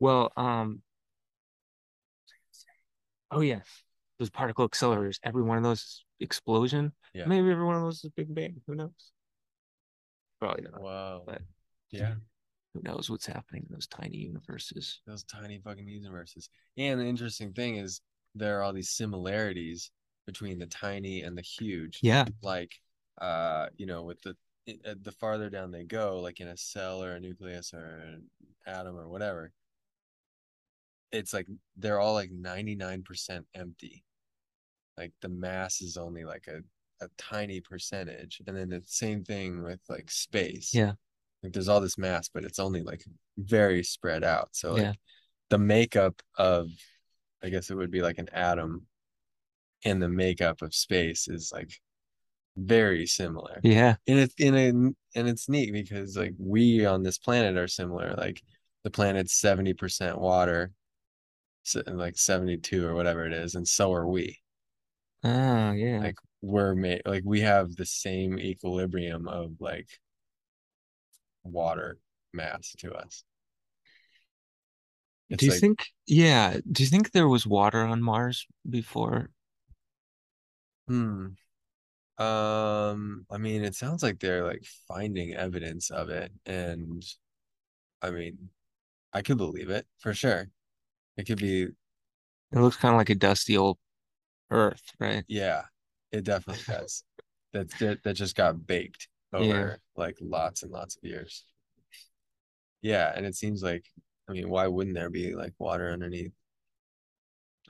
Well, 0.00 0.32
um 0.36 0.82
oh 3.30 3.40
yeah, 3.40 3.60
those 4.18 4.30
particle 4.30 4.68
accelerators, 4.68 5.18
every 5.22 5.42
one 5.42 5.58
of 5.58 5.64
those 5.64 5.80
is 5.80 6.04
explosion. 6.20 6.92
Yeah. 7.14 7.26
Maybe 7.26 7.50
every 7.50 7.64
one 7.64 7.76
of 7.76 7.82
those 7.82 8.02
is 8.04 8.10
Big 8.16 8.34
Bang. 8.34 8.60
Who 8.66 8.74
knows? 8.74 9.12
Probably 10.40 10.64
not. 10.64 10.80
wow 10.80 11.22
But- 11.26 11.42
yeah 11.92 12.14
Who 12.74 12.82
knows 12.82 13.08
what's 13.08 13.26
happening 13.26 13.64
in 13.68 13.72
those 13.74 13.86
tiny 13.86 14.16
universes? 14.18 15.00
those 15.06 15.22
tiny 15.24 15.60
fucking 15.64 15.86
universes 15.88 16.50
and 16.76 17.00
the 17.00 17.04
interesting 17.06 17.52
thing 17.52 17.76
is 17.76 18.00
there 18.36 18.58
are 18.58 18.62
all 18.62 18.72
these 18.72 18.90
similarities 18.90 19.90
between 20.26 20.58
the 20.58 20.66
tiny 20.66 21.22
and 21.22 21.36
the 21.36 21.42
huge 21.42 22.00
Yeah. 22.02 22.26
like 22.42 22.72
uh 23.20 23.68
you 23.76 23.86
know 23.86 24.02
with 24.02 24.20
the 24.22 24.36
uh, 24.84 24.94
the 25.00 25.12
farther 25.12 25.48
down 25.48 25.70
they 25.70 25.84
go 25.84 26.20
like 26.20 26.40
in 26.40 26.48
a 26.48 26.56
cell 26.56 27.02
or 27.02 27.12
a 27.12 27.20
nucleus 27.20 27.72
or 27.72 28.02
an 28.04 28.30
atom 28.66 28.96
or 28.96 29.08
whatever 29.08 29.52
it's 31.12 31.32
like 31.32 31.46
they're 31.76 32.00
all 32.00 32.14
like 32.14 32.30
99% 32.30 33.46
empty 33.54 34.04
like 34.98 35.12
the 35.22 35.28
mass 35.28 35.80
is 35.80 35.96
only 35.96 36.24
like 36.24 36.46
a, 36.48 36.60
a 37.04 37.08
tiny 37.16 37.60
percentage 37.60 38.42
and 38.46 38.56
then 38.56 38.68
the 38.70 38.82
same 38.86 39.22
thing 39.24 39.62
with 39.62 39.80
like 39.88 40.10
space 40.10 40.74
Yeah. 40.74 40.92
like 41.42 41.52
there's 41.52 41.68
all 41.68 41.80
this 41.80 41.98
mass 41.98 42.28
but 42.28 42.44
it's 42.44 42.58
only 42.58 42.82
like 42.82 43.04
very 43.38 43.82
spread 43.84 44.24
out 44.24 44.48
so 44.52 44.72
like 44.72 44.82
Yeah. 44.82 44.92
the 45.50 45.58
makeup 45.58 46.20
of 46.36 46.68
i 47.42 47.48
guess 47.48 47.70
it 47.70 47.74
would 47.74 47.90
be 47.90 48.02
like 48.02 48.18
an 48.18 48.28
atom 48.32 48.86
and 49.84 50.02
the 50.02 50.08
makeup 50.08 50.62
of 50.62 50.74
space 50.74 51.28
is 51.28 51.50
like 51.52 51.70
very 52.56 53.06
similar 53.06 53.60
Yeah. 53.62 53.96
and 54.06 54.18
it's 54.18 54.34
in 54.38 54.54
a 54.56 54.68
and 55.18 55.28
it's 55.28 55.48
neat 55.48 55.72
because 55.72 56.16
like 56.16 56.34
we 56.38 56.86
on 56.86 57.02
this 57.02 57.18
planet 57.18 57.56
are 57.56 57.68
similar 57.68 58.14
like 58.16 58.42
the 58.84 58.90
planet's 58.90 59.38
70% 59.40 60.16
water 60.18 60.72
so, 61.64 61.82
like 61.86 62.16
72 62.16 62.86
or 62.86 62.94
whatever 62.94 63.26
it 63.26 63.32
is 63.32 63.54
and 63.56 63.66
so 63.66 63.92
are 63.92 64.06
we 64.06 64.38
Oh, 65.24 65.72
yeah. 65.72 65.98
like 66.00 66.16
we're 66.40 66.74
made 66.74 67.02
like 67.04 67.22
we 67.26 67.40
have 67.40 67.74
the 67.76 67.84
same 67.86 68.38
equilibrium 68.38 69.26
of 69.28 69.52
like 69.60 69.88
water 71.44 71.98
mass 72.32 72.74
to 72.78 72.92
us 72.94 73.24
it's 75.30 75.38
Do 75.38 75.46
you 75.46 75.50
like 75.50 75.64
think, 75.64 75.86
yeah, 76.06 76.58
do 76.70 76.82
you 76.82 76.88
think 76.88 77.12
there 77.12 77.28
was 77.28 77.46
water 77.46 77.82
on 77.84 78.02
Mars 78.02 78.46
before? 78.68 79.30
hmm 80.88 81.26
um 82.18 83.26
i 83.30 83.38
mean 83.38 83.64
it 83.64 83.74
sounds 83.74 84.02
like 84.02 84.20
they're 84.20 84.44
like 84.44 84.64
finding 84.88 85.34
evidence 85.34 85.90
of 85.90 86.10
it 86.10 86.32
and 86.46 87.04
i 88.02 88.10
mean 88.10 88.50
i 89.12 89.22
could 89.22 89.38
believe 89.38 89.70
it 89.70 89.86
for 89.98 90.14
sure 90.14 90.48
it 91.16 91.26
could 91.26 91.38
be 91.40 91.68
It 92.50 92.58
looks 92.58 92.76
kind 92.76 92.92
of 92.94 92.98
like 92.98 93.10
a 93.10 93.14
dusty 93.14 93.56
old 93.56 93.78
Earth, 94.50 94.92
right? 95.00 95.26
Yeah, 95.28 95.62
it 96.12 96.24
definitely 96.24 96.64
does. 96.64 97.04
That's 97.52 97.74
that, 97.76 98.02
that 98.04 98.14
just 98.14 98.36
got 98.36 98.66
baked 98.66 99.08
over 99.32 99.64
Yeah. 99.64 99.76
like 99.96 100.16
lots 100.20 100.62
and 100.62 100.72
lots 100.72 100.96
of 100.96 101.04
years. 101.04 101.44
Yeah, 102.82 103.12
and 103.14 103.26
it 103.26 103.34
seems 103.34 103.62
like 103.62 103.86
I 104.28 104.32
mean, 104.32 104.48
why 104.48 104.66
wouldn't 104.66 104.96
there 104.96 105.10
be 105.10 105.34
like 105.34 105.54
water 105.58 105.90
underneath? 105.90 106.32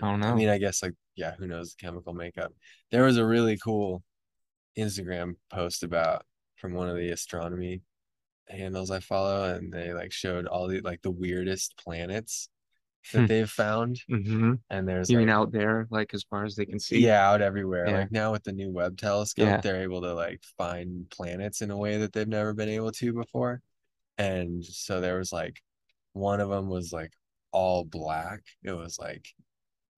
I 0.02 0.10
don't 0.10 0.20
know. 0.20 0.28
I 0.28 0.34
mean, 0.34 0.48
I 0.48 0.58
guess 0.58 0.82
like 0.82 0.94
yeah, 1.14 1.34
who 1.38 1.46
knows 1.46 1.74
the 1.74 1.84
chemical 1.86 2.12
makeup. 2.14 2.52
There 2.90 3.04
was 3.04 3.16
a 3.16 3.26
really 3.26 3.56
cool 3.58 4.02
Instagram 4.78 5.36
post 5.50 5.82
about 5.82 6.24
from 6.56 6.74
one 6.74 6.88
of 6.88 6.96
the 6.96 7.10
astronomy 7.10 7.82
handles 8.48 8.90
I 8.90 9.00
follow, 9.00 9.54
and 9.54 9.72
they 9.72 9.92
like 9.92 10.12
showed 10.12 10.46
all 10.46 10.68
the 10.68 10.80
like 10.80 11.02
the 11.02 11.10
weirdest 11.10 11.76
planets 11.82 12.48
that 13.12 13.20
Hmm. 13.20 13.26
they've 13.26 13.50
found. 13.50 14.00
hmm 14.08 14.54
And 14.68 14.88
there's 14.88 15.10
You 15.10 15.18
mean 15.18 15.30
out 15.30 15.52
there, 15.52 15.86
like 15.90 16.12
as 16.12 16.24
far 16.24 16.44
as 16.44 16.56
they 16.56 16.66
can 16.66 16.78
see? 16.80 16.98
Yeah, 16.98 17.28
out 17.30 17.40
everywhere. 17.40 17.86
Yeah. 17.86 17.98
Like 18.00 18.12
now 18.12 18.32
with 18.32 18.44
the 18.44 18.52
new 18.52 18.70
Webb 18.70 18.98
telescope, 18.98 19.46
Yeah. 19.46 19.60
they're 19.60 19.82
able 19.82 20.02
to 20.02 20.12
like 20.14 20.42
find 20.58 21.08
planets 21.10 21.62
in 21.62 21.70
a 21.70 21.76
way 21.76 21.98
that 21.98 22.12
they've 22.12 22.28
never 22.28 22.52
been 22.52 22.68
able 22.68 22.92
to 22.92 23.12
before. 23.12 23.62
And 24.18 24.64
so 24.64 25.00
there 25.00 25.18
was 25.18 25.32
like 25.32 25.62
one 26.16 26.40
of 26.40 26.48
them 26.48 26.68
was 26.68 26.92
like 26.92 27.12
all 27.52 27.84
black. 27.84 28.40
It 28.64 28.72
was 28.72 28.98
like 28.98 29.26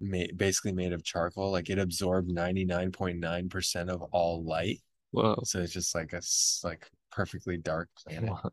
made 0.01 0.37
basically 0.37 0.73
made 0.73 0.93
of 0.93 1.05
charcoal. 1.05 1.53
Like 1.53 1.71
it 1.71 1.79
absorbed 1.79 2.31
99.9% 2.31 3.89
of 3.89 4.03
all 4.13 4.45
light. 4.45 4.81
Whoa. 5.13 5.41
So 5.45 5.61
it's 5.61 5.73
just 5.73 5.95
like 5.95 6.13
a 6.13 6.21
like 6.65 6.91
perfectly 7.13 7.57
dark 7.57 7.89
planet. 7.97 8.31
Whoa. 8.31 8.51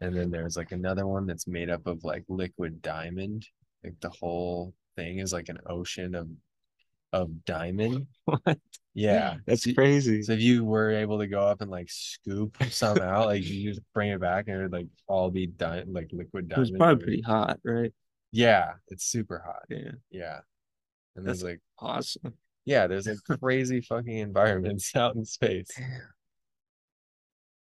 And 0.00 0.16
then 0.16 0.30
there's 0.30 0.56
like 0.56 0.72
another 0.72 1.06
one 1.06 1.26
that's 1.26 1.46
made 1.46 1.70
up 1.70 1.86
of 1.86 2.04
like 2.04 2.24
liquid 2.28 2.82
diamond. 2.82 3.46
Like 3.84 3.94
the 4.00 4.10
whole 4.10 4.74
thing 4.96 5.18
is 5.18 5.32
like 5.32 5.48
an 5.48 5.58
ocean 5.66 6.14
of 6.14 6.28
of 7.12 7.44
diamond. 7.44 8.06
What? 8.24 8.58
Yeah. 8.94 9.36
That's 9.46 9.64
So- 9.64 9.72
crazy. 9.74 10.22
So 10.22 10.32
if 10.34 10.40
you 10.40 10.64
were 10.64 10.90
able 10.92 11.18
to 11.18 11.26
go 11.26 11.40
up 11.40 11.60
and 11.60 11.70
like 11.70 11.88
scoop 11.90 12.56
some 12.70 12.98
out, 13.00 13.26
like 13.26 13.42
you 13.44 13.70
just 13.70 13.82
bring 13.94 14.10
it 14.10 14.20
back 14.20 14.46
and 14.48 14.58
it 14.58 14.62
would 14.62 14.72
like 14.72 14.86
all 15.08 15.30
be 15.30 15.46
di- 15.48 15.84
like 15.88 16.08
liquid 16.12 16.48
diamond. 16.48 16.76
probably 16.78 17.02
pretty 17.04 17.22
hot, 17.22 17.58
right? 17.64 17.92
Yeah, 18.32 18.74
it's 18.88 19.04
super 19.04 19.42
hot. 19.44 19.62
Yeah. 19.70 19.92
Yeah. 20.10 20.40
And 21.16 21.24
That's- 21.26 21.40
there's 21.40 21.42
like 21.42 21.60
Awesome. 21.78 22.34
yeah, 22.64 22.86
there's 22.86 23.06
like 23.08 23.40
crazy 23.40 23.80
fucking 23.80 24.18
environments 24.18 24.94
out 24.96 25.16
in 25.16 25.24
space. 25.24 25.68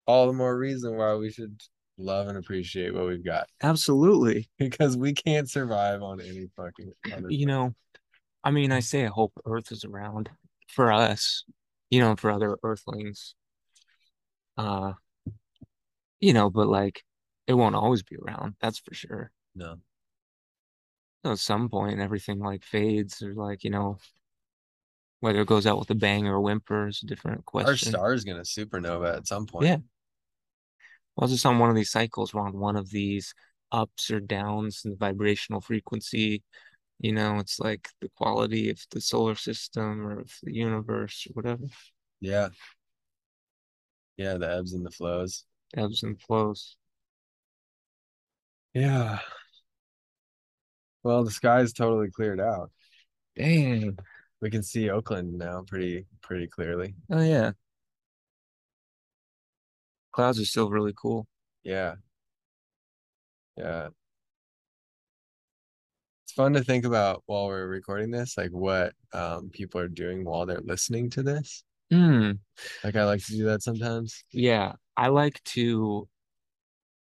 All 0.08 0.28
the 0.28 0.34
more 0.34 0.58
reason 0.58 0.98
why 0.98 1.16
we 1.16 1.32
should 1.32 1.62
love 1.98 2.28
and 2.28 2.38
appreciate 2.38 2.94
what 2.94 3.06
we've 3.08 3.24
got 3.24 3.48
Absolutely. 3.62 4.50
because 4.60 4.98
we 4.98 5.14
can't 5.14 5.50
survive 5.50 6.02
on 6.02 6.20
any 6.20 6.48
fucking 6.56 6.92
other 7.14 7.30
You 7.30 7.46
know, 7.46 7.74
I 8.44 8.52
mean, 8.52 8.72
I 8.72 8.80
say 8.80 9.06
I 9.06 9.10
hope 9.10 9.34
Earth 9.46 9.72
is 9.72 9.86
around 9.86 10.30
for 10.68 10.92
us, 10.92 11.44
you 11.90 12.00
know, 12.00 12.16
for 12.16 12.32
other 12.32 12.58
Earthlings. 12.64 13.36
Uh, 14.58 14.94
you 16.20 16.34
know, 16.34 16.50
but 16.50 16.68
like 16.68 17.04
it 17.48 17.54
won't 17.54 17.76
always 17.76 18.04
be 18.04 18.16
around, 18.16 18.56
that's 18.62 18.80
for 18.80 18.94
sure. 18.94 19.32
No. 19.56 19.76
at 21.26 21.38
some 21.40 21.70
point 21.70 22.00
everything 22.00 22.40
like 22.40 22.64
fades 22.64 23.22
or 23.22 23.34
like, 23.34 23.64
you 23.64 23.70
know, 23.70 23.98
whether 25.20 25.42
it 25.42 25.48
goes 25.48 25.68
out 25.68 25.78
with 25.78 25.90
a 25.90 25.96
bang 25.96 26.28
or 26.28 26.36
a 26.36 26.42
whimper 26.42 26.88
is 26.88 27.02
a 27.04 27.08
different 27.08 27.46
question. 27.46 27.94
Our 27.96 28.00
star 28.00 28.14
is 28.14 28.24
gonna 28.24 28.42
supernova 28.42 29.18
at 29.18 29.28
some 29.28 29.46
point. 29.46 29.68
Yeah. 29.68 29.78
Well, 31.16 31.28
just 31.28 31.46
on 31.46 31.60
one 31.60 31.70
of 31.70 31.76
these 31.76 31.92
cycles, 31.92 32.34
we're 32.34 32.42
on 32.42 32.58
one 32.58 32.76
of 32.76 32.90
these 32.90 33.34
ups 33.72 34.10
or 34.10 34.20
downs 34.20 34.82
in 34.84 34.92
the 34.92 34.98
vibrational 34.98 35.62
frequency. 35.62 36.44
You 37.02 37.14
know, 37.14 37.40
it's 37.40 37.60
like 37.60 37.90
the 38.00 38.10
quality 38.16 38.70
of 38.70 38.80
the 38.92 39.02
solar 39.02 39.36
system 39.36 40.06
or 40.08 40.20
of 40.22 40.32
the 40.44 40.54
universe 40.54 41.28
or 41.30 41.34
whatever. 41.34 41.66
Yeah. 42.22 42.50
Yeah, 44.18 44.38
the 44.38 44.50
ebbs 44.50 44.74
and 44.74 44.86
the 44.86 44.92
flows. 44.92 45.46
Ebbs 45.76 46.04
and 46.04 46.20
flows. 46.22 46.78
Yeah. 48.74 49.20
Well, 51.04 51.24
the 51.24 51.32
sky's 51.32 51.74
totally 51.74 52.10
cleared 52.12 52.40
out. 52.40 52.72
Dang. 53.36 53.98
We 54.42 54.50
can 54.52 54.64
see 54.64 54.90
Oakland 54.90 55.38
now 55.38 55.64
pretty 55.68 56.06
pretty 56.22 56.48
clearly. 56.48 56.96
Oh 57.12 57.22
yeah. 57.22 57.54
Clouds 60.14 60.40
are 60.40 60.46
still 60.46 60.70
really 60.70 60.94
cool. 60.96 61.28
Yeah. 61.64 61.96
Yeah. 63.58 63.90
It's 66.32 66.38
fun 66.38 66.54
to 66.54 66.64
think 66.64 66.86
about 66.86 67.24
while 67.26 67.48
we're 67.48 67.68
recording 67.68 68.10
this, 68.10 68.38
like 68.38 68.52
what 68.52 68.94
um, 69.12 69.50
people 69.52 69.82
are 69.82 69.90
doing 69.90 70.24
while 70.24 70.46
they're 70.46 70.62
listening 70.64 71.10
to 71.10 71.24
this. 71.24 71.66
Hmm. 71.92 72.32
Like 72.86 72.96
I 72.96 73.04
like 73.04 73.22
to 73.26 73.34
do 73.34 73.44
that 73.48 73.62
sometimes. 73.62 74.24
Yeah, 74.32 74.72
I 74.96 75.10
like 75.10 75.44
to 75.44 76.08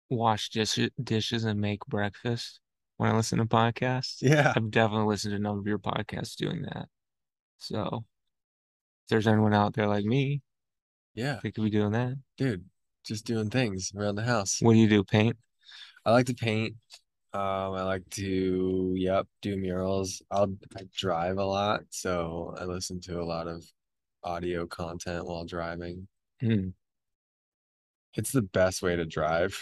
wash 0.09 0.51
dish 0.51 0.79
dishes 1.03 1.43
and 1.43 1.61
make 1.61 1.85
breakfast 1.87 2.61
when 2.99 3.11
I 3.11 3.17
listen 3.17 3.39
to 3.41 3.45
podcasts. 3.47 4.19
Yeah. 4.21 4.53
I've 4.55 4.71
definitely 4.71 5.07
listened 5.09 5.33
to 5.33 5.37
a 5.39 5.41
number 5.41 5.59
of 5.63 5.67
your 5.67 5.81
podcasts 5.81 6.37
doing 6.37 6.63
that. 6.63 6.87
So 7.57 8.05
if 9.03 9.09
there's 9.09 9.27
anyone 9.27 9.53
out 9.53 9.75
there 9.75 9.89
like 9.89 10.05
me, 10.05 10.43
Yeah. 11.17 11.41
they 11.43 11.51
could 11.51 11.65
be 11.65 11.71
doing 11.71 11.91
that. 11.91 12.15
Dude, 12.37 12.65
just 13.05 13.25
doing 13.27 13.51
things 13.51 13.91
around 13.97 14.15
the 14.15 14.23
house. 14.23 14.59
What 14.61 14.75
do 14.75 14.79
you 14.79 14.89
do? 14.89 15.03
Paint? 15.03 15.37
I 16.07 16.13
like 16.13 16.27
to 16.27 16.35
paint. 16.35 16.77
Um, 17.35 17.75
I 17.75 17.83
like 17.83 18.09
to, 18.11 18.93
yep, 18.97 19.27
do 19.43 19.57
murals. 19.57 20.23
I'll 20.31 20.55
I 20.77 20.83
drive 20.97 21.39
a 21.39 21.45
lot, 21.45 21.83
so 21.91 22.55
I 22.59 22.65
listen 22.65 23.01
to 23.03 23.21
a 23.21 23.25
lot 23.25 23.47
of 23.47 23.65
audio 24.25 24.67
content 24.67 25.27
while 25.27 25.45
driving. 25.45 26.09
Hmm. 26.41 26.69
It's 28.15 28.33
the 28.33 28.43
best 28.43 28.83
way 28.83 28.97
to 28.97 29.05
drive. 29.05 29.57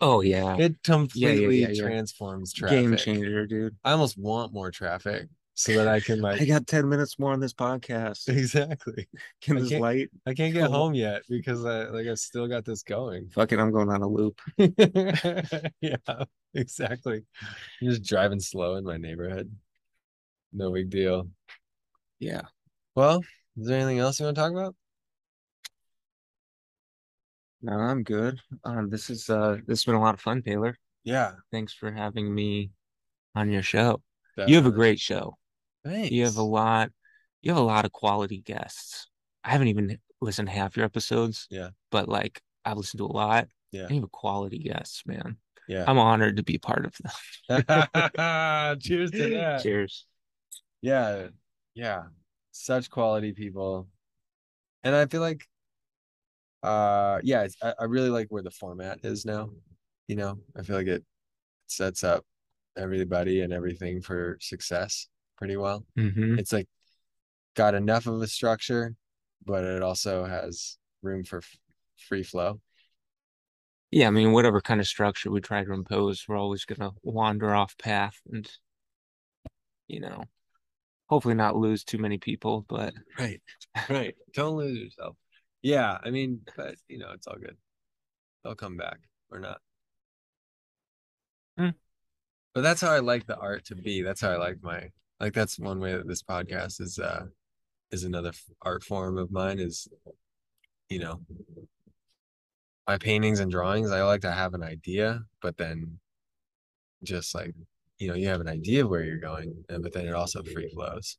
Oh 0.00 0.20
yeah. 0.20 0.56
It 0.56 0.82
completely 0.82 1.60
yeah, 1.60 1.68
yeah. 1.68 1.82
transforms 1.82 2.52
traffic. 2.52 2.80
Game 2.80 2.96
changer, 2.96 3.46
dude. 3.46 3.76
I 3.84 3.92
almost 3.92 4.18
want 4.18 4.52
more 4.52 4.70
traffic 4.70 5.28
so 5.54 5.72
that 5.76 5.88
I 5.88 6.00
can 6.00 6.20
like 6.20 6.40
I 6.40 6.44
got 6.44 6.66
10 6.66 6.88
minutes 6.88 7.18
more 7.18 7.32
on 7.32 7.40
this 7.40 7.54
podcast. 7.54 8.28
exactly. 8.28 9.08
Can 9.40 9.56
I 9.56 9.60
this 9.60 9.72
light? 9.72 10.10
I 10.26 10.34
can't 10.34 10.52
get 10.52 10.70
home 10.70 10.94
yet 10.94 11.22
because 11.28 11.64
I 11.64 11.84
like 11.84 12.06
I 12.06 12.14
still 12.14 12.48
got 12.48 12.64
this 12.64 12.82
going. 12.82 13.30
Fuck 13.30 13.52
it, 13.52 13.60
I'm 13.60 13.70
going 13.70 13.88
on 13.88 14.02
a 14.02 14.08
loop. 14.08 14.40
yeah, 15.80 15.96
exactly. 16.54 17.22
I'm 17.82 17.88
just 17.88 18.04
driving 18.04 18.40
slow 18.40 18.76
in 18.76 18.84
my 18.84 18.96
neighborhood. 18.96 19.50
No 20.52 20.72
big 20.72 20.90
deal. 20.90 21.28
Yeah. 22.18 22.42
Well, 22.94 23.22
is 23.56 23.66
there 23.66 23.78
anything 23.78 23.98
else 23.98 24.18
you 24.18 24.26
want 24.26 24.36
to 24.36 24.40
talk 24.40 24.52
about? 24.52 24.74
No, 27.62 27.72
I'm 27.72 28.02
good. 28.02 28.40
Um, 28.64 28.90
this 28.90 29.08
is 29.08 29.30
uh 29.30 29.56
this 29.66 29.80
has 29.80 29.84
been 29.84 29.94
a 29.94 30.00
lot 30.00 30.14
of 30.14 30.20
fun, 30.20 30.42
Taylor. 30.42 30.76
Yeah. 31.02 31.32
Thanks 31.50 31.72
for 31.72 31.90
having 31.90 32.32
me 32.32 32.70
on 33.34 33.50
your 33.50 33.62
show. 33.62 34.02
You 34.46 34.56
have 34.56 34.66
a 34.66 34.72
great 34.72 34.98
show. 34.98 35.36
Thanks. 35.84 36.10
You 36.10 36.24
have 36.24 36.36
a 36.36 36.42
lot 36.42 36.90
you 37.42 37.52
have 37.52 37.62
a 37.62 37.64
lot 37.64 37.84
of 37.84 37.92
quality 37.92 38.38
guests. 38.38 39.08
I 39.44 39.50
haven't 39.50 39.68
even 39.68 39.98
listened 40.20 40.48
to 40.48 40.54
half 40.54 40.76
your 40.76 40.84
episodes. 40.84 41.46
Yeah. 41.50 41.70
But 41.90 42.08
like 42.08 42.40
I've 42.64 42.76
listened 42.76 42.98
to 42.98 43.06
a 43.06 43.12
lot. 43.12 43.48
Yeah. 43.70 43.82
And 43.82 43.94
you 43.96 44.00
have 44.02 44.12
quality 44.12 44.58
guests, 44.58 45.02
man. 45.06 45.36
Yeah. 45.68 45.84
I'm 45.86 45.98
honored 45.98 46.36
to 46.36 46.42
be 46.42 46.58
part 46.58 46.84
of 46.86 46.94
them. 47.48 47.62
Cheers 48.80 49.10
to 49.12 49.28
that. 49.30 49.62
Cheers. 49.62 50.06
Yeah. 50.82 51.28
Yeah. 51.74 52.04
Such 52.52 52.90
quality 52.90 53.32
people. 53.32 53.88
And 54.82 54.94
I 54.94 55.06
feel 55.06 55.20
like 55.20 55.46
uh 56.62 57.20
yeah, 57.22 57.42
it's, 57.42 57.56
I, 57.62 57.74
I 57.80 57.84
really 57.84 58.10
like 58.10 58.28
where 58.28 58.42
the 58.42 58.50
format 58.50 59.00
is 59.02 59.24
now. 59.24 59.50
You 60.08 60.16
know, 60.16 60.38
I 60.56 60.62
feel 60.62 60.76
like 60.76 60.86
it 60.86 61.04
sets 61.66 62.04
up 62.04 62.24
everybody 62.76 63.40
and 63.42 63.52
everything 63.52 64.00
for 64.02 64.38
success 64.40 65.08
pretty 65.36 65.56
well. 65.56 65.84
hmm 65.96 66.38
It's 66.38 66.52
like 66.52 66.68
got 67.54 67.74
enough 67.74 68.06
of 68.06 68.20
a 68.22 68.26
structure, 68.26 68.94
but 69.44 69.64
it 69.64 69.82
also 69.82 70.24
has 70.24 70.78
room 71.02 71.24
for 71.24 71.38
f- 71.38 71.56
free 72.08 72.22
flow. 72.22 72.60
Yeah, 73.94 74.08
I 74.08 74.10
mean, 74.10 74.32
whatever 74.32 74.60
kind 74.60 74.80
of 74.80 74.88
structure 74.88 75.30
we 75.30 75.40
try 75.40 75.62
to 75.62 75.72
impose, 75.72 76.24
we're 76.26 76.36
always 76.36 76.64
gonna 76.64 76.90
wander 77.04 77.54
off 77.54 77.78
path 77.78 78.20
and, 78.28 78.50
you 79.86 80.00
know, 80.00 80.24
hopefully 81.06 81.34
not 81.36 81.54
lose 81.54 81.84
too 81.84 81.98
many 81.98 82.18
people, 82.18 82.66
but 82.68 82.92
Right. 83.16 83.40
Right. 83.88 84.16
Don't 84.32 84.56
lose 84.56 84.76
yourself. 84.76 85.16
Yeah, 85.62 85.96
I 86.02 86.10
mean, 86.10 86.40
but 86.56 86.74
you 86.88 86.98
know, 86.98 87.12
it's 87.12 87.28
all 87.28 87.36
good. 87.36 87.56
They'll 88.42 88.56
come 88.56 88.76
back 88.76 88.98
or 89.30 89.38
not. 89.38 89.60
Hmm. 91.56 91.68
But 92.52 92.62
that's 92.62 92.80
how 92.80 92.90
I 92.90 92.98
like 92.98 93.28
the 93.28 93.38
art 93.38 93.64
to 93.66 93.76
be. 93.76 94.02
That's 94.02 94.20
how 94.20 94.30
I 94.30 94.38
like 94.38 94.56
my 94.60 94.90
like 95.20 95.34
that's 95.34 95.56
one 95.56 95.78
way 95.78 95.92
that 95.92 96.08
this 96.08 96.24
podcast 96.24 96.80
is 96.80 96.98
uh 96.98 97.26
is 97.92 98.02
another 98.02 98.32
art 98.60 98.82
form 98.82 99.18
of 99.18 99.30
mine 99.30 99.60
is 99.60 99.86
you 100.88 100.98
know 100.98 101.20
my 102.86 102.98
paintings 102.98 103.40
and 103.40 103.50
drawings 103.50 103.90
I 103.90 104.02
like 104.02 104.20
to 104.22 104.32
have 104.32 104.54
an 104.54 104.62
idea 104.62 105.22
but 105.40 105.56
then 105.56 105.98
just 107.02 107.34
like 107.34 107.54
you 107.98 108.08
know 108.08 108.14
you 108.14 108.28
have 108.28 108.40
an 108.40 108.48
idea 108.48 108.84
of 108.84 108.90
where 108.90 109.04
you're 109.04 109.18
going 109.18 109.64
and 109.68 109.82
but 109.82 109.92
then 109.92 110.06
it 110.06 110.14
also 110.14 110.42
free 110.42 110.70
flows 110.74 111.16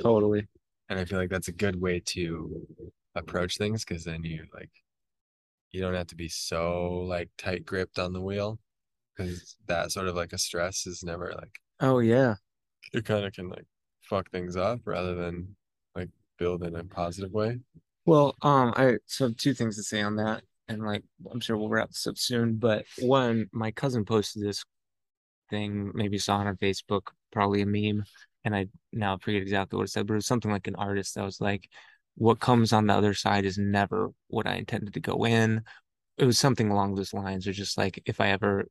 totally. 0.00 0.46
and 0.88 0.98
I 0.98 1.04
feel 1.04 1.18
like 1.18 1.30
that's 1.30 1.48
a 1.48 1.52
good 1.52 1.80
way 1.80 2.00
to 2.06 2.66
approach 3.14 3.58
things 3.58 3.84
because 3.84 4.04
then 4.04 4.24
you 4.24 4.44
like 4.54 4.70
you 5.72 5.80
don't 5.80 5.94
have 5.94 6.06
to 6.08 6.16
be 6.16 6.28
so 6.28 7.04
like 7.08 7.28
tight 7.36 7.66
gripped 7.66 7.98
on 7.98 8.12
the 8.12 8.20
wheel 8.20 8.58
because 9.16 9.56
that 9.66 9.92
sort 9.92 10.08
of 10.08 10.14
like 10.16 10.32
a 10.32 10.38
stress 10.38 10.86
is 10.86 11.02
never 11.02 11.32
like 11.36 11.60
Oh 11.80 11.98
yeah. 11.98 12.36
it 12.92 13.04
kind 13.04 13.24
of 13.24 13.32
can 13.32 13.48
like 13.48 13.66
fuck 14.02 14.30
things 14.30 14.56
up 14.56 14.80
rather 14.84 15.14
than 15.14 15.56
like 15.94 16.08
build 16.38 16.62
in 16.62 16.76
a 16.76 16.84
positive 16.84 17.32
way. 17.32 17.58
Well, 18.06 18.36
um, 18.42 18.72
I 18.76 18.98
so 19.06 19.30
two 19.32 19.54
things 19.54 19.76
to 19.76 19.82
say 19.82 20.02
on 20.02 20.16
that, 20.16 20.42
and 20.68 20.84
like 20.84 21.04
I'm 21.30 21.40
sure 21.40 21.56
we'll 21.56 21.68
wrap 21.68 21.88
this 21.90 22.06
up 22.06 22.18
soon. 22.18 22.56
But 22.56 22.86
one, 22.98 23.48
my 23.52 23.70
cousin 23.70 24.04
posted 24.04 24.42
this 24.42 24.64
thing, 25.50 25.92
maybe 25.94 26.18
saw 26.18 26.40
it 26.42 26.46
on 26.48 26.56
Facebook, 26.56 27.08
probably 27.32 27.62
a 27.62 27.66
meme, 27.66 28.04
and 28.44 28.54
I 28.56 28.68
now 28.92 29.18
forget 29.18 29.42
exactly 29.42 29.76
what 29.76 29.84
it 29.88 29.92
said, 29.92 30.06
but 30.06 30.14
it 30.14 30.16
was 30.16 30.26
something 30.26 30.50
like 30.50 30.66
an 30.66 30.76
artist 30.76 31.14
that 31.14 31.24
was 31.24 31.40
like, 31.40 31.68
"What 32.16 32.40
comes 32.40 32.72
on 32.72 32.86
the 32.86 32.94
other 32.94 33.14
side 33.14 33.44
is 33.44 33.58
never 33.58 34.10
what 34.28 34.46
I 34.46 34.56
intended 34.56 34.94
to 34.94 35.00
go 35.00 35.24
in." 35.26 35.62
It 36.18 36.26
was 36.26 36.38
something 36.38 36.70
along 36.70 36.94
those 36.96 37.14
lines, 37.14 37.46
or 37.48 37.52
just 37.52 37.78
like 37.78 38.02
if 38.06 38.20
I 38.20 38.30
ever 38.30 38.66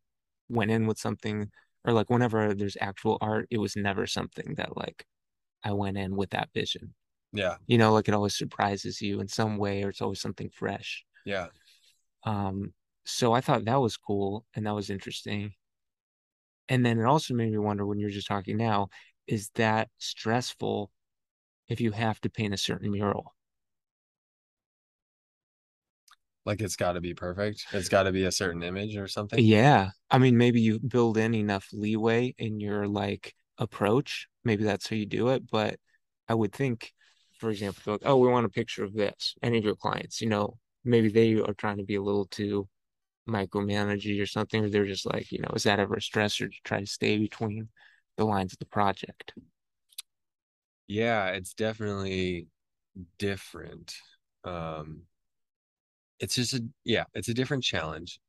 went 0.50 0.72
in 0.72 0.88
with 0.88 1.00
something, 1.00 1.52
or 1.86 1.94
like 1.94 2.10
whenever 2.10 2.54
there's 2.54 2.78
actual 2.82 3.18
art, 3.22 3.48
it 3.52 3.58
was 3.60 3.76
never 3.76 4.08
something 4.08 4.56
that 4.56 4.78
like 4.78 5.06
I 5.64 5.74
went 5.74 5.98
in 5.98 6.16
with 6.16 6.32
that 6.32 6.50
vision. 6.54 6.94
Yeah, 7.34 7.58
You 7.68 7.78
know, 7.78 7.94
like 7.94 8.08
it 8.08 8.14
always 8.14 8.38
surprises 8.38 9.02
you 9.02 9.20
in 9.22 9.28
some 9.28 9.58
way, 9.58 9.84
or 9.84 9.90
it's 9.90 10.02
always 10.02 10.22
something 10.22 10.50
fresh. 10.50 11.06
yeah, 11.26 11.48
Um, 12.26 12.74
so 13.06 13.34
I 13.34 13.42
thought 13.42 13.66
that 13.66 13.82
was 13.82 13.98
cool 13.98 14.46
and 14.56 14.66
that 14.66 14.76
was 14.76 14.90
interesting. 14.90 15.54
And 16.70 16.86
then 16.86 17.00
it 17.00 17.06
also 17.06 17.34
made 17.34 17.52
me 17.52 17.58
wonder 17.58 17.86
when 17.86 18.00
you're 18.00 18.10
just 18.10 18.28
talking 18.28 18.58
now, 18.58 18.90
is 19.28 19.50
that 19.56 19.90
stressful 19.98 20.92
if 21.68 21.82
you 21.82 21.92
have 21.92 22.20
to 22.22 22.30
paint 22.30 22.54
a 22.54 22.58
certain 22.58 22.92
mural? 22.92 23.34
like 26.46 26.62
it's 26.62 26.76
got 26.76 26.94
to 26.94 27.02
be 27.02 27.14
perfect. 27.14 27.66
It's 27.72 27.90
got 27.90 28.04
to 28.04 28.12
be 28.12 28.26
a 28.26 28.32
certain 28.32 28.64
image 28.64 28.96
or 28.98 29.08
something. 29.08 29.44
Yeah. 29.44 29.90
I 30.10 30.18
mean, 30.18 30.38
maybe 30.38 30.62
you 30.62 30.80
build 30.80 31.18
in 31.18 31.34
enough 31.34 31.68
leeway 31.72 32.36
in 32.38 32.60
your 32.60 32.88
like 32.88 33.34
approach. 33.58 34.28
Maybe 34.44 34.64
that's 34.64 34.88
how 34.90 34.96
you 34.96 35.06
do 35.06 35.30
it. 35.30 35.50
But 35.50 35.78
I 36.28 36.34
would 36.34 36.54
think, 36.54 36.92
for 37.40 37.50
example, 37.50 37.94
like, 37.94 38.02
oh, 38.06 38.18
we 38.18 38.28
want 38.28 38.46
a 38.46 38.50
picture 38.50 38.84
of 38.84 38.94
this. 38.94 39.36
Any 39.42 39.58
of 39.58 39.64
your 39.64 39.76
clients, 39.76 40.22
you 40.22 40.30
know, 40.30 40.58
maybe 40.86 41.10
they 41.10 41.36
are 41.36 41.54
trying 41.54 41.78
to 41.78 41.84
be 41.84 41.96
a 41.96 42.02
little 42.02 42.26
too 42.28 42.68
micromanagey 43.28 44.22
or 44.22 44.26
something, 44.28 44.64
or 44.66 44.70
they're 44.70 44.86
just 44.86 45.06
like, 45.06 45.32
you 45.32 45.40
know, 45.40 45.52
is 45.56 45.64
that 45.64 45.80
ever 45.80 45.96
a 45.96 46.00
stressor 46.00 46.52
to 46.52 46.58
try 46.64 46.80
to 46.80 46.88
stay 46.88 47.18
between 47.18 47.70
the 48.18 48.26
lines 48.26 48.54
of 48.54 48.60
the 48.60 48.66
project? 48.66 49.34
Yeah, 50.88 51.30
it's 51.30 51.54
definitely 51.54 52.48
different. 53.18 53.96
Um, 54.44 55.04
it's 56.20 56.36
just 56.36 56.54
a 56.54 56.64
yeah, 56.84 57.06
it's 57.14 57.28
a 57.30 57.34
different 57.34 57.64
challenge. 57.64 58.20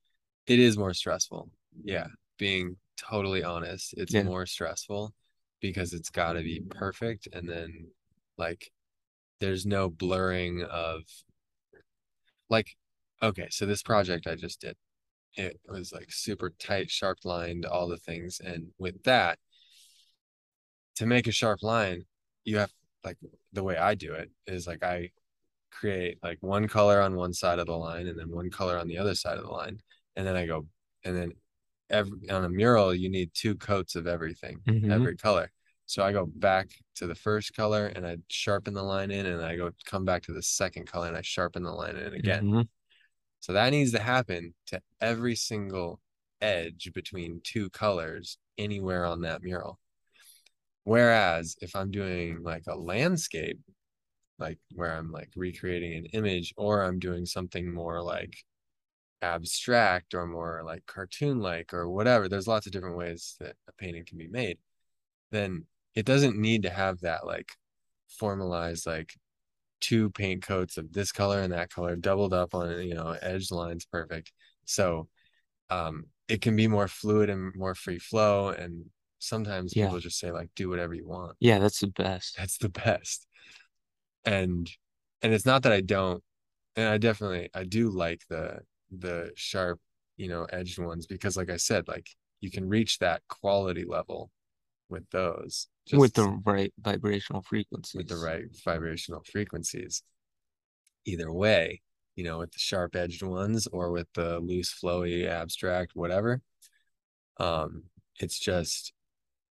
It 0.46 0.58
is 0.58 0.76
more 0.76 0.94
stressful. 0.94 1.50
Yeah, 1.82 2.06
being 2.38 2.76
totally 2.96 3.42
honest, 3.42 3.94
it's 3.96 4.14
Yeah. 4.14 4.22
more 4.22 4.46
stressful 4.46 5.14
because 5.60 5.92
it's 5.92 6.10
got 6.10 6.34
to 6.34 6.42
be 6.42 6.62
perfect. 6.70 7.28
And 7.32 7.48
then, 7.48 7.88
like, 8.36 8.70
there's 9.40 9.66
no 9.66 9.88
blurring 9.90 10.62
of, 10.64 11.02
like, 12.54 12.76
okay, 13.22 13.48
so 13.50 13.66
this 13.66 13.82
project 13.82 14.26
I 14.26 14.34
just 14.36 14.60
did, 14.60 14.76
it 15.34 15.60
was 15.68 15.92
like 15.92 16.10
super 16.10 16.50
tight, 16.58 16.90
sharp 16.90 17.18
lined, 17.24 17.66
all 17.66 17.88
the 17.88 17.96
things. 17.98 18.40
And 18.40 18.68
with 18.78 19.02
that, 19.04 19.38
to 20.96 21.06
make 21.06 21.26
a 21.26 21.32
sharp 21.32 21.62
line, 21.62 22.04
you 22.44 22.58
have, 22.58 22.72
like, 23.02 23.18
the 23.52 23.64
way 23.64 23.76
I 23.76 23.94
do 23.94 24.14
it 24.14 24.30
is 24.46 24.66
like 24.66 24.82
I 24.82 25.10
create 25.70 26.18
like 26.22 26.38
one 26.40 26.68
color 26.68 27.00
on 27.00 27.16
one 27.16 27.32
side 27.32 27.58
of 27.58 27.66
the 27.66 27.76
line 27.76 28.06
and 28.06 28.16
then 28.18 28.30
one 28.30 28.50
color 28.50 28.78
on 28.78 28.86
the 28.86 28.98
other 28.98 29.14
side 29.14 29.38
of 29.38 29.44
the 29.44 29.50
line. 29.50 29.80
And 30.14 30.24
then 30.26 30.36
I 30.36 30.46
go, 30.46 30.66
and 31.04 31.16
then 31.16 31.32
every 31.90 32.30
on 32.30 32.44
a 32.44 32.48
mural, 32.48 32.94
you 32.94 33.10
need 33.10 33.30
two 33.34 33.56
coats 33.56 33.96
of 33.96 34.06
everything, 34.06 34.60
Mhm. 34.66 34.92
every 34.92 35.16
color. 35.16 35.50
So 35.86 36.02
I 36.02 36.12
go 36.12 36.26
back 36.26 36.70
to 36.96 37.06
the 37.06 37.14
first 37.14 37.54
color 37.54 37.86
and 37.86 38.06
I 38.06 38.16
sharpen 38.28 38.74
the 38.74 38.82
line 38.82 39.10
in, 39.10 39.26
and 39.26 39.44
I 39.44 39.56
go 39.56 39.70
come 39.84 40.04
back 40.04 40.22
to 40.24 40.32
the 40.32 40.42
second 40.42 40.86
color 40.86 41.08
and 41.08 41.16
I 41.16 41.22
sharpen 41.22 41.62
the 41.62 41.72
line 41.72 41.96
in 41.96 42.14
again. 42.14 42.44
Mhm. 42.44 42.68
So 43.40 43.52
that 43.52 43.70
needs 43.70 43.92
to 43.92 43.98
happen 43.98 44.54
to 44.66 44.80
every 45.00 45.36
single 45.36 46.00
edge 46.40 46.90
between 46.94 47.40
two 47.42 47.68
colors 47.70 48.38
anywhere 48.56 49.04
on 49.04 49.20
that 49.22 49.42
mural. 49.42 49.78
Whereas 50.84 51.56
if 51.60 51.76
I'm 51.76 51.90
doing 51.90 52.42
like 52.42 52.64
a 52.66 52.76
landscape, 52.76 53.58
like 54.38 54.58
where 54.72 54.92
I'm 54.96 55.12
like 55.12 55.30
recreating 55.36 55.94
an 55.94 56.06
image 56.06 56.52
or 56.56 56.82
I'm 56.82 56.98
doing 56.98 57.26
something 57.26 57.72
more 57.72 58.02
like 58.02 58.36
abstract 59.22 60.14
or 60.14 60.26
more 60.26 60.62
like 60.64 60.84
cartoon 60.86 61.40
like 61.40 61.72
or 61.72 61.88
whatever, 61.88 62.28
there's 62.28 62.48
lots 62.48 62.66
of 62.66 62.72
different 62.72 62.96
ways 62.96 63.36
that 63.40 63.56
a 63.68 63.72
painting 63.72 64.04
can 64.04 64.18
be 64.18 64.28
made, 64.28 64.58
then 65.30 65.66
it 65.94 66.04
doesn't 66.06 66.36
need 66.36 66.62
to 66.62 66.70
have 66.70 67.00
that 67.00 67.26
like 67.26 67.50
formalized 68.08 68.86
like 68.86 69.14
two 69.80 70.10
paint 70.10 70.42
coats 70.42 70.78
of 70.78 70.92
this 70.92 71.12
color 71.12 71.40
and 71.40 71.52
that 71.52 71.70
color 71.70 71.96
doubled 71.96 72.32
up 72.32 72.54
on 72.54 72.80
you 72.82 72.94
know 72.94 73.16
edge 73.22 73.50
lines 73.50 73.84
perfect 73.84 74.32
so 74.64 75.08
um 75.70 76.06
it 76.28 76.40
can 76.40 76.56
be 76.56 76.66
more 76.68 76.88
fluid 76.88 77.28
and 77.28 77.54
more 77.54 77.74
free 77.74 77.98
flow 77.98 78.48
and 78.48 78.84
sometimes 79.18 79.74
Yeah. 79.76 79.86
people 79.86 79.98
just 80.00 80.18
say 80.18 80.30
like 80.30 80.48
do 80.56 80.68
whatever 80.68 80.94
you 80.94 81.06
want 81.06 81.36
Yeah, 81.40 81.58
that's 81.58 81.80
the 81.80 81.88
best. 81.88 82.36
that's 82.36 82.58
the 82.58 82.68
best 82.68 83.26
and 84.24 84.70
and 85.22 85.32
it's 85.32 85.46
not 85.46 85.62
that 85.62 85.72
i 85.72 85.80
don't 85.80 86.22
and 86.76 86.88
i 86.88 86.98
definitely 86.98 87.50
i 87.54 87.64
do 87.64 87.90
like 87.90 88.22
the 88.28 88.58
the 88.90 89.30
sharp 89.36 89.80
you 90.16 90.28
know 90.28 90.44
edged 90.44 90.78
ones 90.78 91.06
because 91.06 91.36
like 91.36 91.50
i 91.50 91.56
said 91.56 91.86
like 91.88 92.08
you 92.40 92.50
can 92.50 92.68
reach 92.68 92.98
that 92.98 93.22
quality 93.28 93.84
level 93.84 94.30
with 94.88 95.08
those 95.10 95.68
with 95.92 96.14
the 96.14 96.40
right 96.44 96.72
vibrational 96.78 97.42
frequencies. 97.42 97.98
with 97.98 98.08
the 98.08 98.16
right 98.16 98.44
vibrational 98.64 99.22
frequencies. 99.30 100.02
Either 101.04 101.32
way, 101.32 101.82
you 102.16 102.24
know, 102.24 102.38
with 102.38 102.52
the 102.52 102.58
sharp 102.58 102.96
edged 102.96 103.22
ones 103.22 103.66
or 103.66 103.90
with 103.90 104.08
the 104.14 104.38
loose, 104.40 104.74
flowy, 104.74 105.28
abstract, 105.28 105.92
whatever. 105.94 106.40
Um, 107.38 107.84
it's 108.18 108.38
just 108.38 108.92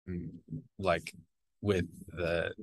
mm, 0.07 0.29
like 0.77 1.13
with 1.61 1.85
the 2.07 2.53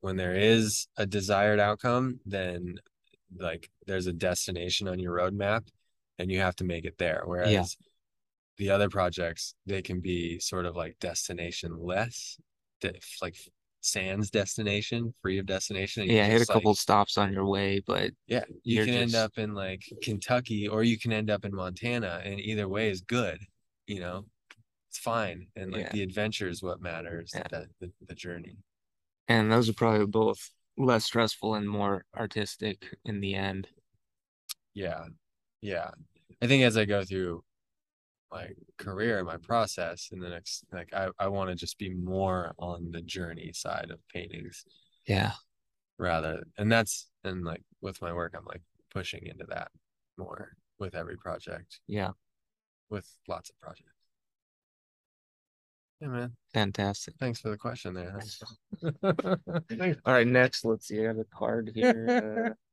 when 0.00 0.16
there 0.16 0.34
is 0.34 0.86
a 0.96 1.06
desired 1.06 1.58
outcome, 1.58 2.20
then 2.26 2.76
like 3.38 3.68
there's 3.86 4.06
a 4.06 4.12
destination 4.12 4.86
on 4.86 4.98
your 4.98 5.16
roadmap 5.16 5.66
and 6.18 6.30
you 6.30 6.40
have 6.40 6.56
to 6.56 6.64
make 6.64 6.84
it 6.84 6.98
there. 6.98 7.22
Whereas 7.24 7.76
the 8.58 8.70
other 8.70 8.88
projects, 8.88 9.54
they 9.66 9.82
can 9.82 10.00
be 10.00 10.38
sort 10.38 10.66
of 10.66 10.76
like 10.76 10.98
destination 11.00 11.76
less, 11.78 12.38
like 13.22 13.36
sans 13.80 14.30
destination, 14.30 15.14
free 15.22 15.38
of 15.38 15.46
destination. 15.46 16.08
Yeah, 16.08 16.26
hit 16.26 16.36
a 16.36 16.38
just, 16.40 16.50
like- 16.50 16.56
couple 16.56 16.74
stops 16.74 17.18
on 17.18 17.32
your 17.32 17.46
way, 17.46 17.80
but 17.86 18.10
yeah, 18.26 18.44
you 18.64 18.84
can 18.84 18.94
end 18.94 19.14
up 19.14 19.38
in 19.38 19.54
like 19.54 19.82
Kentucky 20.02 20.66
or 20.68 20.82
you 20.82 20.98
can 20.98 21.12
end 21.12 21.30
up 21.30 21.44
in 21.44 21.54
Montana, 21.54 22.20
and 22.24 22.40
either 22.40 22.68
way 22.68 22.90
is 22.90 23.00
good. 23.02 23.38
You 23.86 24.00
know, 24.00 24.24
it's 24.90 24.98
fine, 24.98 25.46
and 25.56 25.72
like 25.72 25.82
Yeah. 25.82 25.92
the 25.92 26.02
adventure 26.02 26.48
is 26.48 26.62
what 26.62 26.80
matters. 26.80 27.30
Yeah. 27.34 27.44
The, 27.48 27.66
the 27.80 27.92
the 28.08 28.14
journey. 28.14 28.56
and 29.28 29.50
those 29.50 29.68
are 29.68 29.72
probably 29.74 30.06
both 30.06 30.50
less 30.78 31.04
stressful 31.04 31.54
and 31.54 31.68
more 31.68 32.04
artistic 32.16 32.94
in 33.04 33.20
the 33.20 33.34
end. 33.34 33.68
Yeah, 34.74 35.04
yeah. 35.62 35.90
I 36.42 36.46
think 36.46 36.64
as 36.64 36.76
I 36.76 36.84
go 36.84 37.02
through 37.04 37.42
my 38.32 38.48
career, 38.78 39.22
my 39.24 39.36
process, 39.36 40.08
in 40.12 40.18
the 40.18 40.28
next, 40.28 40.64
like 40.72 40.92
I 40.92 41.08
I 41.18 41.28
want 41.28 41.50
to 41.50 41.56
just 41.56 41.78
be 41.78 41.90
more 41.90 42.52
on 42.58 42.90
the 42.90 43.00
journey 43.02 43.52
side 43.54 43.90
of 43.90 43.98
paintings 44.12 44.64
Yeah. 45.06 45.32
rather, 45.98 46.42
and 46.58 46.70
that's 46.70 47.08
and 47.24 47.44
like 47.44 47.62
with 47.80 48.00
my 48.02 48.12
work, 48.12 48.34
I'm 48.36 48.44
like 48.46 48.62
pushing 48.92 49.26
into 49.26 49.46
that 49.50 49.70
more 50.18 50.56
with 50.78 50.94
every 50.94 51.16
project, 51.16 51.80
Yeah. 51.86 52.10
with 52.90 53.08
lots 53.28 53.50
of 53.50 53.58
projects. 53.60 53.90
Yeah, 56.00 56.08
man. 56.08 56.36
Fantastic. 56.52 57.14
Thanks 57.18 57.40
for 57.40 57.48
the 57.48 57.56
question 57.56 57.94
there. 57.94 58.20
All 60.04 60.12
right, 60.12 60.26
next, 60.26 60.64
let's 60.66 60.88
see. 60.88 61.00
I 61.00 61.04
have 61.06 61.18
a 61.18 61.24
card 61.24 61.70
here. 61.74 62.54
Uh, 62.54 62.54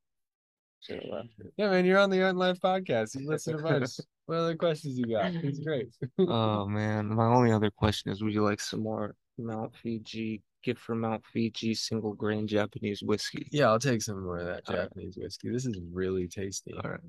to 0.86 0.96
the 0.96 1.08
left. 1.12 1.30
yeah, 1.58 1.70
man, 1.70 1.86
you're 1.86 2.00
on 2.00 2.10
the 2.10 2.22
Art 2.24 2.36
Life 2.36 2.60
podcast. 2.60 3.16
You 3.20 3.28
listen 3.28 3.58
to 3.58 3.60
a 3.60 3.64
bunch. 3.80 3.90
what 4.26 4.38
other 4.38 4.56
questions 4.56 4.98
you 4.98 5.06
got? 5.06 5.34
It's 5.34 5.60
great. 5.60 5.90
Oh 6.20 6.66
man, 6.68 7.08
my 7.14 7.26
only 7.26 7.52
other 7.52 7.72
question 7.72 8.12
is, 8.12 8.24
would 8.24 8.34
you 8.34 8.44
like 8.44 8.60
some 8.60 8.82
more 8.84 9.16
Mount 9.38 9.76
Fuji 9.76 10.42
gift 10.64 10.80
from 10.80 11.02
Mount 11.02 11.24
Fuji 11.26 11.74
single 11.74 12.14
grain 12.14 12.48
Japanese 12.48 13.02
whiskey? 13.04 13.48
yeah, 13.52 13.68
I'll 13.70 13.80
take 13.80 14.02
some 14.02 14.24
more 14.24 14.40
of 14.40 14.46
that 14.46 14.64
All 14.68 14.76
right. 14.76 14.84
Japanese 14.84 15.18
whiskey. 15.18 15.50
This 15.50 15.66
is 15.66 15.80
really 15.92 16.28
tasty. 16.28 16.74
All 16.84 16.90
right. 16.92 17.00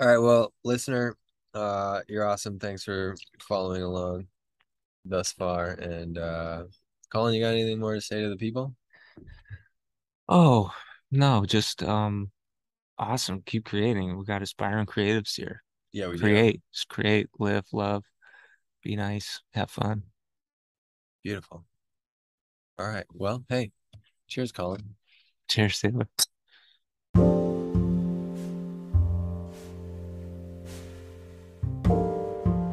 All 0.00 0.08
right, 0.08 0.18
well, 0.18 0.52
listener, 0.64 1.16
uh, 1.54 2.00
you're 2.08 2.26
awesome. 2.26 2.58
Thanks 2.58 2.82
for 2.82 3.14
following 3.40 3.82
along 3.82 4.26
thus 5.04 5.32
far. 5.32 5.68
And 5.68 6.18
uh 6.18 6.64
Colin, 7.12 7.34
you 7.34 7.40
got 7.40 7.50
anything 7.50 7.78
more 7.78 7.94
to 7.94 8.00
say 8.00 8.20
to 8.22 8.28
the 8.28 8.36
people? 8.36 8.74
Oh 10.28 10.72
no, 11.14 11.44
just 11.46 11.82
um, 11.82 12.30
awesome. 12.98 13.42
Keep 13.46 13.66
creating. 13.66 14.18
We 14.18 14.24
got 14.24 14.42
aspiring 14.42 14.86
creatives 14.86 15.36
here. 15.36 15.62
Yeah, 15.92 16.08
we 16.08 16.16
do. 16.16 16.22
Create, 16.22 16.60
just 16.72 16.88
create, 16.88 17.28
live, 17.38 17.64
love, 17.72 18.02
be 18.82 18.96
nice, 18.96 19.40
have 19.54 19.70
fun. 19.70 20.02
Beautiful. 21.22 21.64
All 22.78 22.88
right. 22.88 23.06
Well, 23.12 23.44
hey, 23.48 23.70
cheers, 24.26 24.50
Colin. 24.50 24.96
Cheers, 25.48 25.80
Taylor. 25.80 26.08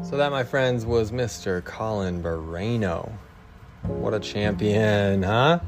So 0.04 0.18
that, 0.18 0.32
my 0.32 0.44
friends, 0.44 0.86
was 0.86 1.12
Mr. 1.12 1.64
Colin 1.64 2.24
Barreno. 2.24 3.12
What 3.84 4.16
a 4.16 4.20
champion, 4.20 5.22
huh? 5.22 5.60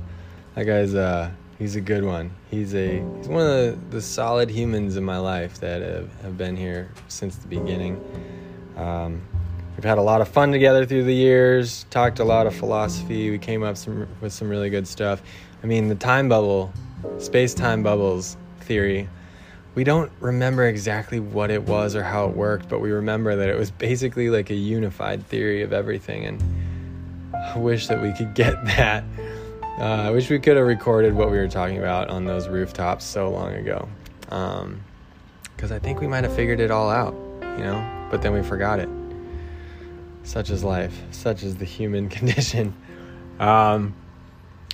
That 0.55 0.65
guy's 0.65 0.95
uh 0.95 1.31
he's 1.63 1.77
a 1.77 1.81
good 1.81 2.03
one. 2.03 2.31
He's 2.51 2.75
a 2.75 2.99
he's 3.17 3.27
one 3.29 3.41
of 3.41 3.47
the, 3.47 3.79
the 3.89 4.01
solid 4.01 4.49
humans 4.49 4.97
in 4.97 5.03
my 5.03 5.17
life 5.17 5.59
that 5.61 5.81
have, 5.81 6.21
have 6.21 6.37
been 6.37 6.57
here 6.57 6.91
since 7.07 7.37
the 7.37 7.47
beginning. 7.47 8.03
Um, 8.75 9.21
we've 9.77 9.85
had 9.85 9.97
a 9.97 10.01
lot 10.01 10.19
of 10.19 10.27
fun 10.27 10.51
together 10.51 10.85
through 10.85 11.05
the 11.05 11.15
years, 11.15 11.85
talked 11.89 12.19
a 12.19 12.25
lot 12.25 12.47
of 12.47 12.53
philosophy. 12.53 13.29
We 13.31 13.37
came 13.37 13.63
up 13.63 13.77
some, 13.77 14.07
with 14.19 14.33
some 14.33 14.49
really 14.49 14.69
good 14.69 14.85
stuff. 14.85 15.21
I 15.63 15.65
mean, 15.65 15.87
the 15.87 15.95
time 15.95 16.27
bubble, 16.27 16.73
space 17.17 17.53
time 17.53 17.81
bubbles 17.81 18.35
theory 18.59 19.07
we 19.75 19.83
don't 19.83 20.11
remember 20.19 20.67
exactly 20.67 21.19
what 21.19 21.49
it 21.49 21.63
was 21.63 21.95
or 21.95 22.03
how 22.03 22.27
it 22.27 22.35
worked, 22.35 22.69
but 22.69 22.79
we 22.79 22.91
remember 22.91 23.35
that 23.35 23.49
it 23.49 23.57
was 23.57 23.71
basically 23.71 24.29
like 24.29 24.51
a 24.51 24.55
unified 24.55 25.25
theory 25.27 25.63
of 25.63 25.73
everything. 25.73 26.25
And 26.25 26.43
I 27.33 27.57
wish 27.57 27.87
that 27.87 27.99
we 27.99 28.13
could 28.13 28.35
get 28.35 28.63
that. 28.77 29.03
Uh, 29.79 29.83
I 29.85 30.11
wish 30.11 30.29
we 30.29 30.37
could 30.37 30.55
have 30.55 30.67
recorded 30.67 31.15
what 31.15 31.31
we 31.31 31.37
were 31.37 31.47
talking 31.47 31.79
about 31.79 32.09
on 32.09 32.25
those 32.25 32.47
rooftops 32.47 33.03
so 33.03 33.29
long 33.29 33.53
ago. 33.53 33.89
Because 35.55 35.71
I 35.71 35.79
think 35.79 35.99
we 35.99 36.07
might 36.07 36.23
have 36.23 36.35
figured 36.35 36.59
it 36.59 36.69
all 36.69 36.91
out, 36.91 37.15
you 37.57 37.63
know, 37.63 38.07
but 38.11 38.21
then 38.21 38.33
we 38.33 38.43
forgot 38.43 38.79
it. 38.79 38.89
Such 40.21 40.51
is 40.51 40.63
life, 40.63 40.95
such 41.09 41.41
is 41.41 41.55
the 41.55 41.65
human 41.65 42.07
condition. 42.17 42.75
Um, 43.39 43.95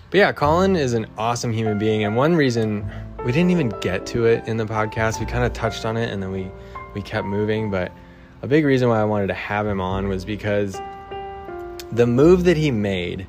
but 0.10 0.18
yeah, 0.18 0.32
Colin 0.34 0.76
is 0.76 0.94
an 0.94 1.08
awesome 1.18 1.54
human 1.54 1.80
being, 1.80 2.04
and 2.04 2.18
one 2.18 2.36
reason 2.36 2.90
we 3.24 3.32
didn't 3.32 3.52
even 3.52 3.70
get 3.80 4.06
to 4.08 4.26
it 4.26 4.46
in 4.48 4.58
the 4.58 4.66
podcast, 4.66 5.20
we 5.20 5.26
kind 5.26 5.46
of 5.46 5.54
touched 5.54 5.86
on 5.86 5.96
it 5.96 6.12
and 6.12 6.22
then 6.22 6.32
we 6.32 6.52
we 6.94 7.02
kept 7.02 7.26
moving, 7.26 7.72
but 7.72 7.92
a 8.42 8.48
big 8.48 8.66
reason 8.66 8.90
why 8.90 9.00
I 9.00 9.06
wanted 9.06 9.28
to 9.28 9.34
have 9.34 9.66
him 9.66 9.80
on 9.80 10.08
was 10.10 10.26
because 10.26 10.82
the 11.92 12.08
move 12.08 12.44
that 12.46 12.58
he 12.58 12.72
made 12.72 13.28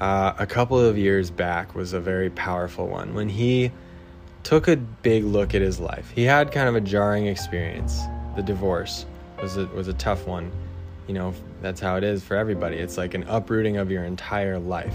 uh, 0.00 0.34
a 0.38 0.46
couple 0.46 0.78
of 0.78 0.98
years 0.98 1.30
back 1.30 1.74
was 1.74 1.92
a 1.92 2.00
very 2.00 2.30
powerful 2.30 2.88
one. 2.88 3.14
When 3.14 3.28
he 3.28 3.70
took 4.42 4.66
a 4.66 4.76
big 4.76 5.24
look 5.24 5.54
at 5.54 5.60
his 5.60 5.78
life, 5.78 6.10
he 6.10 6.24
had 6.24 6.50
kind 6.50 6.68
of 6.68 6.74
a 6.74 6.80
jarring 6.80 7.26
experience. 7.26 8.00
The 8.34 8.42
divorce 8.42 9.06
was 9.40 9.56
a, 9.56 9.66
was 9.66 9.88
a 9.88 9.94
tough 9.94 10.26
one 10.26 10.50
you 11.10 11.14
know, 11.14 11.34
that's 11.60 11.80
how 11.80 11.96
it 11.96 12.04
is 12.04 12.22
for 12.22 12.36
everybody. 12.36 12.76
It's 12.76 12.96
like 12.96 13.14
an 13.14 13.24
uprooting 13.24 13.78
of 13.78 13.90
your 13.90 14.04
entire 14.04 14.60
life. 14.60 14.94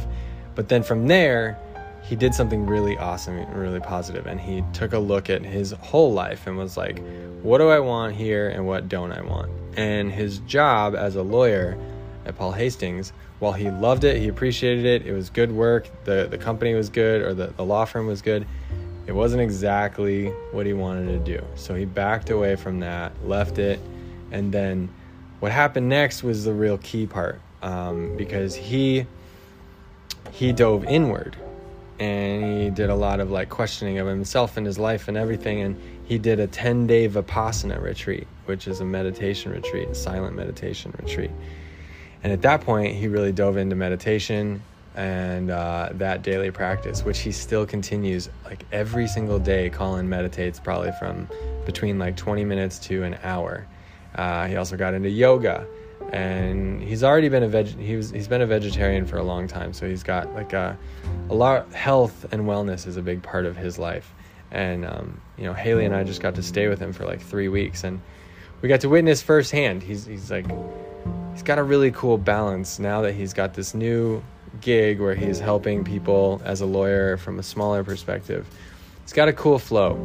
But 0.55 0.69
then 0.69 0.81
from 0.81 1.07
there, 1.07 1.59
he 2.03 2.15
did 2.15 2.33
something 2.33 2.65
really 2.65 2.97
awesome 2.97 3.35
really 3.51 3.81
positive 3.81 4.27
and 4.27 4.39
he 4.39 4.63
took 4.71 4.93
a 4.93 4.99
look 4.99 5.29
at 5.29 5.43
his 5.43 5.71
whole 5.71 6.13
life 6.13 6.45
and 6.45 6.55
was 6.55 6.77
like 6.77 7.01
what 7.41 7.57
do 7.57 7.69
i 7.69 7.79
want 7.79 8.15
here 8.15 8.47
and 8.47 8.67
what 8.67 8.87
don't 8.87 9.11
i 9.11 9.19
want 9.21 9.49
and 9.75 10.11
his 10.11 10.37
job 10.41 10.93
as 10.93 11.15
a 11.15 11.23
lawyer 11.23 11.75
at 12.23 12.37
paul 12.37 12.51
hastings 12.51 13.11
while 13.45 13.53
he 13.53 13.69
loved 13.69 14.03
it 14.03 14.17
he 14.17 14.27
appreciated 14.27 14.85
it 14.85 15.07
it 15.07 15.13
was 15.13 15.29
good 15.29 15.51
work 15.51 15.87
the, 16.03 16.27
the 16.29 16.37
company 16.37 16.73
was 16.73 16.89
good 16.89 17.21
or 17.21 17.33
the, 17.33 17.47
the 17.57 17.63
law 17.63 17.85
firm 17.85 18.07
was 18.07 18.21
good 18.21 18.45
it 19.07 19.13
wasn't 19.13 19.41
exactly 19.41 20.29
what 20.51 20.65
he 20.65 20.73
wanted 20.73 21.07
to 21.07 21.19
do. 21.19 21.45
So 21.55 21.75
he 21.75 21.85
backed 21.85 22.29
away 22.29 22.55
from 22.55 22.79
that 22.79 23.11
left 23.23 23.59
it 23.59 23.79
and 24.31 24.51
then 24.51 24.89
what 25.39 25.51
happened 25.51 25.89
next 25.89 26.23
was 26.23 26.45
the 26.45 26.53
real 26.53 26.77
key 26.79 27.05
part 27.05 27.39
um, 27.61 28.15
because 28.17 28.55
he 28.55 29.05
he 30.31 30.51
dove 30.51 30.83
inward 30.85 31.37
and 31.99 32.61
he 32.61 32.69
did 32.69 32.89
a 32.89 32.95
lot 32.95 33.19
of 33.19 33.31
like 33.31 33.49
questioning 33.49 33.99
of 33.99 34.07
himself 34.07 34.57
and 34.57 34.65
his 34.65 34.79
life 34.79 35.07
and 35.07 35.17
everything 35.17 35.61
and 35.61 35.79
he 36.05 36.17
did 36.17 36.39
a 36.39 36.47
10 36.47 36.87
day 36.87 37.07
vipassana 37.07 37.81
retreat 37.81 38.27
which 38.45 38.67
is 38.67 38.81
a 38.81 38.85
meditation 38.85 39.51
retreat 39.51 39.87
a 39.87 39.95
silent 39.95 40.35
meditation 40.35 40.93
retreat 40.99 41.31
and 42.25 42.33
at 42.33 42.41
that 42.41 42.61
point 42.61 42.95
he 42.95 43.07
really 43.07 43.31
dove 43.31 43.55
into 43.55 43.75
meditation 43.75 44.59
and 44.95 45.51
uh, 45.51 45.89
that 45.91 46.23
daily 46.23 46.49
practice 46.49 47.05
which 47.05 47.19
he 47.19 47.31
still 47.31 47.67
continues 47.67 48.29
like 48.45 48.65
every 48.71 49.07
single 49.07 49.37
day 49.37 49.69
colin 49.69 50.09
meditates 50.09 50.59
probably 50.59 50.91
from 50.97 51.29
between 51.67 51.99
like 51.99 52.17
20 52.17 52.43
minutes 52.43 52.79
to 52.79 53.03
an 53.03 53.15
hour. 53.21 53.67
Uh, 54.15 54.47
he 54.47 54.55
also 54.55 54.75
got 54.75 54.95
into 54.95 55.09
yoga. 55.09 55.67
And 56.11 56.81
he's 56.81 57.03
already 57.03 57.29
been 57.29 57.43
a 57.43 57.47
veg 57.47 57.67
he 57.79 57.95
was 57.95 58.09
he's 58.09 58.27
been 58.27 58.41
a 58.41 58.47
vegetarian 58.47 59.05
for 59.05 59.17
a 59.17 59.23
long 59.23 59.47
time 59.47 59.71
so 59.73 59.87
he's 59.87 60.03
got 60.03 60.33
like 60.33 60.53
a 60.53 60.77
a 61.29 61.35
lot 61.35 61.71
health 61.73 62.25
and 62.31 62.43
wellness 62.43 62.87
is 62.87 62.97
a 62.97 63.01
big 63.03 63.21
part 63.21 63.45
of 63.45 63.55
his 63.55 63.77
life. 63.77 64.13
And 64.49 64.83
um, 64.83 65.21
you 65.37 65.43
know 65.43 65.53
haley 65.53 65.85
and 65.85 65.95
i 65.95 66.03
just 66.03 66.21
got 66.21 66.33
to 66.35 66.43
stay 66.43 66.69
with 66.69 66.79
him 66.79 66.91
for 66.91 67.05
like 67.05 67.21
three 67.21 67.49
weeks 67.49 67.83
and 67.83 68.01
we 68.61 68.69
got 68.69 68.81
to 68.81 68.89
witness 68.89 69.21
firsthand. 69.21 69.83
He's 69.83 70.05
he's 70.05 70.31
like 70.31 70.47
he's 71.33 71.43
got 71.43 71.57
a 71.57 71.63
really 71.63 71.91
cool 71.91 72.17
balance 72.17 72.79
now 72.79 73.01
that 73.01 73.13
he's 73.13 73.33
got 73.33 73.53
this 73.53 73.73
new 73.73 74.23
gig 74.61 74.99
where 74.99 75.15
he's 75.15 75.39
helping 75.39 75.83
people 75.83 76.41
as 76.45 76.61
a 76.61 76.65
lawyer 76.65 77.17
from 77.17 77.39
a 77.39 77.43
smaller 77.43 77.83
perspective 77.83 78.47
it's 79.03 79.13
got 79.13 79.27
a 79.27 79.33
cool 79.33 79.59
flow 79.59 79.99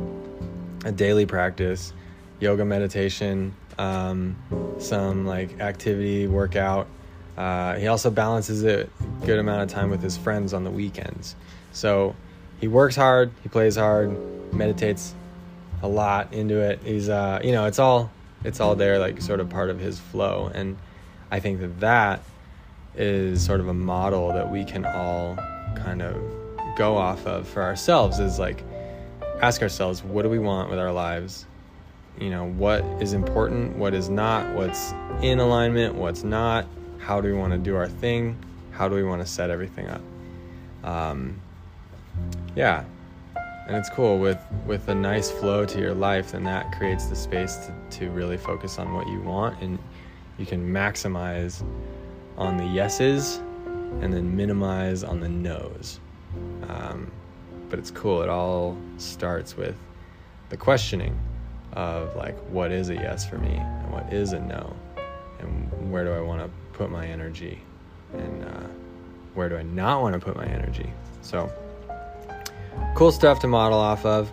a 0.85 0.93
daily 0.93 1.27
practice 1.27 1.93
yoga 2.41 2.65
meditation 2.65 3.55
um, 3.81 4.37
some 4.79 5.27
like 5.27 5.61
activity, 5.61 6.27
workout. 6.27 6.87
Uh, 7.37 7.77
he 7.77 7.87
also 7.87 8.11
balances 8.11 8.63
it 8.63 8.91
a 9.01 9.27
good 9.27 9.39
amount 9.39 9.63
of 9.63 9.69
time 9.71 9.91
with 9.91 10.03
his 10.03 10.17
friends 10.17 10.53
on 10.53 10.65
the 10.65 10.71
weekends. 10.71 11.35
So 11.73 12.15
he 12.61 12.69
works 12.69 12.97
hard, 12.97 13.33
he 13.43 13.49
plays 13.49 13.77
hard, 13.77 14.53
meditates 14.53 15.15
a 15.83 15.89
lot 15.89 16.33
into 16.35 16.61
it. 16.61 16.81
He's 16.85 17.09
uh, 17.09 17.41
you 17.43 17.53
know, 17.53 17.65
it's 17.65 17.79
all 17.79 18.11
it's 18.45 18.61
all 18.61 18.75
there, 18.75 18.99
like 18.99 19.23
sort 19.23 19.41
of 19.41 19.49
part 19.49 19.71
of 19.71 19.79
his 19.79 19.99
flow, 19.99 20.51
and 20.55 20.77
I 21.31 21.41
think 21.41 21.61
that 21.61 21.81
that 21.81 22.23
is 22.97 23.45
sort 23.45 23.61
of 23.61 23.69
a 23.69 23.75
model 23.75 24.33
that 24.33 24.51
we 24.51 24.65
can 24.65 24.85
all 24.85 25.37
kind 25.77 26.03
of 26.03 26.17
go 26.77 26.97
off 26.97 27.27
of 27.27 27.49
for 27.49 27.63
ourselves. 27.63 28.19
Is 28.19 28.39
like 28.39 28.63
ask 29.41 29.63
ourselves, 29.63 30.03
what 30.03 30.23
do 30.23 30.29
we 30.29 30.39
want 30.39 30.71
with 30.71 30.79
our 30.79 30.93
lives? 30.93 31.47
you 32.21 32.29
know 32.31 32.47
what 32.51 32.85
is 33.01 33.13
important 33.15 33.77
what 33.77 33.95
is 33.95 34.09
not 34.09 34.49
what's 34.55 34.93
in 35.23 35.39
alignment 35.39 35.95
what's 35.95 36.23
not 36.23 36.67
how 36.99 37.21
do 37.21 37.29
we 37.29 37.35
want 37.35 37.53
to 37.53 37.59
do 37.59 37.75
our 37.75 37.89
thing 37.89 38.37
how 38.73 38.89
do 38.89 38.95
we 38.95 39.03
want 39.03 39.21
to 39.23 39.27
set 39.27 39.51
everything 39.51 39.87
up 39.89 40.03
um, 40.85 41.41
yeah 42.55 42.85
and 43.67 43.77
it's 43.77 43.89
cool 43.91 44.19
with 44.19 44.39
with 44.67 44.89
a 44.89 44.95
nice 44.95 45.31
flow 45.31 45.65
to 45.65 45.79
your 45.79 45.95
life 45.95 46.33
then 46.33 46.45
that 46.45 46.71
creates 46.77 47.07
the 47.07 47.17
space 47.17 47.57
to, 47.57 47.75
to 47.91 48.11
really 48.11 48.37
focus 48.37 48.79
on 48.79 48.93
what 48.93 49.07
you 49.09 49.21
want 49.21 49.61
and 49.63 49.79
you 50.41 50.47
can 50.47 50.67
maximize 50.67 51.63
on 52.37 52.57
the 52.57 52.65
yeses 52.65 53.37
and 54.01 54.13
then 54.13 54.35
minimize 54.37 55.05
on 55.05 55.21
the 55.21 55.29
nos 55.29 56.01
um, 56.69 57.11
but 57.69 57.79
it's 57.79 57.91
cool 57.91 58.23
it 58.23 58.29
all 58.29 58.77
starts 58.97 59.57
with 59.57 59.77
the 60.49 60.57
questioning 60.57 61.19
of 61.75 62.15
like 62.17 62.37
what 62.49 62.73
is 62.73 62.89
a 62.89 62.95
yes 62.95 63.29
for 63.29 63.39
me 63.39 63.55
and 63.55 63.93
what 63.93 64.13
is 64.13 64.33
a 64.33 64.41
no 64.41 64.75
and 65.39 65.91
where 65.91 66.05
do 66.05 66.13
I 66.13 66.21
want 66.21 66.43
to 66.43 66.51
put 66.77 66.91
my 66.91 67.07
energy 67.07 67.61
and 68.13 68.45
uh, 68.45 68.67
where 69.35 69.49
do 69.49 69.57
I 69.57 69.63
not 69.63 70.03
want 70.03 70.15
to 70.15 70.19
put 70.19 70.37
my 70.37 70.47
energy. 70.47 70.93
So 71.23 71.53
cool 72.95 73.13
stuff 73.13 73.41
to 73.41 73.47
model 73.47 73.79
off 73.79 74.05
of. 74.05 74.33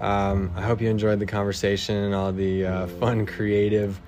Um, 0.00 0.52
I 0.56 0.62
hope 0.62 0.80
you 0.80 0.88
enjoyed 0.88 1.18
the 1.18 1.26
conversation 1.26 1.96
and 1.96 2.14
all 2.14 2.32
the 2.32 2.66
uh, 2.66 2.86
fun, 2.86 3.26
creative, 3.26 4.00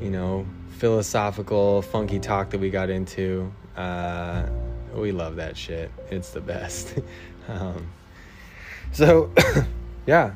you 0.00 0.10
know, 0.10 0.46
philosophical, 0.78 1.82
funky 1.82 2.18
talk 2.18 2.50
that 2.50 2.58
we 2.58 2.70
got 2.70 2.90
into. 2.90 3.52
Uh, 3.76 4.46
we 4.94 5.12
love 5.12 5.36
that 5.36 5.56
shit. 5.56 5.90
It's 6.10 6.30
the 6.30 6.40
best. 6.40 6.98
um, 7.48 7.86
so, 8.92 9.32
yeah, 10.06 10.34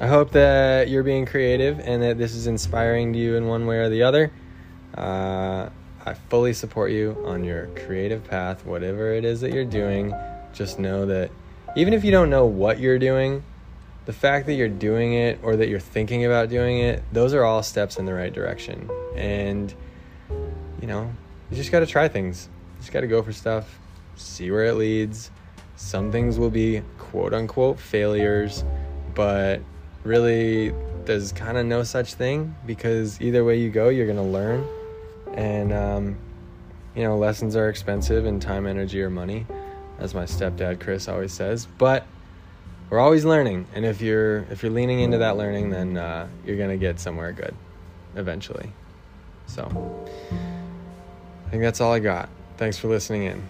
I 0.00 0.06
hope 0.06 0.32
that 0.32 0.88
you're 0.88 1.02
being 1.02 1.26
creative 1.26 1.80
and 1.80 2.02
that 2.02 2.18
this 2.18 2.34
is 2.34 2.46
inspiring 2.46 3.12
to 3.12 3.18
you 3.18 3.36
in 3.36 3.46
one 3.46 3.66
way 3.66 3.78
or 3.78 3.88
the 3.88 4.02
other. 4.02 4.32
Uh, 4.96 5.68
I 6.04 6.14
fully 6.14 6.52
support 6.52 6.90
you 6.90 7.16
on 7.24 7.44
your 7.44 7.66
creative 7.86 8.24
path, 8.24 8.66
whatever 8.66 9.12
it 9.14 9.24
is 9.24 9.40
that 9.40 9.52
you're 9.52 9.64
doing. 9.64 10.12
Just 10.52 10.78
know 10.78 11.06
that 11.06 11.30
even 11.76 11.94
if 11.94 12.04
you 12.04 12.10
don't 12.10 12.28
know 12.28 12.44
what 12.44 12.78
you're 12.78 12.98
doing, 12.98 13.42
the 14.04 14.12
fact 14.12 14.46
that 14.46 14.54
you're 14.54 14.68
doing 14.68 15.14
it 15.14 15.38
or 15.42 15.56
that 15.56 15.68
you're 15.68 15.80
thinking 15.80 16.24
about 16.24 16.48
doing 16.48 16.78
it, 16.78 17.02
those 17.12 17.34
are 17.34 17.44
all 17.44 17.62
steps 17.62 17.98
in 17.98 18.04
the 18.04 18.14
right 18.14 18.32
direction. 18.32 18.90
And, 19.14 19.72
you 20.80 20.88
know, 20.88 21.12
you 21.50 21.56
just 21.56 21.70
got 21.70 21.80
to 21.80 21.86
try 21.86 22.08
things. 22.08 22.48
You 22.76 22.80
just 22.80 22.92
got 22.92 23.02
to 23.02 23.06
go 23.06 23.22
for 23.22 23.32
stuff, 23.32 23.78
see 24.16 24.50
where 24.50 24.64
it 24.64 24.74
leads. 24.74 25.30
Some 25.76 26.10
things 26.10 26.38
will 26.38 26.50
be 26.50 26.82
quote 26.98 27.34
unquote 27.34 27.78
failures, 27.78 28.64
but 29.14 29.60
really 30.04 30.74
there's 31.04 31.32
kind 31.32 31.56
of 31.56 31.66
no 31.66 31.82
such 31.82 32.14
thing 32.14 32.54
because 32.66 33.20
either 33.20 33.44
way 33.44 33.58
you 33.58 33.70
go 33.70 33.88
you're 33.88 34.06
going 34.06 34.16
to 34.16 34.22
learn 34.22 34.66
and 35.34 35.72
um, 35.72 36.16
you 36.94 37.02
know 37.02 37.16
lessons 37.16 37.56
are 37.56 37.68
expensive 37.68 38.26
and 38.26 38.40
time 38.42 38.66
energy 38.66 39.00
or 39.00 39.10
money 39.10 39.46
as 39.98 40.14
my 40.14 40.24
stepdad 40.24 40.80
chris 40.80 41.08
always 41.08 41.32
says 41.32 41.66
but 41.78 42.06
we're 42.92 43.00
always 43.00 43.24
learning 43.24 43.66
and 43.74 43.86
if 43.86 44.02
you're 44.02 44.40
if 44.50 44.62
you're 44.62 44.70
leaning 44.70 45.00
into 45.00 45.16
that 45.16 45.38
learning 45.38 45.70
then 45.70 45.96
uh, 45.96 46.28
you're 46.44 46.58
to 46.68 46.76
get 46.76 47.00
somewhere 47.00 47.32
good 47.32 47.54
eventually. 48.16 48.70
So 49.46 49.64
i 51.46 51.50
think 51.50 51.62
that's 51.62 51.80
all 51.80 51.92
i 51.92 51.98
got. 51.98 52.28
Thanks 52.58 52.76
for 52.76 52.88
listening 52.88 53.24
in. 53.24 53.48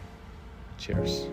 Cheers 0.78 1.26